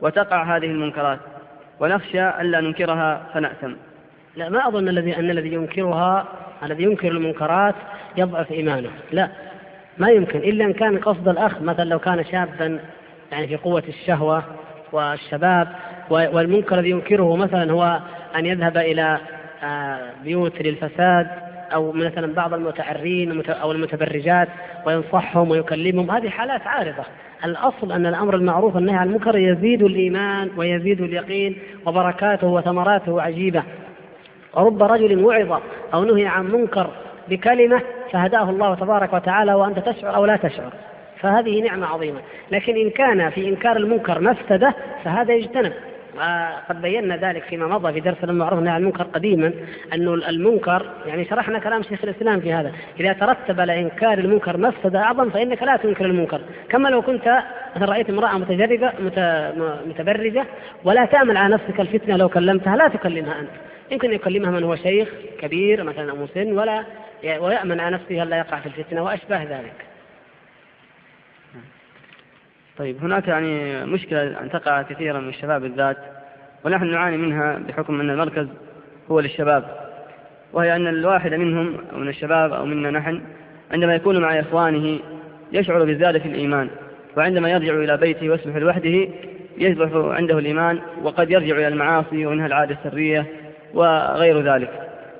وتقع 0.00 0.56
هذه 0.56 0.66
المنكرات 0.66 1.18
ونخشى 1.80 2.28
ألا 2.28 2.60
ننكرها 2.60 3.22
فنأثم. 3.34 3.72
لا 4.36 4.48
ما 4.48 4.68
أظن 4.68 4.88
الذي 4.88 5.16
أن 5.16 5.30
الذي 5.30 5.52
ينكرها 5.54 6.28
الذي 6.62 6.82
ينكر 6.82 7.08
المنكرات 7.08 7.74
يضعف 8.16 8.52
إيمانه. 8.52 8.90
لا 9.12 9.28
ما 9.98 10.10
يمكن 10.10 10.38
إلا 10.38 10.64
أن 10.64 10.72
كان 10.72 10.98
قصد 10.98 11.28
الأخ 11.28 11.62
مثلا 11.62 11.84
لو 11.84 11.98
كان 11.98 12.24
شابا 12.24 12.80
يعني 13.32 13.46
في 13.46 13.56
قوة 13.56 13.82
الشهوة 13.88 14.42
والشباب 14.92 15.68
والمنكر 16.10 16.78
الذي 16.78 16.90
ينكره 16.90 17.36
مثلا 17.36 17.72
هو 17.72 18.00
أن 18.36 18.46
يذهب 18.46 18.76
إلى 18.76 19.18
بيوت 20.24 20.62
للفساد 20.62 21.26
أو 21.74 21.92
مثلا 21.92 22.34
بعض 22.34 22.54
المتعرين 22.54 23.42
أو 23.50 23.72
المتبرجات 23.72 24.48
وينصحهم 24.86 25.50
ويكلمهم. 25.50 26.10
هذه 26.10 26.28
حالات 26.28 26.66
عارضة. 26.66 27.04
الأصل 27.44 27.92
أن 27.92 28.06
الأمر 28.06 28.36
المعروف 28.36 28.74
والنهي 28.74 28.96
عن 28.96 29.06
المنكر 29.06 29.38
يزيد 29.38 29.82
الإيمان 29.82 30.50
ويزيد 30.56 31.00
اليقين 31.00 31.58
وبركاته 31.86 32.46
وثمراته 32.46 33.22
عجيبة 33.22 33.62
ورب 34.54 34.82
رجل 34.82 35.24
وعظ 35.24 35.60
أو 35.94 36.04
نهي 36.04 36.26
عن 36.26 36.52
منكر 36.52 36.90
بكلمة 37.28 37.80
فهداه 38.12 38.50
الله 38.50 38.74
تبارك 38.74 39.12
وتعالى 39.12 39.54
وأنت 39.54 39.78
تشعر 39.78 40.14
أو 40.14 40.24
لا 40.24 40.36
تشعر. 40.36 40.72
فهذه 41.20 41.62
نعمة 41.62 41.86
عظيمة. 41.86 42.20
لكن 42.50 42.76
إن 42.76 42.90
كان 42.90 43.30
في 43.30 43.48
إنكار 43.48 43.76
المنكر 43.76 44.20
مفسدة 44.20 44.74
فهذا 45.04 45.34
يجتنب. 45.34 45.72
وقد 46.16 46.82
بينا 46.82 47.16
ذلك 47.16 47.42
فيما 47.42 47.66
مضى 47.66 47.92
في 47.92 48.00
درس 48.00 48.16
المعروف 48.24 48.66
عن 48.66 48.76
المنكر 48.76 49.02
قديما 49.02 49.52
أن 49.92 50.08
المنكر 50.08 50.90
يعني 51.06 51.24
شرحنا 51.24 51.58
كلام 51.58 51.82
شيخ 51.82 52.04
الإسلام 52.04 52.40
في 52.40 52.52
هذا 52.52 52.72
إذا 53.00 53.12
ترتب 53.12 53.60
على 53.60 53.80
إنكار 53.80 54.18
المنكر 54.18 54.56
مفسدة 54.56 54.98
أعظم 54.98 55.30
فإنك 55.30 55.62
لا 55.62 55.76
تنكر 55.76 56.04
المنكر. 56.04 56.40
كما 56.68 56.88
لو 56.88 57.02
كنت 57.02 57.42
مثلا 57.76 57.88
رأيت 57.88 58.10
امرأة 58.10 58.38
متجربة 58.38 58.92
متبرجة 59.86 60.44
ولا 60.84 61.04
تأمل 61.04 61.36
على 61.36 61.54
نفسك 61.54 61.80
الفتنة 61.80 62.16
لو 62.16 62.28
كلمتها 62.28 62.76
لا 62.76 62.88
تكلمها 62.88 63.40
أنت. 63.40 63.50
يمكن 63.90 64.12
يكلمها 64.12 64.50
من 64.50 64.64
هو 64.64 64.76
شيخ 64.76 65.08
كبير 65.40 65.84
مثلا 65.84 66.10
أو 66.10 66.16
مسن 66.16 66.58
ولا 66.58 66.84
ويأمن 67.38 67.80
على 67.80 67.94
نفسه 67.94 68.22
ألا 68.22 68.36
يقع 68.36 68.60
في 68.60 68.66
الفتنة 68.66 69.02
وأشباه 69.02 69.42
ذلك. 69.44 69.91
طيب 72.78 73.04
هناك 73.04 73.28
يعني 73.28 73.84
مشكلة 73.86 74.40
أن 74.40 74.50
تقع 74.50 74.82
كثيرا 74.82 75.20
من 75.20 75.28
الشباب 75.28 75.62
بالذات 75.62 75.96
ونحن 76.64 76.86
نعاني 76.86 77.16
منها 77.16 77.58
بحكم 77.68 78.00
أن 78.00 78.10
المركز 78.10 78.46
هو 79.10 79.20
للشباب 79.20 79.64
وهي 80.52 80.76
أن 80.76 80.86
الواحد 80.86 81.34
منهم 81.34 81.76
أو 81.92 81.98
من 81.98 82.08
الشباب 82.08 82.52
أو 82.52 82.66
منا 82.66 82.90
نحن 82.90 83.22
عندما 83.72 83.94
يكون 83.94 84.20
مع 84.20 84.40
إخوانه 84.40 84.98
يشعر 85.52 85.84
بزيادة 85.84 86.24
الإيمان 86.24 86.68
وعندما 87.16 87.50
يرجع 87.50 87.74
إلى 87.74 87.96
بيته 87.96 88.30
ويصبح 88.30 88.56
لوحده 88.56 89.08
يصبح 89.58 89.90
عنده 89.94 90.38
الإيمان 90.38 90.78
وقد 91.02 91.30
يرجع 91.30 91.56
إلى 91.56 91.68
المعاصي 91.68 92.26
ومنها 92.26 92.46
العادة 92.46 92.76
السرية 92.84 93.26
وغير 93.74 94.54
ذلك. 94.54 94.70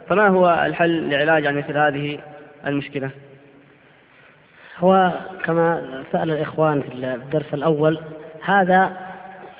فما 0.08 0.28
هو 0.28 0.62
الحل 0.66 1.10
لعلاج 1.10 1.46
عن 1.46 1.56
مثل 1.56 1.78
هذه 1.78 2.18
المشكلة؟ 2.66 3.10
هو 4.84 5.12
كما 5.44 5.82
سأل 6.12 6.30
الإخوان 6.30 6.82
في 6.82 6.94
الدرس 6.94 7.54
الأول 7.54 7.98
هذا 8.44 8.92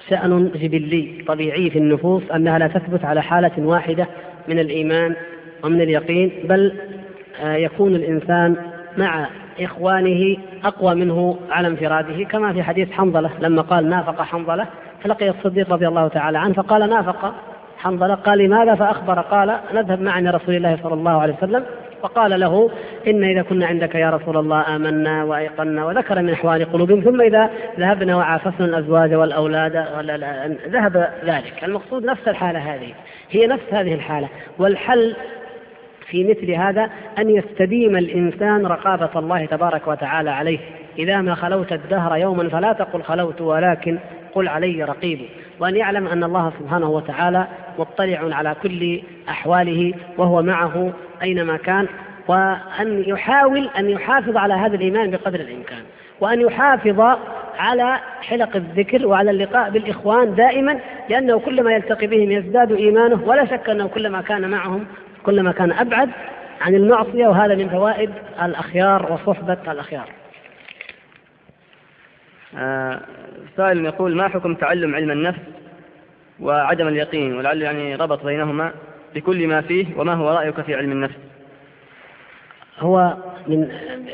شأن 0.08 0.50
جبلي 0.54 1.24
طبيعي 1.26 1.70
في 1.70 1.78
النفوس 1.78 2.22
أنها 2.30 2.58
لا 2.58 2.66
تثبت 2.66 3.04
على 3.04 3.22
حالة 3.22 3.52
واحدة 3.58 4.06
من 4.48 4.58
الإيمان 4.58 5.16
ومن 5.64 5.80
اليقين 5.80 6.32
بل 6.44 6.72
آه، 7.42 7.54
يكون 7.54 7.94
الإنسان 7.94 8.56
مع 8.96 9.26
إخوانه 9.60 10.36
أقوى 10.64 10.94
منه 10.94 11.38
على 11.50 11.68
انفراده 11.68 12.24
كما 12.24 12.52
في 12.52 12.62
حديث 12.62 12.90
حنظلة 12.92 13.30
لما 13.40 13.62
قال 13.62 13.88
نافق 13.88 14.22
حنظلة 14.22 14.66
فلقي 15.04 15.28
الصديق 15.30 15.72
رضي 15.72 15.88
الله 15.88 16.08
تعالى 16.08 16.38
عنه 16.38 16.54
فقال 16.54 16.90
نافق 16.90 17.34
حنظلة 17.78 18.14
قال 18.14 18.38
لماذا 18.38 18.74
فأخبر؟ 18.74 19.20
قال 19.20 19.58
نذهب 19.74 20.00
معنا 20.00 20.30
رسول 20.30 20.54
الله 20.54 20.78
صلى 20.82 20.94
الله 20.94 21.20
عليه 21.20 21.34
وسلم 21.34 21.64
فقال 22.02 22.40
له 22.40 22.70
إن 23.06 23.24
إذا 23.24 23.42
كنا 23.42 23.66
عندك 23.66 23.94
يا 23.94 24.10
رسول 24.10 24.36
الله 24.36 24.76
آمنا 24.76 25.24
وأيقنا 25.24 25.84
وذكر 25.84 26.22
من 26.22 26.30
أحوال 26.30 26.72
قلوبهم 26.72 27.00
ثم 27.00 27.20
إذا 27.20 27.50
ذهبنا 27.78 28.16
وعافسنا 28.16 28.66
الأزواج 28.66 29.14
والأولاد 29.14 29.76
ذهب 30.68 31.12
ذلك. 31.24 31.64
المقصود 31.64 32.04
نفس 32.04 32.28
الحالة 32.28 32.74
هذه 32.74 32.92
هي 33.30 33.46
نفس 33.46 33.64
هذه 33.72 33.94
الحالة. 33.94 34.28
والحل 34.58 35.16
في 36.06 36.24
مثل 36.24 36.50
هذا 36.50 36.90
أن 37.18 37.30
يستديم 37.30 37.96
الإنسان 37.96 38.66
رقابة 38.66 39.10
الله 39.16 39.44
تبارك 39.46 39.88
وتعالى 39.88 40.30
عليه. 40.30 40.58
إذا 40.98 41.20
ما 41.20 41.34
خلوت 41.34 41.72
الدهر 41.72 42.16
يوما 42.16 42.48
فلا 42.48 42.72
تقل 42.72 43.02
خلوت 43.02 43.40
ولكن 43.40 43.98
قل 44.34 44.48
علي 44.48 44.84
رقيب. 44.84 45.20
وأن 45.62 45.76
يعلم 45.76 46.08
أن 46.08 46.24
الله 46.24 46.52
سبحانه 46.60 46.90
وتعالى 46.90 47.46
مطلع 47.78 48.36
على 48.36 48.56
كل 48.62 49.02
أحواله 49.28 49.94
وهو 50.18 50.42
معه 50.42 50.92
أينما 51.22 51.56
كان 51.56 51.86
وأن 52.28 53.04
يحاول 53.06 53.68
أن 53.78 53.90
يحافظ 53.90 54.36
على 54.36 54.54
هذا 54.54 54.74
الإيمان 54.76 55.10
بقدر 55.10 55.40
الإمكان 55.40 55.82
وأن 56.20 56.40
يحافظ 56.40 57.00
على 57.58 57.98
حلق 58.22 58.56
الذكر 58.56 59.06
وعلى 59.06 59.30
اللقاء 59.30 59.70
بالإخوان 59.70 60.34
دائما 60.34 60.78
لأنه 61.08 61.38
كلما 61.38 61.72
يلتقي 61.72 62.06
بهم 62.06 62.30
يزداد 62.30 62.72
إيمانه 62.72 63.22
ولا 63.26 63.44
شك 63.44 63.70
أنه 63.70 63.88
كلما 63.88 64.22
كان 64.22 64.50
معهم 64.50 64.84
كلما 65.22 65.52
كان 65.52 65.72
أبعد 65.72 66.10
عن 66.60 66.74
المعصية 66.74 67.26
وهذا 67.28 67.54
من 67.54 67.68
فوائد 67.68 68.10
الأخيار 68.42 69.12
وصحبة 69.12 69.72
الأخيار. 69.72 70.21
سائل 73.56 73.84
يقول 73.84 74.16
ما 74.16 74.28
حكم 74.28 74.54
تعلم 74.54 74.94
علم 74.94 75.10
النفس 75.10 75.38
وعدم 76.40 76.88
اليقين؟ 76.88 77.36
ولعل 77.36 77.62
يعني 77.62 77.94
ربط 77.94 78.24
بينهما 78.24 78.72
بكل 79.14 79.46
ما 79.46 79.60
فيه 79.60 79.86
وما 79.96 80.14
هو 80.14 80.30
رأيك 80.30 80.60
في 80.60 80.74
علم 80.74 80.92
النفس؟ 80.92 81.14
هو 82.78 83.16
من 83.48 83.68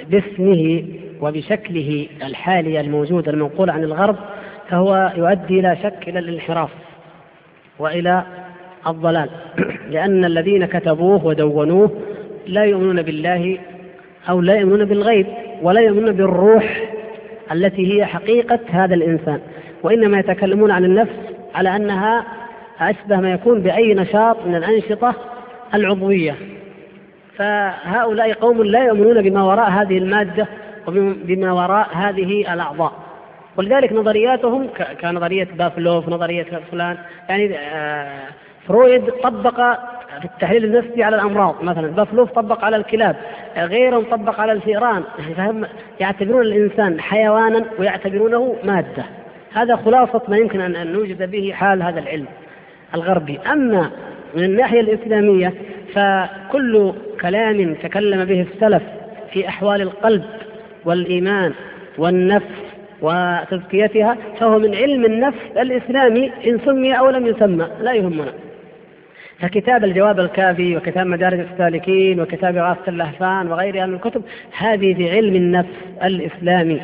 باسمه 0.09 0.85
وبشكله 1.21 2.09
الحالي 2.23 2.81
الموجود 2.81 3.29
المنقول 3.29 3.71
عن 3.71 3.85
الغرب 3.85 4.17
فهو 4.69 5.13
يؤدي 5.17 5.61
لا 5.61 5.75
شك 5.75 6.09
إلى 6.09 6.19
الانحراف 6.19 6.71
وإلى 7.79 8.25
الضلال. 8.87 9.31
لأن 9.93 10.25
الذين 10.25 10.67
كتبوه 10.67 11.27
ودونوه 11.27 12.01
لا 12.47 12.65
يؤمنون 12.65 13.03
بالله 13.03 13.59
أو 14.29 14.41
لا 14.41 14.55
يؤمنون 14.55 14.85
بالغيب 14.85 15.27
ولا 15.63 15.81
يؤمنون 15.81 16.13
بالروح 16.13 16.88
التي 17.53 17.95
هي 17.95 18.07
حقيقة 18.07 18.59
هذا 18.71 18.95
الإنسان. 18.95 19.41
وإنما 19.83 20.19
يتكلمون 20.19 20.71
عن 20.71 20.85
النفس 20.85 21.17
على 21.55 21.77
أنها 21.77 22.25
أشبه 22.81 23.17
ما 23.17 23.33
يكون 23.33 23.61
بأي 23.61 23.95
نشاط 23.95 24.37
من 24.47 24.55
الأنشطة 24.55 25.15
العضوية. 25.75 26.35
فهؤلاء 27.37 28.33
قوم 28.33 28.63
لا 28.63 28.85
يؤمنون 28.85 29.23
بما 29.23 29.43
وراء 29.45 29.71
هذه 29.71 29.99
المادة 29.99 30.47
وبما 30.87 31.53
وراء 31.53 31.89
هذه 31.93 32.53
الأعضاء. 32.55 32.93
ولذلك 33.57 33.93
نظرياتهم 33.93 34.69
كنظرية 35.01 35.49
بافلوف 35.59 36.09
نظرية 36.09 36.47
فلان 36.71 36.97
يعني 37.29 37.59
آه 37.59 38.21
فرويد 38.69 39.11
طبق 39.23 39.79
في 40.19 40.25
التحليل 40.25 40.65
النفسي 40.65 41.03
على 41.03 41.17
الأمراض 41.17 41.63
مثلا. 41.63 41.87
بافلوف 41.87 42.31
طبق 42.31 42.65
على 42.65 42.77
الكلاب 42.77 43.17
غيرهم 43.57 44.05
طبق 44.05 44.41
على 44.41 44.53
الفئران. 44.53 45.03
فهم 45.37 45.65
يعتبرون 46.01 46.43
الإنسان 46.43 47.01
حيوانا 47.01 47.65
ويعتبرونه 47.79 48.57
مادة. 48.65 49.05
هذا 49.53 49.77
خلاصة 49.77 50.23
ما 50.29 50.37
يمكن 50.37 50.61
أن 50.61 50.93
نوجد 50.93 51.31
به 51.31 51.53
حال 51.55 51.83
هذا 51.83 52.01
العلم 52.01 52.27
الغربي. 52.95 53.39
أما 53.53 53.91
من 54.35 54.45
الناحية 54.45 54.81
الإسلامية 54.81 55.55
فكل 55.95 56.93
كلام 57.21 57.75
تكلم 57.75 58.25
به 58.25 58.47
السلف 58.53 58.83
في 59.33 59.49
أحوال 59.49 59.83
القلب 59.83 60.25
والإيمان 60.85 61.53
والنفس 61.99 62.47
وتزكيتها 63.03 64.17
فهو 64.41 64.59
من 64.59 64.75
علم 64.75 65.05
النفس 65.05 65.39
الإسلامي 65.57 66.33
إن 66.47 66.61
سمي 66.65 66.99
أو 66.99 67.11
لم 67.11 67.27
يسمى. 67.27 67.67
لا 67.81 67.93
يهمنا. 67.93 68.33
فكتاب 69.41 69.85
الجواب 69.85 70.21
الكافي 70.21 70.77
وكتاب 70.77 71.07
مدارج 71.07 71.41
السالكين 71.41 72.21
وكتاب 72.21 72.57
إغاثة 72.57 72.89
اللهفان 72.89 73.53
وغيرها 73.53 73.87
من 73.87 73.95
الكتب 73.95 74.23
هذه 74.59 74.95
في 74.95 75.11
علم 75.11 75.35
النفس 75.35 75.69
الإسلامي. 76.05 76.81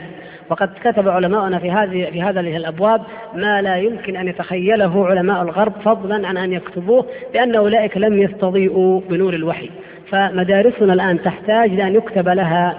وقد 0.50 0.70
كتب 0.84 1.08
علماؤنا 1.08 1.58
في 1.58 1.70
هذه 1.70 2.10
في 2.10 2.22
هذه 2.22 2.56
الأبواب 2.56 3.02
ما 3.34 3.62
لا 3.62 3.76
يمكن 3.76 4.16
أن 4.16 4.28
يتخيله 4.28 5.06
علماء 5.06 5.42
الغرب 5.42 5.72
فضلا 5.84 6.28
عن 6.28 6.36
أن 6.36 6.52
يكتبوه 6.52 7.06
لأن 7.34 7.54
أولئك 7.54 7.96
لم 7.96 8.22
يستضيئوا 8.22 9.00
بنور 9.00 9.34
الوحي. 9.34 9.70
فمدارسنا 10.10 10.92
الآن 10.92 11.22
تحتاج 11.22 11.70
لأن 11.70 11.94
يكتب 11.94 12.28
لها 12.28 12.78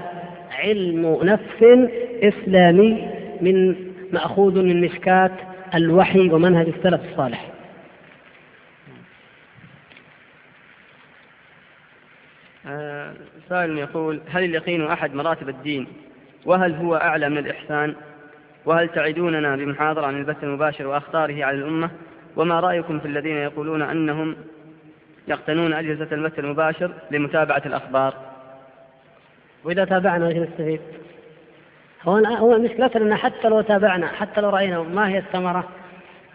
علم 0.64 1.20
نفس 1.24 1.88
إسلامي 2.24 3.08
من 3.42 3.76
مأخوذ 4.14 4.64
من 4.64 4.82
مشكات 4.82 5.32
الوحي 5.76 6.30
ومنهج 6.30 6.68
السلف 6.68 7.02
الصالح 7.12 7.46
آه، 7.48 7.56
سائل 13.50 13.78
يقول 13.78 14.22
هل 14.30 14.44
اليقين 14.44 14.88
أحد 14.88 15.14
مراتب 15.14 15.50
الدين؟ 15.50 15.88
وهل 16.46 16.74
هو 16.76 16.96
أعلى 16.96 17.30
من 17.30 17.38
الإحسان؟ 17.38 17.96
وهل 18.66 18.90
تعدوننا 18.90 19.56
بمحاضرة 19.56 20.06
عن 20.06 20.18
البث 20.18 20.44
المباشر 20.44 20.88
وأخطاره 20.88 21.46
على 21.46 21.58
الأمة؟ 21.58 21.90
وما 22.36 22.60
رأيكم 22.60 23.00
في 23.00 23.08
الذين 23.08 23.38
يقولون 23.38 23.82
أنهم 23.82 24.36
يقتنون 25.28 25.74
أجهزة 25.74 26.08
البث 26.12 26.40
المباشر 26.40 26.92
لمتابعة 27.12 27.62
الأخبار؟ 27.66 28.14
وإذا 29.64 29.86
تابعنا 29.86 30.28
وش 30.28 30.36
نستفيد؟ 30.36 30.82
هو 32.04 32.18
هو 32.18 32.60
مشكلتنا 32.60 33.16
حتى 33.16 33.50
لو 33.50 33.62
تابعنا 33.62 34.08
حتى 34.08 34.42
لو 34.42 34.50
رأينا 34.50 34.82
ما 34.82 35.10
هي 35.10 35.18
الثمرة 35.18 35.70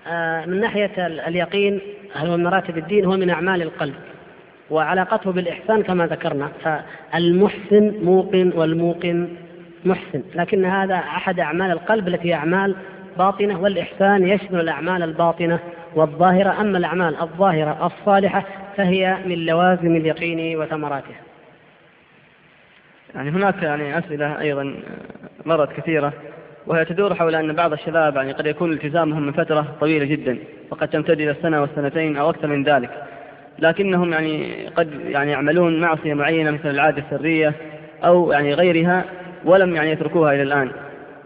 آه، 0.07 0.47
من 0.47 0.61
ناحية 0.61 1.07
اليقين 1.07 1.81
هل 2.15 2.27
هو 2.27 2.37
من 2.37 2.45
مراتب 2.45 2.79
الدين؟ 2.79 3.05
هو 3.05 3.17
من 3.17 3.31
أعمال 3.31 3.63
القلب. 3.63 3.95
وعلاقته 4.71 5.33
بالإحسان 5.33 5.83
كما 5.83 6.07
ذكرنا 6.07 6.49
فالمحسن 6.65 7.95
موقن 8.03 8.53
والموقن 8.55 9.29
محسن 9.85 10.23
لكن 10.35 10.65
هذا 10.65 10.95
أحد 10.95 11.41
أعمال 11.41 11.71
القلب 11.71 12.09
التي 12.09 12.29
هي 12.29 12.35
أعمال 12.35 12.77
باطنة 13.19 13.61
والإحسان 13.61 14.29
يشمل 14.29 14.61
الأعمال 14.61 15.03
الباطنة 15.03 15.59
والظاهرة 15.95 16.61
أما 16.61 16.79
الأعمال 16.79 17.17
الظاهرة 17.21 17.87
الصالحة 17.87 18.45
فهي 18.77 19.17
من 19.27 19.47
لوازم 19.47 19.97
اليقين 19.97 20.59
وثمراته 20.59 21.15
يعني 23.15 23.31
هناك 23.31 23.63
يعني 23.63 23.99
أسئلة 23.99 24.41
أيضا 24.41 24.75
مرت 25.45 25.73
كثيرة 25.73 26.13
وهي 26.67 26.85
تدور 26.85 27.15
حول 27.15 27.35
أن 27.35 27.53
بعض 27.53 27.73
الشباب 27.73 28.17
يعني 28.17 28.33
قد 28.33 28.47
يكون 28.47 28.73
التزامهم 28.73 29.23
من 29.23 29.33
فترة 29.33 29.67
طويلة 29.81 30.05
جدا 30.05 30.39
وقد 30.71 30.89
تمتد 30.89 31.21
إلى 31.21 31.31
السنة 31.31 31.61
والسنتين 31.61 32.17
أو 32.17 32.31
أكثر 32.31 32.47
من 32.47 32.65
ذلك. 32.65 32.91
لكنهم 33.59 34.13
يعني 34.13 34.67
قد 34.77 34.89
يعني 35.09 35.31
يعملون 35.31 35.81
معصية 35.81 36.15
معينة 36.15 36.51
مثل 36.51 36.71
العادة 36.71 37.03
السرية 37.03 37.55
أو 38.05 38.33
يعني 38.33 38.55
غيرها 38.55 39.05
ولم 39.45 39.77
يعني 39.77 39.91
يتركوها 39.91 40.35
إلى 40.35 40.43
الآن. 40.43 40.71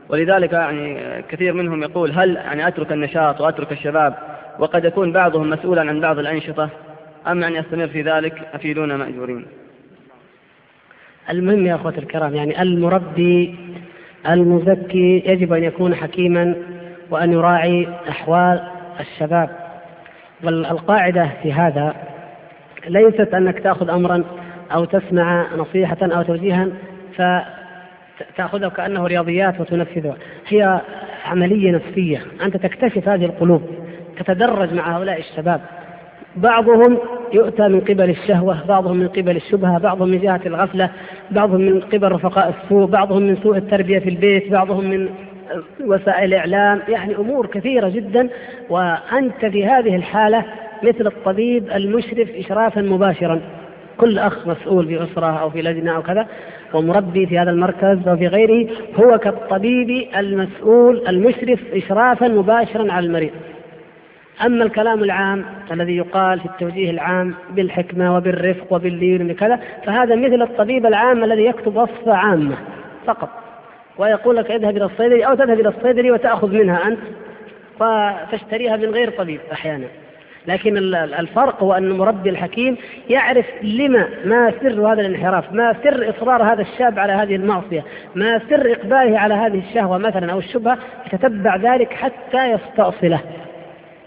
ولذلك 0.08 0.52
يعني 0.52 0.98
كثير 1.28 1.52
منهم 1.52 1.82
يقول 1.82 2.12
هل 2.12 2.36
يعني 2.36 2.68
أترك 2.68 2.92
النشاط 2.92 3.40
وأترك 3.40 3.72
الشباب 3.72 4.14
وقد 4.58 4.84
يكون 4.84 5.12
بعضهم 5.12 5.50
مسؤولا 5.50 5.80
عن 5.80 6.00
بعض 6.00 6.18
الأنشطة 6.18 6.68
أم 7.26 7.42
يعني 7.42 7.60
أستمر 7.60 7.86
في 7.86 8.02
ذلك 8.02 8.48
أفيدونا 8.54 8.96
مأجورين 8.96 9.46
المهم 11.30 11.66
يا 11.66 11.74
أخوة 11.74 11.94
الكرام 11.98 12.34
يعني 12.34 12.62
المربي 12.62 13.54
المزكي 14.28 15.22
يجب 15.26 15.52
أن 15.52 15.64
يكون 15.64 15.94
حكيما 15.94 16.54
وأن 17.10 17.32
يراعي 17.32 17.88
أحوال 18.08 18.62
الشباب. 19.00 19.50
والقاعدة 20.44 21.30
في 21.42 21.52
هذا 21.52 21.94
ليست 22.88 23.34
أنك 23.34 23.58
تأخذ 23.58 23.90
أمرا 23.90 24.24
أو 24.72 24.84
تسمع 24.84 25.46
نصيحة 25.56 25.96
أو 26.02 26.22
توجيها 26.22 26.68
فتأخذه 27.16 28.68
كأنه 28.68 29.06
رياضيات 29.06 29.60
وتنفذها. 29.60 30.16
هي 30.48 30.80
عملية 31.24 31.72
نفسية. 31.72 32.22
أنت 32.42 32.56
تكتشف 32.56 33.08
هذه 33.08 33.24
القلوب 33.24 33.62
تتدرج 34.18 34.74
مع 34.74 34.96
هؤلاء 34.98 35.18
الشباب. 35.18 35.60
بعضهم 36.36 36.98
يؤتى 37.32 37.68
من 37.68 37.80
قبل 37.80 38.10
الشهوة 38.10 38.66
بعضهم 38.66 38.96
من 38.96 39.08
قبل 39.08 39.36
الشبهة 39.36 39.78
بعضهم 39.78 40.08
من 40.08 40.20
جهة 40.20 40.40
الغفلة 40.46 40.90
بعضهم 41.30 41.60
من 41.60 41.80
قبل 41.80 42.12
رفقاء 42.12 42.54
السوء 42.62 42.86
بعضهم 42.86 43.22
من 43.22 43.36
سوء 43.36 43.56
التربية 43.56 43.98
في 43.98 44.08
البيت 44.08 44.52
بعضهم 44.52 44.84
من 44.84 45.08
وسائل 45.80 46.24
الإعلام 46.24 46.80
يعني 46.88 47.16
أمور 47.16 47.46
كثيرة 47.46 47.88
جدا 47.88 48.28
وأنت 48.70 49.46
في 49.46 49.66
هذه 49.66 49.96
الحالة 49.96 50.44
مثل 50.84 51.06
الطبيب 51.06 51.70
المشرف 51.70 52.28
إشرافا 52.30 52.80
مباشرا. 52.80 53.40
كل 53.96 54.18
أخ 54.18 54.46
مسؤول 54.46 54.86
في 54.86 55.02
أسرة 55.04 55.40
أو 55.40 55.50
في 55.50 55.62
لجنة 55.62 55.96
أو 55.96 56.02
كذا 56.02 56.26
ومربي 56.74 57.26
في 57.26 57.38
هذا 57.38 57.50
المركز 57.50 58.08
أو 58.08 58.16
في 58.16 58.26
غيره 58.26 58.70
هو 58.96 59.18
كالطبيب 59.18 60.08
المسؤول 60.16 61.08
المشرف 61.08 61.60
إشرافا 61.72 62.28
مباشرا 62.28 62.92
على 62.92 63.06
المريض. 63.06 63.30
أما 64.46 64.64
الكلام 64.64 65.04
العام 65.04 65.44
الذي 65.72 65.96
يقال 65.96 66.40
في 66.40 66.46
التوجيه 66.46 66.90
العام 66.90 67.34
بالحكمة 67.50 68.16
وبالرفق 68.16 68.72
وباللين 68.72 69.30
وبكذا 69.30 69.60
فهذا 69.86 70.16
مثل 70.16 70.42
الطبيب 70.42 70.86
العام 70.86 71.24
الذي 71.24 71.44
يكتب 71.44 71.76
وصفة 71.76 72.14
عامة 72.14 72.56
فقط. 73.06 73.28
ويقول 73.98 74.36
لك 74.36 74.50
اذهب 74.50 74.76
إلى 74.76 74.84
الصيدلي 74.84 75.26
أو 75.26 75.34
تذهب 75.34 75.60
إلى 75.60 75.68
الصيدلي 75.68 76.10
وتأخذ 76.10 76.52
منها 76.52 76.88
أنت 76.88 76.98
فتشتريها 77.80 78.76
من 78.76 78.90
غير 78.90 79.10
طبيب 79.10 79.40
أحيانا. 79.52 79.86
لكن 80.46 80.76
الفرق 80.94 81.62
هو 81.62 81.72
أن 81.72 81.84
المربي 81.84 82.30
الحكيم 82.30 82.76
يعرف 83.10 83.46
لما 83.62 84.08
ما 84.24 84.52
سر 84.62 84.92
هذا 84.92 85.00
الانحراف 85.00 85.52
ما 85.52 85.76
سر 85.84 86.10
إصرار 86.10 86.42
هذا 86.42 86.62
الشاب 86.62 86.98
على 86.98 87.12
هذه 87.12 87.36
المعصية 87.36 87.84
ما 88.14 88.40
سر 88.50 88.72
إقباله 88.72 89.18
على 89.18 89.34
هذه 89.34 89.62
الشهوة 89.68 89.98
مثلا 89.98 90.32
أو 90.32 90.38
الشبهة 90.38 90.78
يتتبع 91.06 91.56
ذلك 91.56 91.92
حتى 91.92 92.50
يستأصله. 92.50 93.20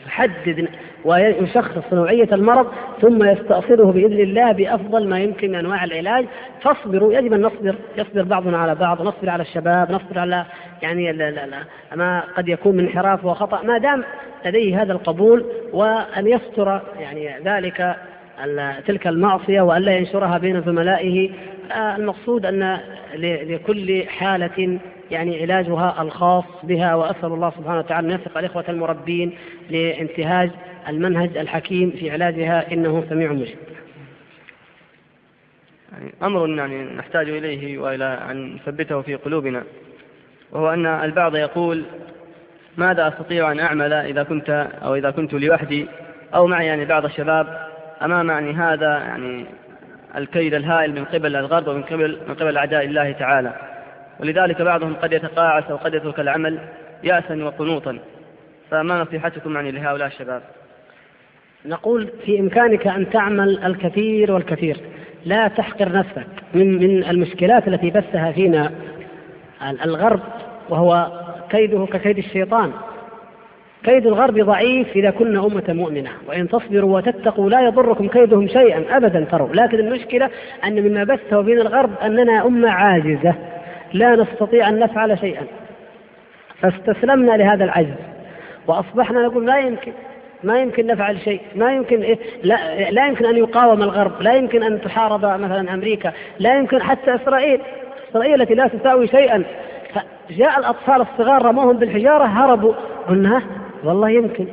يحدد 0.08 0.68
ويشخص 1.08 1.94
نوعية 1.94 2.30
المرض 2.32 2.68
ثم 3.02 3.24
يستأصله 3.24 3.92
بإذن 3.92 4.20
الله 4.20 4.52
بأفضل 4.52 5.10
ما 5.10 5.20
يمكن 5.20 5.50
من 5.50 5.56
أنواع 5.56 5.84
العلاج. 5.84 6.26
فاصبروا 6.62 7.14
يجب 7.14 7.34
أن 7.34 7.42
نصبر 7.42 7.76
يصبر 7.98 8.24
بعضنا 8.24 8.58
على 8.58 8.76
بعض 8.76 9.02
نصبر 9.02 9.30
على 9.30 9.44
الشباب 9.44 9.92
نصبر 9.92 10.20
على 10.20 10.46
يعني 10.82 11.12
لا 11.12 11.32
لا 11.32 11.46
لا 11.46 11.58
ما 11.96 12.24
قد 12.38 12.50
يكون 12.50 12.76
من 12.76 12.84
انحراف 12.84 13.26
وخطأ. 13.26 13.64
ما 13.64 13.78
دام 13.78 14.04
لديه 14.46 14.82
هذا 14.82 14.94
القبول 14.94 15.46
وأن 15.74 16.28
يستر 16.28 16.82
يعني 17.00 17.30
ذلك 17.46 17.96
تلك 18.88 19.08
المعصية 19.08 19.62
وألا 19.62 19.98
ينشرها 19.98 20.38
بين 20.38 20.62
زملائه 20.62 21.30
المقصود 21.76 22.46
أن 22.46 22.80
لكل 23.24 24.04
حالة 24.08 24.80
يعني 25.12 25.42
علاجها 25.42 26.02
الخاص 26.02 26.44
بها 26.64 26.96
وأسأل 26.96 27.26
الله 27.26 27.50
سبحانه 27.50 27.80
وتعالى 27.80 28.08
أن 28.08 28.12
يوفق 28.12 28.38
الإخوة 28.38 28.64
المربين 28.70 29.34
لانتهاج 29.70 30.50
المنهج 30.88 31.38
الحكيم 31.38 31.92
في 31.92 32.12
علاجها 32.12 32.74
إنه 32.74 33.06
سميع 33.10 33.32
مجيب. 33.32 33.58
يعني 35.92 36.14
أمر 36.24 36.50
يعني 36.50 36.84
نحتاج 36.84 37.30
إليه 37.30 37.80
وإلى 37.80 38.20
أن 38.32 38.56
نثبته 38.56 39.02
في 39.02 39.16
قلوبنا 39.16 39.64
وهو 40.52 40.74
أن 40.74 40.86
البعض 40.86 41.36
يقول 41.36 41.84
ماذا 42.78 43.08
أستطيع 43.08 43.52
أن 43.52 43.60
أعمل 43.60 43.94
إذا 43.94 44.24
كنت 44.24 44.70
أو 44.84 44.96
إذا 44.96 45.12
كنت 45.12 45.34
لوحدي 45.34 45.88
أو 46.36 46.48
معي 46.48 46.66
يعني 46.66 46.86
بعض 46.86 47.06
الشباب 47.06 47.68
أمام 48.02 48.30
يعني 48.30 48.54
هذا 48.54 48.98
يعني 48.98 49.46
الكيد 50.16 50.54
الهائل 50.54 50.94
من 50.94 51.06
قبل 51.06 51.36
الغرب 51.36 51.68
ومن 51.68 51.84
قبل 51.84 52.20
من 52.28 52.36
قبل 52.36 52.58
أعداء 52.58 52.86
الله 52.86 53.12
تعالى. 53.12 53.54
ولذلك 54.20 54.62
بعضهم 54.62 54.96
قد 54.96 55.14
يتقاعس 55.14 55.64
أو 55.64 55.76
قد 55.76 55.94
يترك 55.94 56.20
العمل 56.20 56.60
يأسا 57.04 57.44
وقنوطا. 57.44 58.00
فما 58.72 59.02
نصيحتكم 59.02 59.56
يعني 59.56 59.72
لهؤلاء 59.72 60.08
الشباب؟ 60.08 60.42
نقول 61.68 62.10
في 62.26 62.40
إمكانك 62.40 62.88
أن 62.88 63.10
تعمل 63.10 63.64
الكثير 63.66 64.32
والكثير. 64.32 64.78
لا 65.26 65.48
تحقر 65.48 65.92
نفسك 65.92 66.28
من 66.54 66.78
من 66.78 67.04
المشكلات 67.04 67.68
التي 67.68 67.90
بثها 67.90 68.32
فينا 68.32 68.72
الغرب 69.86 70.20
وهو 70.70 71.12
كيده 71.50 71.86
ككيد 71.86 72.18
الشيطان. 72.18 72.72
كيد 73.84 74.08
الغرب 74.08 74.40
ضعيف 74.40 74.96
إذا 74.96 75.10
كنا 75.10 75.46
أمة 75.46 75.64
مؤمنة 75.70 76.10
وإن 76.28 76.50
تصبروا 76.50 76.98
وتتقوا 76.98 77.50
لا 77.50 77.62
يضركم 77.62 78.08
كيدهم 78.08 78.48
شيئا 78.48 78.98
أبدا 78.98 79.26
تروا. 79.32 79.50
لكن 79.54 79.80
المشكلة 79.80 80.30
أن 80.66 80.82
مما 80.84 81.04
بثه 81.04 81.42
بين 81.42 81.62
الغرب 81.62 81.92
أننا 82.04 82.48
أمة 82.48 82.70
عاجزة 82.70 83.36
لا 83.94 84.16
نستطيع 84.16 84.70
أن 84.70 84.80
نفعل 84.80 85.20
شيئا. 85.20 85.44
فاستسلمنا 86.62 87.32
لهذا 87.38 87.64
العجز 87.64 87.98
وأصبحنا 88.68 89.22
نقول 89.22 89.46
لا 89.46 89.58
يمكن. 89.58 89.92
ما 90.44 90.60
يمكن 90.60 90.88
نفعل 90.88 91.20
شيء 91.22 91.42
ما 91.56 91.74
يمكن 91.74 92.02
إيه 92.02 92.18
لا, 92.44 92.90
لا 92.92 93.08
يمكن 93.08 93.26
أن 93.26 93.38
يقاوم 93.38 93.84
الغرب 93.84 94.22
لا 94.22 94.34
يمكن 94.34 94.64
أن 94.64 94.82
تحارب 94.82 95.26
مثلا 95.26 95.74
أمريكا 95.74 96.12
لا 96.40 96.58
يمكن 96.58 96.82
حتى 96.84 97.16
إسرائيل 97.16 97.62
إسرائيل 98.12 98.42
التي 98.42 98.54
لا 98.54 98.68
تساوي 98.68 99.08
شيئا. 99.08 99.44
جاء 100.30 100.60
الأطفال 100.60 101.02
الصغار 101.02 101.46
رموهم 101.46 101.78
بالحجارة 101.78 102.24
هربوا. 102.24 102.74
قلنا 103.10 103.42
والله 103.84 104.10
يمكن. 104.10 104.48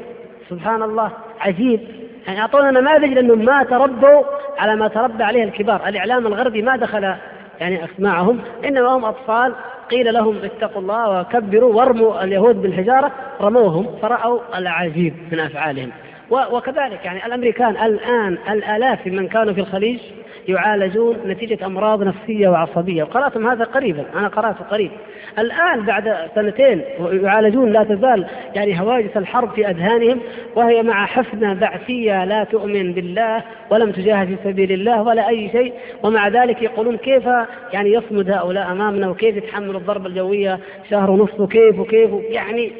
سبحان 0.50 0.82
الله 0.82 1.10
عجيب. 1.40 1.80
يعني 2.26 2.40
أعطونا 2.40 2.70
نماذج 2.70 3.12
لأنهم 3.12 3.44
ما 3.44 3.62
تربوا 3.62 4.22
على 4.58 4.76
ما 4.76 4.88
تربى 4.88 5.24
عليه 5.24 5.44
الكبار. 5.44 5.88
الإعلام 5.88 6.26
الغربي 6.26 6.62
ما 6.62 6.76
دخل 6.76 7.14
يعني 7.60 7.84
أسماعهم 7.84 8.40
إنما 8.64 8.88
هم 8.88 9.04
أطفال 9.04 9.54
قيل 9.90 10.14
لهم 10.14 10.36
اتقوا 10.44 10.82
الله 10.82 11.20
وكبروا 11.20 11.74
وارموا 11.74 12.24
اليهود 12.24 12.62
بالحجارة 12.62 13.12
رموهم 13.40 13.86
فرأوا 14.02 14.40
العجيب 14.58 15.14
من 15.32 15.40
أفعالهم. 15.40 15.90
وكذلك 16.30 17.04
يعني 17.04 17.26
الأمريكان 17.26 17.76
الآن 17.76 18.38
الآلاف 18.50 19.06
من 19.06 19.28
كانوا 19.28 19.54
في 19.54 19.60
الخليج 19.60 20.00
يعالجون 20.48 21.16
نتيجة 21.26 21.66
أمراض 21.66 22.02
نفسية 22.02 22.48
وعصبية. 22.48 23.02
وقرأتم 23.02 23.46
هذا 23.46 23.64
قريبا. 23.64 24.04
أنا 24.14 24.28
قرأته 24.28 24.64
قريب. 24.64 24.90
الآن 25.38 25.82
بعد 25.86 26.14
سنتين 26.34 26.82
يعالجون 27.00 27.72
لا 27.72 27.84
تزال 27.84 28.26
يعني 28.54 28.80
هواجس 28.80 29.16
الحرب 29.16 29.50
في 29.50 29.70
أذهانهم 29.70 30.20
وهي 30.56 30.82
مع 30.82 31.06
حفنة 31.06 31.54
بعثية 31.54 32.24
لا 32.24 32.44
تؤمن 32.44 32.92
بالله 32.92 33.42
ولم 33.70 33.92
تجاهد 33.92 34.26
في 34.26 34.36
سبيل 34.44 34.72
الله 34.72 35.02
ولا 35.02 35.28
أي 35.28 35.48
شيء. 35.48 35.72
ومع 36.02 36.28
ذلك 36.28 36.62
يقولون 36.62 36.96
كيف 36.96 37.24
يعني 37.72 37.92
يصمد 37.92 38.30
هؤلاء 38.30 38.72
أمامنا 38.72 39.08
وكيف 39.08 39.36
يتحملوا 39.36 39.80
الضربة 39.80 40.06
الجوية 40.06 40.58
شهر 40.90 41.10
ونصف 41.10 41.40
وكيف 41.40 41.78
وكيف 41.78 42.10
يعني 42.30 42.72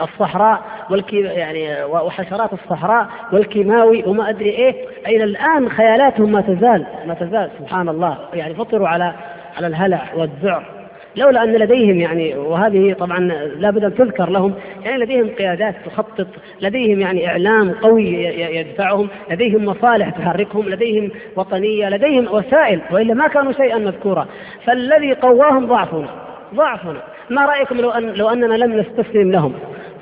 الصحراء 0.00 0.62
والكي 0.90 1.20
يعني 1.20 1.84
وحشرات 1.84 2.52
الصحراء 2.52 3.06
والكيماوي 3.32 4.04
وما 4.06 4.30
أدري 4.30 4.50
إيه. 4.50 4.86
إلى 5.06 5.24
الآن 5.24 5.68
خيالاتهم 5.68 6.32
ما 6.32 6.40
تزال 6.40 6.86
ما 7.06 7.14
تزال 7.14 7.50
سبحان 7.58 7.88
الله. 7.88 8.18
يعني 8.34 8.54
فطروا 8.54 8.88
على 8.88 9.14
على 9.56 9.66
الهلع 9.66 10.02
والذعر 10.16 10.82
لولا 11.16 11.44
أن 11.44 11.52
لديهم 11.52 12.00
يعني 12.00 12.34
وهذه 12.36 12.92
طبعا 12.92 13.18
لابد 13.58 13.84
أن 13.84 13.94
تذكر 13.94 14.30
لهم 14.30 14.54
يعني 14.84 15.02
لديهم 15.02 15.28
قيادات 15.28 15.74
تخطط 15.86 16.26
لديهم 16.60 17.00
يعني 17.00 17.28
إعلام 17.28 17.72
قوي 17.72 18.24
يدفعهم 18.34 19.08
لديهم 19.30 19.64
مصالح 19.64 20.10
تحركهم 20.10 20.68
لديهم 20.68 21.10
وطنية 21.36 21.88
لديهم 21.88 22.34
وسائل 22.34 22.80
وإلا 22.90 23.14
ما 23.14 23.28
كانوا 23.28 23.52
شيئا 23.52 23.78
مذكورا 23.78 24.26
فالذي 24.66 25.12
قواهم 25.12 25.66
ضعفنا 25.66 26.08
ضعفنا. 26.54 27.02
ما 27.30 27.46
رأيكم 27.46 27.76
لو 27.80 27.90
ان 27.90 28.12
لو 28.12 28.28
أننا 28.28 28.54
لم 28.54 28.72
نستسلم 28.72 29.32
لهم؟ 29.32 29.54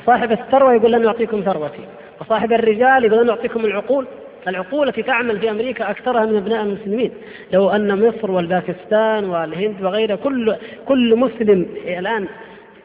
صاحب 0.07 0.33
الثروة 0.33 0.75
يقول 0.75 0.93
لن 0.93 1.07
أعطيكم 1.07 1.43
ثروتي 1.43 1.85
وصاحب 2.21 2.53
الرجال 2.53 3.05
يقول 3.05 3.23
لن 3.23 3.31
أعطيكم 3.31 3.65
العقول 3.65 4.07
العقول 4.49 4.89
التي 4.89 5.03
تعمل 5.03 5.39
في 5.39 5.51
أمريكا 5.51 5.91
أكثرها 5.91 6.27
من 6.27 6.37
أبناء 6.37 6.63
المسلمين. 6.63 7.13
لو 7.53 7.71
أن 7.71 8.09
مصر 8.09 8.31
والباكستان 8.31 9.25
والهند 9.25 9.83
وغيرها 9.83 10.17
كل 10.17 10.57
كل 10.87 11.17
مسلم 11.17 11.67
الآن 11.87 12.29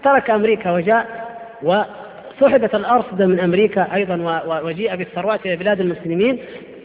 ترك 0.03 0.29
أمريكا 0.29 0.71
وجاء 0.71 1.05
وسحبت 1.63 2.75
الأرصدة 2.75 3.25
من 3.25 3.39
أمريكا 3.39 3.87
أيضا 3.93 4.41
وجيء 4.63 4.95
بالثروات 4.95 5.45
إلى 5.45 5.55
بلاد 5.55 5.79
المسلمين. 5.79 6.39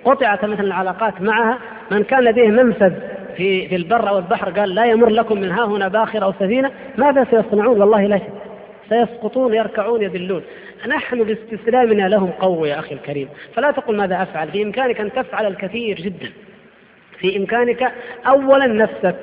قطعت 0.05 0.45
مثلا 0.45 0.67
العلاقات 0.67 1.23
معها. 1.23 1.59
من 1.91 2.05
كان 2.05 2.25
لديه 2.25 2.49
منفذ 2.49 2.93
في 3.37 3.69
في 3.69 3.77
البر 3.77 4.09
أو 4.09 4.19
البحر 4.19 4.51
قال 4.51 4.75
لا 4.75 4.85
يمر 4.85 5.09
لكم 5.09 5.41
من 5.41 5.51
ها 5.51 5.65
هنا 5.65 5.89
باخر 5.89 6.25
أو 6.25 6.33
سفينة 6.33 6.71
ماذا 6.99 7.27
سيصنعون؟ 7.31 7.81
والله 7.81 8.07
لا 8.07 8.19
شيء 8.19 8.31
سيسقطون 8.91 9.55
يركعون 9.55 10.03
يذلون 10.03 10.43
نحن 10.87 11.25
باستسلامنا 11.25 12.09
لهم 12.09 12.31
قوة 12.31 12.69
يا 12.69 12.79
أخي 12.79 12.95
الكريم. 12.95 13.29
فلا 13.55 13.71
تقل 13.71 13.97
ماذا 13.97 14.23
أفعل. 14.23 14.49
في 14.49 14.63
إمكانك 14.63 15.01
أن 15.01 15.13
تفعل 15.13 15.47
الكثير 15.47 15.97
جدا. 15.97 16.31
في 17.19 17.37
إمكانك 17.37 17.93
أولا 18.27 18.67
نفسك. 18.67 19.17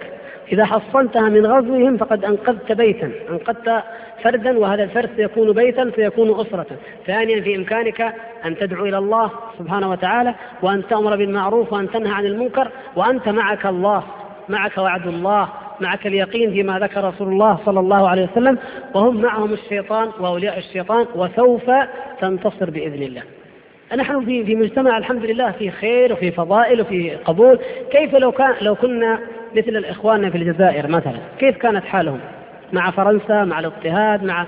إذا 0.52 0.66
حصنتها 0.66 1.30
من 1.30 1.46
غزوهم 1.46 1.98
فقد 1.98 2.26
أنقذت 2.26 2.72
بيتا. 2.72 3.12
أنقذت 3.30 3.84
فردا 4.24 4.60
وهذا 4.60 4.84
الفرد 4.84 5.10
سيكون 5.18 5.52
بيتا 5.52 5.92
سيكون 5.96 6.40
أسرة. 6.40 6.68
ثانيا 7.08 7.42
في 7.42 7.56
إمكانك 7.56 8.14
أن 8.46 8.58
تدعو 8.58 8.86
إلى 8.86 8.98
الله 8.98 9.32
سبحانه 9.60 9.92
وتعالى 9.92 10.36
وأن 10.62 10.88
تأمر 10.88 11.16
بالمعروف 11.16 11.74
وأن 11.74 11.92
تنهى 11.92 12.14
عن 12.14 12.26
المنكر 12.26 12.72
وأنت 12.96 13.30
معك 13.30 13.66
الله 13.66 14.04
معك 14.50 14.78
وعد 14.78 15.08
الله. 15.08 15.50
معك 15.82 16.08
اليقين 16.08 16.52
فيما 16.52 16.80
ذكر 16.80 17.04
رسول 17.04 17.28
الله 17.28 17.60
صلى 17.66 17.80
الله 17.80 18.10
عليه 18.10 18.30
وسلم 18.32 18.58
وهم 18.94 19.22
معهم 19.22 19.54
الشيطان 19.54 20.10
وأولياء 20.20 20.58
الشيطان 20.58 21.06
وسوف 21.16 21.72
تنتصر 22.22 22.70
بإذن 22.70 23.04
الله. 23.04 23.24
نحن 23.96 24.26
في 24.26 24.46
في 24.46 24.56
مجتمع 24.56 24.98
الحمد 24.98 25.26
لله 25.26 25.52
في 25.52 25.72
خير 25.72 26.14
وفي 26.14 26.32
فضائل 26.32 26.82
وفي 26.82 27.16
قبول، 27.16 27.60
كيف 27.92 28.16
لو 28.16 28.32
كان 28.32 28.54
لو 28.62 28.76
كنا 28.76 29.20
مثل 29.56 29.70
الاخوان 29.70 30.30
في 30.30 30.38
الجزائر 30.38 30.88
مثلا، 30.88 31.20
كيف 31.40 31.58
كانت 31.58 31.86
حالهم؟ 31.86 32.20
مع 32.74 32.92
فرنسا، 32.92 33.44
مع 33.44 33.60
الاضطهاد، 33.60 34.24
مع 34.24 34.46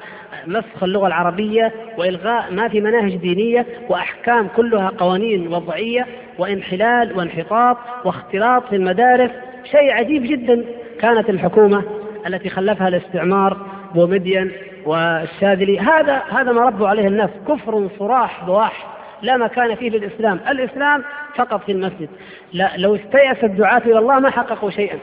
مسخ 0.47 0.83
اللغة 0.83 1.07
العربية 1.07 1.71
وإلغاء 1.97 2.51
ما 2.51 2.67
في 2.67 2.81
مناهج 2.81 3.15
دينية 3.15 3.65
وأحكام 3.89 4.47
كلها 4.55 4.91
قوانين 4.97 5.47
وضعية 5.47 6.07
وانحلال 6.37 7.17
وانحطاط 7.17 7.77
واختلاط 8.05 8.67
في 8.69 8.75
المدارس، 8.75 9.31
شيء 9.71 9.91
عجيب 9.91 10.23
جدا 10.23 10.65
كانت 11.01 11.29
الحكومة 11.29 11.83
التي 12.27 12.49
خلفها 12.49 12.87
الاستعمار 12.87 13.57
بومدين 13.95 14.51
والشاذلي 14.85 15.79
هذا 15.79 16.21
هذا 16.29 16.51
ما 16.51 16.61
ربوا 16.61 16.87
عليه 16.87 17.07
الناس. 17.07 17.29
كفر 17.47 17.87
صراح 17.99 18.45
بواح 18.45 18.87
لا 19.21 19.37
مكان 19.37 19.75
فيه 19.75 19.89
للإسلام. 19.89 20.39
الإسلام 20.49 21.03
فقط 21.35 21.63
في 21.63 21.71
المسجد. 21.71 22.09
لا 22.53 22.71
لو 22.77 22.95
استيأس 22.95 23.43
الدعاة 23.43 23.81
إلى 23.85 23.99
الله 23.99 24.19
ما 24.19 24.29
حققوا 24.29 24.69
شيئا. 24.69 24.99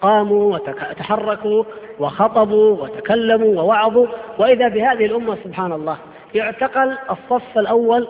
قاموا 0.00 0.54
وتحركوا 0.54 1.64
وخطبوا 1.98 2.82
وتكلموا 2.82 3.62
ووعظوا. 3.62 4.06
وإذا 4.38 4.68
بهذه 4.68 5.06
الأمة 5.06 5.36
سبحان 5.44 5.72
الله 5.72 5.96
يعتقل 6.34 6.96
الصف 7.10 7.58
الأول 7.58 8.08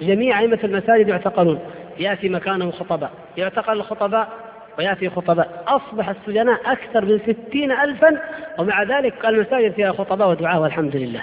جميع 0.00 0.40
أئمة 0.40 0.58
المساجد 0.64 1.08
يعتقلون. 1.08 1.58
يأتي 1.98 2.28
مكانه 2.28 2.70
خطباء. 2.70 3.10
يعتقل 3.36 3.72
الخطباء 3.72 4.28
ويأتي 4.78 5.10
خطباء. 5.10 5.64
أصبح 5.68 6.08
السجناء 6.08 6.60
أكثر 6.66 7.04
من 7.04 7.18
ستين 7.18 7.72
ألفا 7.72 8.20
ومع 8.58 8.82
ذلك 8.82 9.14
المساجد 9.24 9.72
فيها 9.72 9.92
خطباء 9.92 10.30
ودعاء 10.30 10.60
والحمد 10.62 10.96
لله. 10.96 11.22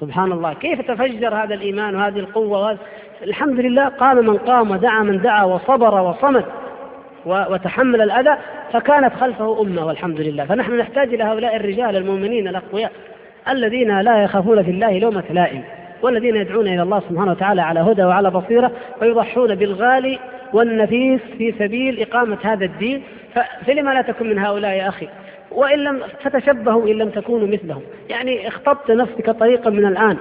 سبحان 0.00 0.32
الله 0.32 0.52
كيف 0.52 0.80
تفجر 0.80 1.34
هذا 1.34 1.54
الإيمان 1.54 1.96
وهذه 1.96 2.18
القوة 2.18 2.60
وهذا؟ 2.60 2.78
الحمد 3.22 3.60
لله 3.60 3.88
قام 3.88 4.16
من 4.16 4.36
قام 4.36 4.70
ودعا 4.70 5.02
من 5.02 5.22
دعا 5.22 5.44
وصبر 5.44 6.00
وصمت 6.00 6.44
وتحمل 7.26 8.00
الأذى 8.00 8.36
فكانت 8.72 9.14
خلفه 9.14 9.60
أمة 9.60 9.86
والحمد 9.86 10.20
لله. 10.20 10.44
فنحن 10.44 10.78
نحتاج 10.78 11.14
إلى 11.14 11.24
هؤلاء 11.24 11.56
الرجال 11.56 11.96
المؤمنين 11.96 12.48
الأقوياء 12.48 12.92
الذين 13.48 14.00
لا 14.00 14.22
يخافون 14.22 14.62
في 14.62 14.70
الله 14.70 14.98
لومة 14.98 15.24
لائم 15.30 15.62
والذين 16.02 16.36
يدعون 16.36 16.68
إلى 16.68 16.82
الله 16.82 17.02
سبحانه 17.10 17.30
وتعالى 17.30 17.62
على 17.62 17.80
هدى 17.80 18.04
وعلى 18.04 18.30
بصيرة 18.30 18.72
ويضحون 19.02 19.54
بالغالي 19.54 20.18
والنفيس 20.52 21.20
في 21.38 21.54
سبيل 21.58 22.00
إقامة 22.00 22.38
هذا 22.42 22.64
الدين 22.64 23.02
فلما 23.66 23.90
لا 23.90 24.02
تكن 24.02 24.30
من 24.30 24.38
هؤلاء 24.38 24.70
يا 24.70 24.88
أخي؟ 24.88 25.08
وإن 25.50 25.78
لم 25.78 26.02
فتشبهوا 26.24 26.88
إن 26.88 26.98
لم 26.98 27.10
تكونوا 27.10 27.48
مثلهم. 27.48 27.82
يعني 28.08 28.48
اختطت 28.48 28.90
نفسك 28.90 29.30
طريقا 29.30 29.70
من 29.70 29.86
الآن. 29.86 30.16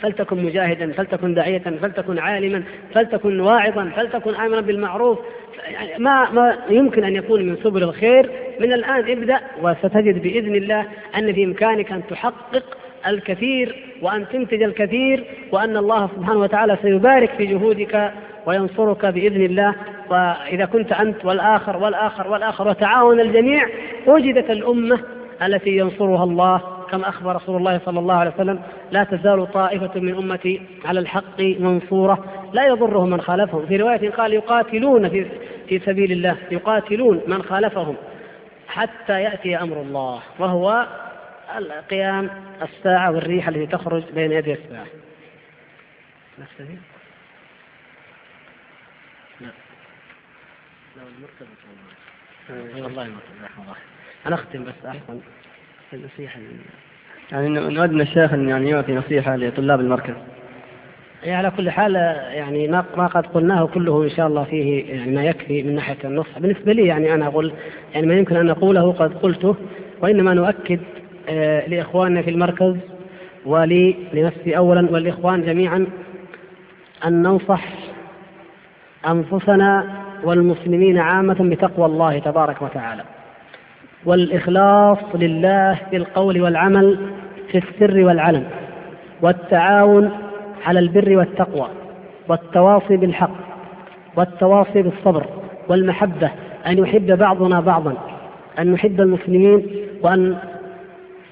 فلتكن 0.00 0.44
مجاهدا 0.44 0.92
فلتكن 0.92 1.34
داعية 1.34 1.58
فلتكن 1.58 2.18
عالما 2.18 2.62
فلتكن 2.94 3.40
واعظا 3.40 3.90
فلتكن 3.96 4.34
آمرا 4.34 4.60
بالمعروف. 4.60 5.18
يعني 5.68 5.98
ما 5.98 6.30
ما 6.30 6.56
يمكن 6.70 7.04
أن 7.04 7.16
يكون 7.16 7.46
من 7.46 7.56
سبل 7.56 7.82
الخير. 7.82 8.30
من 8.60 8.72
الآن 8.72 9.10
ابدأ 9.10 9.40
وستجد 9.62 10.22
بإذن 10.22 10.54
الله 10.54 10.86
أن 11.18 11.32
في 11.32 11.44
إمكانك 11.44 11.92
أن 11.92 12.02
تحقق 12.10 12.76
الكثير 13.08 13.76
وأن 14.02 14.28
تنتج 14.28 14.62
الكثير 14.62 15.24
وأن 15.52 15.76
الله 15.76 16.08
سبحانه 16.16 16.40
وتعالى 16.40 16.78
سيبارك 16.82 17.30
في 17.30 17.46
جهودك 17.46 18.12
وينصرك 18.46 19.06
بإذن 19.06 19.44
الله. 19.44 19.74
وإذا 20.10 20.64
كنت 20.64 20.92
أنت 20.92 21.24
والآخر 21.24 21.76
والآخر 21.76 22.28
والآخر 22.28 22.68
وتعاون 22.68 23.20
الجميع 23.20 23.68
وجدت 24.06 24.50
الأمة 24.50 25.00
التي 25.42 25.76
ينصرها 25.76 26.24
الله 26.24 26.60
كما 26.90 27.08
أخبر 27.08 27.36
رسول 27.36 27.56
الله 27.56 27.80
صلى 27.84 27.98
الله 27.98 28.14
عليه 28.14 28.30
وسلم 28.30 28.60
لا 28.90 29.04
تزال 29.04 29.52
طائفة 29.52 30.00
من 30.00 30.14
أمتي 30.14 30.62
على 30.84 31.00
الحق 31.00 31.40
منصورة. 31.40 32.24
لا 32.52 32.66
يضرهم 32.66 33.10
من 33.10 33.20
خالفهم. 33.20 33.66
في 33.66 33.76
رواية 33.76 34.10
قال 34.10 34.32
يقاتلون 34.32 35.08
في 35.08 35.26
في 35.68 35.78
سبيل 35.78 36.12
الله 36.12 36.36
يقاتلون 36.50 37.20
من 37.26 37.42
خالفهم 37.42 37.94
حتى 38.68 39.22
يأتي 39.22 39.56
أمر 39.56 39.80
الله 39.80 40.20
وهو 40.38 40.86
قيام 41.90 42.30
الساعة 42.62 43.10
والريح 43.10 43.48
التي 43.48 43.66
تخرج 43.66 44.02
بين 44.14 44.32
يدي 44.32 44.52
الساعة. 44.52 44.86
نكتفي؟ 46.38 46.76
والله 52.74 53.04
ما 53.04 53.74
أنا 54.26 54.34
أختم 54.34 54.64
بس 54.64 54.86
أحسن 54.86 55.20
النصيحة 55.92 56.40
يعني 57.32 57.48
نود 57.48 57.90
من 57.90 58.00
الشيخ 58.00 58.32
أن 58.32 58.48
يعني 58.48 58.70
يعطي 58.70 58.92
نصيحة 58.92 59.36
لطلاب 59.36 59.80
المركز. 59.80 60.14
يعني 61.22 61.36
على 61.36 61.50
كل 61.50 61.70
حال 61.70 61.94
يعني 62.32 62.68
ما 62.68 62.84
ما 62.96 63.06
قد 63.06 63.26
قلناه 63.26 63.66
كله 63.66 64.04
إن 64.04 64.10
شاء 64.10 64.26
الله 64.26 64.44
فيه 64.44 64.94
يعني 64.94 65.14
ما 65.14 65.24
يكفي 65.24 65.62
من 65.62 65.74
ناحية 65.74 65.96
النصح، 66.04 66.38
بالنسبة 66.38 66.72
لي 66.72 66.86
يعني 66.86 67.14
أنا 67.14 67.26
أقول 67.26 67.52
يعني 67.94 68.06
ما 68.06 68.14
يمكن 68.14 68.36
أن 68.36 68.50
أقوله 68.50 68.92
قد 68.92 69.14
قلته 69.14 69.56
وإنما 70.00 70.34
نؤكد 70.34 70.80
آه 71.28 71.68
لإخواننا 71.68 72.22
في 72.22 72.30
المركز 72.30 72.76
ولي 73.46 73.96
لنفسي 74.12 74.56
اولا 74.56 74.90
والإخوان 74.90 75.42
جميعا 75.44 75.86
أن 77.06 77.22
ننصح 77.22 77.64
أنفسنا 79.08 79.84
والمسلمين 80.24 80.98
عامة 80.98 81.36
بتقوى 81.40 81.86
الله 81.86 82.18
تبارك 82.18 82.62
وتعالى. 82.62 83.02
والإخلاص 84.04 84.98
لله 85.14 85.78
في 85.90 85.96
القول 85.96 86.40
والعمل 86.42 86.98
في 87.52 87.58
السر 87.58 88.04
والعلن 88.04 88.44
والتعاون 89.22 90.10
على 90.66 90.78
البر 90.78 91.16
والتقوى 91.16 91.68
والتواصي 92.28 92.96
بالحق 92.96 93.30
والتواصي 94.16 94.82
بالصبر 94.82 95.26
والمحبة 95.68 96.30
أن 96.66 96.78
يحب 96.78 97.06
بعضنا 97.18 97.60
بعضا 97.60 97.94
أن 98.58 98.72
نحب 98.72 99.00
المسلمين 99.00 99.66
وأن 100.02 100.36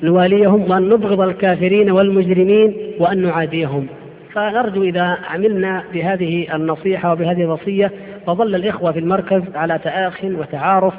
نواليهم 0.04 0.70
وأن 0.70 0.88
نبغض 0.88 1.20
الكافرين 1.20 1.90
والمجرمين 1.90 2.76
وأن 2.98 3.22
نعاديهم. 3.22 3.86
فنرجو 4.32 4.82
إذا 4.82 5.18
عملنا 5.30 5.84
بهذه 5.92 6.54
النصيحة 6.54 7.12
وبهذه 7.12 7.42
الوصية 7.42 7.92
فظل 8.26 8.54
الإخوة 8.54 8.92
في 8.92 8.98
المركز 8.98 9.42
على 9.54 9.78
تآخ 9.78 10.24
وتعارف 10.24 10.94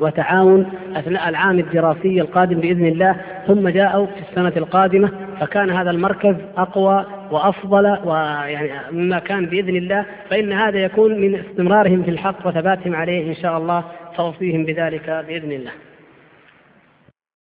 وتعاون 0.00 0.66
أثناء 0.96 1.28
العام 1.28 1.58
الدراسي 1.58 2.20
القادم 2.20 2.60
بإذن 2.60 2.86
الله 2.86 3.16
ثم 3.46 3.68
جاءوا 3.68 4.06
في 4.06 4.30
السنة 4.30 4.52
القادمة 4.56 5.10
فكان 5.40 5.70
هذا 5.70 5.90
المركز 5.90 6.34
أقوى 6.56 7.06
وأفضل 7.30 7.98
ويعني 8.04 8.70
مما 8.92 9.18
كان 9.18 9.46
بإذن 9.46 9.76
الله 9.76 10.06
فإن 10.30 10.52
هذا 10.52 10.78
يكون 10.78 11.20
من 11.20 11.34
استمرارهم 11.34 12.02
في 12.02 12.10
الحق 12.10 12.46
وثباتهم 12.46 12.94
عليه 12.94 13.28
إن 13.30 13.34
شاء 13.34 13.58
الله 13.58 13.84
فأوصيهم 14.16 14.64
بذلك 14.64 15.24
بإذن 15.28 15.52
الله. 15.52 15.70